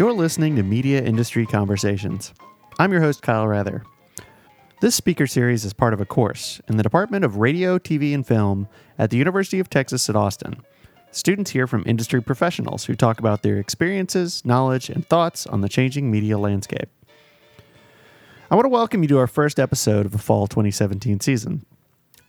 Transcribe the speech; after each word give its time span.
You're 0.00 0.14
listening 0.14 0.56
to 0.56 0.62
Media 0.62 1.02
Industry 1.02 1.44
Conversations. 1.44 2.32
I'm 2.78 2.90
your 2.90 3.02
host, 3.02 3.20
Kyle 3.20 3.46
Rather. 3.46 3.84
This 4.80 4.94
speaker 4.94 5.26
series 5.26 5.66
is 5.66 5.74
part 5.74 5.92
of 5.92 6.00
a 6.00 6.06
course 6.06 6.58
in 6.70 6.78
the 6.78 6.82
Department 6.82 7.22
of 7.22 7.36
Radio, 7.36 7.78
TV, 7.78 8.14
and 8.14 8.26
Film 8.26 8.66
at 8.98 9.10
the 9.10 9.18
University 9.18 9.60
of 9.60 9.68
Texas 9.68 10.08
at 10.08 10.16
Austin. 10.16 10.62
Students 11.10 11.50
hear 11.50 11.66
from 11.66 11.82
industry 11.84 12.22
professionals 12.22 12.86
who 12.86 12.94
talk 12.94 13.18
about 13.18 13.42
their 13.42 13.58
experiences, 13.58 14.42
knowledge, 14.42 14.88
and 14.88 15.06
thoughts 15.06 15.46
on 15.46 15.60
the 15.60 15.68
changing 15.68 16.10
media 16.10 16.38
landscape. 16.38 16.88
I 18.50 18.54
want 18.54 18.64
to 18.64 18.70
welcome 18.70 19.02
you 19.02 19.08
to 19.10 19.18
our 19.18 19.26
first 19.26 19.60
episode 19.60 20.06
of 20.06 20.12
the 20.12 20.18
fall 20.18 20.46
2017 20.46 21.20
season. 21.20 21.66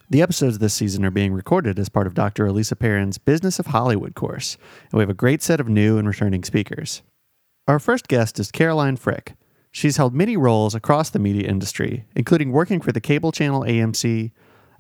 The 0.09 0.21
episodes 0.21 0.59
this 0.59 0.73
season 0.73 1.05
are 1.05 1.09
being 1.09 1.31
recorded 1.31 1.79
as 1.79 1.87
part 1.87 2.05
of 2.05 2.15
Dr. 2.15 2.45
Alisa 2.47 2.77
Perren's 2.77 3.17
Business 3.17 3.59
of 3.59 3.67
Hollywood 3.67 4.13
course, 4.13 4.57
and 4.91 4.97
we 4.97 5.03
have 5.03 5.09
a 5.09 5.13
great 5.13 5.41
set 5.41 5.61
of 5.61 5.69
new 5.69 5.97
and 5.97 6.05
returning 6.05 6.43
speakers. 6.43 7.01
Our 7.67 7.77
first 7.77 8.07
guest 8.07 8.39
is 8.39 8.51
Caroline 8.51 8.97
Frick. 8.97 9.35
She's 9.71 9.97
held 9.97 10.15
many 10.15 10.35
roles 10.35 10.73
across 10.73 11.11
the 11.11 11.19
media 11.19 11.47
industry, 11.47 12.05
including 12.15 12.51
working 12.51 12.81
for 12.81 12.91
the 12.91 12.99
cable 12.99 13.31
channel 13.31 13.61
AMC, 13.61 14.31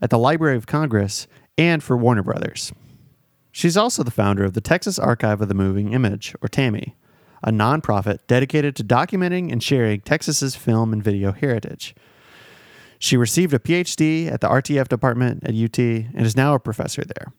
at 0.01 0.09
the 0.09 0.17
Library 0.17 0.57
of 0.57 0.65
Congress, 0.65 1.27
and 1.59 1.83
for 1.83 1.95
Warner 1.95 2.23
Brothers. 2.23 2.73
She's 3.51 3.77
also 3.77 4.01
the 4.01 4.09
founder 4.09 4.43
of 4.43 4.53
the 4.53 4.61
Texas 4.61 4.97
Archive 4.97 5.41
of 5.41 5.47
the 5.47 5.53
Moving 5.53 5.93
Image, 5.93 6.33
or 6.41 6.47
TAMI, 6.47 6.95
a 7.43 7.51
nonprofit 7.51 8.19
dedicated 8.25 8.75
to 8.77 8.83
documenting 8.83 9.51
and 9.51 9.61
sharing 9.61 10.01
Texas's 10.01 10.55
film 10.55 10.91
and 10.91 11.03
video 11.03 11.33
heritage. 11.33 11.93
She 12.97 13.15
received 13.15 13.53
a 13.53 13.59
PhD 13.59 14.31
at 14.31 14.41
the 14.41 14.49
RTF 14.49 14.87
department 14.87 15.43
at 15.43 15.53
UT 15.53 15.77
and 15.77 16.25
is 16.25 16.35
now 16.35 16.55
a 16.55 16.59
professor 16.59 17.03
there. 17.03 17.31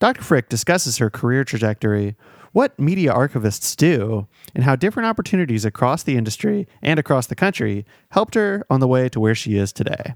Dr. 0.00 0.22
Frick 0.22 0.48
discusses 0.48 0.98
her 0.98 1.10
career 1.10 1.44
trajectory, 1.44 2.16
what 2.54 2.78
media 2.78 3.12
archivists 3.12 3.74
do, 3.74 4.28
and 4.54 4.62
how 4.62 4.76
different 4.76 5.08
opportunities 5.08 5.64
across 5.64 6.04
the 6.04 6.16
industry 6.16 6.68
and 6.80 7.00
across 7.00 7.26
the 7.26 7.34
country 7.34 7.84
helped 8.10 8.36
her 8.36 8.64
on 8.70 8.78
the 8.78 8.86
way 8.86 9.08
to 9.08 9.18
where 9.18 9.34
she 9.34 9.56
is 9.56 9.72
today. 9.72 10.14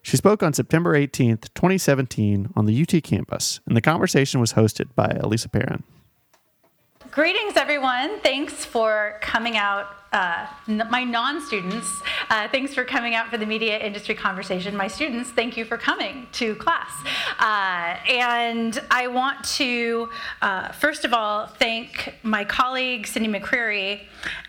She 0.00 0.16
spoke 0.16 0.44
on 0.44 0.52
September 0.52 0.94
18th, 0.94 1.52
2017, 1.54 2.50
on 2.54 2.66
the 2.66 2.80
UT 2.80 3.02
campus, 3.02 3.58
and 3.66 3.76
the 3.76 3.80
conversation 3.80 4.40
was 4.40 4.52
hosted 4.52 4.94
by 4.94 5.08
Alisa 5.08 5.48
Perren. 5.48 5.82
Greetings, 7.16 7.56
everyone. 7.56 8.20
Thanks 8.20 8.66
for 8.66 9.16
coming 9.22 9.56
out. 9.56 9.86
Uh, 10.12 10.46
my 10.66 11.02
non 11.02 11.40
students, 11.40 11.88
uh, 12.28 12.46
thanks 12.48 12.74
for 12.74 12.84
coming 12.84 13.14
out 13.14 13.28
for 13.28 13.38
the 13.38 13.46
media 13.46 13.78
industry 13.78 14.14
conversation. 14.14 14.76
My 14.76 14.86
students, 14.86 15.30
thank 15.30 15.56
you 15.56 15.64
for 15.64 15.78
coming 15.78 16.26
to 16.32 16.54
class. 16.56 16.92
Uh, 17.38 17.96
and 18.12 18.78
I 18.90 19.06
want 19.06 19.42
to, 19.56 20.10
uh, 20.42 20.72
first 20.72 21.06
of 21.06 21.14
all, 21.14 21.46
thank 21.46 22.16
my 22.22 22.44
colleague, 22.44 23.06
Cindy 23.06 23.30
McCreary, 23.30 24.02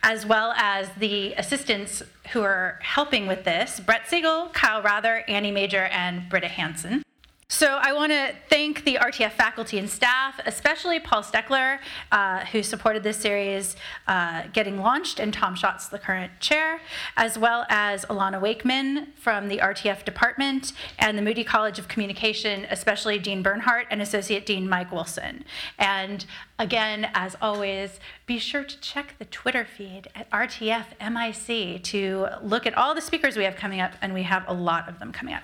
as 0.03 0.25
well 0.25 0.51
as 0.57 0.89
the 0.97 1.35
assistants 1.35 2.03
who 2.33 2.41
are 2.41 2.79
helping 2.81 3.27
with 3.27 3.45
this 3.45 3.79
Brett 3.79 4.09
Siegel, 4.09 4.49
Kyle 4.51 4.81
Rather, 4.81 5.23
Annie 5.29 5.51
Major, 5.51 5.85
and 5.85 6.27
Britta 6.27 6.49
Hansen. 6.49 7.01
So 7.49 7.79
I 7.81 7.93
want 7.93 8.11
to 8.11 8.35
thank 8.49 8.83
the 8.83 8.95
RTF 8.95 9.31
faculty 9.31 9.79
and 9.79 9.89
staff, 9.89 10.37
especially 10.45 10.99
Paul 10.99 11.23
Steckler, 11.23 11.79
uh, 12.11 12.43
who 12.47 12.61
supported 12.61 13.03
this 13.03 13.15
series 13.15 13.77
uh, 14.05 14.43
getting 14.51 14.79
launched, 14.81 15.17
and 15.21 15.33
Tom 15.33 15.55
Schatz, 15.55 15.87
the 15.87 15.97
current 15.97 16.41
chair, 16.41 16.81
as 17.15 17.39
well 17.39 17.65
as 17.69 18.03
Alana 18.05 18.41
Wakeman 18.41 19.13
from 19.15 19.47
the 19.47 19.59
RTF 19.59 20.03
department 20.03 20.73
and 20.99 21.17
the 21.17 21.21
Moody 21.21 21.45
College 21.45 21.79
of 21.79 21.87
Communication, 21.87 22.67
especially 22.69 23.17
Dean 23.17 23.41
Bernhardt 23.41 23.87
and 23.89 24.01
Associate 24.01 24.45
Dean 24.45 24.67
Mike 24.67 24.91
Wilson. 24.91 25.45
And 25.79 26.25
again, 26.59 27.09
as 27.13 27.37
always, 27.41 28.01
be 28.25 28.39
sure 28.39 28.65
to 28.65 28.79
check 28.81 29.15
the 29.19 29.25
Twitter 29.25 29.63
feed 29.63 30.09
at 30.15 30.29
RTF 30.31 30.87
MIC 30.99 31.81
to 31.83 32.27
look 32.43 32.65
at 32.65 32.77
all 32.77 32.93
the 32.93 33.01
speakers 33.01 33.37
we 33.37 33.45
have 33.45 33.55
coming 33.55 33.79
up, 33.79 33.93
and 34.01 34.13
we 34.13 34.23
have 34.23 34.43
a 34.49 34.53
lot 34.53 34.89
of 34.89 34.99
them 34.99 35.13
coming 35.13 35.33
up. 35.33 35.43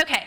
Okay, 0.00 0.25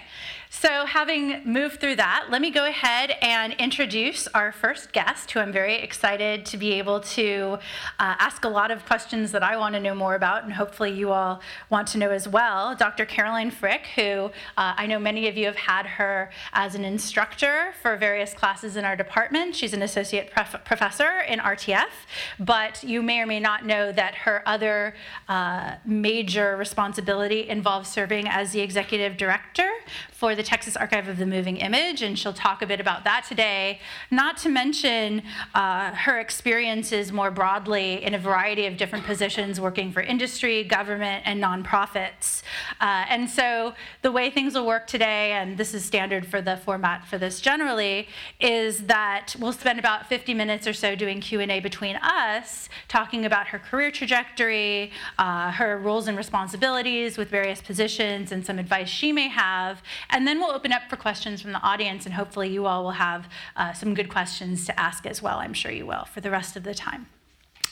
so, 0.52 0.88
having 0.88 1.44
moved 1.46 1.80
through 1.80 1.98
that, 1.98 2.26
let 2.32 2.42
me 2.42 2.50
go 2.50 2.66
ahead 2.66 3.12
and 3.22 3.54
introduce 3.54 4.28
our 4.30 4.52
first 4.52 4.92
guest, 4.92 5.30
who 5.30 5.40
I'm 5.40 5.52
very 5.52 5.76
excited 5.76 6.44
to 6.48 6.58
be 6.58 6.74
able 6.74 7.02
to 7.02 7.60
uh, 8.00 8.16
ask 8.18 8.44
a 8.44 8.50
lot 8.50 8.72
of 8.72 8.84
questions 8.88 9.32
that 9.32 9.44
I 9.44 9.58
want 9.58 9.76
to 9.76 9.80
know 9.80 9.94
more 9.94 10.16
about, 10.16 10.44
and 10.44 10.54
hopefully 10.54 10.92
you 10.92 11.12
all 11.12 11.40
want 11.70 11.88
to 11.90 12.00
know 12.00 12.10
as 12.10 12.28
well. 12.28 12.76
Dr. 12.76 13.06
Caroline 13.06 13.52
Frick, 13.52 13.90
who 13.96 14.32
uh, 14.58 14.74
I 14.76 14.88
know 14.88 14.98
many 14.98 15.28
of 15.28 15.38
you 15.38 15.46
have 15.46 15.56
had 15.56 15.86
her 15.86 16.32
as 16.52 16.74
an 16.74 16.84
instructor 16.84 17.76
for 17.84 17.96
various 17.96 18.34
classes 18.34 18.76
in 18.76 18.86
our 18.86 18.96
department. 18.96 19.56
She's 19.56 19.74
an 19.74 19.84
associate 19.84 20.32
prof- 20.32 20.66
professor 20.66 21.22
in 21.28 21.38
RTF, 21.38 21.92
but 22.40 22.84
you 22.84 23.04
may 23.04 23.20
or 23.20 23.28
may 23.28 23.40
not 23.40 23.68
know 23.68 23.92
that 23.92 24.16
her 24.16 24.42
other 24.48 24.96
uh, 25.28 25.76
major 25.86 26.58
responsibility 26.58 27.48
involves 27.48 27.88
serving 27.88 28.28
as 28.28 28.52
the 28.52 28.62
executive 28.62 29.16
director 29.16 29.70
for 30.20 30.36
the 30.36 30.44
Texas 30.44 30.76
Archive 30.76 31.08
of 31.08 31.18
the 31.18 31.26
Moving 31.26 31.56
Image, 31.56 32.02
and 32.02 32.20
she'll 32.20 32.34
talk 32.34 32.62
a 32.62 32.66
bit 32.66 32.82
about 32.82 33.06
that 33.06 33.24
today. 33.26 33.80
Not 34.12 34.36
to 34.40 34.50
mention 34.50 35.24
uh, 35.56 35.92
her 35.92 36.20
experiences 36.20 37.14
more 37.14 37.32
broadly 37.32 38.04
in 38.04 38.14
a 38.14 38.20
variety 38.20 38.66
of 38.66 38.76
different 38.76 39.06
positions 39.06 39.62
working 39.62 39.94
for 39.94 40.02
industry, 40.02 40.66
government, 40.66 41.24
and 41.26 41.42
nonprofits. 41.42 42.44
Uh, 42.82 43.06
and 43.08 43.30
so 43.30 43.74
the 44.02 44.12
way 44.12 44.30
things 44.30 44.56
will 44.56 44.68
work 44.68 44.88
today, 44.88 45.32
and 45.32 45.58
this 45.58 45.74
is 45.74 45.86
standard 45.86 46.28
for 46.28 46.42
the 46.42 46.58
format 46.58 47.08
for 47.08 47.18
this 47.18 47.40
generally, 47.40 48.06
is 48.42 48.88
that 48.88 49.38
we'll 49.40 49.54
spend 49.54 49.80
about 49.80 50.10
50 50.10 50.34
minutes 50.34 50.68
or 50.68 50.74
so 50.74 50.96
doing 50.96 51.22
Q&A 51.22 51.62
between 51.62 51.96
us, 51.96 52.68
talking 52.90 53.24
about 53.24 53.48
her 53.48 53.60
career 53.60 53.90
trajectory, 53.90 54.92
uh, 55.18 55.52
her 55.52 55.78
roles 55.78 56.10
and 56.10 56.18
responsibilities 56.18 57.18
with 57.18 57.30
various 57.30 57.62
positions, 57.62 58.34
and 58.34 58.46
some 58.46 58.60
advice 58.60 58.90
she 58.90 59.14
may 59.14 59.30
have. 59.30 59.82
And 60.12 60.28
then 60.28 60.40
we'll 60.40 60.52
open 60.52 60.72
up 60.72 60.84
for 60.90 60.96
questions 60.96 61.42
from 61.42 61.52
the 61.52 61.62
audience, 61.62 62.06
and 62.06 62.16
hopefully, 62.16 62.50
you 62.50 62.66
all 62.66 62.84
will 62.84 62.92
have 62.92 63.28
uh, 63.56 63.74
some 63.74 63.94
good 63.94 64.10
questions 64.10 64.66
to 64.66 64.80
ask 64.80 65.06
as 65.06 65.22
well. 65.22 65.38
I'm 65.38 65.54
sure 65.54 65.72
you 65.72 65.86
will 65.86 66.06
for 66.06 66.20
the 66.20 66.32
rest 66.32 66.56
of 66.56 66.64
the 66.64 66.74
time. 66.74 67.08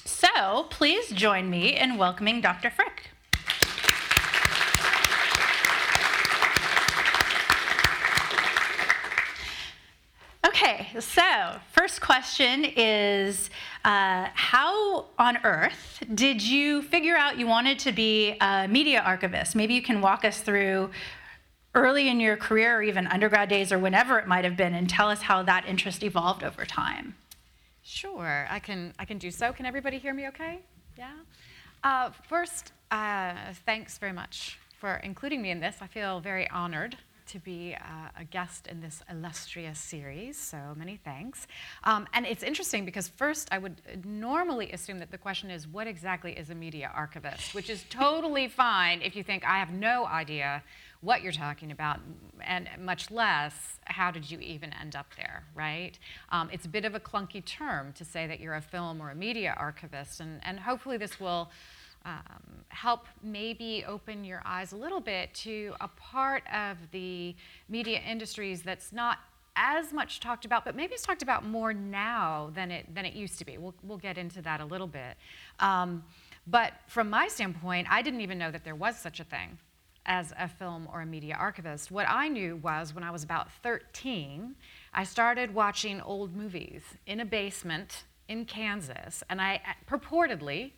So, 0.05 0.67
please 0.69 1.09
join 1.09 1.49
me 1.49 1.75
in 1.75 1.97
welcoming 1.97 2.39
Dr. 2.41 2.69
Frick. 2.69 3.09
Okay, 10.47 10.87
so 10.99 11.59
first 11.71 12.01
question 12.01 12.65
is 12.75 13.51
uh, 13.85 14.27
How 14.33 15.05
on 15.19 15.37
earth 15.43 16.03
did 16.15 16.41
you 16.41 16.81
figure 16.81 17.15
out 17.15 17.37
you 17.37 17.45
wanted 17.45 17.77
to 17.79 17.91
be 17.91 18.35
a 18.41 18.67
media 18.67 19.01
archivist? 19.05 19.55
Maybe 19.55 19.73
you 19.75 19.81
can 19.81 20.01
walk 20.01 20.25
us 20.25 20.39
through 20.39 20.89
early 21.77 22.09
in 22.09 22.19
your 22.19 22.35
career 22.35 22.79
or 22.79 22.81
even 22.81 23.05
undergrad 23.07 23.47
days 23.47 23.71
or 23.71 23.77
whenever 23.77 24.17
it 24.17 24.27
might 24.27 24.43
have 24.43 24.57
been 24.57 24.73
and 24.73 24.89
tell 24.89 25.09
us 25.09 25.21
how 25.21 25.43
that 25.43 25.63
interest 25.67 26.03
evolved 26.03 26.43
over 26.43 26.65
time. 26.65 27.15
Sure, 27.83 28.47
I 28.49 28.59
can, 28.59 28.93
I 28.97 29.05
can 29.05 29.19
do 29.19 29.29
so. 29.29 29.53
Can 29.53 29.65
everybody 29.67 29.99
hear 29.99 30.13
me 30.13 30.27
okay? 30.29 30.59
Yeah? 30.97 31.13
Uh, 31.83 32.09
first, 32.27 32.73
uh, 32.89 33.33
thanks 33.65 33.99
very 33.99 34.11
much 34.11 34.57
for 34.79 34.95
including 35.03 35.41
me 35.41 35.51
in 35.51 35.59
this. 35.59 35.77
I 35.79 35.87
feel 35.87 36.19
very 36.19 36.49
honored 36.49 36.97
to 37.27 37.39
be 37.39 37.75
uh, 37.75 38.09
a 38.17 38.23
guest 38.23 38.67
in 38.67 38.81
this 38.81 39.03
illustrious 39.11 39.77
series, 39.77 40.37
so 40.37 40.57
many 40.75 40.97
thanks. 41.03 41.45
Um, 41.83 42.07
and 42.13 42.25
it's 42.25 42.41
interesting 42.43 42.85
because 42.85 43.07
first 43.07 43.49
I 43.51 43.57
would 43.57 44.05
normally 44.05 44.71
assume 44.71 44.99
that 44.99 45.11
the 45.11 45.17
question 45.17 45.51
is 45.51 45.67
what 45.67 45.87
exactly 45.87 46.31
is 46.31 46.49
a 46.49 46.55
media 46.55 46.89
archivist, 46.95 47.53
which 47.53 47.69
is 47.69 47.83
totally 47.89 48.47
fine 48.47 49.01
if 49.01 49.15
you 49.15 49.23
think 49.23 49.45
I 49.45 49.59
have 49.59 49.71
no 49.71 50.05
idea 50.05 50.63
what 51.07 51.21
you're 51.23 51.31
talking 51.31 51.71
about, 51.71 52.01
and 52.41 52.67
much 52.79 53.09
less 53.09 53.53
how 53.85 54.11
did 54.11 54.29
you 54.29 54.37
even 54.39 54.73
end 54.73 54.93
up 54.93 55.05
there, 55.15 55.45
right? 55.55 55.97
Um, 56.33 56.49
it's 56.51 56.65
a 56.65 56.67
bit 56.67 56.83
of 56.83 56.95
a 56.95 56.99
clunky 56.99 57.43
term 57.45 57.93
to 57.93 58.03
say 58.03 58.27
that 58.27 58.41
you're 58.41 58.55
a 58.55 58.61
film 58.61 59.01
or 59.01 59.09
a 59.11 59.15
media 59.15 59.55
archivist, 59.57 60.19
and, 60.19 60.41
and 60.43 60.59
hopefully 60.59 60.97
this 60.97 61.17
will 61.17 61.49
um, 62.03 62.43
help 62.67 63.05
maybe 63.23 63.85
open 63.87 64.25
your 64.25 64.41
eyes 64.43 64.73
a 64.73 64.75
little 64.75 64.99
bit 64.99 65.33
to 65.33 65.73
a 65.79 65.87
part 65.87 66.43
of 66.53 66.75
the 66.91 67.33
media 67.69 68.01
industries 68.05 68.61
that's 68.61 68.91
not 68.91 69.19
as 69.55 69.93
much 69.93 70.19
talked 70.19 70.43
about, 70.43 70.65
but 70.65 70.75
maybe 70.75 70.93
it's 70.93 71.03
talked 71.03 71.23
about 71.23 71.45
more 71.45 71.73
now 71.73 72.51
than 72.53 72.69
it 72.69 72.93
than 72.93 73.05
it 73.05 73.13
used 73.13 73.39
to 73.39 73.45
be. 73.45 73.57
We'll 73.57 73.73
we'll 73.81 73.97
get 73.97 74.17
into 74.17 74.41
that 74.41 74.59
a 74.59 74.65
little 74.65 74.87
bit. 74.87 75.15
Um, 75.59 76.03
but 76.45 76.73
from 76.87 77.09
my 77.09 77.29
standpoint, 77.29 77.87
I 77.89 78.01
didn't 78.01 78.21
even 78.21 78.37
know 78.37 78.51
that 78.51 78.65
there 78.65 78.75
was 78.75 78.97
such 78.97 79.21
a 79.21 79.23
thing 79.23 79.57
as 80.07 80.33
a 80.39 80.47
film 80.47 80.87
or 80.91 81.01
a 81.01 81.05
media 81.05 81.35
archivist. 81.37 81.91
What 81.91 82.07
I 82.09 82.29
knew 82.29 82.55
was 82.55 82.95
when 82.95 83.03
I 83.03 83.11
was 83.11 83.23
about 83.23 83.51
13, 83.61 84.55
I 84.93 85.03
started 85.03 85.53
watching 85.53 86.01
old 86.01 86.35
movies 86.35 86.81
in 87.05 87.19
a 87.19 87.25
basement 87.25 88.05
in 88.27 88.45
Kansas, 88.45 89.23
and 89.29 89.41
I 89.41 89.55
uh, 89.55 89.97
purportedly 89.97 90.71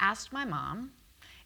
asked 0.00 0.32
my 0.32 0.44
mom 0.44 0.92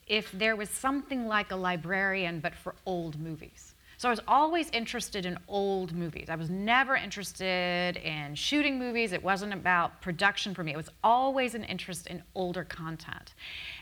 if 0.07 0.31
there 0.33 0.57
was 0.57 0.71
something 0.71 1.27
like 1.27 1.51
a 1.51 1.57
librarian 1.57 2.41
but 2.41 2.55
for 2.55 2.75
old 2.87 3.19
movies. 3.21 3.75
So 3.99 4.09
I 4.09 4.11
was 4.11 4.21
always 4.29 4.69
interested 4.71 5.25
in 5.25 5.39
old 5.49 5.95
movies. 5.95 6.29
I 6.29 6.37
was 6.37 6.51
never 6.51 6.97
interested 6.97 7.97
in 7.97 8.35
shooting 8.35 8.79
movies. 8.79 9.13
It 9.13 9.23
wasn't 9.23 9.55
about 9.55 10.03
production 10.03 10.55
for 10.55 10.63
me. 10.63 10.73
It 10.73 10.77
was 10.77 10.91
always 11.03 11.55
an 11.55 11.65
interest 11.65 12.07
in 12.07 12.23
older 12.35 12.65
content. 12.65 13.33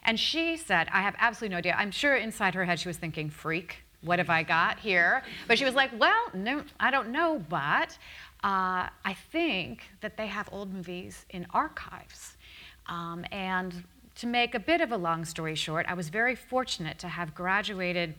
And 0.05 0.19
she 0.19 0.56
said, 0.56 0.88
I 0.93 1.02
have 1.02 1.16
absolutely 1.19 1.55
no 1.55 1.58
idea. 1.58 1.75
I'm 1.76 1.90
sure 1.90 2.14
inside 2.16 2.55
her 2.55 2.64
head 2.64 2.78
she 2.78 2.88
was 2.88 2.96
thinking, 2.96 3.28
freak, 3.28 3.82
what 4.02 4.19
have 4.19 4.31
I 4.31 4.44
got 4.44 4.78
here? 4.78 5.25
But 5.49 5.58
she 5.58 5.64
was 5.64 5.75
like, 5.75 5.90
well, 5.99 6.31
no, 6.32 6.62
I 6.78 6.90
don't 6.90 7.08
know, 7.08 7.43
but 7.49 7.99
uh, 8.44 8.88
I 9.05 9.17
think 9.32 9.82
that 10.00 10.17
they 10.17 10.26
have 10.28 10.49
old 10.52 10.72
movies 10.72 11.25
in 11.31 11.46
archives. 11.50 12.37
Um, 12.87 13.25
and 13.32 13.82
to 14.17 14.26
make 14.26 14.55
a 14.55 14.60
bit 14.60 14.81
of 14.81 14.93
a 14.93 14.96
long 14.96 15.25
story 15.25 15.55
short, 15.55 15.87
I 15.88 15.94
was 15.94 16.08
very 16.08 16.37
fortunate 16.37 16.99
to 17.00 17.08
have 17.08 17.34
graduated 17.34 18.14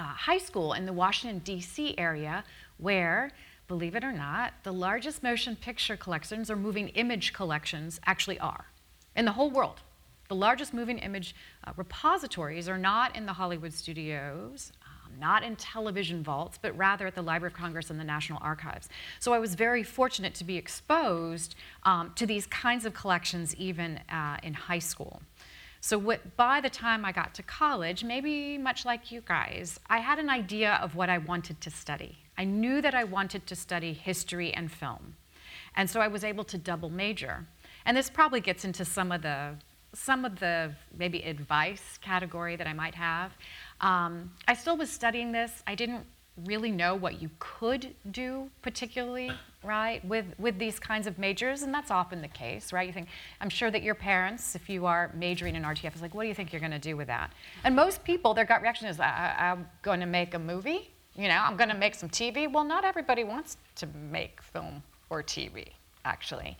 uh, 0.00 0.04
high 0.04 0.38
school 0.38 0.72
in 0.72 0.86
the 0.86 0.92
Washington, 0.92 1.40
D.C. 1.40 1.94
area 1.98 2.42
where, 2.78 3.30
believe 3.68 3.94
it 3.94 4.02
or 4.02 4.12
not, 4.12 4.54
the 4.62 4.72
largest 4.72 5.22
motion 5.22 5.54
picture 5.54 5.96
collections 5.96 6.50
or 6.50 6.56
moving 6.56 6.88
image 6.88 7.34
collections 7.34 8.00
actually 8.06 8.38
are 8.38 8.64
in 9.14 9.26
the 9.26 9.32
whole 9.32 9.50
world. 9.50 9.80
The 10.28 10.34
largest 10.36 10.72
moving 10.72 10.98
image 10.98 11.34
uh, 11.64 11.72
repositories 11.76 12.68
are 12.68 12.78
not 12.78 13.14
in 13.14 13.26
the 13.26 13.32
Hollywood 13.34 13.74
studios, 13.74 14.72
um, 14.86 15.12
not 15.18 15.42
in 15.42 15.56
television 15.56 16.22
vaults, 16.22 16.56
but 16.56 16.74
rather 16.78 17.06
at 17.06 17.14
the 17.14 17.22
Library 17.22 17.52
of 17.52 17.58
Congress 17.58 17.90
and 17.90 18.00
the 18.00 18.04
National 18.04 18.38
Archives. 18.40 18.88
So 19.18 19.34
I 19.34 19.38
was 19.38 19.54
very 19.54 19.82
fortunate 19.82 20.34
to 20.36 20.44
be 20.44 20.56
exposed 20.56 21.56
um, 21.82 22.12
to 22.14 22.26
these 22.26 22.46
kinds 22.46 22.86
of 22.86 22.94
collections 22.94 23.54
even 23.56 24.00
uh, 24.08 24.38
in 24.42 24.54
high 24.54 24.78
school. 24.78 25.20
So 25.80 25.96
what, 25.98 26.36
by 26.36 26.60
the 26.60 26.68
time 26.68 27.04
I 27.04 27.12
got 27.12 27.34
to 27.34 27.42
college, 27.42 28.04
maybe 28.04 28.58
much 28.58 28.84
like 28.84 29.10
you 29.10 29.22
guys, 29.24 29.80
I 29.88 29.98
had 29.98 30.18
an 30.18 30.28
idea 30.28 30.78
of 30.82 30.94
what 30.94 31.08
I 31.08 31.18
wanted 31.18 31.60
to 31.62 31.70
study. 31.70 32.18
I 32.36 32.44
knew 32.44 32.82
that 32.82 32.94
I 32.94 33.04
wanted 33.04 33.46
to 33.46 33.56
study 33.56 33.92
history 33.92 34.52
and 34.52 34.70
film. 34.70 35.16
And 35.76 35.88
so 35.88 36.00
I 36.00 36.08
was 36.08 36.22
able 36.22 36.44
to 36.44 36.58
double 36.58 36.90
major. 36.90 37.46
And 37.86 37.96
this 37.96 38.10
probably 38.10 38.40
gets 38.40 38.64
into 38.64 38.84
some 38.84 39.10
of 39.10 39.22
the 39.22 39.56
some 39.92 40.24
of 40.24 40.38
the 40.38 40.72
maybe 40.96 41.20
advice 41.22 41.98
category 42.00 42.54
that 42.54 42.68
I 42.68 42.72
might 42.72 42.94
have. 42.94 43.32
Um, 43.80 44.30
I 44.46 44.54
still 44.54 44.76
was 44.76 44.88
studying 44.88 45.32
this. 45.32 45.64
I 45.66 45.74
didn't 45.74 46.06
really 46.44 46.70
know 46.70 46.94
what 46.94 47.20
you 47.20 47.28
could 47.40 47.92
do 48.12 48.48
particularly 48.62 49.32
right 49.62 50.02
with 50.04 50.24
with 50.38 50.58
these 50.58 50.78
kinds 50.78 51.06
of 51.06 51.18
majors 51.18 51.62
and 51.62 51.72
that's 51.72 51.90
often 51.90 52.22
the 52.22 52.28
case 52.28 52.72
right? 52.72 52.86
You 52.86 52.92
think 52.92 53.08
i'm 53.40 53.50
sure 53.50 53.70
that 53.70 53.82
your 53.82 53.94
parents 53.94 54.54
if 54.54 54.68
you 54.70 54.86
are 54.86 55.10
majoring 55.14 55.54
in 55.54 55.62
rtf 55.62 55.94
is 55.94 56.02
like 56.02 56.14
what 56.14 56.22
do 56.22 56.28
you 56.28 56.34
think 56.34 56.52
you're 56.52 56.60
going 56.60 56.72
to 56.72 56.78
do 56.78 56.96
with 56.96 57.08
that? 57.08 57.32
And 57.64 57.76
most 57.76 58.02
people 58.02 58.32
their 58.32 58.44
gut 58.46 58.62
reaction 58.62 58.88
is 58.88 58.98
I, 58.98 59.34
i'm 59.38 59.68
going 59.82 60.00
to 60.00 60.06
make 60.06 60.34
a 60.34 60.38
movie 60.38 60.90
you 61.16 61.26
know? 61.26 61.38
I'm 61.40 61.56
going 61.56 61.68
to 61.68 61.76
make 61.76 61.94
some 61.94 62.08
tv 62.08 62.50
well 62.50 62.64
not 62.64 62.84
everybody 62.84 63.24
wants 63.24 63.58
to 63.76 63.86
make 64.10 64.40
film 64.42 64.82
or 65.10 65.22
tv 65.22 65.68
actually. 66.04 66.56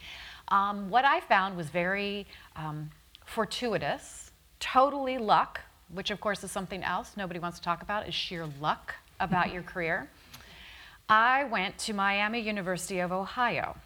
Um, 0.49 0.91
what 0.91 1.05
i 1.05 1.21
found 1.21 1.57
was 1.57 1.71
very 1.71 2.27
um, 2.57 2.91
fortuitous 3.25 4.33
totally 4.59 5.17
luck 5.17 5.61
which 5.93 6.11
of 6.11 6.21
course 6.21 6.45
is 6.45 6.51
something 6.51 6.85
else 6.85 7.15
nobody 7.17 7.41
wants 7.41 7.59
to 7.59 7.65
talk 7.65 7.83
about 7.83 8.07
is 8.07 8.15
sheer 8.15 8.47
luck 8.61 8.95
about 9.21 9.53
your 9.53 9.63
career. 9.63 10.09
I 11.11 11.43
went 11.43 11.77
to 11.79 11.93
Miami 11.93 12.39
University 12.39 13.01
of 13.01 13.11
Ohio. 13.11 13.77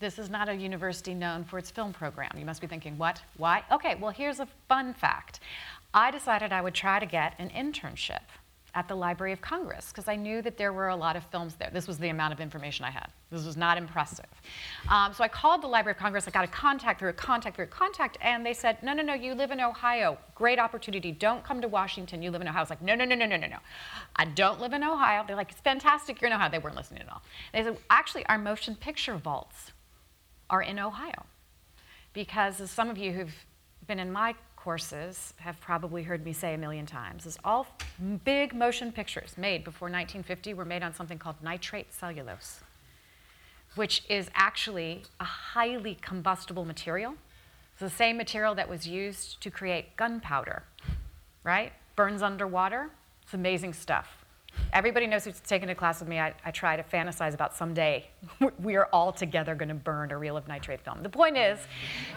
This 0.00 0.18
is 0.18 0.30
not 0.30 0.48
a 0.48 0.54
university 0.54 1.12
known 1.12 1.44
for 1.44 1.58
its 1.58 1.70
film 1.70 1.92
program. 1.92 2.30
You 2.38 2.46
must 2.46 2.62
be 2.62 2.66
thinking, 2.66 2.96
what? 2.96 3.20
Why? 3.36 3.62
Okay, 3.70 3.94
well, 3.94 4.10
here's 4.10 4.40
a 4.40 4.48
fun 4.68 4.94
fact. 4.94 5.40
I 5.92 6.10
decided 6.10 6.50
I 6.50 6.62
would 6.62 6.72
try 6.72 6.98
to 6.98 7.04
get 7.04 7.34
an 7.38 7.50
internship 7.50 8.22
at 8.74 8.88
the 8.88 8.94
Library 8.94 9.32
of 9.32 9.40
Congress 9.40 9.88
because 9.88 10.08
I 10.08 10.16
knew 10.16 10.42
that 10.42 10.58
there 10.58 10.72
were 10.72 10.88
a 10.88 10.96
lot 10.96 11.14
of 11.14 11.24
films 11.26 11.54
there. 11.54 11.70
This 11.72 11.86
was 11.86 11.98
the 11.98 12.08
amount 12.08 12.32
of 12.32 12.40
information 12.40 12.84
I 12.84 12.90
had. 12.90 13.08
This 13.30 13.44
was 13.44 13.56
not 13.56 13.78
impressive. 13.78 14.26
Um, 14.88 15.12
so 15.12 15.22
I 15.22 15.28
called 15.28 15.62
the 15.62 15.68
Library 15.68 15.94
of 15.94 15.98
Congress. 15.98 16.26
I 16.26 16.32
got 16.32 16.44
a 16.44 16.48
contact 16.48 16.98
through 16.98 17.10
a 17.10 17.14
contact 17.14 17.56
through 17.56 17.66
a 17.66 17.68
contact, 17.68 18.18
and 18.20 18.44
they 18.44 18.52
said, 18.52 18.82
no, 18.82 18.92
no, 18.92 19.02
no, 19.02 19.14
you 19.14 19.34
live 19.34 19.50
in 19.50 19.60
Ohio. 19.60 20.18
Great 20.34 20.58
opportunity. 20.58 21.12
Don't 21.12 21.44
come 21.44 21.60
to 21.60 21.68
Washington. 21.68 22.22
You 22.22 22.30
live 22.30 22.40
in 22.40 22.48
Ohio. 22.48 22.58
I 22.58 22.62
was 22.62 22.70
like, 22.70 22.82
no, 22.82 22.94
no, 22.94 23.04
no, 23.04 23.14
no, 23.14 23.26
no, 23.26 23.36
no, 23.36 23.46
no. 23.46 23.58
I 24.16 24.24
don't 24.24 24.60
live 24.60 24.72
in 24.72 24.82
Ohio. 24.82 25.24
They're 25.26 25.36
like, 25.36 25.52
it's 25.52 25.60
fantastic. 25.60 26.20
You're 26.20 26.30
in 26.30 26.34
Ohio. 26.34 26.50
They 26.50 26.58
weren't 26.58 26.76
listening 26.76 27.02
at 27.02 27.08
all. 27.08 27.22
They 27.52 27.62
said, 27.62 27.78
actually, 27.90 28.26
our 28.26 28.38
motion 28.38 28.74
picture 28.74 29.16
vaults 29.16 29.72
are 30.50 30.62
in 30.62 30.78
Ohio 30.78 31.26
because 32.12 32.60
as 32.60 32.70
some 32.70 32.90
of 32.90 32.98
you 32.98 33.12
who've 33.12 33.34
been 33.86 33.98
in 33.98 34.10
my 34.10 34.34
courses 34.64 35.34
have 35.36 35.60
probably 35.60 36.02
heard 36.02 36.24
me 36.24 36.32
say 36.32 36.54
a 36.54 36.58
million 36.58 36.86
times 36.86 37.26
is 37.26 37.36
all 37.44 37.66
big 38.24 38.54
motion 38.54 38.90
pictures 38.90 39.34
made 39.36 39.62
before 39.62 39.88
1950 39.88 40.54
were 40.54 40.64
made 40.64 40.82
on 40.82 40.94
something 40.94 41.18
called 41.18 41.36
nitrate 41.42 41.92
cellulose, 41.92 42.60
which 43.74 44.02
is 44.08 44.30
actually 44.34 45.02
a 45.20 45.24
highly 45.24 45.98
combustible 46.00 46.64
material. 46.64 47.14
It's 47.72 47.80
the 47.80 47.90
same 47.90 48.16
material 48.16 48.54
that 48.54 48.66
was 48.66 48.88
used 48.88 49.42
to 49.42 49.50
create 49.50 49.98
gunpowder, 49.98 50.62
right? 51.42 51.74
Burns 51.94 52.22
underwater. 52.22 52.88
It's 53.22 53.34
amazing 53.34 53.74
stuff. 53.74 54.24
Everybody 54.72 55.06
knows 55.06 55.26
who's 55.26 55.40
taken 55.40 55.68
a 55.68 55.74
class 55.74 56.00
with 56.00 56.08
me. 56.08 56.18
I, 56.20 56.32
I 56.42 56.50
try 56.52 56.76
to 56.76 56.82
fantasize 56.82 57.34
about 57.34 57.54
someday 57.54 58.06
we 58.62 58.76
are 58.76 58.88
all 58.94 59.12
together 59.12 59.54
going 59.54 59.68
to 59.68 59.74
burn 59.74 60.10
a 60.10 60.16
reel 60.16 60.38
of 60.38 60.48
nitrate 60.48 60.80
film. 60.80 61.02
The 61.02 61.10
point 61.10 61.36
is, 61.36 61.58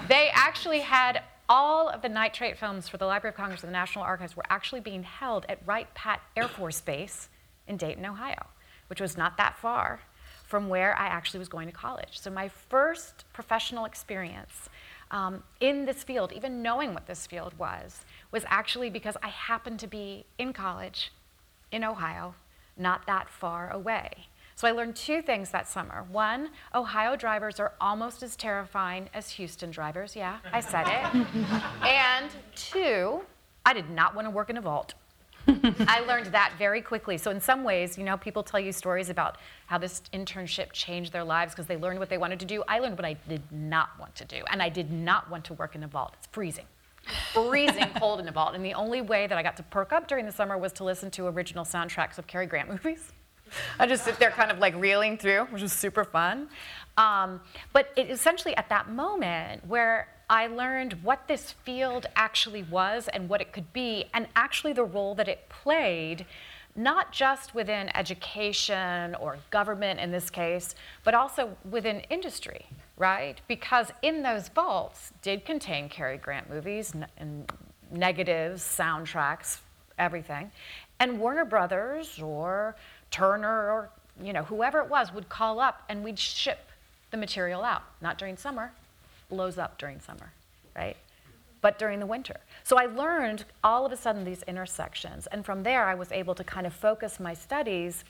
they 0.08 0.30
actually 0.34 0.80
had 0.80 1.24
all 1.50 1.90
of 1.90 2.02
the 2.02 2.10
nitrate 2.10 2.58
films 2.58 2.88
for 2.88 2.98
the 2.98 3.06
Library 3.06 3.32
of 3.34 3.38
Congress 3.38 3.64
and 3.64 3.70
the 3.70 3.74
National 3.74 4.04
Archives 4.04 4.36
were 4.36 4.46
actually 4.50 4.82
being 4.82 5.04
held 5.04 5.46
at 5.48 5.60
Wright 5.66 5.94
Pat 5.94 6.22
Air 6.36 6.48
Force 6.48 6.82
Base 6.82 7.30
in 7.68 7.78
Dayton, 7.78 8.06
Ohio, 8.06 8.48
which 8.88 9.02
was 9.02 9.18
not 9.18 9.38
that 9.38 9.58
far 9.58 10.02
from 10.46 10.70
where 10.70 10.98
I 10.98 11.08
actually 11.08 11.40
was 11.40 11.50
going 11.50 11.68
to 11.68 11.74
college. 11.74 12.20
So 12.20 12.30
my 12.30 12.48
first 12.48 13.26
professional 13.34 13.86
experience 13.86 14.70
um, 15.12 15.44
in 15.60 15.86
this 15.86 16.04
field, 16.04 16.32
even 16.34 16.62
knowing 16.62 16.94
what 16.94 17.06
this 17.06 17.28
field 17.28 17.58
was, 17.58 18.06
was 18.32 18.44
actually 18.48 18.90
because 18.90 19.18
I 19.22 19.28
happened 19.28 19.80
to 19.80 19.88
be 19.88 20.26
in 20.38 20.54
college 20.54 21.12
in 21.72 21.84
Ohio, 21.84 22.36
not 22.78 23.06
that 23.08 23.30
far 23.30 23.70
away. 23.72 24.28
So 24.58 24.68
I 24.68 24.72
learned 24.72 24.96
two 24.96 25.22
things 25.22 25.52
that 25.52 25.68
summer. 25.68 26.08
One, 26.12 26.50
Ohio 26.74 27.16
drivers 27.16 27.60
are 27.60 27.74
almost 27.80 28.24
as 28.24 28.36
terrifying 28.36 29.08
as 29.14 29.30
Houston 29.30 29.70
drivers. 29.70 30.16
Yeah, 30.16 30.40
I 30.52 30.62
said 30.62 30.88
it. 30.88 31.28
and 31.88 32.32
two, 32.56 33.22
I 33.68 33.74
did 33.74 33.92
not 33.92 34.16
want 34.16 34.26
to 34.26 34.32
work 34.32 34.50
in 34.50 34.58
a 34.58 34.62
vault. 34.62 34.96
I 35.48 36.04
learned 36.08 36.32
that 36.34 36.54
very 36.58 36.82
quickly. 36.82 37.20
So, 37.20 37.30
in 37.30 37.40
some 37.40 37.64
ways, 37.64 38.00
you 38.00 38.04
know, 38.04 38.18
people 38.18 38.42
tell 38.42 38.60
you 38.60 38.72
stories 38.72 39.12
about 39.12 39.38
how 39.68 39.78
this 39.78 40.02
internship 40.12 40.72
changed 40.72 41.14
their 41.14 41.24
lives 41.24 41.54
because 41.54 41.68
they 41.68 41.78
learned 41.78 42.00
what 42.00 42.10
they 42.10 42.18
wanted 42.18 42.40
to 42.40 42.48
do. 42.48 42.64
I 42.68 42.80
learned 42.80 42.98
what 42.98 43.06
I 43.06 43.14
did 43.30 43.44
not 43.52 43.90
want 44.00 44.16
to 44.16 44.26
do, 44.26 44.44
and 44.50 44.60
I 44.64 44.70
did 44.70 44.92
not 44.92 45.30
want 45.30 45.46
to 45.46 45.54
work 45.54 45.76
in 45.76 45.84
a 45.84 45.88
vault. 45.88 46.16
It's 46.18 46.30
freezing. 46.32 46.66
freezing 47.32 47.92
cold 48.00 48.22
in 48.22 48.28
a 48.28 48.32
vault. 48.32 48.56
And 48.56 48.66
the 48.66 48.74
only 48.74 49.02
way 49.02 49.28
that 49.28 49.38
I 49.38 49.44
got 49.44 49.56
to 49.58 49.64
perk 49.64 49.94
up 49.94 50.08
during 50.08 50.26
the 50.26 50.32
summer 50.32 50.58
was 50.58 50.74
to 50.74 50.84
listen 50.84 51.12
to 51.12 51.28
original 51.28 51.64
soundtracks 51.64 52.18
of 52.18 52.26
Cary 52.26 52.48
Grant 52.48 52.70
movies. 52.72 53.14
I 53.80 53.88
just 53.88 54.04
sit 54.04 54.20
there 54.20 54.32
kind 54.32 54.52
of 54.52 54.60
like 54.60 54.76
reeling 54.76 55.18
through, 55.18 55.46
which 55.46 55.62
is 55.62 55.74
super 55.74 56.04
fun. 56.04 56.50
Um, 56.98 57.42
but 57.74 57.92
it 57.96 58.10
essentially 58.10 58.56
at 58.56 58.70
that 58.70 58.90
moment 58.90 59.66
where 59.68 60.08
I 60.30 60.48
learned 60.48 60.94
what 61.04 61.28
this 61.28 61.54
field 61.64 62.08
actually 62.16 62.64
was 62.64 63.08
and 63.08 63.30
what 63.30 63.40
it 63.40 63.54
could 63.54 63.72
be, 63.72 64.06
and 64.14 64.28
actually 64.36 64.74
the 64.74 64.84
role 64.84 65.16
that 65.16 65.30
it 65.30 65.48
played, 65.48 66.26
not 66.76 67.12
just 67.14 67.56
within 67.56 67.90
education 67.96 69.16
or 69.16 69.38
government 69.52 70.00
in 70.00 70.12
this 70.12 70.30
case, 70.30 70.76
but 71.04 71.14
also 71.14 71.56
within 71.70 72.02
industry, 72.10 72.66
right? 72.98 73.40
Because 73.48 73.92
in 74.02 74.22
those 74.22 74.50
vaults 74.50 75.14
did 75.22 75.46
contain 75.46 75.88
Cary 75.88 76.18
Grant 76.18 76.50
movies 76.50 76.94
and 77.18 77.50
negatives, 77.90 78.62
soundtracks, 78.62 79.60
everything. 79.98 80.52
And 81.00 81.20
Warner 81.20 81.46
Brothers 81.46 82.20
or 82.22 82.76
Turner 83.12 83.72
or 83.72 83.90
you 84.22 84.34
know 84.34 84.44
whoever 84.44 84.80
it 84.80 84.90
was 84.90 85.14
would 85.14 85.30
call 85.30 85.60
up 85.60 85.84
and 85.90 86.04
we'd 86.04 86.20
ship 86.20 86.60
the 87.12 87.18
material 87.18 87.64
out. 87.64 87.84
Not 88.02 88.18
during 88.18 88.38
summer, 88.38 88.72
blows 89.30 89.58
up 89.58 89.78
during 89.78 90.00
summer, 90.00 90.32
right? 90.76 90.98
But 91.62 91.80
during 91.80 92.00
the 92.00 92.06
winter. 92.06 92.38
So 92.64 92.78
I 92.78 92.86
learned 92.86 93.46
all 93.64 93.86
of 93.86 93.92
a 93.92 93.98
sudden 93.98 94.24
these 94.24 94.44
intersections, 94.44 95.28
and 95.28 95.46
from 95.46 95.64
there 95.64 95.86
I 95.86 95.96
was 95.96 96.12
able 96.12 96.36
to 96.36 96.44
kind 96.44 96.68
of 96.68 96.74
focus 96.74 97.20
my 97.20 97.34
studies 97.34 98.04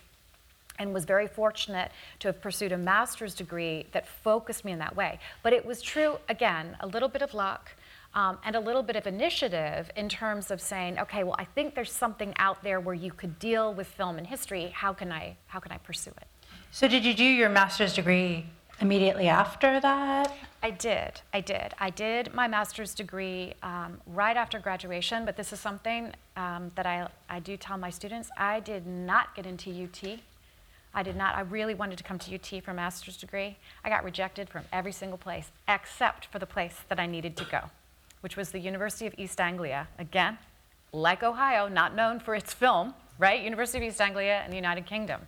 and 0.79 0.93
was 0.93 1.05
very 1.05 1.27
fortunate 1.27 1.91
to 2.19 2.27
have 2.27 2.41
pursued 2.41 2.71
a 2.71 2.77
master's 2.77 3.33
degree 3.33 3.85
that 3.91 4.07
focused 4.07 4.63
me 4.63 4.71
in 4.71 4.79
that 4.79 4.95
way. 4.95 5.19
But 5.43 5.53
it 5.53 5.65
was 5.65 5.81
true, 5.81 6.17
again, 6.29 6.77
a 6.79 6.87
little 6.87 7.09
bit 7.09 7.21
of 7.21 7.33
luck, 7.33 7.71
um, 8.17 8.39
and 8.43 8.55
a 8.55 8.59
little 8.59 8.81
bit 8.81 8.95
of 8.95 9.05
initiative 9.05 9.91
in 9.95 10.09
terms 10.09 10.49
of 10.49 10.59
saying, 10.59 10.97
okay, 10.97 11.23
well, 11.23 11.35
I 11.37 11.45
think 11.45 11.75
there's 11.75 11.91
something 11.91 12.33
out 12.37 12.63
there 12.63 12.79
where 12.79 12.95
you 12.95 13.11
could 13.11 13.37
deal 13.37 13.75
with 13.75 13.85
film 13.85 14.17
and 14.17 14.25
history. 14.25 14.71
How 14.73 14.91
can 14.91 15.11
I, 15.11 15.37
how 15.45 15.59
can 15.59 15.71
I 15.71 15.77
pursue 15.77 16.09
it? 16.09 16.27
So, 16.71 16.87
did 16.87 17.05
you 17.05 17.13
do 17.13 17.23
your 17.23 17.47
master's 17.47 17.93
degree 17.93 18.47
immediately 18.81 19.27
after 19.27 19.79
that? 19.79 20.35
I 20.63 20.71
did. 20.71 21.21
I 21.31 21.41
did. 21.41 21.75
I 21.79 21.91
did 21.91 22.33
my 22.33 22.47
master's 22.47 22.95
degree 22.95 23.53
um, 23.61 24.01
right 24.07 24.35
after 24.35 24.57
graduation, 24.57 25.23
but 25.23 25.37
this 25.37 25.53
is 25.53 25.59
something 25.59 26.11
um, 26.35 26.71
that 26.73 26.87
I, 26.87 27.07
I 27.29 27.39
do 27.39 27.55
tell 27.55 27.77
my 27.77 27.91
students. 27.91 28.31
I 28.35 28.61
did 28.61 28.87
not 28.87 29.35
get 29.35 29.45
into 29.45 29.69
UT. 29.69 30.19
I 30.93 31.03
did 31.03 31.15
not. 31.15 31.35
I 31.35 31.41
really 31.41 31.75
wanted 31.75 31.99
to 31.99 32.03
come 32.03 32.17
to 32.17 32.33
UT 32.33 32.63
for 32.63 32.71
a 32.71 32.73
master's 32.73 33.17
degree. 33.17 33.57
I 33.83 33.89
got 33.89 34.03
rejected 34.03 34.49
from 34.49 34.63
every 34.73 34.91
single 34.91 35.19
place 35.19 35.51
except 35.67 36.25
for 36.25 36.39
the 36.39 36.47
place 36.47 36.81
that 36.89 36.99
I 36.99 37.05
needed 37.05 37.37
to 37.37 37.45
go, 37.45 37.69
which 38.21 38.37
was 38.37 38.51
the 38.51 38.59
University 38.59 39.07
of 39.07 39.13
East 39.17 39.39
Anglia. 39.39 39.87
Again, 39.99 40.37
like 40.91 41.23
Ohio, 41.23 41.67
not 41.67 41.95
known 41.95 42.19
for 42.19 42.35
its 42.35 42.53
film, 42.53 42.93
right? 43.19 43.41
University 43.41 43.79
of 43.79 43.91
East 43.91 44.01
Anglia 44.01 44.43
in 44.45 44.51
the 44.51 44.55
United 44.55 44.85
Kingdom. 44.85 45.21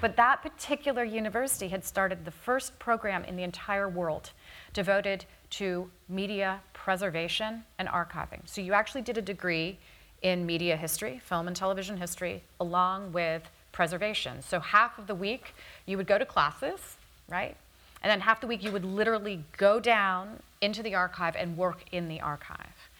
But 0.00 0.16
that 0.16 0.42
particular 0.42 1.04
university 1.04 1.68
had 1.68 1.84
started 1.84 2.24
the 2.24 2.30
first 2.30 2.78
program 2.78 3.24
in 3.24 3.36
the 3.36 3.42
entire 3.42 3.88
world 3.88 4.30
devoted 4.72 5.24
to 5.50 5.90
media 6.08 6.60
preservation 6.72 7.64
and 7.78 7.88
archiving. 7.88 8.40
So 8.44 8.60
you 8.60 8.74
actually 8.74 9.02
did 9.02 9.18
a 9.18 9.22
degree 9.22 9.78
in 10.22 10.44
media 10.46 10.76
history, 10.76 11.20
film 11.24 11.46
and 11.46 11.56
television 11.56 11.96
history, 11.96 12.42
along 12.60 13.12
with 13.12 13.42
preservation. 13.72 14.42
So 14.42 14.60
half 14.60 14.98
of 14.98 15.06
the 15.06 15.14
week 15.14 15.54
you 15.86 15.96
would 15.96 16.06
go 16.06 16.18
to 16.18 16.26
classes, 16.26 16.96
right? 17.28 17.56
And 18.02 18.10
then 18.10 18.20
half 18.20 18.40
the 18.40 18.46
week 18.46 18.62
you 18.62 18.72
would 18.72 18.84
literally 18.84 19.44
go 19.56 19.80
down 19.80 20.40
into 20.60 20.82
the 20.82 20.94
archive 20.94 21.36
and 21.36 21.56
work 21.56 21.84
in 21.92 22.08
the 22.08 22.20
archive. 22.20 22.90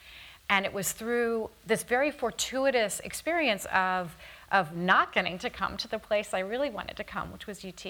And 0.51 0.65
it 0.65 0.73
was 0.73 0.93
through 0.93 1.51
this 1.67 1.83
very 1.83 2.11
fortuitous 2.11 3.01
experience 3.01 3.67
of, 3.67 4.17
of 4.51 4.75
not 4.75 5.13
getting 5.13 5.39
to 5.39 5.51
come 5.51 5.77
to 5.77 5.89
the 5.89 5.99
place 5.99 6.33
I 6.33 6.39
really 6.39 6.71
wanted 6.71 6.97
to 6.97 7.05
come, 7.05 7.33
which 7.33 7.47
was 7.47 7.65
UT. 7.65 7.87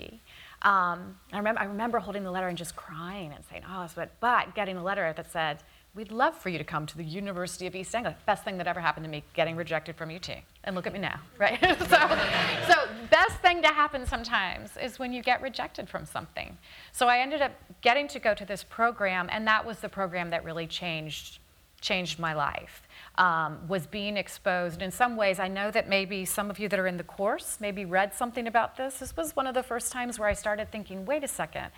Um, 0.62 1.16
I, 1.32 1.36
remember, 1.36 1.60
I 1.60 1.64
remember 1.64 2.00
holding 2.00 2.24
the 2.24 2.32
letter 2.32 2.48
and 2.48 2.58
just 2.58 2.74
crying 2.74 3.32
and 3.32 3.44
saying, 3.48 3.62
oh, 3.68 3.86
but, 3.94 4.10
but 4.18 4.56
getting 4.56 4.76
a 4.76 4.82
letter 4.82 5.12
that 5.16 5.30
said, 5.30 5.58
we'd 5.94 6.10
love 6.10 6.36
for 6.36 6.48
you 6.48 6.58
to 6.58 6.64
come 6.64 6.84
to 6.86 6.96
the 6.96 7.04
University 7.04 7.68
of 7.68 7.76
East 7.76 7.94
Anglia. 7.94 8.16
Best 8.26 8.44
thing 8.44 8.58
that 8.58 8.66
ever 8.66 8.80
happened 8.80 9.04
to 9.04 9.10
me, 9.10 9.22
getting 9.34 9.54
rejected 9.54 9.96
from 9.96 10.10
UT. 10.10 10.28
And 10.64 10.74
look 10.74 10.86
at 10.86 10.92
me 10.92 10.98
now, 10.98 11.20
right? 11.38 11.60
so, 11.78 12.72
so 12.72 12.77
best 13.10 13.36
thing 13.38 13.62
to 13.62 13.68
happen 13.68 14.06
sometimes 14.06 14.76
is 14.76 14.98
when 14.98 15.12
you 15.12 15.22
get 15.22 15.42
rejected 15.42 15.88
from 15.88 16.04
something. 16.06 16.56
So 16.92 17.08
I 17.08 17.18
ended 17.18 17.42
up 17.42 17.52
getting 17.80 18.08
to 18.08 18.18
go 18.18 18.34
to 18.34 18.44
this 18.44 18.64
program, 18.64 19.28
and 19.30 19.46
that 19.46 19.64
was 19.64 19.80
the 19.80 19.88
program 19.88 20.30
that 20.30 20.44
really 20.44 20.66
changed 20.66 21.38
changed 21.80 22.18
my 22.18 22.34
life. 22.34 22.88
Um, 23.16 23.68
was 23.68 23.86
being 23.86 24.16
exposed. 24.16 24.82
In 24.82 24.90
some 24.90 25.16
ways, 25.16 25.38
I 25.38 25.48
know 25.48 25.70
that 25.70 25.88
maybe 25.88 26.24
some 26.24 26.50
of 26.50 26.58
you 26.58 26.68
that 26.68 26.78
are 26.78 26.86
in 26.86 26.96
the 26.96 27.04
course 27.04 27.58
maybe 27.60 27.84
read 27.84 28.14
something 28.14 28.46
about 28.46 28.76
this. 28.76 28.98
This 28.98 29.16
was 29.16 29.34
one 29.34 29.46
of 29.46 29.54
the 29.54 29.62
first 29.62 29.92
times 29.92 30.18
where 30.18 30.28
I 30.28 30.34
started 30.34 30.70
thinking, 30.70 31.04
wait 31.04 31.24
a 31.24 31.28
second, 31.28 31.70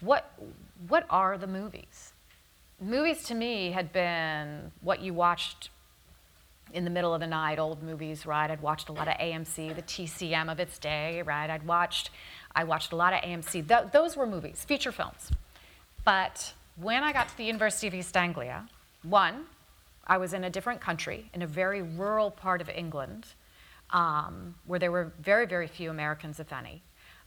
what, 0.00 0.32
what 0.88 1.06
are 1.10 1.36
the 1.36 1.46
movies? 1.46 2.12
Movies 2.80 3.24
to 3.24 3.34
me 3.34 3.72
had 3.72 3.92
been 3.92 4.72
what 4.80 5.00
you 5.00 5.12
watched 5.12 5.70
in 6.72 6.84
the 6.84 6.90
middle 6.90 7.14
of 7.14 7.20
the 7.20 7.26
night, 7.26 7.58
old 7.58 7.82
movies, 7.82 8.26
right? 8.26 8.50
I'd 8.50 8.62
watched 8.62 8.88
a 8.88 8.92
lot 8.92 9.08
of 9.08 9.14
AMC, 9.14 9.74
the 9.74 9.82
TCM 9.82 10.50
of 10.50 10.60
its 10.60 10.78
day, 10.78 11.22
right? 11.22 11.50
I'd 11.50 11.66
watched, 11.66 12.10
I 12.54 12.64
watched 12.64 12.92
a 12.92 12.96
lot 12.96 13.12
of 13.12 13.20
AMC. 13.20 13.68
Th- 13.68 13.92
those 13.92 14.16
were 14.16 14.26
movies, 14.26 14.64
feature 14.64 14.92
films. 14.92 15.30
But 16.04 16.54
when 16.76 17.02
I 17.02 17.12
got 17.12 17.28
to 17.28 17.36
the 17.36 17.44
University 17.44 17.86
of 17.86 17.94
East 17.94 18.16
Anglia, 18.16 18.68
one, 19.02 19.46
I 20.06 20.18
was 20.18 20.32
in 20.32 20.44
a 20.44 20.50
different 20.50 20.80
country, 20.80 21.30
in 21.34 21.42
a 21.42 21.46
very 21.46 21.82
rural 21.82 22.30
part 22.30 22.60
of 22.60 22.68
England, 22.68 23.26
um, 23.90 24.54
where 24.66 24.78
there 24.78 24.90
were 24.90 25.12
very, 25.20 25.46
very 25.46 25.66
few 25.66 25.90
Americans, 25.90 26.40
if 26.40 26.52
any. 26.52 26.82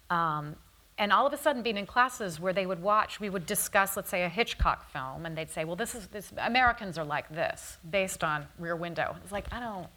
Um, 0.10 0.56
and 0.98 1.12
all 1.12 1.26
of 1.26 1.34
a 1.34 1.38
sudden, 1.38 1.64
being 1.64 1.78
in 1.78 1.86
classes 1.86 2.40
where 2.40 2.54
they 2.54 2.66
would 2.66 2.82
watch, 2.82 3.20
we 3.20 3.30
would 3.30 3.46
discuss, 3.46 3.98
let's 3.98 4.10
say, 4.10 4.24
a 4.24 4.30
Hitchcock 4.30 4.92
film, 4.92 5.26
and 5.26 5.38
they'd 5.38 5.50
say, 5.50 5.66
"Well, 5.66 5.76
this 5.76 5.96
is 5.96 6.08
this. 6.08 6.32
Americans 6.38 6.98
are 6.98 7.06
like 7.06 7.30
this, 7.30 7.78
based 7.90 8.24
on 8.24 8.48
Rear 8.60 8.76
Window." 8.76 9.16
It's 9.24 9.32
like 9.32 9.52
I 9.52 9.60
don't 9.60 9.88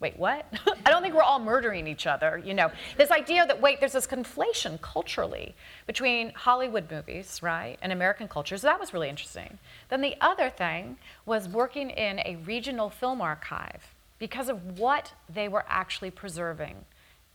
wait, 0.00 0.18
what? 0.18 0.46
I 0.86 0.90
don't 0.90 1.02
think 1.02 1.14
we're 1.14 1.22
all 1.22 1.40
murdering 1.40 1.86
each 1.86 2.06
other. 2.06 2.40
You 2.44 2.54
know, 2.54 2.70
this 2.96 3.10
idea 3.10 3.46
that, 3.46 3.60
wait, 3.60 3.80
there's 3.80 3.92
this 3.92 4.06
conflation 4.06 4.80
culturally 4.80 5.54
between 5.86 6.30
Hollywood 6.30 6.90
movies, 6.90 7.40
right, 7.42 7.78
and 7.82 7.92
American 7.92 8.28
cultures. 8.28 8.62
That 8.62 8.78
was 8.78 8.92
really 8.92 9.08
interesting. 9.08 9.58
Then 9.88 10.00
the 10.00 10.14
other 10.20 10.50
thing 10.50 10.98
was 11.26 11.48
working 11.48 11.90
in 11.90 12.20
a 12.20 12.36
regional 12.44 12.90
film 12.90 13.20
archive 13.20 13.94
because 14.18 14.48
of 14.48 14.78
what 14.78 15.12
they 15.28 15.48
were 15.48 15.64
actually 15.68 16.10
preserving 16.10 16.84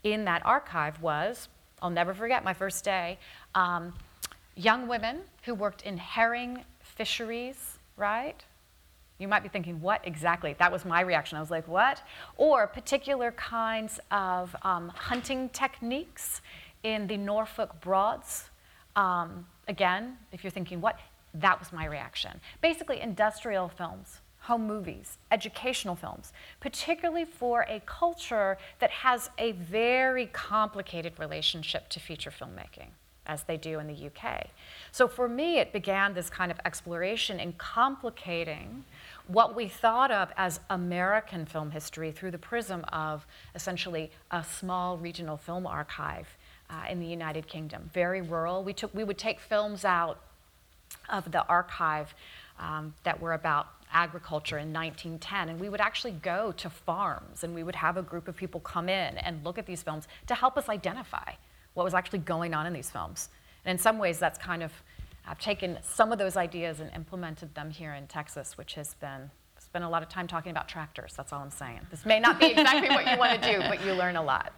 in 0.04 0.26
that 0.26 0.46
archive 0.46 1.02
was, 1.02 1.48
I'll 1.84 1.90
never 1.90 2.14
forget 2.14 2.46
my 2.46 2.54
first 2.54 2.86
day, 2.86 3.20
um, 3.56 3.94
young 4.56 4.88
women 4.88 5.20
who 5.44 5.54
worked 5.54 5.82
in 5.82 5.98
herring 5.98 6.64
fisheries, 6.80 7.78
right? 7.98 8.42
You 9.20 9.28
might 9.28 9.44
be 9.44 9.50
thinking, 9.50 9.82
what 9.82 10.00
exactly? 10.08 10.56
That 10.60 10.72
was 10.72 10.86
my 10.86 11.02
reaction. 11.02 11.38
I 11.38 11.42
was 11.42 11.52
like, 11.52 11.68
what? 11.68 12.02
Or 12.38 12.68
particular 12.68 13.32
kinds 13.34 14.00
of 14.12 14.56
um, 14.64 14.90
hunting 14.96 15.50
techniques 15.50 16.42
in 16.84 17.06
the 17.08 17.18
Norfolk 17.18 17.82
Broads. 17.82 18.50
Um, 18.96 19.46
again, 19.68 20.18
if 20.32 20.44
you're 20.44 20.52
thinking, 20.52 20.80
what? 20.80 20.98
That 21.34 21.60
was 21.60 21.74
my 21.74 21.86
reaction. 21.86 22.40
Basically, 22.62 23.02
industrial 23.02 23.68
films, 23.68 24.22
home 24.44 24.68
movies, 24.68 25.18
educational 25.32 25.96
films, 25.96 26.34
particularly 26.60 27.26
for 27.26 27.66
a 27.70 27.82
culture 27.86 28.58
that 28.80 28.90
has 28.90 29.30
a 29.38 29.54
very 29.54 30.26
complicated 30.28 31.14
relationship 31.18 31.88
to 31.90 32.00
feature 32.00 32.32
filmmaking 32.32 32.90
as 33.26 33.44
they 33.44 33.56
do 33.56 33.80
in 33.80 33.88
the 33.88 34.08
UK. 34.08 34.48
So 34.92 35.08
for 35.08 35.30
me, 35.30 35.60
it 35.60 35.72
began 35.72 36.14
this 36.14 36.30
kind 36.30 36.52
of 36.52 36.60
exploration 36.66 37.40
in 37.40 37.54
complicating 37.54 38.84
what 39.28 39.56
we 39.56 39.70
thought 39.70 40.12
of 40.12 40.30
as 40.36 40.60
American 40.70 41.46
film 41.46 41.72
history 41.72 42.12
through 42.12 42.32
the 42.32 42.38
prism 42.38 42.84
of 42.92 43.26
essentially 43.56 44.12
a 44.32 44.44
small 44.44 44.98
regional 44.98 45.38
film 45.38 45.66
archive 45.66 46.28
uh, 46.70 46.84
in 46.90 47.00
the 47.00 47.06
United 47.06 47.48
Kingdom, 47.48 47.90
very 47.94 48.22
rural. 48.22 48.62
We, 48.62 48.74
took, 48.74 48.94
we 48.94 49.06
would 49.06 49.18
take 49.18 49.40
films 49.40 49.86
out 49.86 50.20
of 51.10 51.32
the 51.32 51.46
archive 51.48 52.14
um, 52.60 52.94
that 53.04 53.20
were 53.22 53.34
about 53.34 53.68
agriculture 53.94 54.58
in 54.58 54.74
1910, 54.74 55.50
and 55.50 55.60
we 55.60 55.70
would 55.70 55.82
actually 55.82 56.12
go 56.12 56.52
to 56.54 56.70
farms 56.70 57.44
and 57.44 57.54
we 57.54 57.64
would 57.64 57.76
have 57.76 57.98
a 57.98 58.02
group 58.02 58.28
of 58.28 58.36
people 58.36 58.60
come 58.60 58.90
in 58.90 59.18
and 59.20 59.44
look 59.44 59.58
at 59.58 59.66
these 59.66 59.84
films 59.84 60.08
to 60.28 60.36
help 60.36 60.58
us 60.58 60.70
identify 60.70 61.32
what 61.74 61.84
was 61.84 61.94
actually 61.94 62.20
going 62.20 62.54
on 62.54 62.66
in 62.66 62.74
these 62.74 62.90
films. 62.90 63.30
And 63.66 63.72
in 63.72 63.78
some 63.78 63.98
ways, 63.98 64.20
that's 64.20 64.38
kind 64.38 64.64
of 64.64 64.72
I've 65.26 65.40
taken 65.40 65.80
some 65.82 66.12
of 66.12 66.20
those 66.20 66.36
ideas 66.36 66.80
and 66.80 66.92
implemented 66.94 67.56
them 67.56 67.70
here 67.70 67.94
in 67.94 68.08
Texas, 68.08 68.58
which 68.58 68.74
has 68.74 68.94
been 68.96 69.32
spent 69.58 69.86
a 69.86 69.90
lot 69.90 70.04
of 70.04 70.10
time 70.10 70.28
talking 70.28 70.52
about 70.52 70.68
tractors. 70.68 71.14
That's 71.16 71.32
all 71.32 71.42
I'm 71.42 71.50
saying. 71.50 71.80
This 71.90 72.06
may 72.06 72.20
not 72.20 72.40
be 72.40 72.48
exactly 72.48 72.90
what 72.90 73.10
you 73.10 73.18
want 73.18 73.42
to 73.42 73.52
do, 73.52 73.60
but 73.60 73.84
you 73.86 73.94
learn 73.94 74.18
a 74.18 74.22
lot. 74.22 74.54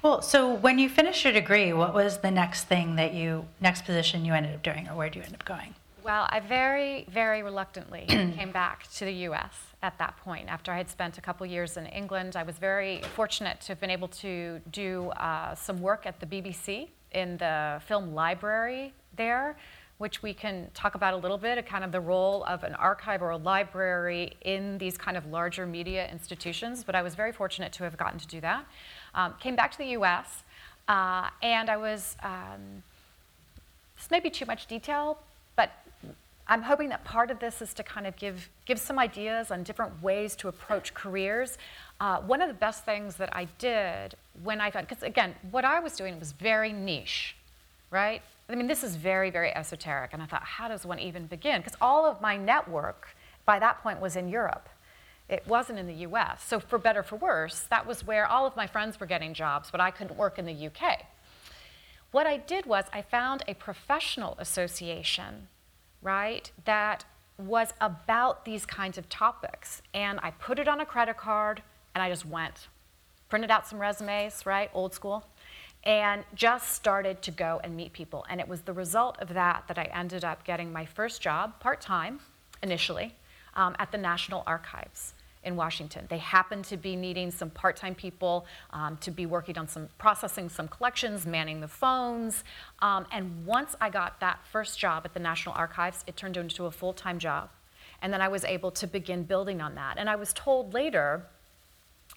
Cool. 0.00 0.22
So 0.22 0.54
when 0.54 0.78
you 0.78 0.88
finished 0.88 1.24
your 1.24 1.32
degree, 1.32 1.72
what 1.72 1.92
was 1.92 2.18
the 2.18 2.30
next 2.30 2.64
thing 2.64 2.96
that 2.96 3.12
you 3.12 3.46
next 3.60 3.84
position 3.84 4.24
you 4.24 4.32
ended 4.32 4.54
up 4.54 4.62
doing, 4.62 4.88
or 4.88 4.94
where 4.94 5.10
did 5.10 5.18
you 5.18 5.24
end 5.24 5.34
up 5.34 5.44
going? 5.44 5.74
Well, 6.02 6.26
I 6.30 6.40
very, 6.40 7.04
very 7.10 7.42
reluctantly 7.42 8.06
came 8.08 8.52
back 8.52 8.90
to 8.94 9.04
the 9.04 9.12
U.S. 9.28 9.52
at 9.82 9.98
that 9.98 10.16
point. 10.16 10.48
After 10.48 10.72
I 10.72 10.78
had 10.78 10.88
spent 10.88 11.18
a 11.18 11.20
couple 11.20 11.46
years 11.46 11.76
in 11.76 11.86
England, 11.86 12.36
I 12.36 12.42
was 12.42 12.56
very 12.56 13.02
fortunate 13.14 13.60
to 13.62 13.68
have 13.68 13.80
been 13.80 13.90
able 13.90 14.08
to 14.08 14.60
do 14.72 15.10
uh, 15.10 15.54
some 15.54 15.80
work 15.80 16.06
at 16.06 16.18
the 16.18 16.26
BBC 16.26 16.88
in 17.12 17.36
the 17.36 17.82
film 17.86 18.14
library 18.14 18.94
there 19.16 19.56
which 20.00 20.22
we 20.22 20.32
can 20.32 20.66
talk 20.72 20.94
about 20.94 21.12
a 21.12 21.16
little 21.18 21.36
bit, 21.36 21.58
a 21.58 21.62
kind 21.62 21.84
of 21.84 21.92
the 21.92 22.00
role 22.00 22.42
of 22.44 22.64
an 22.64 22.74
archive 22.76 23.20
or 23.20 23.28
a 23.28 23.36
library 23.36 24.32
in 24.40 24.78
these 24.78 24.96
kind 24.96 25.14
of 25.14 25.26
larger 25.26 25.66
media 25.66 26.08
institutions. 26.10 26.82
But 26.82 26.94
I 26.94 27.02
was 27.02 27.14
very 27.14 27.32
fortunate 27.32 27.70
to 27.74 27.84
have 27.84 27.98
gotten 27.98 28.18
to 28.18 28.26
do 28.26 28.40
that. 28.40 28.64
Um, 29.14 29.34
came 29.38 29.56
back 29.56 29.72
to 29.72 29.76
the 29.76 29.88
US, 29.98 30.42
uh, 30.88 31.28
and 31.42 31.68
I 31.68 31.76
was, 31.76 32.16
um, 32.22 32.82
this 33.94 34.10
may 34.10 34.20
be 34.20 34.30
too 34.30 34.46
much 34.46 34.66
detail, 34.66 35.18
I'm 36.50 36.62
hoping 36.62 36.88
that 36.88 37.04
part 37.04 37.30
of 37.30 37.38
this 37.38 37.62
is 37.62 37.72
to 37.74 37.84
kind 37.84 38.08
of 38.08 38.16
give, 38.16 38.50
give 38.66 38.80
some 38.80 38.98
ideas 38.98 39.52
on 39.52 39.62
different 39.62 40.02
ways 40.02 40.34
to 40.36 40.48
approach 40.48 40.92
careers. 40.94 41.58
Uh, 42.00 42.20
one 42.22 42.42
of 42.42 42.48
the 42.48 42.54
best 42.54 42.84
things 42.84 43.14
that 43.16 43.34
I 43.36 43.44
did 43.58 44.16
when 44.42 44.60
I 44.60 44.72
found, 44.72 44.88
because 44.88 45.04
again, 45.04 45.36
what 45.52 45.64
I 45.64 45.78
was 45.78 45.94
doing 45.94 46.18
was 46.18 46.32
very 46.32 46.72
niche, 46.72 47.36
right? 47.92 48.20
I 48.48 48.56
mean, 48.56 48.66
this 48.66 48.82
is 48.82 48.96
very, 48.96 49.30
very 49.30 49.54
esoteric. 49.54 50.12
And 50.12 50.20
I 50.20 50.26
thought, 50.26 50.42
how 50.42 50.66
does 50.66 50.84
one 50.84 50.98
even 50.98 51.26
begin? 51.26 51.60
Because 51.60 51.76
all 51.80 52.04
of 52.04 52.20
my 52.20 52.36
network 52.36 53.14
by 53.46 53.60
that 53.60 53.80
point 53.84 54.00
was 54.00 54.16
in 54.16 54.28
Europe. 54.28 54.68
It 55.28 55.46
wasn't 55.46 55.78
in 55.78 55.86
the 55.86 56.06
US. 56.08 56.42
So, 56.44 56.58
for 56.58 56.78
better 56.78 57.04
for 57.04 57.14
worse, 57.14 57.60
that 57.70 57.86
was 57.86 58.04
where 58.04 58.26
all 58.26 58.44
of 58.44 58.56
my 58.56 58.66
friends 58.66 58.98
were 58.98 59.06
getting 59.06 59.34
jobs, 59.34 59.70
but 59.70 59.80
I 59.80 59.92
couldn't 59.92 60.16
work 60.16 60.36
in 60.36 60.46
the 60.46 60.66
UK. 60.66 61.06
What 62.10 62.26
I 62.26 62.38
did 62.38 62.66
was 62.66 62.86
I 62.92 63.02
found 63.02 63.44
a 63.46 63.54
professional 63.54 64.34
association, 64.40 65.46
right, 66.02 66.50
that 66.64 67.04
was 67.38 67.72
about 67.80 68.44
these 68.44 68.66
kinds 68.66 68.98
of 68.98 69.08
topics. 69.08 69.82
And 69.94 70.20
I 70.22 70.30
put 70.32 70.58
it 70.58 70.68
on 70.68 70.80
a 70.80 70.86
credit 70.86 71.16
card 71.16 71.62
and 71.94 72.02
I 72.02 72.10
just 72.10 72.26
went. 72.26 72.68
Printed 73.28 73.50
out 73.50 73.66
some 73.66 73.78
resumes, 73.78 74.44
right, 74.44 74.70
old 74.74 74.92
school 74.92 75.24
and 75.84 76.24
just 76.34 76.72
started 76.72 77.22
to 77.22 77.30
go 77.30 77.60
and 77.64 77.74
meet 77.74 77.92
people. 77.92 78.26
And 78.28 78.40
it 78.40 78.48
was 78.48 78.62
the 78.62 78.72
result 78.72 79.16
of 79.18 79.28
that 79.28 79.64
that 79.68 79.78
I 79.78 79.84
ended 79.84 80.24
up 80.24 80.44
getting 80.44 80.72
my 80.72 80.84
first 80.84 81.22
job, 81.22 81.58
part 81.58 81.80
time 81.80 82.20
initially, 82.62 83.14
um, 83.54 83.74
at 83.78 83.90
the 83.90 83.98
National 83.98 84.42
Archives 84.46 85.14
in 85.42 85.56
Washington. 85.56 86.06
They 86.08 86.18
happened 86.18 86.64
to 86.66 86.76
be 86.76 86.96
needing 86.96 87.30
some 87.30 87.50
part 87.50 87.76
time 87.76 87.94
people 87.94 88.46
um, 88.72 88.98
to 88.98 89.10
be 89.10 89.26
working 89.26 89.56
on 89.56 89.68
some 89.68 89.88
processing 89.98 90.48
some 90.48 90.68
collections, 90.68 91.26
manning 91.26 91.60
the 91.60 91.68
phones. 91.68 92.44
Um, 92.80 93.06
and 93.10 93.46
once 93.46 93.74
I 93.80 93.90
got 93.90 94.20
that 94.20 94.40
first 94.50 94.78
job 94.78 95.02
at 95.04 95.14
the 95.14 95.20
National 95.20 95.54
Archives, 95.54 96.04
it 96.06 96.16
turned 96.16 96.36
into 96.36 96.66
a 96.66 96.70
full 96.70 96.92
time 96.92 97.18
job. 97.18 97.48
And 98.02 98.12
then 98.12 98.20
I 98.20 98.28
was 98.28 98.44
able 98.44 98.70
to 98.72 98.86
begin 98.86 99.24
building 99.24 99.60
on 99.60 99.74
that. 99.74 99.96
And 99.98 100.08
I 100.08 100.16
was 100.16 100.32
told 100.32 100.74
later 100.74 101.26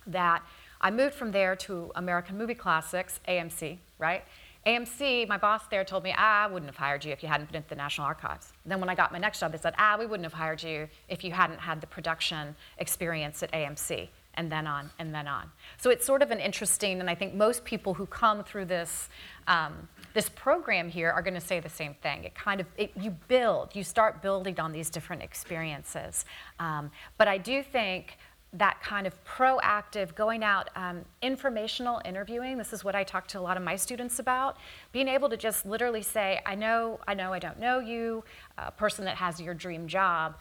that 0.08 0.44
I 0.82 0.92
moved 0.92 1.16
from 1.16 1.32
there 1.32 1.56
to 1.58 1.92
American 1.96 2.38
Movie 2.38 2.56
Classics, 2.56 3.20
AMC, 3.28 3.78
right? 4.00 4.24
AMC, 4.66 5.28
my 5.28 5.38
boss 5.38 5.64
there 5.70 5.84
told 5.84 6.04
me, 6.04 6.14
ah, 6.18 6.46
I 6.46 6.48
wouldn't 6.48 6.70
have 6.70 6.78
hired 6.78 7.04
you 7.04 7.12
if 7.12 7.22
you 7.22 7.28
hadn't 7.28 7.52
been 7.52 7.62
at 7.62 7.70
the 7.70 7.76
National 7.76 8.08
Archives. 8.08 8.54
then 8.66 8.80
when 8.80 8.90
I 8.90 8.96
got 8.96 9.12
my 9.12 9.20
next 9.20 9.40
job, 9.40 9.52
they 9.52 9.58
said, 9.58 9.74
ah, 9.78 9.98
we 10.00 10.06
wouldn't 10.06 10.26
have 10.26 10.34
hired 10.34 10.64
you 10.64 10.88
if 11.10 11.24
you 11.24 11.32
hadn't 11.32 11.60
had 11.60 11.82
the 11.82 11.88
production 11.88 12.56
experience 12.78 13.44
at 13.44 13.52
AMC, 13.52 14.08
and 14.36 14.50
then 14.50 14.66
on, 14.66 14.90
and 15.00 15.14
then 15.14 15.28
on. 15.28 15.52
So 15.78 15.90
it's 15.90 16.06
sort 16.06 16.22
of 16.22 16.32
an 16.32 16.40
interesting, 16.40 17.02
and 17.02 17.10
I 17.10 17.16
think 17.16 17.34
most 17.34 17.66
people 17.66 17.94
who 17.94 18.06
come 18.06 18.44
through 18.44 18.66
this, 18.66 19.10
um, 19.48 19.90
this 20.14 20.30
program 20.30 20.90
here 20.90 21.12
are 21.12 21.22
going 21.22 21.34
to 21.34 21.42
say 21.42 21.60
the 21.60 21.70
same 21.70 21.96
thing. 21.96 22.24
It 22.24 22.34
kind 22.34 22.62
of, 22.62 22.68
it, 22.78 22.92
you 22.96 23.12
build, 23.28 23.76
you 23.76 23.84
start 23.84 24.22
building 24.22 24.60
on 24.62 24.72
these 24.72 24.90
different 24.90 25.24
experiences. 25.24 26.24
Um, 26.60 26.90
but 27.18 27.28
I 27.28 27.38
do 27.38 27.64
think 27.64 28.18
that 28.54 28.80
kind 28.82 29.08
of 29.08 29.24
proactive 29.26 30.14
going 30.16 30.44
out 30.44 30.70
um, 30.76 31.04
informational 31.22 32.02
interviewing. 32.06 32.58
This 32.58 32.72
is 32.72 32.84
what 32.84 32.96
i 32.96 33.04
talk 33.04 33.28
to 33.28 33.40
a 33.40 33.42
lot 33.42 33.58
of 33.58 33.64
my 33.64 33.76
students 33.76 34.20
about. 34.20 34.58
Being 34.92 35.08
able 35.08 35.30
to 35.30 35.38
just 35.38 35.66
literally 35.66 36.04
say 36.04 36.40
i 36.46 36.56
know 36.56 37.00
i 37.08 37.14
know 37.14 37.34
i 37.34 37.40
don't 37.40 37.60
know 37.60 37.80
you 37.80 38.24
a 38.58 38.72
person 38.72 39.06
that 39.06 39.16
has 39.18 39.42
your 39.42 39.54
dream 39.54 39.88
job. 39.88 40.36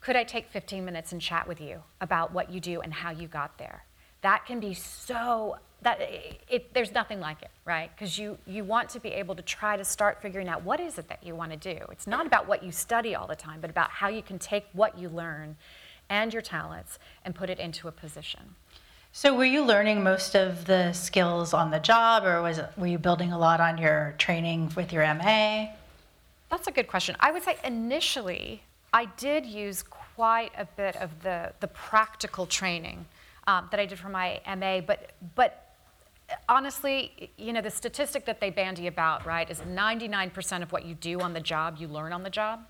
Could 0.00 0.16
i 0.16 0.24
take 0.24 0.48
15 0.48 0.84
minutes 0.84 1.12
and 1.12 1.20
chat 1.20 1.46
with 1.46 1.60
you 1.60 1.82
about 2.00 2.32
what 2.32 2.50
you 2.50 2.60
do 2.60 2.80
and 2.80 2.92
how 2.92 3.10
you 3.10 3.28
got 3.28 3.58
there? 3.58 3.84
That 4.22 4.46
can 4.46 4.60
be 4.60 4.74
so 4.74 5.56
that 5.82 6.00
it, 6.00 6.40
it, 6.48 6.74
there's 6.74 6.92
nothing 6.92 7.20
like 7.20 7.42
it 7.42 7.50
right? 7.64 7.90
Because 7.94 8.18
you 8.18 8.38
you 8.46 8.64
want 8.64 8.88
to 8.90 9.00
be 9.00 9.10
able 9.10 9.34
to 9.34 9.42
try 9.42 9.76
to 9.76 9.84
start 9.84 10.22
figuring 10.22 10.48
out 10.48 10.62
what 10.62 10.80
is 10.80 10.96
it 10.96 11.08
that 11.08 11.22
you 11.22 11.34
want 11.34 11.52
to 11.52 11.58
do. 11.58 11.84
It's 11.92 12.06
not 12.06 12.26
about 12.26 12.48
what 12.48 12.62
you 12.62 12.72
study 12.72 13.14
all 13.14 13.26
the 13.26 13.36
time 13.36 13.60
but 13.60 13.68
about 13.68 13.90
how 13.90 14.08
you 14.08 14.22
can 14.22 14.38
take 14.38 14.64
what 14.72 14.98
you 14.98 15.10
learn 15.10 15.56
and 16.10 16.32
your 16.32 16.42
talents 16.42 16.98
and 17.24 17.34
put 17.34 17.50
it 17.50 17.58
into 17.58 17.88
a 17.88 17.92
position. 17.92 18.54
So, 19.12 19.34
were 19.34 19.44
you 19.44 19.64
learning 19.64 20.02
most 20.02 20.34
of 20.34 20.66
the 20.66 20.92
skills 20.92 21.54
on 21.54 21.70
the 21.70 21.80
job, 21.80 22.24
or 22.24 22.42
was 22.42 22.58
it, 22.58 22.70
were 22.76 22.86
you 22.86 22.98
building 22.98 23.32
a 23.32 23.38
lot 23.38 23.60
on 23.60 23.78
your 23.78 24.14
training 24.18 24.72
with 24.76 24.92
your 24.92 25.02
MA? 25.14 25.68
That's 26.50 26.66
a 26.66 26.70
good 26.70 26.88
question. 26.88 27.16
I 27.20 27.32
would 27.32 27.42
say 27.42 27.56
initially, 27.64 28.62
I 28.92 29.06
did 29.16 29.44
use 29.46 29.82
quite 29.82 30.52
a 30.56 30.66
bit 30.66 30.96
of 30.96 31.10
the, 31.22 31.52
the 31.60 31.68
practical 31.68 32.46
training 32.46 33.06
um, 33.46 33.68
that 33.70 33.80
I 33.80 33.86
did 33.86 33.98
for 33.98 34.08
my 34.08 34.40
MA, 34.56 34.80
but 34.80 35.12
but 35.34 35.68
honestly, 36.48 37.30
you 37.36 37.52
know, 37.52 37.60
the 37.60 37.70
statistic 37.70 38.26
that 38.26 38.40
they 38.40 38.50
bandy 38.50 38.86
about, 38.86 39.24
right, 39.24 39.48
is 39.50 39.60
99% 39.60 40.62
of 40.62 40.72
what 40.72 40.84
you 40.84 40.94
do 40.94 41.20
on 41.20 41.32
the 41.32 41.40
job, 41.40 41.76
you 41.78 41.88
learn 41.88 42.12
on 42.12 42.22
the 42.22 42.30
job. 42.30 42.60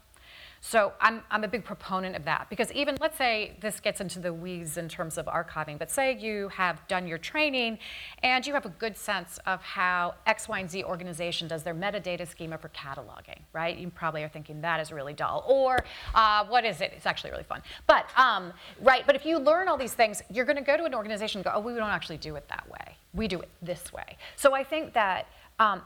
So 0.60 0.92
I'm, 1.00 1.22
I'm 1.30 1.44
a 1.44 1.48
big 1.48 1.64
proponent 1.64 2.16
of 2.16 2.24
that 2.24 2.48
because 2.50 2.72
even, 2.72 2.96
let's 3.00 3.16
say 3.16 3.56
this 3.60 3.80
gets 3.80 4.00
into 4.00 4.18
the 4.18 4.32
weeds 4.32 4.76
in 4.76 4.88
terms 4.88 5.18
of 5.18 5.26
archiving, 5.26 5.78
but 5.78 5.90
say 5.90 6.16
you 6.16 6.48
have 6.48 6.86
done 6.88 7.06
your 7.06 7.18
training 7.18 7.78
and 8.22 8.46
you 8.46 8.54
have 8.54 8.66
a 8.66 8.70
good 8.70 8.96
sense 8.96 9.38
of 9.46 9.62
how 9.62 10.14
X, 10.26 10.48
Y, 10.48 10.58
and 10.58 10.70
Z 10.70 10.84
organization 10.84 11.48
does 11.48 11.62
their 11.62 11.74
metadata 11.74 12.26
schema 12.26 12.58
for 12.58 12.68
cataloging, 12.70 13.38
right? 13.52 13.76
You 13.76 13.90
probably 13.90 14.22
are 14.24 14.28
thinking 14.28 14.60
that 14.62 14.80
is 14.80 14.92
really 14.92 15.12
dull. 15.12 15.44
Or 15.48 15.84
uh, 16.14 16.44
what 16.46 16.64
is 16.64 16.80
it? 16.80 16.92
It's 16.96 17.06
actually 17.06 17.30
really 17.30 17.44
fun. 17.44 17.62
But, 17.86 18.06
um, 18.16 18.52
right, 18.80 19.04
but 19.06 19.14
if 19.14 19.24
you 19.24 19.38
learn 19.38 19.68
all 19.68 19.76
these 19.76 19.94
things, 19.94 20.22
you're 20.30 20.44
going 20.44 20.56
to 20.56 20.62
go 20.62 20.76
to 20.76 20.84
an 20.84 20.94
organization 20.94 21.38
and 21.38 21.44
go, 21.44 21.52
oh, 21.54 21.60
we 21.60 21.74
don't 21.74 21.90
actually 21.90 22.18
do 22.18 22.36
it 22.36 22.48
that 22.48 22.68
way. 22.68 22.96
We 23.14 23.28
do 23.28 23.40
it 23.40 23.48
this 23.62 23.92
way. 23.92 24.16
So 24.36 24.54
I 24.54 24.64
think 24.64 24.92
that 24.94 25.28
um, 25.58 25.82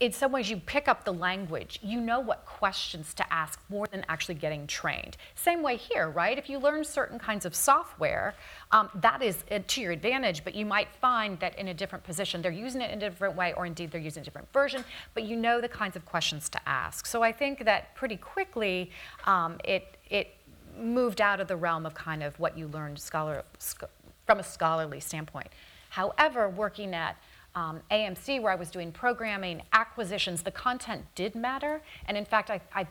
in 0.00 0.12
some 0.12 0.32
ways 0.32 0.50
you 0.50 0.56
pick 0.56 0.88
up 0.88 1.04
the 1.04 1.12
language. 1.12 1.78
You 1.82 2.00
know 2.00 2.20
what 2.20 2.44
questions 2.44 3.14
to 3.14 3.32
ask 3.32 3.60
more 3.68 3.86
than 3.86 4.04
actually 4.08 4.34
getting 4.34 4.66
trained. 4.66 5.16
Same 5.34 5.62
way 5.62 5.76
here 5.76 6.08
right? 6.10 6.36
If 6.36 6.50
you 6.50 6.58
learn 6.58 6.84
certain 6.84 7.18
kinds 7.18 7.46
of 7.46 7.54
software 7.54 8.34
um, 8.72 8.90
that 8.96 9.22
is 9.22 9.44
uh, 9.50 9.60
to 9.66 9.80
your 9.80 9.92
advantage 9.92 10.44
but 10.44 10.54
you 10.54 10.66
might 10.66 10.88
find 11.00 11.38
that 11.40 11.58
in 11.58 11.68
a 11.68 11.74
different 11.74 12.04
position. 12.04 12.42
They're 12.42 12.52
using 12.52 12.80
it 12.80 12.90
in 12.90 12.98
a 12.98 13.10
different 13.10 13.36
way 13.36 13.52
or 13.54 13.66
indeed 13.66 13.90
they're 13.90 14.00
using 14.00 14.22
a 14.22 14.24
different 14.24 14.52
version 14.52 14.84
but 15.14 15.24
you 15.24 15.36
know 15.36 15.60
the 15.60 15.68
kinds 15.68 15.96
of 15.96 16.04
questions 16.04 16.48
to 16.50 16.68
ask. 16.68 17.06
So 17.06 17.22
i 17.22 17.32
think 17.32 17.64
that 17.64 17.94
pretty 17.94 18.16
quickly 18.16 18.90
um, 19.24 19.58
it, 19.64 19.96
it 20.10 20.34
moved 20.78 21.20
out 21.20 21.40
of 21.40 21.48
the 21.48 21.56
realm 21.56 21.86
of 21.86 21.94
kind 21.94 22.22
of 22.22 22.38
what 22.38 22.58
you 22.58 22.66
learned 22.68 22.98
scholar, 22.98 23.44
sc- 23.58 23.84
from 24.26 24.38
a 24.38 24.42
scholarly 24.42 25.00
standpoint. 25.00 25.48
However 25.90 26.48
working 26.48 26.94
at 26.94 27.16
um, 27.54 27.80
AMC, 27.90 28.40
where 28.42 28.52
I 28.52 28.56
was 28.56 28.70
doing 28.70 28.92
programming, 28.92 29.62
acquisitions, 29.72 30.42
the 30.42 30.50
content 30.50 31.04
did 31.14 31.34
matter. 31.34 31.82
And 32.06 32.16
in 32.16 32.24
fact, 32.24 32.50
I, 32.50 32.60
I, 32.74 32.86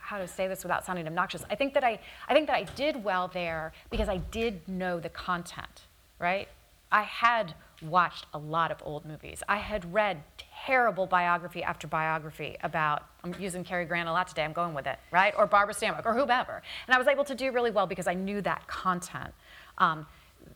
how 0.00 0.18
to 0.18 0.28
say 0.28 0.48
this 0.48 0.64
without 0.64 0.84
sounding 0.84 1.06
obnoxious, 1.06 1.44
I 1.50 1.54
think 1.54 1.74
that 1.74 1.84
I, 1.84 1.98
I 2.28 2.34
think 2.34 2.46
that 2.48 2.56
I 2.56 2.64
did 2.74 3.02
well 3.02 3.28
there 3.32 3.72
because 3.90 4.08
I 4.08 4.18
did 4.18 4.66
know 4.68 5.00
the 5.00 5.08
content, 5.08 5.82
right? 6.18 6.48
I 6.90 7.02
had 7.02 7.54
watched 7.82 8.26
a 8.34 8.38
lot 8.38 8.70
of 8.70 8.82
old 8.84 9.04
movies. 9.04 9.42
I 9.48 9.56
had 9.56 9.92
read 9.92 10.22
terrible 10.66 11.06
biography 11.06 11.62
after 11.62 11.86
biography 11.86 12.56
about, 12.62 13.04
I'm 13.22 13.34
using 13.38 13.64
Cary 13.64 13.84
Grant 13.84 14.08
a 14.08 14.12
lot 14.12 14.28
today, 14.28 14.44
I'm 14.44 14.52
going 14.52 14.74
with 14.74 14.86
it, 14.86 14.98
right? 15.10 15.34
Or 15.36 15.46
Barbara 15.46 15.74
Stanwyck, 15.74 16.06
or 16.06 16.14
whomever. 16.14 16.62
And 16.86 16.94
I 16.94 16.98
was 16.98 17.06
able 17.06 17.24
to 17.24 17.34
do 17.34 17.52
really 17.52 17.70
well 17.70 17.86
because 17.86 18.06
I 18.06 18.14
knew 18.14 18.40
that 18.42 18.66
content. 18.66 19.34
Um, 19.78 20.06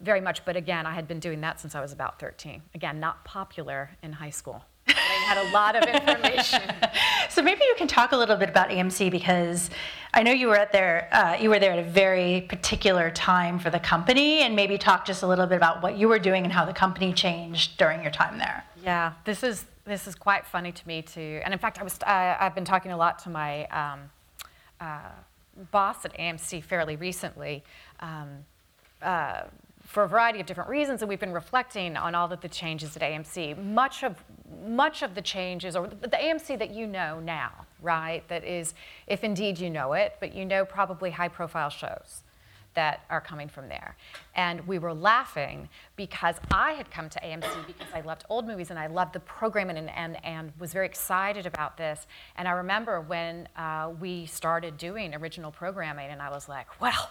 very 0.01 0.21
much, 0.21 0.45
but 0.45 0.57
again, 0.57 0.87
I 0.87 0.95
had 0.95 1.09
been 1.09 1.21
doing 1.21 1.41
that 1.43 1.61
since 1.61 1.75
I 1.75 1.81
was 1.81 1.93
about 1.93 2.19
13. 2.19 2.63
Again, 2.75 3.01
not 3.01 3.25
popular 3.25 3.91
in 4.03 4.13
high 4.13 4.31
school. 4.31 4.65
But 4.87 4.97
I 4.97 5.35
had 5.35 5.47
a 5.47 5.53
lot 5.53 5.77
of 5.77 5.85
information. 5.85 6.63
so 7.29 7.43
maybe 7.43 7.61
you 7.65 7.75
can 7.77 7.89
talk 7.89 8.13
a 8.13 8.17
little 8.17 8.37
bit 8.37 8.49
about 8.49 8.71
AMC 8.71 9.11
because 9.11 9.71
I 10.15 10.23
know 10.23 10.33
you 10.33 10.49
were 10.49 10.57
at 10.57 10.73
there. 10.73 11.09
Uh, 11.13 11.37
you 11.39 11.51
were 11.51 11.59
there 11.59 11.73
at 11.73 11.79
a 11.79 11.89
very 11.91 12.47
particular 12.49 13.11
time 13.11 13.59
for 13.59 13.69
the 13.69 13.81
company, 13.81 14.41
and 14.41 14.57
maybe 14.57 14.79
talk 14.79 15.05
just 15.05 15.23
a 15.23 15.27
little 15.27 15.47
bit 15.47 15.57
about 15.57 15.83
what 15.83 15.99
you 15.99 16.09
were 16.09 16.19
doing 16.19 16.45
and 16.45 16.53
how 16.53 16.65
the 16.65 16.73
company 16.73 17.13
changed 17.13 17.77
during 17.77 18.01
your 18.01 18.11
time 18.11 18.39
there. 18.39 18.65
Yeah, 18.83 19.13
this 19.25 19.43
is 19.43 19.67
this 19.85 20.07
is 20.07 20.15
quite 20.15 20.47
funny 20.47 20.73
to 20.73 20.89
me 20.89 21.03
too. 21.03 21.41
And 21.45 21.53
in 21.53 21.59
fact, 21.59 21.79
I 21.79 21.83
was 21.83 21.99
uh, 22.07 22.37
I've 22.41 22.55
been 22.55 22.65
talking 22.65 22.93
a 22.93 22.97
lot 22.97 23.19
to 23.21 23.31
my 23.31 23.67
um, 23.67 24.01
uh, 24.81 25.11
boss 25.71 26.05
at 26.05 26.17
AMC 26.17 26.63
fairly 26.63 26.97
recently. 26.97 27.63
Um, 28.01 28.45
uh, 29.03 29.43
for 29.89 30.03
a 30.03 30.09
variety 30.09 30.39
of 30.39 30.45
different 30.45 30.69
reasons, 30.69 31.01
and 31.01 31.09
we've 31.09 31.19
been 31.19 31.33
reflecting 31.33 31.97
on 31.97 32.15
all 32.15 32.31
of 32.31 32.43
the 32.43 32.49
changes 32.49 32.95
at 32.95 33.01
AMC. 33.01 33.57
Much 33.73 34.05
of 34.05 34.23
much 34.67 35.03
of 35.03 35.15
the 35.15 35.23
changes, 35.23 35.77
or 35.77 35.87
the, 35.87 36.09
AMC 36.09 36.59
that 36.59 36.71
you 36.71 36.87
know 36.87 37.21
now, 37.21 37.53
right? 37.81 38.27
That 38.29 38.45
is, 38.45 38.75
if 39.07 39.25
indeed 39.25 39.59
you 39.59 39.71
know 39.71 39.95
it, 39.95 40.17
but 40.21 40.35
you 40.35 40.45
know 40.45 40.65
probably 40.65 41.11
high-profile 41.11 41.71
shows 41.71 42.23
that 42.75 43.05
are 43.09 43.21
coming 43.21 43.49
from 43.49 43.69
there. 43.69 43.97
And 44.35 44.67
we 44.67 44.79
were 44.79 44.93
laughing 44.93 45.69
because 45.97 46.37
I 46.51 46.73
had 46.73 46.91
come 46.91 47.09
to 47.09 47.21
AMC 47.21 47.67
because 47.67 47.87
I 47.95 48.03
loved 48.03 48.25
old 48.29 48.47
movies 48.47 48.71
and 48.71 48.79
I 48.79 48.89
loved 48.89 49.15
the 49.15 49.21
programming 49.21 49.79
and, 49.79 49.91
and, 49.91 50.23
and 50.25 50.53
was 50.59 50.73
very 50.73 50.87
excited 50.87 51.47
about 51.47 51.77
this. 51.77 52.07
And 52.37 52.47
I 52.47 52.53
remember 52.53 53.01
when 53.01 53.49
uh, 53.57 53.93
we 53.99 54.27
started 54.27 54.77
doing 54.77 55.15
original 55.15 55.51
programming, 55.51 56.11
and 56.11 56.21
I 56.21 56.31
was 56.31 56.49
like, 56.49 56.81
well, 56.81 57.11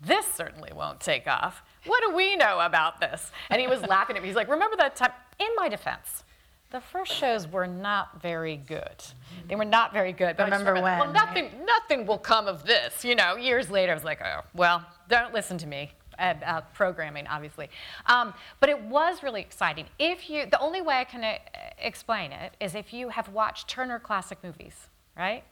this 0.00 0.26
certainly 0.26 0.72
won't 0.74 1.00
take 1.00 1.26
off. 1.26 1.62
What 1.88 2.02
do 2.06 2.14
we 2.14 2.36
know 2.36 2.60
about 2.60 3.00
this? 3.00 3.32
And 3.50 3.60
he 3.60 3.66
was 3.66 3.82
laughing 3.82 4.16
at 4.16 4.22
me. 4.22 4.28
He's 4.28 4.36
like, 4.36 4.48
Remember 4.48 4.76
that 4.76 4.94
time? 4.94 5.12
In 5.40 5.48
my 5.56 5.68
defense, 5.68 6.24
the 6.70 6.80
first 6.80 7.12
shows 7.12 7.48
were 7.48 7.66
not 7.66 8.20
very 8.20 8.56
good. 8.56 9.02
They 9.48 9.56
were 9.56 9.64
not 9.64 9.92
very 9.92 10.12
good. 10.12 10.36
But 10.36 10.44
remember, 10.44 10.72
remember 10.72 10.82
when? 10.82 10.98
Well, 10.98 11.12
nothing, 11.12 11.50
nothing 11.64 12.06
will 12.06 12.18
come 12.18 12.46
of 12.46 12.64
this. 12.64 13.04
You 13.04 13.14
know, 13.14 13.36
years 13.36 13.70
later, 13.70 13.92
I 13.92 13.94
was 13.94 14.04
like, 14.04 14.20
oh, 14.22 14.42
well, 14.54 14.84
don't 15.08 15.32
listen 15.32 15.58
to 15.58 15.66
me. 15.66 15.92
Uh, 16.18 16.62
programming, 16.74 17.28
obviously, 17.28 17.70
um, 18.06 18.34
but 18.58 18.68
it 18.68 18.82
was 18.82 19.22
really 19.22 19.40
exciting. 19.40 19.86
If 20.00 20.28
you, 20.28 20.46
the 20.46 20.58
only 20.58 20.80
way 20.80 20.96
I 20.96 21.04
can 21.04 21.22
uh, 21.22 21.38
explain 21.78 22.32
it 22.32 22.54
is 22.58 22.74
if 22.74 22.92
you 22.92 23.10
have 23.10 23.28
watched 23.28 23.68
Turner 23.68 24.00
Classic 24.00 24.36
Movies, 24.42 24.88
right? 25.16 25.44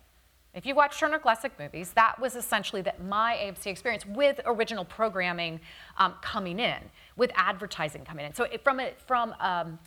If 0.56 0.64
you 0.64 0.74
watch 0.74 0.98
Turner 0.98 1.18
Classic 1.18 1.52
Movies, 1.58 1.92
that 1.92 2.18
was 2.18 2.34
essentially 2.34 2.80
that 2.80 3.04
my 3.04 3.34
AMC 3.34 3.66
experience 3.66 4.06
with 4.06 4.40
original 4.46 4.86
programming 4.86 5.60
um, 5.98 6.14
coming 6.22 6.58
in, 6.58 6.78
with 7.14 7.30
advertising 7.34 8.06
coming 8.06 8.24
in. 8.24 8.34
So 8.34 8.44
it, 8.44 8.64
from 8.64 8.80
a, 8.80 8.92
from 9.06 9.34
um, 9.38 9.78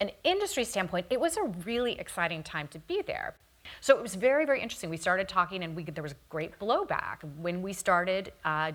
an 0.00 0.10
industry 0.24 0.64
standpoint, 0.64 1.06
it 1.08 1.18
was 1.18 1.38
a 1.38 1.44
really 1.64 1.98
exciting 1.98 2.42
time 2.42 2.68
to 2.68 2.78
be 2.80 3.00
there. 3.00 3.36
So 3.80 3.96
it 3.96 4.02
was 4.02 4.16
very, 4.16 4.44
very 4.44 4.60
interesting. 4.60 4.90
We 4.90 4.98
started 4.98 5.30
talking, 5.30 5.64
and 5.64 5.74
we, 5.74 5.84
there 5.84 6.02
was 6.02 6.14
great 6.28 6.58
blowback 6.58 7.24
when 7.38 7.62
we 7.62 7.72
started 7.72 8.32
uh, 8.44 8.72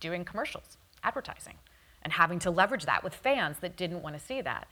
doing 0.00 0.22
commercials, 0.22 0.76
advertising, 1.02 1.54
and 2.02 2.12
having 2.12 2.38
to 2.40 2.50
leverage 2.50 2.84
that 2.84 3.02
with 3.02 3.14
fans 3.14 3.56
that 3.60 3.78
didn't 3.78 4.02
want 4.02 4.18
to 4.18 4.22
see 4.22 4.42
that. 4.42 4.68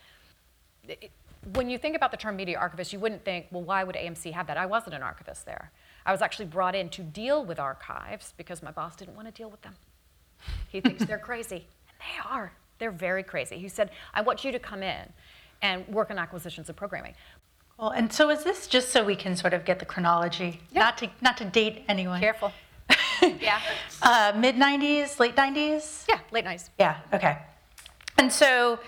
It, 0.87 1.11
when 1.55 1.71
you 1.71 1.79
think 1.79 1.97
about 1.97 2.11
the 2.11 2.17
term 2.17 2.37
media 2.37 2.59
archivist, 2.59 2.93
you 2.93 2.99
wouldn't 2.99 3.25
think, 3.25 3.47
well, 3.51 3.63
why 3.63 3.85
would 3.85 3.95
AMC 3.95 4.33
have 4.33 4.47
that? 4.49 4.57
I 4.57 4.67
wasn't 4.67 4.95
an 4.95 5.03
archivist 5.03 5.47
there. 5.47 5.71
I 6.07 6.13
was 6.13 6.23
actually 6.23 6.47
brought 6.47 6.75
in 6.77 6.89
to 6.91 7.03
deal 7.03 7.45
with 7.45 7.59
archives 7.59 8.33
because 8.37 8.63
my 8.63 8.71
boss 8.71 8.95
didn't 8.97 9.17
want 9.17 9.27
to 9.27 9.33
deal 9.33 9.51
with 9.51 9.61
them. 9.63 9.75
He 10.69 10.81
thinks 10.81 11.05
they're 11.05 11.19
crazy, 11.19 11.67
and 11.89 11.97
they 12.01 12.31
are. 12.31 12.53
They're 12.79 12.93
very 12.93 13.25
crazy. 13.25 13.59
He 13.59 13.69
said, 13.69 13.91
I 14.15 14.21
want 14.21 14.45
you 14.45 14.53
to 14.53 14.59
come 14.61 14.83
in 14.83 15.13
and 15.63 15.87
work 15.89 16.11
on 16.13 16.19
acquisitions 16.19 16.69
and 16.69 16.77
programming. 16.77 17.15
Well, 17.77 17.91
and 17.91 18.11
so 18.13 18.31
is 18.31 18.45
this 18.45 18.69
just 18.69 18.91
so 18.91 19.05
we 19.05 19.17
can 19.17 19.35
sort 19.37 19.53
of 19.53 19.65
get 19.65 19.81
the 19.81 19.85
chronology, 19.85 20.61
Yeah. 20.71 20.81
not 20.85 20.99
to 20.99 21.11
not 21.21 21.37
to 21.39 21.45
date 21.45 21.85
anyone? 21.89 22.21
Careful. 22.21 22.53
yeah. 23.41 23.61
Uh, 24.01 24.33
Mid 24.37 24.55
'90s, 24.55 25.19
late 25.19 25.35
'90s. 25.37 26.05
Yeah, 26.09 26.21
late 26.31 26.45
nights. 26.45 26.71
Yeah. 26.79 26.99
Okay. 27.13 27.37
And 28.17 28.33
so, 28.33 28.79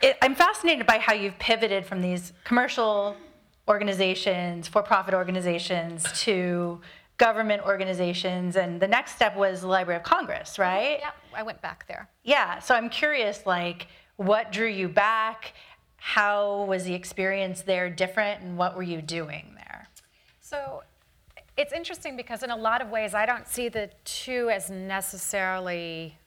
it, 0.00 0.16
I'm 0.22 0.34
fascinated 0.36 0.86
by 0.86 0.98
how 0.98 1.12
you've 1.14 1.38
pivoted 1.38 1.84
from 1.86 2.02
these 2.02 2.32
commercial 2.44 3.16
organizations, 3.68 4.68
for-profit 4.68 5.14
organizations, 5.14 6.04
to 6.22 6.80
government 7.18 7.62
organizations, 7.64 8.56
and 8.56 8.80
the 8.80 8.88
next 8.88 9.14
step 9.14 9.36
was 9.36 9.60
the 9.60 9.68
Library 9.68 9.98
of 9.98 10.02
Congress, 10.02 10.58
right? 10.58 10.98
Yeah, 11.00 11.10
I 11.34 11.42
went 11.42 11.62
back 11.62 11.86
there. 11.86 12.08
Yeah, 12.24 12.58
so 12.58 12.74
I'm 12.74 12.88
curious, 12.88 13.46
like, 13.46 13.86
what 14.16 14.50
drew 14.50 14.66
you 14.66 14.88
back? 14.88 15.52
How 15.96 16.64
was 16.64 16.84
the 16.84 16.94
experience 16.94 17.62
there 17.62 17.88
different, 17.88 18.42
and 18.42 18.58
what 18.58 18.74
were 18.76 18.82
you 18.82 19.00
doing 19.00 19.52
there? 19.54 19.88
So 20.40 20.82
it's 21.56 21.72
interesting 21.72 22.16
because 22.16 22.42
in 22.42 22.50
a 22.50 22.56
lot 22.56 22.82
of 22.82 22.90
ways 22.90 23.14
I 23.14 23.26
don't 23.26 23.46
see 23.46 23.68
the 23.68 23.90
two 24.04 24.50
as 24.50 24.70
necessarily 24.70 26.18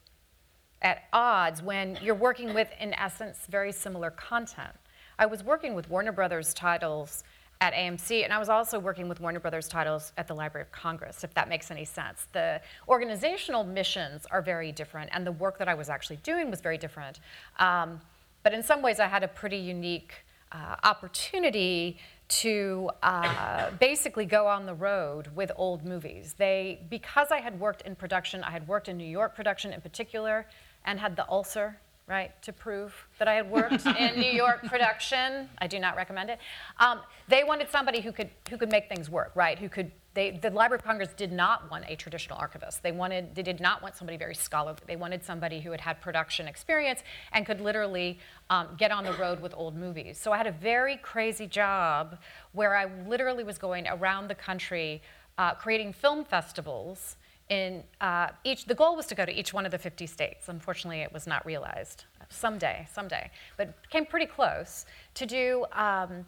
at 0.81 1.03
odds 1.11 1.61
when 1.61 1.97
you're 2.01 2.15
working 2.15 2.53
with, 2.53 2.69
in 2.79 2.93
essence, 2.93 3.39
very 3.49 3.71
similar 3.71 4.11
content. 4.11 4.75
I 5.17 5.25
was 5.25 5.43
working 5.43 5.75
with 5.75 5.89
Warner 5.89 6.11
Brothers 6.11 6.53
titles 6.53 7.23
at 7.61 7.73
AMC, 7.73 8.23
and 8.23 8.33
I 8.33 8.37
was 8.37 8.49
also 8.49 8.79
working 8.79 9.07
with 9.07 9.21
Warner 9.21 9.39
Brothers 9.39 9.67
titles 9.67 10.11
at 10.17 10.27
the 10.27 10.35
Library 10.35 10.63
of 10.63 10.71
Congress, 10.71 11.23
if 11.23 11.33
that 11.35 11.47
makes 11.47 11.71
any 11.71 11.85
sense. 11.85 12.27
The 12.33 12.61
organizational 12.87 13.63
missions 13.63 14.25
are 14.29 14.41
very 14.41 14.71
different, 14.71 15.09
and 15.13 15.25
the 15.25 15.31
work 15.31 15.57
that 15.59 15.69
I 15.69 15.73
was 15.73 15.89
actually 15.89 16.17
doing 16.17 16.49
was 16.49 16.59
very 16.59 16.77
different. 16.77 17.19
Um, 17.59 18.01
but 18.43 18.53
in 18.53 18.61
some 18.61 18.81
ways, 18.81 18.99
I 18.99 19.07
had 19.07 19.23
a 19.23 19.27
pretty 19.27 19.57
unique 19.57 20.13
uh, 20.51 20.75
opportunity 20.83 21.97
to 22.27 22.89
uh, 23.01 23.71
basically 23.79 24.25
go 24.25 24.47
on 24.47 24.65
the 24.65 24.73
road 24.73 25.29
with 25.33 25.51
old 25.55 25.85
movies. 25.85 26.35
They, 26.37 26.81
because 26.89 27.31
I 27.31 27.39
had 27.39 27.59
worked 27.59 27.83
in 27.83 27.95
production, 27.95 28.43
I 28.43 28.51
had 28.51 28.67
worked 28.67 28.89
in 28.89 28.97
New 28.97 29.07
York 29.07 29.33
production 29.33 29.71
in 29.71 29.79
particular, 29.79 30.45
and 30.85 30.99
had 30.99 31.15
the 31.15 31.27
ulcer, 31.29 31.77
right, 32.07 32.31
to 32.43 32.53
prove 32.53 32.93
that 33.19 33.27
I 33.27 33.33
had 33.33 33.49
worked 33.49 33.85
in 33.99 34.19
New 34.19 34.31
York 34.31 34.63
production. 34.65 35.49
I 35.57 35.67
do 35.67 35.79
not 35.79 35.95
recommend 35.95 36.29
it. 36.29 36.39
Um, 36.79 37.01
they 37.27 37.43
wanted 37.43 37.69
somebody 37.69 38.01
who 38.01 38.11
could 38.11 38.29
who 38.49 38.57
could 38.57 38.71
make 38.71 38.89
things 38.89 39.09
work, 39.09 39.31
right? 39.35 39.57
Who 39.57 39.69
could 39.69 39.91
they, 40.15 40.31
the 40.31 40.49
Library 40.49 40.79
of 40.79 40.85
Congress 40.85 41.09
did 41.15 41.33
not 41.33 41.69
want 41.69 41.83
a 41.89 41.95
traditional 41.97 42.39
archivist. 42.39 42.81
They 42.81 42.93
wanted, 42.93 43.35
they 43.35 43.43
did 43.43 43.59
not 43.59 43.81
want 43.83 43.97
somebody 43.97 44.17
very 44.17 44.33
scholarly. 44.33 44.79
They 44.87 44.95
wanted 44.95 45.25
somebody 45.25 45.59
who 45.59 45.71
had 45.71 45.81
had 45.81 45.99
production 45.99 46.47
experience 46.47 47.03
and 47.33 47.45
could 47.45 47.59
literally 47.59 48.17
um, 48.49 48.69
get 48.77 48.91
on 48.91 49.03
the 49.03 49.11
road 49.13 49.41
with 49.41 49.53
old 49.53 49.75
movies. 49.75 50.17
So 50.17 50.31
I 50.31 50.37
had 50.37 50.47
a 50.47 50.53
very 50.53 50.95
crazy 50.95 51.47
job 51.47 52.17
where 52.53 52.77
I 52.77 52.85
literally 53.05 53.43
was 53.43 53.57
going 53.57 53.87
around 53.89 54.29
the 54.29 54.35
country 54.35 55.01
uh, 55.37 55.53
creating 55.53 55.91
film 55.91 56.23
festivals. 56.23 57.17
In 57.49 57.83
uh, 58.01 58.29
each, 58.43 58.65
the 58.65 58.73
goal 58.73 58.95
was 58.95 59.05
to 59.07 59.15
go 59.15 59.25
to 59.25 59.31
each 59.31 59.53
one 59.53 59.65
of 59.65 59.71
the 59.71 59.77
50 59.77 60.07
states. 60.07 60.49
Unfortunately, 60.49 61.01
it 61.01 61.13
was 61.13 61.27
not 61.27 61.45
realized. 61.45 62.05
Someday, 62.29 62.87
someday, 62.91 63.29
but 63.55 63.75
came 63.89 64.05
pretty 64.05 64.25
close 64.25 64.85
to 65.13 65.25
do. 65.25 65.65
Um, 65.71 66.25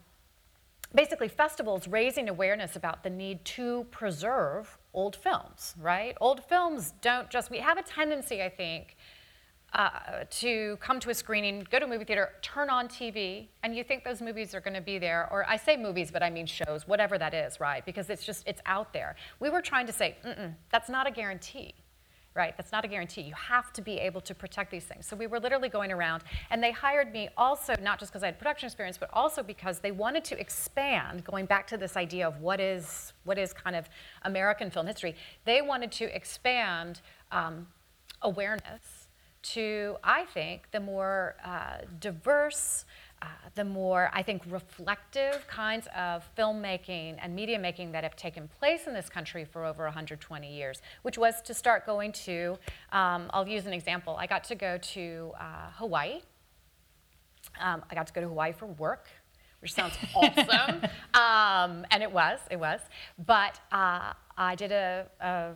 basically 0.94 1.28
festivals 1.28 1.88
raising 1.88 2.30
awareness 2.30 2.76
about 2.76 3.04
the 3.04 3.10
need 3.10 3.44
to 3.46 3.86
preserve 3.92 4.78
old 4.94 5.16
films, 5.16 5.76
right? 5.80 6.16
Old 6.22 6.44
films 6.44 6.94
don't 7.02 7.30
just, 7.30 7.52
we 7.52 7.60
have 7.60 7.78
a 7.78 7.84
tendency, 7.84 8.42
I 8.42 8.50
think, 8.50 8.96
uh, 9.74 9.90
to 10.30 10.78
come 10.78 11.00
to 11.00 11.10
a 11.10 11.14
screening, 11.14 11.66
go 11.70 11.80
to 11.80 11.86
a 11.86 11.88
movie 11.88 12.06
theater, 12.06 12.32
turn 12.42 12.70
on 12.70 12.88
TV, 12.88 13.48
and 13.64 13.76
you 13.76 13.84
think 13.84 14.04
those 14.04 14.22
movies 14.22 14.56
are 14.56 14.62
going 14.62 14.74
to 14.74 14.82
be 14.82 14.98
there. 14.98 15.28
Or 15.32 15.48
I 15.48 15.58
say 15.58 15.78
movies, 15.78 16.10
but 16.10 16.24
I 16.24 16.30
mean 16.30 16.46
shows, 16.46 16.88
whatever 16.88 17.18
that 17.18 17.34
is, 17.34 17.60
right? 17.60 17.86
Because 17.86 18.10
it's 18.10 18.26
just, 18.26 18.48
it's 18.48 18.62
out 18.66 18.94
there. 18.94 19.16
We 19.40 19.50
were 19.50 19.62
trying 19.62 19.86
to 19.88 19.94
say, 19.94 20.16
that's 20.72 20.90
not 20.90 21.08
a 21.08 21.12
guarantee 21.12 21.74
right? 22.38 22.56
That's 22.56 22.72
not 22.72 22.86
a 22.86 22.88
guarantee. 22.88 23.22
You 23.22 23.34
have 23.34 23.74
to 23.74 23.82
be 23.82 23.98
able 23.98 24.22
to 24.22 24.36
protect 24.36 24.70
these 24.70 24.84
things. 24.84 25.08
So 25.08 25.16
we 25.16 25.26
were 25.26 25.40
literally 25.40 25.70
going 25.70 25.92
around, 25.92 26.24
and 26.52 26.64
they 26.64 26.72
hired 26.72 27.12
me 27.12 27.30
also 27.36 27.74
not 27.82 28.00
just 28.00 28.12
because 28.12 28.22
I 28.22 28.28
had 28.28 28.38
production 28.38 28.68
experience, 28.68 28.96
but 28.96 29.10
also 29.12 29.42
because 29.42 29.80
they 29.80 29.92
wanted 29.92 30.24
to 30.26 30.40
expand. 30.40 31.24
Going 31.24 31.48
back 31.48 31.66
to 31.68 31.78
this 31.78 31.98
idea 31.98 32.28
of 32.28 32.40
what 32.40 32.60
is 32.60 33.14
what 33.24 33.40
is 33.40 33.54
kind 33.54 33.76
of 33.76 33.90
American 34.22 34.70
film 34.70 34.86
history, 34.86 35.16
they 35.46 35.64
wanted 35.64 35.92
to 35.94 36.16
expand 36.16 37.02
um, 37.32 37.66
awareness 38.22 38.97
to, 39.54 39.98
I 40.04 40.26
think, 40.26 40.72
the 40.72 40.80
more 40.80 41.36
uh, 41.44 41.80
diverse. 42.00 42.86
Uh, 43.20 43.26
the 43.56 43.64
more, 43.64 44.12
I 44.14 44.22
think, 44.22 44.44
reflective 44.48 45.48
kinds 45.48 45.88
of 45.98 46.24
filmmaking 46.38 47.18
and 47.20 47.36
media 47.36 47.58
making 47.58 47.92
that 47.94 48.04
have 48.04 48.16
taken 48.16 48.48
place 48.60 48.86
in 48.86 48.94
this 48.94 49.10
country 49.10 49.44
for 49.44 49.66
over 49.66 49.86
120 49.86 50.56
years, 50.56 50.84
which 51.02 51.18
was 51.18 51.42
to 51.42 51.56
start 51.56 51.88
going 51.88 52.12
to, 52.12 52.60
um, 52.92 53.32
I'll 53.32 53.48
use 53.48 53.66
an 53.66 53.74
example. 53.74 54.16
I 54.20 54.28
got 54.28 54.44
to 54.46 54.56
go 54.56 54.78
to 54.78 55.32
uh, 55.40 55.72
Hawaii. 55.78 56.22
Um, 57.60 57.84
I 57.90 57.96
got 57.96 58.06
to 58.06 58.14
go 58.14 58.22
to 58.22 58.28
Hawaii 58.28 58.54
for 58.54 58.68
work, 58.68 59.08
which 59.62 59.74
sounds 59.74 59.96
awesome. 60.16 60.84
Um, 61.16 61.88
and 61.90 62.04
it 62.04 62.12
was, 62.12 62.40
it 62.52 62.60
was. 62.60 62.82
But 63.26 63.60
uh, 63.72 64.14
I 64.38 64.54
did 64.54 64.72
a, 64.72 65.08
a 65.20 65.56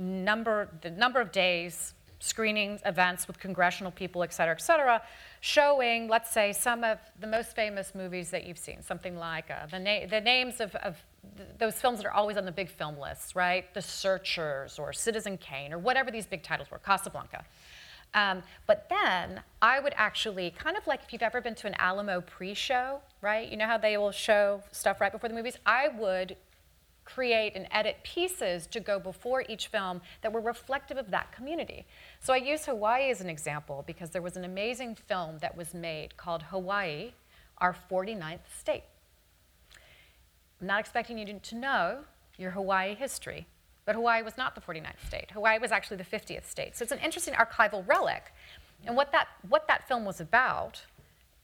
number, 0.00 0.70
the 0.82 0.90
number 0.90 1.20
of 1.20 1.30
days 1.30 1.94
screenings, 2.20 2.80
events 2.84 3.26
with 3.26 3.40
congressional 3.40 3.90
people, 3.90 4.22
et 4.22 4.32
cetera, 4.32 4.54
et 4.54 4.60
cetera, 4.60 5.02
showing, 5.40 6.06
let's 6.06 6.30
say, 6.30 6.52
some 6.52 6.84
of 6.84 6.98
the 7.18 7.26
most 7.26 7.56
famous 7.56 7.94
movies 7.94 8.30
that 8.30 8.46
you've 8.46 8.58
seen, 8.58 8.82
something 8.82 9.16
like 9.16 9.50
uh, 9.50 9.66
the, 9.70 9.78
na- 9.78 10.06
the 10.08 10.20
names 10.20 10.60
of, 10.60 10.74
of 10.76 11.02
th- 11.36 11.48
those 11.58 11.74
films 11.74 11.98
that 11.98 12.06
are 12.06 12.12
always 12.12 12.36
on 12.36 12.44
the 12.44 12.52
big 12.52 12.68
film 12.68 12.98
lists, 12.98 13.34
right? 13.34 13.72
The 13.74 13.82
Searchers 13.82 14.78
or 14.78 14.92
Citizen 14.92 15.38
Kane 15.38 15.72
or 15.72 15.78
whatever 15.78 16.10
these 16.10 16.26
big 16.26 16.42
titles 16.42 16.70
were, 16.70 16.78
Casablanca. 16.78 17.44
Um, 18.12 18.42
but 18.66 18.88
then 18.90 19.40
I 19.62 19.80
would 19.80 19.94
actually, 19.96 20.50
kind 20.50 20.76
of 20.76 20.86
like 20.86 21.00
if 21.02 21.12
you've 21.12 21.22
ever 21.22 21.40
been 21.40 21.54
to 21.56 21.66
an 21.66 21.74
Alamo 21.78 22.20
pre 22.20 22.54
show, 22.54 23.00
right? 23.22 23.48
You 23.48 23.56
know 23.56 23.66
how 23.66 23.78
they 23.78 23.96
will 23.96 24.10
show 24.10 24.62
stuff 24.72 25.00
right 25.00 25.12
before 25.12 25.28
the 25.28 25.34
movies? 25.34 25.56
I 25.64 25.88
would 25.88 26.36
create 27.04 27.54
and 27.56 27.66
edit 27.72 27.96
pieces 28.02 28.66
to 28.68 28.78
go 28.78 28.98
before 28.98 29.44
each 29.48 29.66
film 29.66 30.00
that 30.22 30.32
were 30.32 30.40
reflective 30.40 30.96
of 30.96 31.10
that 31.10 31.32
community. 31.32 31.84
So 32.22 32.34
I 32.34 32.36
use 32.36 32.66
Hawaii 32.66 33.10
as 33.10 33.22
an 33.22 33.30
example 33.30 33.82
because 33.86 34.10
there 34.10 34.20
was 34.20 34.36
an 34.36 34.44
amazing 34.44 34.94
film 34.94 35.38
that 35.38 35.56
was 35.56 35.72
made 35.72 36.18
called 36.18 36.42
Hawaii, 36.42 37.12
Our 37.58 37.74
49th 37.90 38.40
State. 38.58 38.82
I'm 40.60 40.66
not 40.66 40.80
expecting 40.80 41.16
you 41.16 41.40
to 41.40 41.54
know 41.54 42.00
your 42.36 42.50
Hawaii 42.50 42.94
history, 42.94 43.46
but 43.86 43.94
Hawaii 43.94 44.22
was 44.22 44.36
not 44.36 44.54
the 44.54 44.60
49th 44.60 45.06
state. 45.06 45.30
Hawaii 45.30 45.58
was 45.58 45.72
actually 45.72 45.96
the 45.96 46.04
50th 46.04 46.44
state. 46.44 46.76
So 46.76 46.82
it's 46.82 46.92
an 46.92 46.98
interesting 46.98 47.32
archival 47.32 47.88
relic. 47.88 48.34
And 48.84 48.94
what 48.94 49.12
that, 49.12 49.28
what 49.48 49.66
that 49.68 49.88
film 49.88 50.04
was 50.04 50.20
about 50.20 50.82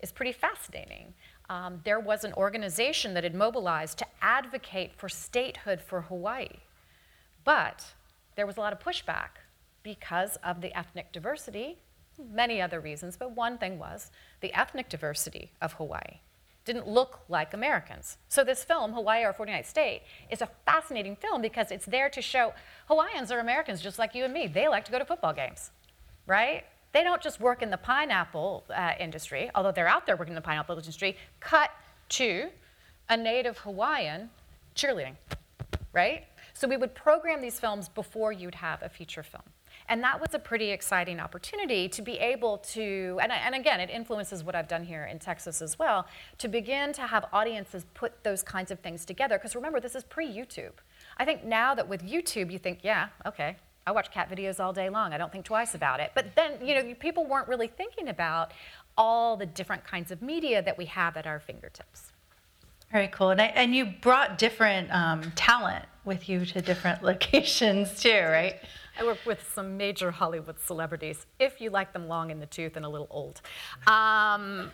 is 0.00 0.12
pretty 0.12 0.32
fascinating. 0.32 1.14
Um, 1.48 1.80
there 1.84 2.00
was 2.00 2.22
an 2.22 2.34
organization 2.34 3.14
that 3.14 3.24
had 3.24 3.34
mobilized 3.34 3.96
to 3.98 4.06
advocate 4.20 4.92
for 4.94 5.08
statehood 5.08 5.80
for 5.80 6.02
Hawaii. 6.02 6.48
But 7.44 7.94
there 8.34 8.46
was 8.46 8.58
a 8.58 8.60
lot 8.60 8.74
of 8.74 8.78
pushback 8.78 9.28
because 9.86 10.34
of 10.42 10.60
the 10.60 10.76
ethnic 10.76 11.12
diversity, 11.12 11.78
many 12.32 12.60
other 12.60 12.80
reasons, 12.80 13.16
but 13.16 13.36
one 13.36 13.56
thing 13.56 13.78
was 13.78 14.10
the 14.40 14.52
ethnic 14.52 14.88
diversity 14.88 15.52
of 15.62 15.74
Hawaii 15.74 16.18
didn't 16.64 16.88
look 16.88 17.20
like 17.28 17.54
Americans. 17.54 18.18
So 18.28 18.42
this 18.42 18.64
film, 18.64 18.92
Hawaii, 18.92 19.22
Our 19.22 19.32
49th 19.32 19.66
State, 19.66 20.02
is 20.28 20.42
a 20.42 20.48
fascinating 20.64 21.14
film 21.14 21.40
because 21.40 21.70
it's 21.70 21.86
there 21.86 22.10
to 22.10 22.20
show 22.20 22.52
Hawaiians 22.88 23.30
are 23.30 23.38
Americans 23.38 23.80
just 23.80 23.96
like 24.00 24.16
you 24.16 24.24
and 24.24 24.34
me. 24.34 24.48
They 24.48 24.66
like 24.66 24.84
to 24.86 24.90
go 24.90 24.98
to 24.98 25.04
football 25.04 25.32
games, 25.32 25.70
right? 26.26 26.64
They 26.90 27.04
don't 27.04 27.22
just 27.22 27.38
work 27.40 27.62
in 27.62 27.70
the 27.70 27.76
pineapple 27.76 28.64
uh, 28.74 28.94
industry, 28.98 29.52
although 29.54 29.70
they're 29.70 29.86
out 29.86 30.06
there 30.06 30.16
working 30.16 30.32
in 30.32 30.34
the 30.34 30.40
pineapple 30.40 30.76
industry, 30.76 31.16
cut 31.38 31.70
to 32.08 32.48
a 33.08 33.16
native 33.16 33.58
Hawaiian 33.58 34.30
cheerleading, 34.74 35.14
right? 35.92 36.24
So 36.54 36.66
we 36.66 36.76
would 36.76 36.94
program 36.94 37.40
these 37.40 37.60
films 37.60 37.88
before 37.88 38.32
you'd 38.32 38.56
have 38.56 38.82
a 38.82 38.88
feature 38.88 39.22
film. 39.22 39.44
And 39.88 40.02
that 40.02 40.20
was 40.20 40.34
a 40.34 40.38
pretty 40.38 40.70
exciting 40.70 41.20
opportunity 41.20 41.88
to 41.88 42.02
be 42.02 42.18
able 42.18 42.58
to, 42.58 43.18
and, 43.22 43.30
and 43.30 43.54
again, 43.54 43.80
it 43.80 43.90
influences 43.90 44.42
what 44.42 44.54
I've 44.54 44.68
done 44.68 44.84
here 44.84 45.04
in 45.04 45.18
Texas 45.18 45.62
as 45.62 45.78
well, 45.78 46.06
to 46.38 46.48
begin 46.48 46.92
to 46.94 47.02
have 47.02 47.26
audiences 47.32 47.86
put 47.94 48.24
those 48.24 48.42
kinds 48.42 48.70
of 48.70 48.80
things 48.80 49.04
together. 49.04 49.38
Because 49.38 49.54
remember, 49.54 49.80
this 49.80 49.94
is 49.94 50.04
pre 50.04 50.28
YouTube. 50.28 50.72
I 51.18 51.24
think 51.24 51.44
now 51.44 51.74
that 51.74 51.88
with 51.88 52.02
YouTube, 52.02 52.50
you 52.50 52.58
think, 52.58 52.80
yeah, 52.82 53.08
okay, 53.24 53.56
I 53.86 53.92
watch 53.92 54.10
cat 54.10 54.28
videos 54.28 54.58
all 54.58 54.72
day 54.72 54.88
long. 54.88 55.12
I 55.12 55.18
don't 55.18 55.30
think 55.30 55.44
twice 55.44 55.74
about 55.74 56.00
it. 56.00 56.10
But 56.14 56.34
then, 56.34 56.54
you 56.66 56.74
know, 56.74 56.94
people 56.94 57.24
weren't 57.24 57.46
really 57.46 57.68
thinking 57.68 58.08
about 58.08 58.52
all 58.98 59.36
the 59.36 59.46
different 59.46 59.84
kinds 59.84 60.10
of 60.10 60.20
media 60.22 60.62
that 60.62 60.76
we 60.76 60.86
have 60.86 61.16
at 61.16 61.26
our 61.26 61.38
fingertips. 61.38 62.12
Very 62.90 63.08
cool. 63.08 63.30
And, 63.30 63.40
I, 63.40 63.46
and 63.46 63.74
you 63.74 63.86
brought 64.00 64.38
different 64.38 64.92
um, 64.92 65.32
talent 65.36 65.84
with 66.04 66.28
you 66.28 66.44
to 66.46 66.60
different 66.60 67.02
locations 67.04 68.00
too, 68.00 68.20
right? 68.24 68.56
I 68.98 69.04
work 69.04 69.18
with 69.26 69.46
some 69.52 69.76
major 69.76 70.10
Hollywood 70.10 70.58
celebrities, 70.58 71.26
if 71.38 71.60
you 71.60 71.68
like 71.70 71.92
them 71.92 72.08
long 72.08 72.30
in 72.30 72.40
the 72.40 72.46
tooth 72.46 72.76
and 72.76 72.84
a 72.84 72.88
little 72.88 73.08
old. 73.10 73.42
Um, 73.86 74.70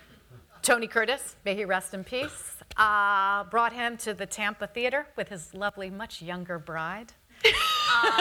Tony 0.61 0.87
Curtis, 0.87 1.35
may 1.43 1.55
he 1.55 1.65
rest 1.65 1.93
in 1.93 2.05
peace, 2.05 2.55
uh, 2.77 3.43
brought 3.45 3.73
him 3.73 3.97
to 3.97 4.13
the 4.13 4.25
Tampa 4.25 4.67
Theater 4.67 5.07
with 5.17 5.27
his 5.27 5.53
lovely, 5.53 5.89
much 5.89 6.21
younger 6.21 6.57
bride. 6.57 7.11
Um, 7.45 8.11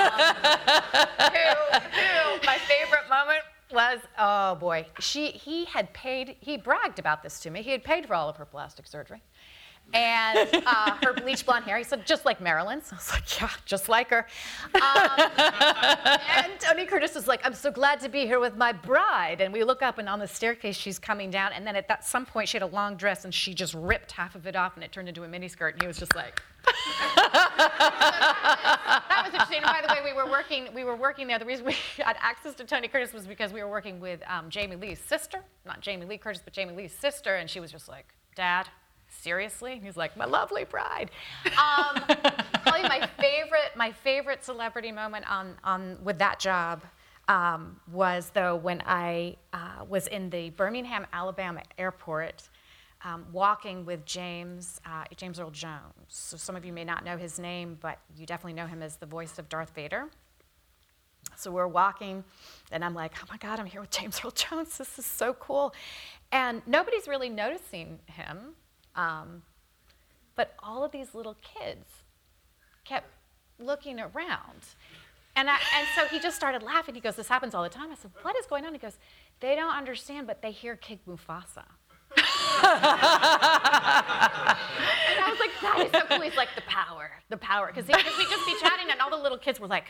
who, 1.30 1.78
who, 1.78 2.46
my 2.46 2.58
favorite 2.58 3.08
moment 3.08 3.42
was, 3.72 4.00
oh 4.18 4.56
boy, 4.56 4.86
she, 4.98 5.28
he 5.28 5.64
had 5.66 5.92
paid, 5.94 6.36
he 6.40 6.56
bragged 6.56 6.98
about 6.98 7.22
this 7.22 7.38
to 7.40 7.50
me, 7.50 7.62
he 7.62 7.70
had 7.70 7.84
paid 7.84 8.06
for 8.06 8.14
all 8.14 8.28
of 8.28 8.36
her 8.36 8.44
plastic 8.44 8.86
surgery 8.88 9.22
and 9.94 10.48
uh, 10.66 10.96
her 11.02 11.12
bleach 11.12 11.44
blonde 11.44 11.64
hair. 11.64 11.76
He 11.76 11.84
said, 11.84 12.06
just 12.06 12.24
like 12.24 12.40
Marilyn's. 12.40 12.90
I 12.92 12.96
was 12.96 13.10
like, 13.10 13.40
yeah, 13.40 13.50
just 13.64 13.88
like 13.88 14.10
her. 14.10 14.26
Um, 14.74 15.30
and 16.36 16.52
Tony 16.58 16.86
Curtis 16.86 17.14
is 17.14 17.28
like, 17.28 17.40
I'm 17.44 17.54
so 17.54 17.70
glad 17.70 18.00
to 18.00 18.08
be 18.08 18.20
here 18.20 18.40
with 18.40 18.56
my 18.56 18.72
bride. 18.72 19.40
And 19.40 19.52
we 19.52 19.64
look 19.64 19.82
up, 19.82 19.98
and 19.98 20.08
on 20.08 20.18
the 20.18 20.26
staircase, 20.26 20.76
she's 20.76 20.98
coming 20.98 21.30
down. 21.30 21.52
And 21.52 21.66
then 21.66 21.76
at 21.76 21.88
that 21.88 22.04
some 22.04 22.24
point, 22.24 22.48
she 22.48 22.56
had 22.56 22.62
a 22.62 22.74
long 22.74 22.96
dress, 22.96 23.24
and 23.24 23.34
she 23.34 23.54
just 23.54 23.74
ripped 23.74 24.12
half 24.12 24.34
of 24.34 24.46
it 24.46 24.56
off, 24.56 24.76
and 24.76 24.84
it 24.84 24.92
turned 24.92 25.08
into 25.08 25.24
a 25.24 25.28
miniskirt. 25.28 25.74
And 25.74 25.82
he 25.82 25.86
was 25.86 25.98
just 25.98 26.14
like. 26.14 26.40
that 27.16 29.22
was 29.24 29.34
interesting. 29.34 29.58
And 29.58 29.66
by 29.66 29.82
the 29.86 29.92
way, 29.92 30.00
we 30.02 30.16
were 30.16 30.30
working. 30.30 30.68
We 30.74 30.84
were 30.84 30.96
working 30.96 31.26
there. 31.26 31.38
The 31.38 31.44
reason 31.44 31.66
we 31.66 31.76
had 31.98 32.16
access 32.20 32.54
to 32.54 32.64
Tony 32.64 32.88
Curtis 32.88 33.12
was 33.12 33.26
because 33.26 33.52
we 33.52 33.62
were 33.62 33.70
working 33.70 34.00
with 34.00 34.20
um, 34.26 34.48
Jamie 34.48 34.76
Lee's 34.76 35.00
sister, 35.00 35.40
not 35.66 35.80
Jamie 35.80 36.06
Lee 36.06 36.18
Curtis, 36.18 36.40
but 36.42 36.54
Jamie 36.54 36.74
Lee's 36.74 36.92
sister, 36.92 37.36
and 37.36 37.50
she 37.50 37.60
was 37.60 37.70
just 37.70 37.88
like, 37.88 38.14
"Dad, 38.36 38.68
seriously? 39.22 39.80
He's 39.82 39.96
like, 39.96 40.16
my 40.16 40.24
lovely 40.24 40.64
bride. 40.64 41.10
Um, 41.52 42.02
probably 42.62 42.82
my 42.82 43.08
favorite, 43.18 43.70
my 43.76 43.92
favorite 43.92 44.44
celebrity 44.44 44.90
moment 44.90 45.30
on, 45.30 45.54
on 45.62 45.98
with 46.02 46.18
that 46.18 46.38
job 46.40 46.82
um, 47.28 47.80
was 47.90 48.30
though 48.34 48.56
when 48.56 48.82
I 48.86 49.36
uh, 49.52 49.84
was 49.88 50.06
in 50.08 50.30
the 50.30 50.50
Birmingham, 50.50 51.06
Alabama 51.12 51.62
airport. 51.78 52.48
Um, 53.04 53.26
walking 53.32 53.84
with 53.84 54.04
James, 54.04 54.80
uh, 54.86 55.02
James 55.16 55.40
Earl 55.40 55.50
Jones. 55.50 55.80
So 56.06 56.36
some 56.36 56.54
of 56.54 56.64
you 56.64 56.72
may 56.72 56.84
not 56.84 57.04
know 57.04 57.16
his 57.16 57.40
name, 57.40 57.76
but 57.80 57.98
you 58.16 58.26
definitely 58.26 58.52
know 58.52 58.68
him 58.68 58.80
as 58.80 58.94
the 58.94 59.06
voice 59.06 59.40
of 59.40 59.48
Darth 59.48 59.74
Vader. 59.74 60.08
So 61.36 61.50
we're 61.50 61.66
walking, 61.66 62.22
and 62.70 62.84
I'm 62.84 62.94
like, 62.94 63.14
oh 63.20 63.26
my 63.28 63.36
God, 63.38 63.58
I'm 63.58 63.66
here 63.66 63.80
with 63.80 63.90
James 63.90 64.20
Earl 64.24 64.30
Jones. 64.30 64.78
This 64.78 64.98
is 65.00 65.06
so 65.06 65.34
cool. 65.34 65.74
And 66.30 66.62
nobody's 66.66 67.08
really 67.08 67.28
noticing 67.28 67.98
him. 68.06 68.54
Um, 68.94 69.42
but 70.34 70.54
all 70.62 70.84
of 70.84 70.92
these 70.92 71.14
little 71.14 71.36
kids 71.42 71.84
kept 72.84 73.06
looking 73.58 74.00
around. 74.00 74.74
And, 75.34 75.48
I, 75.48 75.54
and 75.76 75.86
so 75.94 76.04
he 76.06 76.20
just 76.20 76.36
started 76.36 76.62
laughing. 76.62 76.94
He 76.94 77.00
goes, 77.00 77.16
This 77.16 77.28
happens 77.28 77.54
all 77.54 77.62
the 77.62 77.68
time. 77.68 77.90
I 77.90 77.94
said, 77.94 78.10
What 78.22 78.36
is 78.36 78.46
going 78.46 78.64
on? 78.66 78.72
He 78.72 78.78
goes, 78.78 78.98
They 79.40 79.54
don't 79.56 79.74
understand, 79.74 80.26
but 80.26 80.42
they 80.42 80.50
hear 80.50 80.76
King 80.76 81.00
Mufasa. 81.08 81.64
and 82.14 82.20
I 85.18 85.28
was 85.30 85.40
like, 85.40 85.50
That 85.62 85.86
is 85.86 85.92
so 85.92 86.06
cool. 86.06 86.20
He's 86.20 86.36
like, 86.36 86.50
The 86.54 86.62
power, 86.62 87.10
the 87.30 87.38
power. 87.38 87.72
Because 87.74 87.86
we'd 87.88 87.96
just 87.96 88.46
be 88.46 88.54
chatting, 88.60 88.90
and 88.90 89.00
all 89.00 89.10
the 89.10 89.16
little 89.22 89.38
kids 89.38 89.58
were 89.58 89.68
like, 89.68 89.84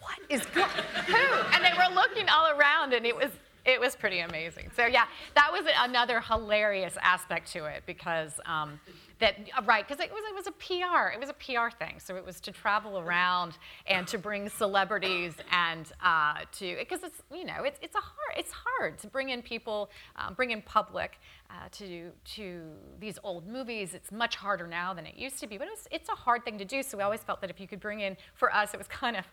What 0.00 0.18
is 0.28 0.46
going 0.46 0.68
Who? 0.68 1.14
And 1.52 1.64
they 1.64 1.72
were 1.76 1.92
looking 1.92 2.28
all 2.28 2.50
around, 2.56 2.92
and 2.92 3.04
it 3.04 3.16
was 3.16 3.30
it 3.64 3.80
was 3.80 3.96
pretty 3.96 4.20
amazing. 4.20 4.70
So 4.76 4.86
yeah, 4.86 5.04
that 5.34 5.50
was 5.50 5.64
another 5.78 6.20
hilarious 6.20 6.96
aspect 7.00 7.50
to 7.52 7.64
it 7.64 7.82
because 7.86 8.32
um, 8.46 8.78
that 9.20 9.36
uh, 9.56 9.62
right 9.64 9.86
because 9.86 10.04
it 10.04 10.12
was 10.12 10.22
it 10.28 10.34
was 10.34 10.46
a 10.46 10.52
PR 10.52 11.12
it 11.12 11.20
was 11.20 11.30
a 11.30 11.34
PR 11.34 11.74
thing. 11.76 11.98
So 11.98 12.16
it 12.16 12.24
was 12.24 12.40
to 12.40 12.52
travel 12.52 12.98
around 12.98 13.56
and 13.86 14.06
to 14.08 14.18
bring 14.18 14.48
celebrities 14.48 15.34
and 15.50 15.90
uh, 16.02 16.40
to 16.52 16.76
because 16.78 17.02
it's 17.02 17.22
you 17.32 17.44
know 17.44 17.64
it's 17.64 17.78
it's 17.82 17.96
a 17.96 18.00
hard 18.00 18.38
it's 18.38 18.52
hard 18.52 18.98
to 18.98 19.06
bring 19.06 19.30
in 19.30 19.40
people 19.40 19.90
um, 20.16 20.34
bring 20.34 20.50
in 20.50 20.60
public 20.62 21.18
uh, 21.50 21.68
to 21.72 22.10
to 22.36 22.62
these 23.00 23.18
old 23.24 23.46
movies. 23.46 23.94
It's 23.94 24.12
much 24.12 24.36
harder 24.36 24.66
now 24.66 24.92
than 24.92 25.06
it 25.06 25.16
used 25.16 25.38
to 25.40 25.46
be, 25.46 25.56
but 25.56 25.68
it's 25.72 25.88
it's 25.90 26.08
a 26.08 26.14
hard 26.14 26.44
thing 26.44 26.58
to 26.58 26.64
do. 26.64 26.82
So 26.82 26.98
we 26.98 27.02
always 27.02 27.20
felt 27.20 27.40
that 27.40 27.50
if 27.50 27.60
you 27.60 27.66
could 27.66 27.80
bring 27.80 28.00
in 28.00 28.16
for 28.34 28.54
us, 28.54 28.74
it 28.74 28.76
was 28.78 28.88
kind 28.88 29.16
of 29.16 29.24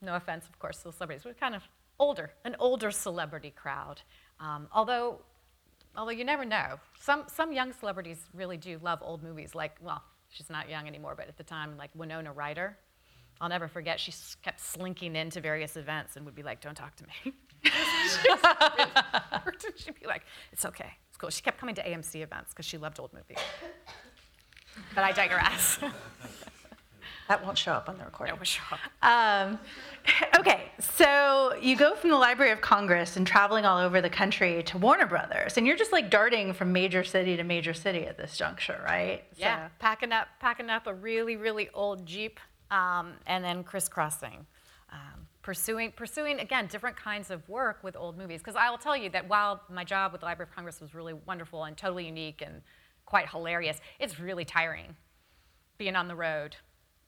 no 0.00 0.16
offense, 0.16 0.46
of 0.48 0.58
course, 0.58 0.78
to 0.78 0.84
the 0.84 0.92
celebrities, 0.92 1.22
but 1.24 1.38
kind 1.38 1.54
of 1.54 1.62
older, 2.02 2.32
an 2.44 2.56
older 2.58 2.90
celebrity 2.90 3.52
crowd. 3.54 4.02
Um, 4.40 4.66
although, 4.72 5.20
although 5.96 6.10
you 6.10 6.24
never 6.24 6.44
know. 6.44 6.80
Some, 7.00 7.24
some 7.28 7.52
young 7.52 7.72
celebrities 7.72 8.26
really 8.34 8.56
do 8.56 8.78
love 8.82 8.98
old 9.02 9.22
movies, 9.22 9.54
like, 9.54 9.76
well, 9.80 10.02
she's 10.28 10.50
not 10.50 10.68
young 10.68 10.88
anymore, 10.88 11.14
but 11.16 11.28
at 11.28 11.36
the 11.36 11.44
time, 11.44 11.76
like 11.78 11.90
Winona 11.94 12.32
Ryder. 12.32 12.76
I'll 13.40 13.48
never 13.48 13.68
forget, 13.68 14.00
she 14.00 14.12
kept 14.42 14.60
slinking 14.60 15.16
into 15.16 15.40
various 15.40 15.76
events 15.76 16.16
and 16.16 16.24
would 16.26 16.34
be 16.34 16.42
like, 16.42 16.60
don't 16.60 16.74
talk 16.76 16.94
to 16.96 17.04
me. 17.04 17.32
She'd 19.76 19.98
be 20.00 20.06
like, 20.06 20.22
it's 20.52 20.64
okay, 20.64 20.90
it's 21.08 21.16
cool. 21.16 21.30
She 21.30 21.42
kept 21.42 21.58
coming 21.58 21.74
to 21.76 21.82
AMC 21.82 22.22
events 22.22 22.52
because 22.52 22.66
she 22.66 22.78
loved 22.78 23.00
old 23.00 23.12
movies. 23.12 23.38
But 24.94 25.04
I 25.04 25.12
digress. 25.12 25.78
That 27.32 27.46
won't 27.46 27.56
show 27.56 27.72
up 27.72 27.88
on 27.88 27.96
the 27.96 28.04
recording. 28.04 28.34
That 28.34 28.38
will 28.38 28.44
show 28.44 28.62
up. 28.70 28.78
Um, 29.02 29.58
okay, 30.38 30.64
so 30.78 31.54
you 31.62 31.76
go 31.76 31.94
from 31.94 32.10
the 32.10 32.18
Library 32.18 32.52
of 32.52 32.60
Congress 32.60 33.16
and 33.16 33.26
traveling 33.26 33.64
all 33.64 33.78
over 33.78 34.02
the 34.02 34.10
country 34.10 34.62
to 34.64 34.76
Warner 34.76 35.06
Brothers, 35.06 35.56
and 35.56 35.66
you're 35.66 35.78
just 35.78 35.92
like 35.92 36.10
darting 36.10 36.52
from 36.52 36.74
major 36.74 37.02
city 37.02 37.38
to 37.38 37.42
major 37.42 37.72
city 37.72 38.04
at 38.04 38.18
this 38.18 38.36
juncture, 38.36 38.78
right? 38.84 39.24
Yeah, 39.38 39.68
so. 39.68 39.72
packing 39.78 40.12
up, 40.12 40.28
packing 40.40 40.68
up 40.68 40.86
a 40.86 40.92
really, 40.92 41.36
really 41.36 41.70
old 41.72 42.04
Jeep, 42.04 42.38
um, 42.70 43.14
and 43.26 43.42
then 43.42 43.64
crisscrossing. 43.64 44.44
Um, 44.92 45.26
pursuing, 45.40 45.92
pursuing 45.92 46.38
again 46.38 46.66
different 46.66 46.98
kinds 46.98 47.30
of 47.30 47.48
work 47.48 47.82
with 47.82 47.96
old 47.96 48.18
movies. 48.18 48.40
Because 48.40 48.56
I 48.56 48.68
will 48.68 48.76
tell 48.76 48.94
you 48.94 49.08
that 49.08 49.26
while 49.26 49.62
my 49.70 49.84
job 49.84 50.12
with 50.12 50.20
the 50.20 50.26
Library 50.26 50.50
of 50.50 50.54
Congress 50.54 50.82
was 50.82 50.94
really 50.94 51.14
wonderful 51.14 51.64
and 51.64 51.78
totally 51.78 52.04
unique 52.04 52.42
and 52.44 52.60
quite 53.06 53.30
hilarious, 53.30 53.80
it's 53.98 54.20
really 54.20 54.44
tiring 54.44 54.96
being 55.78 55.96
on 55.96 56.08
the 56.08 56.14
road 56.14 56.56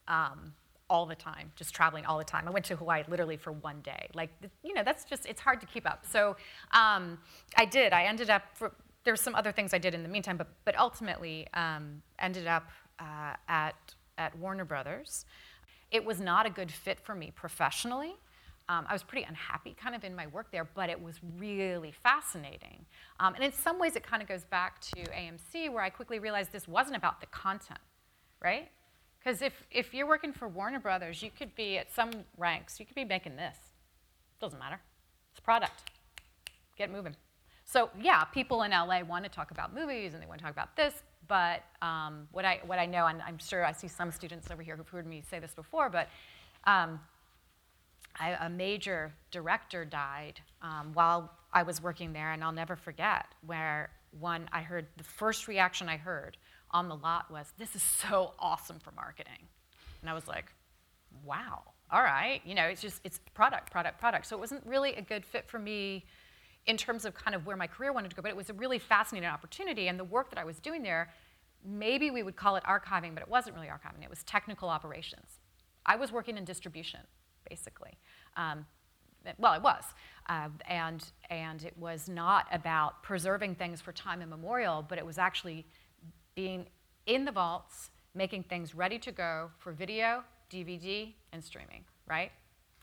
um, 0.08 0.52
all 0.90 1.06
the 1.06 1.14
time, 1.14 1.50
just 1.56 1.74
traveling 1.74 2.04
all 2.04 2.18
the 2.18 2.24
time. 2.24 2.46
I 2.46 2.50
went 2.50 2.64
to 2.66 2.76
Hawaii 2.76 3.02
literally 3.08 3.36
for 3.36 3.52
one 3.52 3.80
day. 3.80 4.08
Like, 4.14 4.30
you 4.62 4.74
know, 4.74 4.82
that's 4.84 5.04
just, 5.04 5.26
it's 5.26 5.40
hard 5.40 5.60
to 5.60 5.66
keep 5.66 5.86
up. 5.88 6.04
So 6.08 6.36
um, 6.72 7.18
I 7.56 7.64
did. 7.64 7.92
I 7.92 8.04
ended 8.04 8.30
up, 8.30 8.42
for, 8.54 8.72
there's 9.04 9.20
some 9.20 9.34
other 9.34 9.52
things 9.52 9.72
I 9.72 9.78
did 9.78 9.94
in 9.94 10.02
the 10.02 10.08
meantime, 10.08 10.36
but, 10.36 10.48
but 10.64 10.78
ultimately 10.78 11.46
um, 11.54 12.02
ended 12.18 12.46
up 12.46 12.68
uh, 12.98 13.34
at, 13.48 13.74
at 14.18 14.36
Warner 14.38 14.64
Brothers. 14.64 15.24
It 15.90 16.04
was 16.04 16.20
not 16.20 16.46
a 16.46 16.50
good 16.50 16.70
fit 16.70 17.00
for 17.00 17.14
me 17.14 17.32
professionally. 17.34 18.14
Um, 18.68 18.86
I 18.88 18.94
was 18.94 19.02
pretty 19.02 19.26
unhappy 19.26 19.76
kind 19.78 19.94
of 19.94 20.04
in 20.04 20.14
my 20.14 20.26
work 20.28 20.50
there, 20.50 20.66
but 20.74 20.88
it 20.88 21.00
was 21.00 21.20
really 21.36 21.92
fascinating. 21.92 22.86
Um, 23.20 23.34
and 23.34 23.44
in 23.44 23.52
some 23.52 23.78
ways, 23.78 23.94
it 23.94 24.02
kind 24.02 24.22
of 24.22 24.28
goes 24.28 24.44
back 24.44 24.80
to 24.80 24.96
AMC, 24.96 25.70
where 25.70 25.82
I 25.82 25.90
quickly 25.90 26.18
realized 26.18 26.50
this 26.50 26.66
wasn't 26.66 26.96
about 26.96 27.20
the 27.20 27.26
content, 27.26 27.80
right? 28.42 28.70
Because 29.24 29.40
if, 29.40 29.54
if 29.70 29.94
you're 29.94 30.06
working 30.06 30.32
for 30.32 30.48
Warner 30.48 30.80
Brothers, 30.80 31.22
you 31.22 31.30
could 31.30 31.54
be 31.54 31.78
at 31.78 31.92
some 31.94 32.10
ranks, 32.36 32.78
you 32.78 32.84
could 32.84 32.94
be 32.94 33.04
making 33.04 33.36
this. 33.36 33.56
Doesn't 34.40 34.58
matter. 34.58 34.78
It's 35.30 35.38
a 35.38 35.42
product. 35.42 35.90
Get 36.76 36.90
moving. 36.90 37.16
So 37.64 37.88
yeah, 37.98 38.24
people 38.24 38.62
in 38.64 38.72
LA 38.72 39.00
want 39.00 39.24
to 39.24 39.30
talk 39.30 39.50
about 39.50 39.74
movies 39.74 40.12
and 40.12 40.22
they 40.22 40.26
want 40.26 40.40
to 40.40 40.44
talk 40.44 40.52
about 40.52 40.76
this, 40.76 41.02
but 41.26 41.62
um, 41.80 42.28
what, 42.32 42.44
I, 42.44 42.60
what 42.66 42.78
I 42.78 42.84
know, 42.84 43.06
and 43.06 43.22
I'm 43.22 43.38
sure 43.38 43.64
I 43.64 43.72
see 43.72 43.88
some 43.88 44.12
students 44.12 44.50
over 44.50 44.62
here 44.62 44.76
who've 44.76 44.88
heard 44.88 45.06
me 45.06 45.22
say 45.28 45.38
this 45.38 45.54
before, 45.54 45.88
but 45.88 46.08
um, 46.64 47.00
I, 48.20 48.36
a 48.40 48.50
major 48.50 49.14
director 49.30 49.86
died 49.86 50.40
um, 50.60 50.90
while 50.92 51.32
I 51.52 51.62
was 51.62 51.82
working 51.82 52.12
there, 52.12 52.32
and 52.32 52.44
I'll 52.44 52.52
never 52.52 52.76
forget 52.76 53.26
where 53.46 53.90
one 54.20 54.48
I 54.52 54.60
heard 54.60 54.86
the 54.98 55.04
first 55.04 55.48
reaction 55.48 55.88
I 55.88 55.96
heard 55.96 56.36
on 56.74 56.88
the 56.88 56.96
lot 56.96 57.30
was, 57.30 57.52
This 57.56 57.74
is 57.74 57.82
so 57.82 58.34
awesome 58.38 58.78
for 58.78 58.90
marketing. 58.90 59.48
And 60.02 60.10
I 60.10 60.12
was 60.12 60.28
like, 60.28 60.52
Wow, 61.24 61.62
all 61.90 62.02
right. 62.02 62.42
You 62.44 62.54
know, 62.54 62.64
it's 62.64 62.82
just, 62.82 63.00
it's 63.04 63.20
product, 63.34 63.70
product, 63.70 64.00
product. 64.00 64.26
So 64.26 64.36
it 64.36 64.40
wasn't 64.40 64.66
really 64.66 64.94
a 64.94 65.02
good 65.02 65.24
fit 65.24 65.48
for 65.48 65.58
me 65.58 66.04
in 66.66 66.76
terms 66.76 67.04
of 67.04 67.14
kind 67.14 67.34
of 67.34 67.46
where 67.46 67.56
my 67.56 67.66
career 67.66 67.92
wanted 67.92 68.10
to 68.10 68.16
go, 68.16 68.22
but 68.22 68.30
it 68.30 68.36
was 68.36 68.50
a 68.50 68.54
really 68.54 68.78
fascinating 68.78 69.28
opportunity. 69.28 69.88
And 69.88 69.98
the 69.98 70.04
work 70.04 70.30
that 70.30 70.38
I 70.38 70.44
was 70.44 70.58
doing 70.58 70.82
there, 70.82 71.10
maybe 71.64 72.10
we 72.10 72.22
would 72.22 72.36
call 72.36 72.56
it 72.56 72.64
archiving, 72.64 73.14
but 73.14 73.22
it 73.22 73.28
wasn't 73.28 73.54
really 73.54 73.68
archiving, 73.68 74.02
it 74.02 74.10
was 74.10 74.22
technical 74.24 74.68
operations. 74.68 75.38
I 75.86 75.96
was 75.96 76.10
working 76.10 76.36
in 76.36 76.44
distribution, 76.44 77.00
basically. 77.48 77.98
Um, 78.36 78.66
well, 79.38 79.54
it 79.54 79.62
was. 79.62 79.84
Uh, 80.28 80.48
and, 80.68 81.04
and 81.30 81.62
it 81.62 81.76
was 81.78 82.08
not 82.08 82.46
about 82.50 83.02
preserving 83.02 83.54
things 83.54 83.80
for 83.80 83.92
time 83.92 84.22
immemorial, 84.22 84.84
but 84.88 84.98
it 84.98 85.04
was 85.04 85.18
actually 85.18 85.66
being 86.34 86.66
in 87.06 87.24
the 87.24 87.32
vaults, 87.32 87.90
making 88.14 88.44
things 88.44 88.74
ready 88.74 88.98
to 88.98 89.12
go 89.12 89.50
for 89.58 89.72
video, 89.72 90.22
DVD, 90.50 91.12
and 91.32 91.42
streaming, 91.42 91.84
right? 92.06 92.32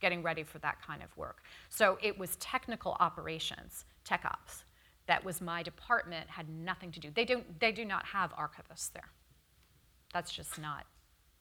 Getting 0.02 0.24
ready 0.24 0.44
for 0.44 0.60
that 0.60 0.82
kind 0.86 1.02
of 1.04 1.16
work. 1.18 1.44
So 1.70 1.98
it 2.02 2.18
was 2.18 2.36
technical 2.38 2.98
operations, 3.00 3.86
tech 4.04 4.24
ops, 4.26 4.64
that 5.08 5.26
was 5.26 5.42
my 5.42 5.64
department 5.64 6.30
had 6.30 6.48
nothing 6.50 6.92
to 6.92 7.00
do. 7.00 7.10
They, 7.14 7.26
don't, 7.26 7.60
they 7.60 7.72
do 7.72 7.86
not 7.86 8.06
have 8.06 8.32
archivists 8.34 8.92
there. 8.94 9.10
That's 10.14 10.32
just 10.32 10.60
not, 10.60 10.86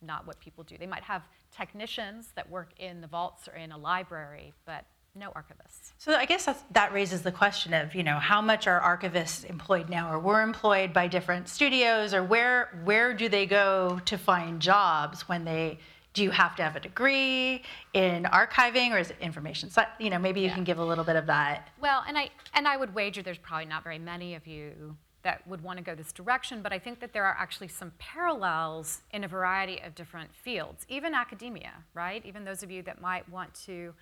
not 0.03 0.27
what 0.27 0.41
people 0.41 0.65
do. 0.65 0.77
They 0.79 0.87
might 0.87 1.05
have 1.05 1.23
technicians 1.55 2.33
that 2.37 2.49
work 2.51 2.73
in 2.79 3.01
the 3.01 3.07
vaults 3.07 3.49
or 3.49 3.55
in 3.55 3.73
a 3.73 3.79
library, 3.79 4.53
but 4.65 4.87
no 5.15 5.31
archivists. 5.31 5.93
So 5.99 6.15
I 6.15 6.25
guess 6.25 6.45
that's, 6.47 6.63
that 6.73 6.93
raises 6.93 7.23
the 7.23 7.33
question 7.33 7.75
of, 7.75 7.95
you 7.95 8.03
know, 8.03 8.19
how 8.19 8.41
much 8.41 8.67
are 8.67 8.81
archivists 8.81 9.45
employed 9.45 9.89
now, 9.89 10.13
or 10.13 10.19
were 10.19 10.43
employed 10.43 10.93
by 10.93 11.09
different 11.09 11.49
studios, 11.49 12.15
or 12.15 12.23
where 12.23 12.81
where 12.85 13.15
do 13.15 13.29
they 13.29 13.47
go 13.47 14.01
to 14.05 14.17
find 14.17 14.61
jobs 14.61 15.29
when 15.29 15.45
they 15.45 15.79
do 16.13 16.25
you 16.25 16.31
have 16.31 16.57
to 16.57 16.63
have 16.63 16.75
a 16.75 16.81
degree 16.81 17.63
in 17.93 18.25
archiving 18.25 18.91
or 18.91 18.99
is 18.99 19.11
it 19.11 19.17
information 19.21 19.71
so 19.71 19.83
you 20.01 20.11
know 20.11 20.19
maybe 20.19 20.41
you 20.41 20.47
Yeah. 20.49 20.55
can 20.55 20.65
give 20.65 20.79
a 20.79 20.85
little 20.85 21.05
bit 21.05 21.15
of 21.15 21.27
that 21.27 21.69
Well, 21.81 22.03
and 22.09 22.19
I, 22.19 22.31
and 22.53 22.67
I 22.67 22.77
would 22.77 22.93
wager 22.95 23.23
there's 23.23 23.39
probably 23.39 23.67
not 23.67 23.85
very 23.85 23.99
many 23.99 24.35
of 24.35 24.45
you 24.45 24.97
that 25.23 25.47
would 25.47 25.61
want 25.61 25.79
to 25.79 25.85
go 25.85 25.95
this 25.95 26.13
direction, 26.13 26.63
but 26.63 26.73
I 26.73 26.79
think 26.79 26.99
that 27.01 27.13
there 27.13 27.25
are 27.25 27.37
actually 27.39 27.69
some 27.69 27.93
parallels 27.99 29.03
in 29.13 29.23
a 29.23 29.29
variety 29.29 29.79
of 29.83 29.95
different 29.95 30.35
fields, 30.35 30.85
even 30.89 31.15
academia, 31.15 31.73
right? 31.95 32.25
Even 32.25 32.45
those 32.45 32.63
of 32.63 32.71
you 32.71 32.83
that 32.85 33.01
might 33.01 33.29
want 33.29 33.53
to 33.67 33.93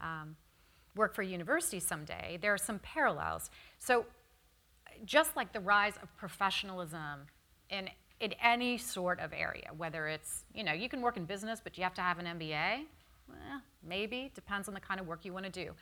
um, 0.00 0.36
work 0.96 1.14
for 1.14 1.22
a 1.22 1.26
university 1.26 1.80
someday, 1.80 2.38
there 2.40 2.52
are 2.52 2.58
some 2.58 2.78
parallels. 2.80 3.50
So, 3.78 4.06
just 5.04 5.36
like 5.36 5.52
the 5.52 5.60
rise 5.60 5.94
of 6.02 6.14
professionalism 6.16 7.26
in, 7.70 7.88
in 8.20 8.34
any 8.42 8.78
sort 8.78 9.20
of 9.20 9.32
area, 9.32 9.70
whether 9.76 10.08
it's, 10.08 10.44
you 10.52 10.64
know, 10.64 10.72
you 10.72 10.88
can 10.88 11.00
work 11.00 11.16
in 11.16 11.24
business, 11.24 11.60
but 11.62 11.78
you 11.78 11.84
have 11.84 11.94
to 11.94 12.00
have 12.00 12.18
an 12.18 12.26
MBA, 12.26 12.84
well, 13.28 13.62
maybe, 13.86 14.32
depends 14.34 14.66
on 14.66 14.74
the 14.74 14.80
kind 14.80 14.98
of 14.98 15.06
work 15.06 15.24
you 15.24 15.32
want 15.32 15.44
to 15.44 15.52
do. 15.52 15.72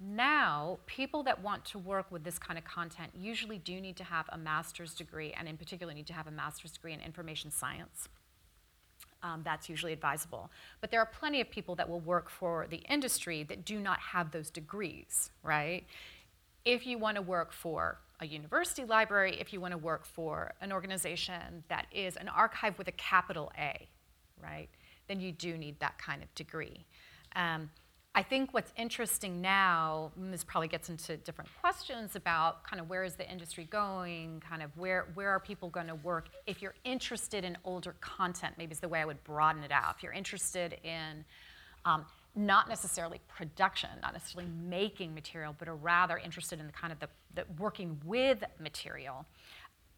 Now, 0.00 0.78
people 0.86 1.22
that 1.22 1.40
want 1.40 1.64
to 1.66 1.78
work 1.78 2.10
with 2.10 2.24
this 2.24 2.38
kind 2.38 2.58
of 2.58 2.64
content 2.64 3.12
usually 3.14 3.58
do 3.58 3.80
need 3.80 3.96
to 3.96 4.04
have 4.04 4.26
a 4.30 4.38
master's 4.38 4.94
degree, 4.94 5.32
and 5.32 5.48
in 5.48 5.56
particular, 5.56 5.94
need 5.94 6.08
to 6.08 6.12
have 6.12 6.26
a 6.26 6.30
master's 6.30 6.72
degree 6.72 6.92
in 6.92 7.00
information 7.00 7.50
science. 7.50 8.08
Um, 9.24 9.42
that's 9.44 9.68
usually 9.68 9.92
advisable. 9.92 10.50
But 10.80 10.90
there 10.90 11.00
are 11.00 11.06
plenty 11.06 11.40
of 11.40 11.48
people 11.48 11.76
that 11.76 11.88
will 11.88 12.00
work 12.00 12.28
for 12.28 12.66
the 12.68 12.82
industry 12.88 13.44
that 13.44 13.64
do 13.64 13.78
not 13.78 14.00
have 14.00 14.32
those 14.32 14.50
degrees, 14.50 15.30
right? 15.44 15.84
If 16.64 16.86
you 16.86 16.98
want 16.98 17.16
to 17.16 17.22
work 17.22 17.52
for 17.52 17.98
a 18.20 18.26
university 18.26 18.84
library, 18.84 19.36
if 19.40 19.52
you 19.52 19.60
want 19.60 19.72
to 19.72 19.78
work 19.78 20.04
for 20.06 20.52
an 20.60 20.72
organization 20.72 21.64
that 21.68 21.86
is 21.92 22.16
an 22.16 22.28
archive 22.28 22.78
with 22.78 22.88
a 22.88 22.92
capital 22.92 23.52
A, 23.58 23.88
right, 24.42 24.68
then 25.08 25.20
you 25.20 25.32
do 25.32 25.56
need 25.56 25.78
that 25.80 25.98
kind 25.98 26.22
of 26.22 26.34
degree. 26.34 26.84
Um, 27.36 27.70
I 28.14 28.22
think 28.22 28.52
what's 28.52 28.72
interesting 28.76 29.40
now, 29.40 30.12
and 30.16 30.32
this 30.32 30.44
probably 30.44 30.68
gets 30.68 30.90
into 30.90 31.16
different 31.16 31.48
questions 31.62 32.14
about 32.14 32.62
kind 32.62 32.78
of 32.78 32.90
where 32.90 33.04
is 33.04 33.14
the 33.14 33.30
industry 33.30 33.66
going, 33.70 34.42
kind 34.46 34.62
of 34.62 34.70
where, 34.76 35.06
where 35.14 35.30
are 35.30 35.40
people 35.40 35.70
going 35.70 35.86
to 35.86 35.94
work. 35.94 36.28
If 36.46 36.60
you're 36.60 36.74
interested 36.84 37.42
in 37.42 37.56
older 37.64 37.94
content, 38.00 38.56
maybe 38.58 38.72
is 38.72 38.80
the 38.80 38.88
way 38.88 39.00
I 39.00 39.06
would 39.06 39.24
broaden 39.24 39.62
it 39.62 39.72
out. 39.72 39.94
If 39.96 40.02
you're 40.02 40.12
interested 40.12 40.76
in 40.84 41.24
um, 41.86 42.04
not 42.36 42.68
necessarily 42.68 43.18
production, 43.28 43.88
not 44.02 44.12
necessarily 44.12 44.50
making 44.68 45.14
material, 45.14 45.54
but 45.58 45.66
are 45.66 45.74
rather 45.74 46.18
interested 46.18 46.60
in 46.60 46.66
the 46.66 46.72
kind 46.72 46.92
of 46.92 47.00
the, 47.00 47.08
the 47.34 47.44
working 47.58 47.98
with 48.04 48.44
material, 48.60 49.24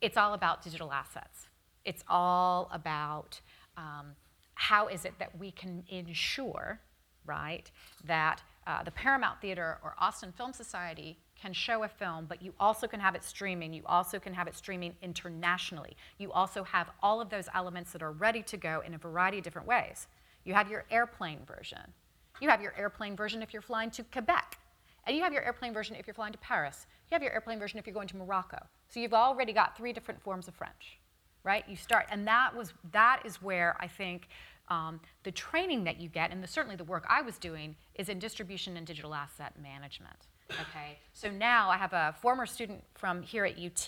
it's 0.00 0.16
all 0.16 0.34
about 0.34 0.62
digital 0.62 0.92
assets. 0.92 1.48
It's 1.84 2.04
all 2.08 2.70
about 2.72 3.40
um, 3.76 4.14
how 4.54 4.86
is 4.86 5.04
it 5.04 5.14
that 5.18 5.36
we 5.36 5.50
can 5.50 5.82
ensure, 5.88 6.78
right, 7.26 7.70
that 8.04 8.42
uh, 8.66 8.82
the 8.82 8.90
Paramount 8.90 9.40
Theater 9.40 9.78
or 9.82 9.94
Austin 9.98 10.32
Film 10.32 10.52
Society 10.52 11.18
can 11.40 11.52
show 11.52 11.82
a 11.82 11.88
film, 11.88 12.26
but 12.28 12.40
you 12.40 12.54
also 12.58 12.86
can 12.86 13.00
have 13.00 13.14
it 13.14 13.22
streaming. 13.22 13.72
You 13.74 13.82
also 13.86 14.18
can 14.18 14.32
have 14.32 14.46
it 14.46 14.56
streaming 14.56 14.94
internationally. 15.02 15.96
You 16.18 16.32
also 16.32 16.64
have 16.64 16.90
all 17.02 17.20
of 17.20 17.28
those 17.28 17.48
elements 17.54 17.92
that 17.92 18.02
are 18.02 18.12
ready 18.12 18.42
to 18.44 18.56
go 18.56 18.82
in 18.86 18.94
a 18.94 18.98
variety 18.98 19.38
of 19.38 19.44
different 19.44 19.68
ways. 19.68 20.06
You 20.44 20.54
have 20.54 20.70
your 20.70 20.84
airplane 20.90 21.40
version. 21.46 21.92
You 22.40 22.48
have 22.48 22.62
your 22.62 22.74
airplane 22.78 23.16
version 23.16 23.42
if 23.42 23.52
you're 23.52 23.62
flying 23.62 23.90
to 23.92 24.04
Quebec. 24.04 24.58
And 25.06 25.14
you 25.14 25.22
have 25.22 25.32
your 25.32 25.42
airplane 25.42 25.74
version 25.74 25.96
if 25.96 26.06
you're 26.06 26.14
flying 26.14 26.32
to 26.32 26.38
Paris. 26.38 26.86
You 27.10 27.14
have 27.14 27.22
your 27.22 27.32
airplane 27.32 27.58
version 27.58 27.78
if 27.78 27.86
you're 27.86 27.94
going 27.94 28.08
to 28.08 28.16
Morocco. 28.16 28.58
So 28.88 29.00
you've 29.00 29.14
already 29.14 29.52
got 29.52 29.76
three 29.76 29.92
different 29.92 30.22
forms 30.22 30.48
of 30.48 30.54
French, 30.54 30.98
right? 31.42 31.64
You 31.68 31.76
start, 31.76 32.06
and 32.10 32.26
that 32.26 32.56
was 32.56 32.72
that 32.92 33.20
is 33.24 33.42
where 33.42 33.76
I 33.80 33.86
think 33.86 34.28
um, 34.68 35.00
the 35.22 35.30
training 35.30 35.84
that 35.84 36.00
you 36.00 36.08
get, 36.08 36.30
and 36.30 36.42
the, 36.42 36.46
certainly 36.46 36.76
the 36.76 36.84
work 36.84 37.04
I 37.08 37.22
was 37.22 37.38
doing, 37.38 37.76
is 37.94 38.08
in 38.08 38.18
distribution 38.18 38.76
and 38.76 38.86
digital 38.86 39.14
asset 39.14 39.54
management. 39.60 40.26
Okay, 40.50 40.98
so 41.14 41.30
now 41.30 41.70
I 41.70 41.78
have 41.78 41.94
a 41.94 42.14
former 42.20 42.44
student 42.44 42.84
from 42.94 43.22
here 43.22 43.46
at 43.46 43.58
UT, 43.58 43.86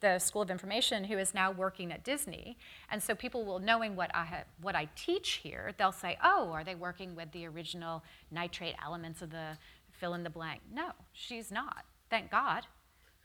the 0.00 0.18
School 0.18 0.42
of 0.42 0.50
Information, 0.50 1.02
who 1.02 1.18
is 1.18 1.34
now 1.34 1.50
working 1.50 1.90
at 1.90 2.04
Disney, 2.04 2.56
and 2.90 3.02
so 3.02 3.14
people 3.14 3.44
will, 3.44 3.58
knowing 3.58 3.96
what 3.96 4.14
I 4.14 4.44
what 4.60 4.76
I 4.76 4.88
teach 4.94 5.40
here, 5.42 5.72
they'll 5.78 5.90
say, 5.90 6.16
"Oh, 6.22 6.52
are 6.52 6.62
they 6.62 6.76
working 6.76 7.16
with 7.16 7.32
the 7.32 7.46
original 7.46 8.04
nitrate 8.30 8.76
elements 8.84 9.20
of 9.20 9.30
the 9.30 9.58
fill 9.90 10.14
in 10.14 10.22
the 10.22 10.30
blank?" 10.30 10.60
No, 10.72 10.92
she's 11.12 11.50
not. 11.50 11.84
Thank 12.08 12.30
God, 12.30 12.66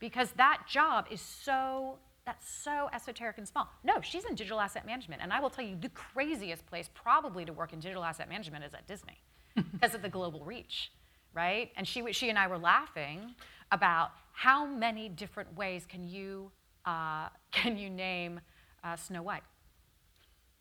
because 0.00 0.32
that 0.32 0.64
job 0.68 1.06
is 1.08 1.20
so 1.20 1.98
that's 2.24 2.48
so 2.48 2.88
esoteric 2.92 3.38
and 3.38 3.48
small. 3.48 3.68
No, 3.84 4.00
she's 4.00 4.24
in 4.24 4.34
digital 4.34 4.60
asset 4.60 4.86
management, 4.86 5.22
and 5.22 5.32
I 5.32 5.40
will 5.40 5.50
tell 5.50 5.64
you, 5.64 5.76
the 5.76 5.88
craziest 5.90 6.66
place 6.66 6.88
probably 6.94 7.44
to 7.44 7.52
work 7.52 7.72
in 7.72 7.80
digital 7.80 8.04
asset 8.04 8.28
management 8.28 8.64
is 8.64 8.74
at 8.74 8.86
Disney, 8.86 9.20
because 9.72 9.94
of 9.94 10.02
the 10.02 10.08
global 10.08 10.44
reach, 10.44 10.92
right? 11.34 11.70
And 11.76 11.86
she, 11.86 12.12
she 12.12 12.28
and 12.28 12.38
I 12.38 12.46
were 12.46 12.58
laughing 12.58 13.34
about 13.70 14.12
how 14.32 14.66
many 14.66 15.08
different 15.08 15.56
ways 15.56 15.84
can 15.86 16.06
you 16.06 16.50
uh, 16.84 17.28
can 17.52 17.76
you 17.76 17.90
name 17.90 18.40
uh, 18.84 18.96
Snow 18.96 19.22
White 19.22 19.42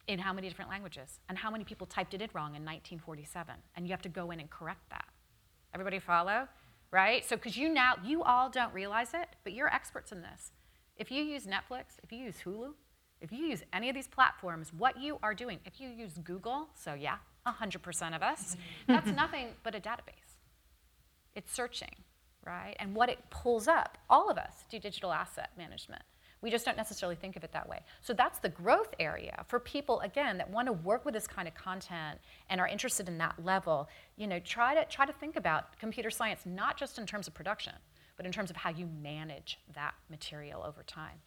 in 0.07 0.19
how 0.19 0.33
many 0.33 0.49
different 0.49 0.69
languages, 0.69 1.19
and 1.29 1.37
how 1.37 1.51
many 1.51 1.63
people 1.63 1.87
typed 1.87 2.13
it 2.13 2.21
in 2.21 2.29
wrong 2.33 2.55
in 2.55 2.63
1947, 2.63 3.53
and 3.75 3.85
you 3.85 3.91
have 3.91 4.01
to 4.01 4.09
go 4.09 4.31
in 4.31 4.39
and 4.39 4.49
correct 4.49 4.81
that. 4.89 5.05
Everybody 5.73 5.99
follow, 5.99 6.47
right? 6.91 7.23
So, 7.23 7.35
because 7.35 7.55
you 7.55 7.69
now 7.69 7.93
you 8.03 8.23
all 8.23 8.49
don't 8.49 8.73
realize 8.73 9.13
it, 9.13 9.29
but 9.43 9.53
you're 9.53 9.73
experts 9.73 10.11
in 10.11 10.21
this. 10.21 10.51
If 11.01 11.09
you 11.09 11.23
use 11.23 11.47
Netflix, 11.47 11.97
if 12.03 12.11
you 12.11 12.19
use 12.19 12.35
Hulu, 12.45 12.73
if 13.21 13.31
you 13.31 13.39
use 13.39 13.63
any 13.73 13.89
of 13.89 13.95
these 13.95 14.07
platforms, 14.07 14.71
what 14.71 15.01
you 15.01 15.17
are 15.23 15.33
doing, 15.33 15.57
if 15.65 15.81
you 15.81 15.89
use 15.89 16.19
Google, 16.23 16.67
so 16.75 16.93
yeah, 16.93 17.15
100% 17.47 18.15
of 18.15 18.21
us, 18.21 18.55
that's 18.87 19.09
nothing 19.09 19.47
but 19.63 19.73
a 19.73 19.79
database. 19.79 20.37
It's 21.33 21.51
searching, 21.51 21.95
right? 22.45 22.75
And 22.77 22.93
what 22.93 23.09
it 23.09 23.17
pulls 23.31 23.67
up, 23.67 23.97
all 24.11 24.29
of 24.29 24.37
us 24.37 24.53
do 24.69 24.77
digital 24.77 25.11
asset 25.11 25.49
management. 25.57 26.03
We 26.43 26.51
just 26.51 26.65
don't 26.65 26.77
necessarily 26.77 27.15
think 27.15 27.35
of 27.35 27.43
it 27.43 27.51
that 27.51 27.67
way. 27.67 27.79
So 28.01 28.13
that's 28.13 28.37
the 28.37 28.49
growth 28.49 28.93
area 28.99 29.43
for 29.47 29.59
people 29.59 30.01
again 30.01 30.37
that 30.37 30.51
want 30.51 30.67
to 30.67 30.73
work 30.73 31.03
with 31.03 31.15
this 31.15 31.25
kind 31.25 31.47
of 31.47 31.55
content 31.55 32.19
and 32.47 32.61
are 32.61 32.67
interested 32.67 33.07
in 33.07 33.17
that 33.17 33.43
level. 33.43 33.89
You 34.17 34.27
know, 34.27 34.39
try 34.39 34.75
to 34.75 34.85
try 34.85 35.07
to 35.07 35.13
think 35.13 35.35
about 35.35 35.79
computer 35.79 36.11
science 36.11 36.41
not 36.45 36.77
just 36.77 36.99
in 36.99 37.07
terms 37.07 37.27
of 37.27 37.33
production, 37.33 37.73
but 38.21 38.27
in 38.27 38.31
terms 38.31 38.51
of 38.51 38.55
how 38.55 38.69
you 38.69 38.87
manage 39.01 39.57
that 39.73 39.95
material 40.07 40.61
over 40.63 40.83
time. 40.83 41.17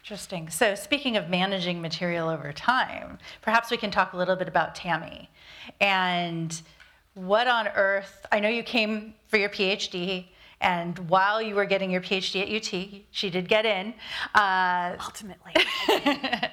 Interesting. 0.00 0.48
So, 0.48 0.74
speaking 0.74 1.18
of 1.18 1.28
managing 1.28 1.82
material 1.82 2.30
over 2.30 2.54
time, 2.54 3.18
perhaps 3.42 3.70
we 3.70 3.76
can 3.76 3.90
talk 3.90 4.14
a 4.14 4.16
little 4.16 4.34
bit 4.34 4.48
about 4.48 4.74
TAMI 4.74 5.28
and 5.78 6.62
what 7.12 7.48
on 7.48 7.68
earth. 7.68 8.24
I 8.32 8.40
know 8.40 8.48
you 8.48 8.62
came 8.62 9.12
for 9.28 9.36
your 9.36 9.50
PhD, 9.50 10.28
and 10.62 10.98
while 11.10 11.42
you 11.42 11.54
were 11.54 11.64
getting 11.64 11.90
your 11.90 12.00
PhD 12.00 12.42
at 12.42 12.48
UT, 12.48 13.02
she 13.10 13.30
did 13.30 13.48
get 13.48 13.66
in. 13.66 13.92
Uh, 14.34 14.96
Ultimately, 15.04 15.52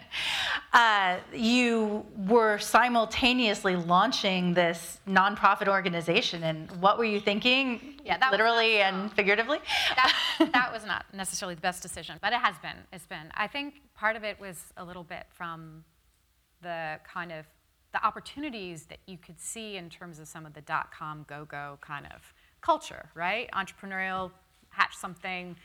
uh, 0.73 1.17
you 1.33 2.05
were 2.27 2.57
simultaneously 2.57 3.75
launching 3.75 4.53
this 4.53 4.99
nonprofit 5.07 5.67
organization, 5.67 6.43
and 6.43 6.71
what 6.81 6.97
were 6.97 7.05
you 7.05 7.19
thinking? 7.19 7.99
Yeah, 8.03 8.17
that 8.17 8.31
literally 8.31 8.81
and 8.81 9.13
figuratively. 9.13 9.59
that, 9.95 10.13
that 10.53 10.73
was 10.73 10.85
not 10.85 11.05
necessarily 11.13 11.53
the 11.53 11.61
best 11.61 11.83
decision, 11.83 12.17
but 12.21 12.33
it 12.33 12.39
has 12.39 12.55
been. 12.63 12.77
It's 12.91 13.05
been. 13.05 13.31
I 13.35 13.47
think 13.47 13.75
part 13.95 14.15
of 14.15 14.23
it 14.23 14.39
was 14.39 14.57
a 14.77 14.83
little 14.83 15.03
bit 15.03 15.27
from 15.29 15.83
the 16.61 16.99
kind 17.07 17.31
of 17.31 17.45
the 17.91 18.05
opportunities 18.05 18.85
that 18.85 18.99
you 19.07 19.17
could 19.17 19.39
see 19.39 19.77
in 19.77 19.89
terms 19.89 20.19
of 20.19 20.27
some 20.27 20.45
of 20.45 20.53
the 20.53 20.61
dot 20.61 20.91
com 20.91 21.25
go 21.27 21.45
go 21.45 21.77
kind 21.81 22.05
of 22.13 22.33
culture, 22.61 23.09
right? 23.13 23.49
Entrepreneurial, 23.53 24.31
hatch 24.69 24.95
something. 24.95 25.55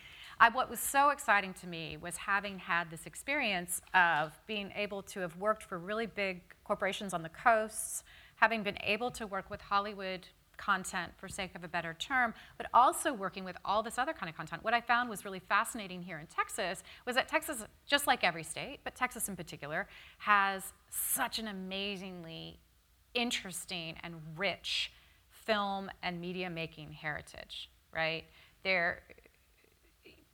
I, 0.41 0.49
what 0.49 0.69
was 0.69 0.81
so 0.81 1.11
exciting 1.11 1.55
to 1.55 1.67
me 1.67 1.97
was 1.97 2.17
having 2.17 2.59
had 2.59 2.91
this 2.91 3.07
experience 3.07 3.81
of 3.95 4.33
being 4.47 4.73
able 4.75 5.03
to 5.03 5.21
have 5.21 5.37
worked 5.37 5.63
for 5.63 5.79
really 5.79 6.07
big 6.07 6.43
corporations 6.65 7.15
on 7.15 7.23
the 7.23 7.29
coasts, 7.29 8.03
having 8.37 8.63
been 8.63 8.79
able 8.83 9.11
to 9.13 9.27
work 9.27 9.49
with 9.51 9.61
Hollywood 9.61 10.27
content 10.57 11.13
for 11.17 11.29
sake 11.29 11.55
of 11.55 11.65
a 11.65 11.69
better 11.69 11.95
term, 11.99 12.35
but 12.57 12.67
also 12.73 13.13
working 13.13 13.45
with 13.45 13.57
all 13.65 13.83
this 13.83 13.99
other 13.99 14.13
kind 14.13 14.31
of 14.31 14.37
content. 14.37 14.63
What 14.63 14.75
I 14.75 14.81
found 14.81 15.11
was 15.11 15.25
really 15.25 15.41
fascinating 15.41 16.03
here 16.03 16.19
in 16.19 16.27
Texas 16.27 16.83
was 17.07 17.17
that 17.17 17.29
Texas, 17.29 17.65
just 17.87 18.07
like 18.07 18.25
every 18.25 18.45
state, 18.45 18.81
but 18.85 18.95
Texas 18.95 19.29
in 19.29 19.37
particular, 19.37 19.89
has 20.19 20.73
such 20.91 21.39
an 21.39 21.49
amazingly 21.49 22.59
interesting 23.15 23.97
and 24.03 24.15
rich 24.37 24.93
film 25.45 25.91
and 26.03 26.21
media 26.21 26.51
making 26.51 26.93
heritage, 26.93 27.71
right? 27.93 28.25
There, 28.63 29.03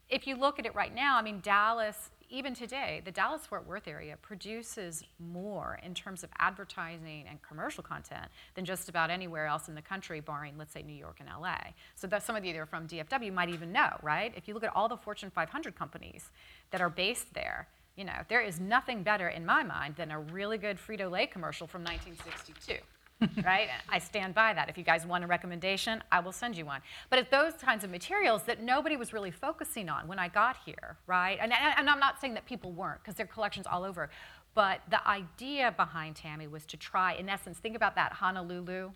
if 0.08 0.26
you 0.26 0.36
look 0.36 0.58
at 0.58 0.66
it 0.66 0.74
right 0.74 0.94
now, 0.94 1.16
I 1.16 1.22
mean, 1.22 1.40
Dallas, 1.40 2.11
even 2.28 2.54
today, 2.54 3.02
the 3.04 3.11
Dallas 3.11 3.44
Fort 3.44 3.66
Worth 3.66 3.88
area 3.88 4.16
produces 4.22 5.02
more 5.18 5.80
in 5.82 5.94
terms 5.94 6.22
of 6.22 6.30
advertising 6.38 7.26
and 7.28 7.42
commercial 7.42 7.82
content 7.82 8.26
than 8.54 8.64
just 8.64 8.88
about 8.88 9.11
anywhere 9.11 9.46
else 9.46 9.68
in 9.68 9.74
the 9.74 9.82
country, 9.82 10.20
barring, 10.20 10.56
let's 10.56 10.72
say, 10.72 10.82
New 10.82 10.94
York 10.94 11.16
and 11.18 11.28
LA. 11.28 11.56
So 11.96 12.06
that 12.06 12.22
some 12.22 12.36
of 12.36 12.44
you 12.44 12.52
that 12.52 12.58
are 12.61 12.66
from 12.66 12.86
DFW 12.86 13.32
might 13.32 13.48
even 13.48 13.72
know, 13.72 13.90
right? 14.02 14.32
If 14.36 14.46
you 14.46 14.54
look 14.54 14.62
at 14.62 14.74
all 14.76 14.88
the 14.88 14.96
Fortune 14.96 15.30
500 15.30 15.74
companies 15.74 16.30
that 16.70 16.80
are 16.80 16.90
based 16.90 17.34
there, 17.34 17.66
you 17.96 18.04
know, 18.04 18.22
there 18.28 18.40
is 18.40 18.61
nothing 18.61 19.02
better 19.02 19.28
in 19.28 19.44
my 19.44 19.64
mind 19.64 19.96
than 19.96 20.12
a 20.12 20.20
really 20.20 20.56
good 20.56 20.78
Frito-Lay 20.78 21.26
commercial 21.26 21.66
from 21.66 21.82
1962. 21.82 22.74
right? 23.44 23.68
I 23.88 23.98
stand 23.98 24.34
by 24.34 24.54
that. 24.54 24.68
If 24.68 24.78
you 24.78 24.84
guys 24.84 25.06
want 25.06 25.24
a 25.24 25.26
recommendation, 25.26 26.02
I 26.10 26.20
will 26.20 26.32
send 26.32 26.56
you 26.56 26.64
one. 26.64 26.80
But 27.08 27.18
it's 27.18 27.30
those 27.30 27.54
kinds 27.54 27.84
of 27.84 27.90
materials 27.90 28.42
that 28.44 28.62
nobody 28.62 28.96
was 28.96 29.12
really 29.12 29.30
focusing 29.30 29.88
on 29.88 30.08
when 30.08 30.18
I 30.18 30.28
got 30.28 30.56
here, 30.64 30.96
right? 31.06 31.38
And, 31.40 31.52
and 31.52 31.90
I'm 31.90 32.00
not 32.00 32.20
saying 32.20 32.34
that 32.34 32.46
people 32.46 32.72
weren't, 32.72 33.00
because 33.02 33.14
there 33.14 33.24
are 33.24 33.34
collections 33.34 33.66
all 33.66 33.84
over. 33.84 34.10
But 34.54 34.80
the 34.90 35.06
idea 35.06 35.72
behind 35.76 36.16
TAMI 36.16 36.48
was 36.48 36.64
to 36.66 36.76
try, 36.76 37.14
in 37.14 37.28
essence, 37.28 37.58
think 37.58 37.76
about 37.76 37.94
that 37.94 38.12
Honolulu 38.12 38.90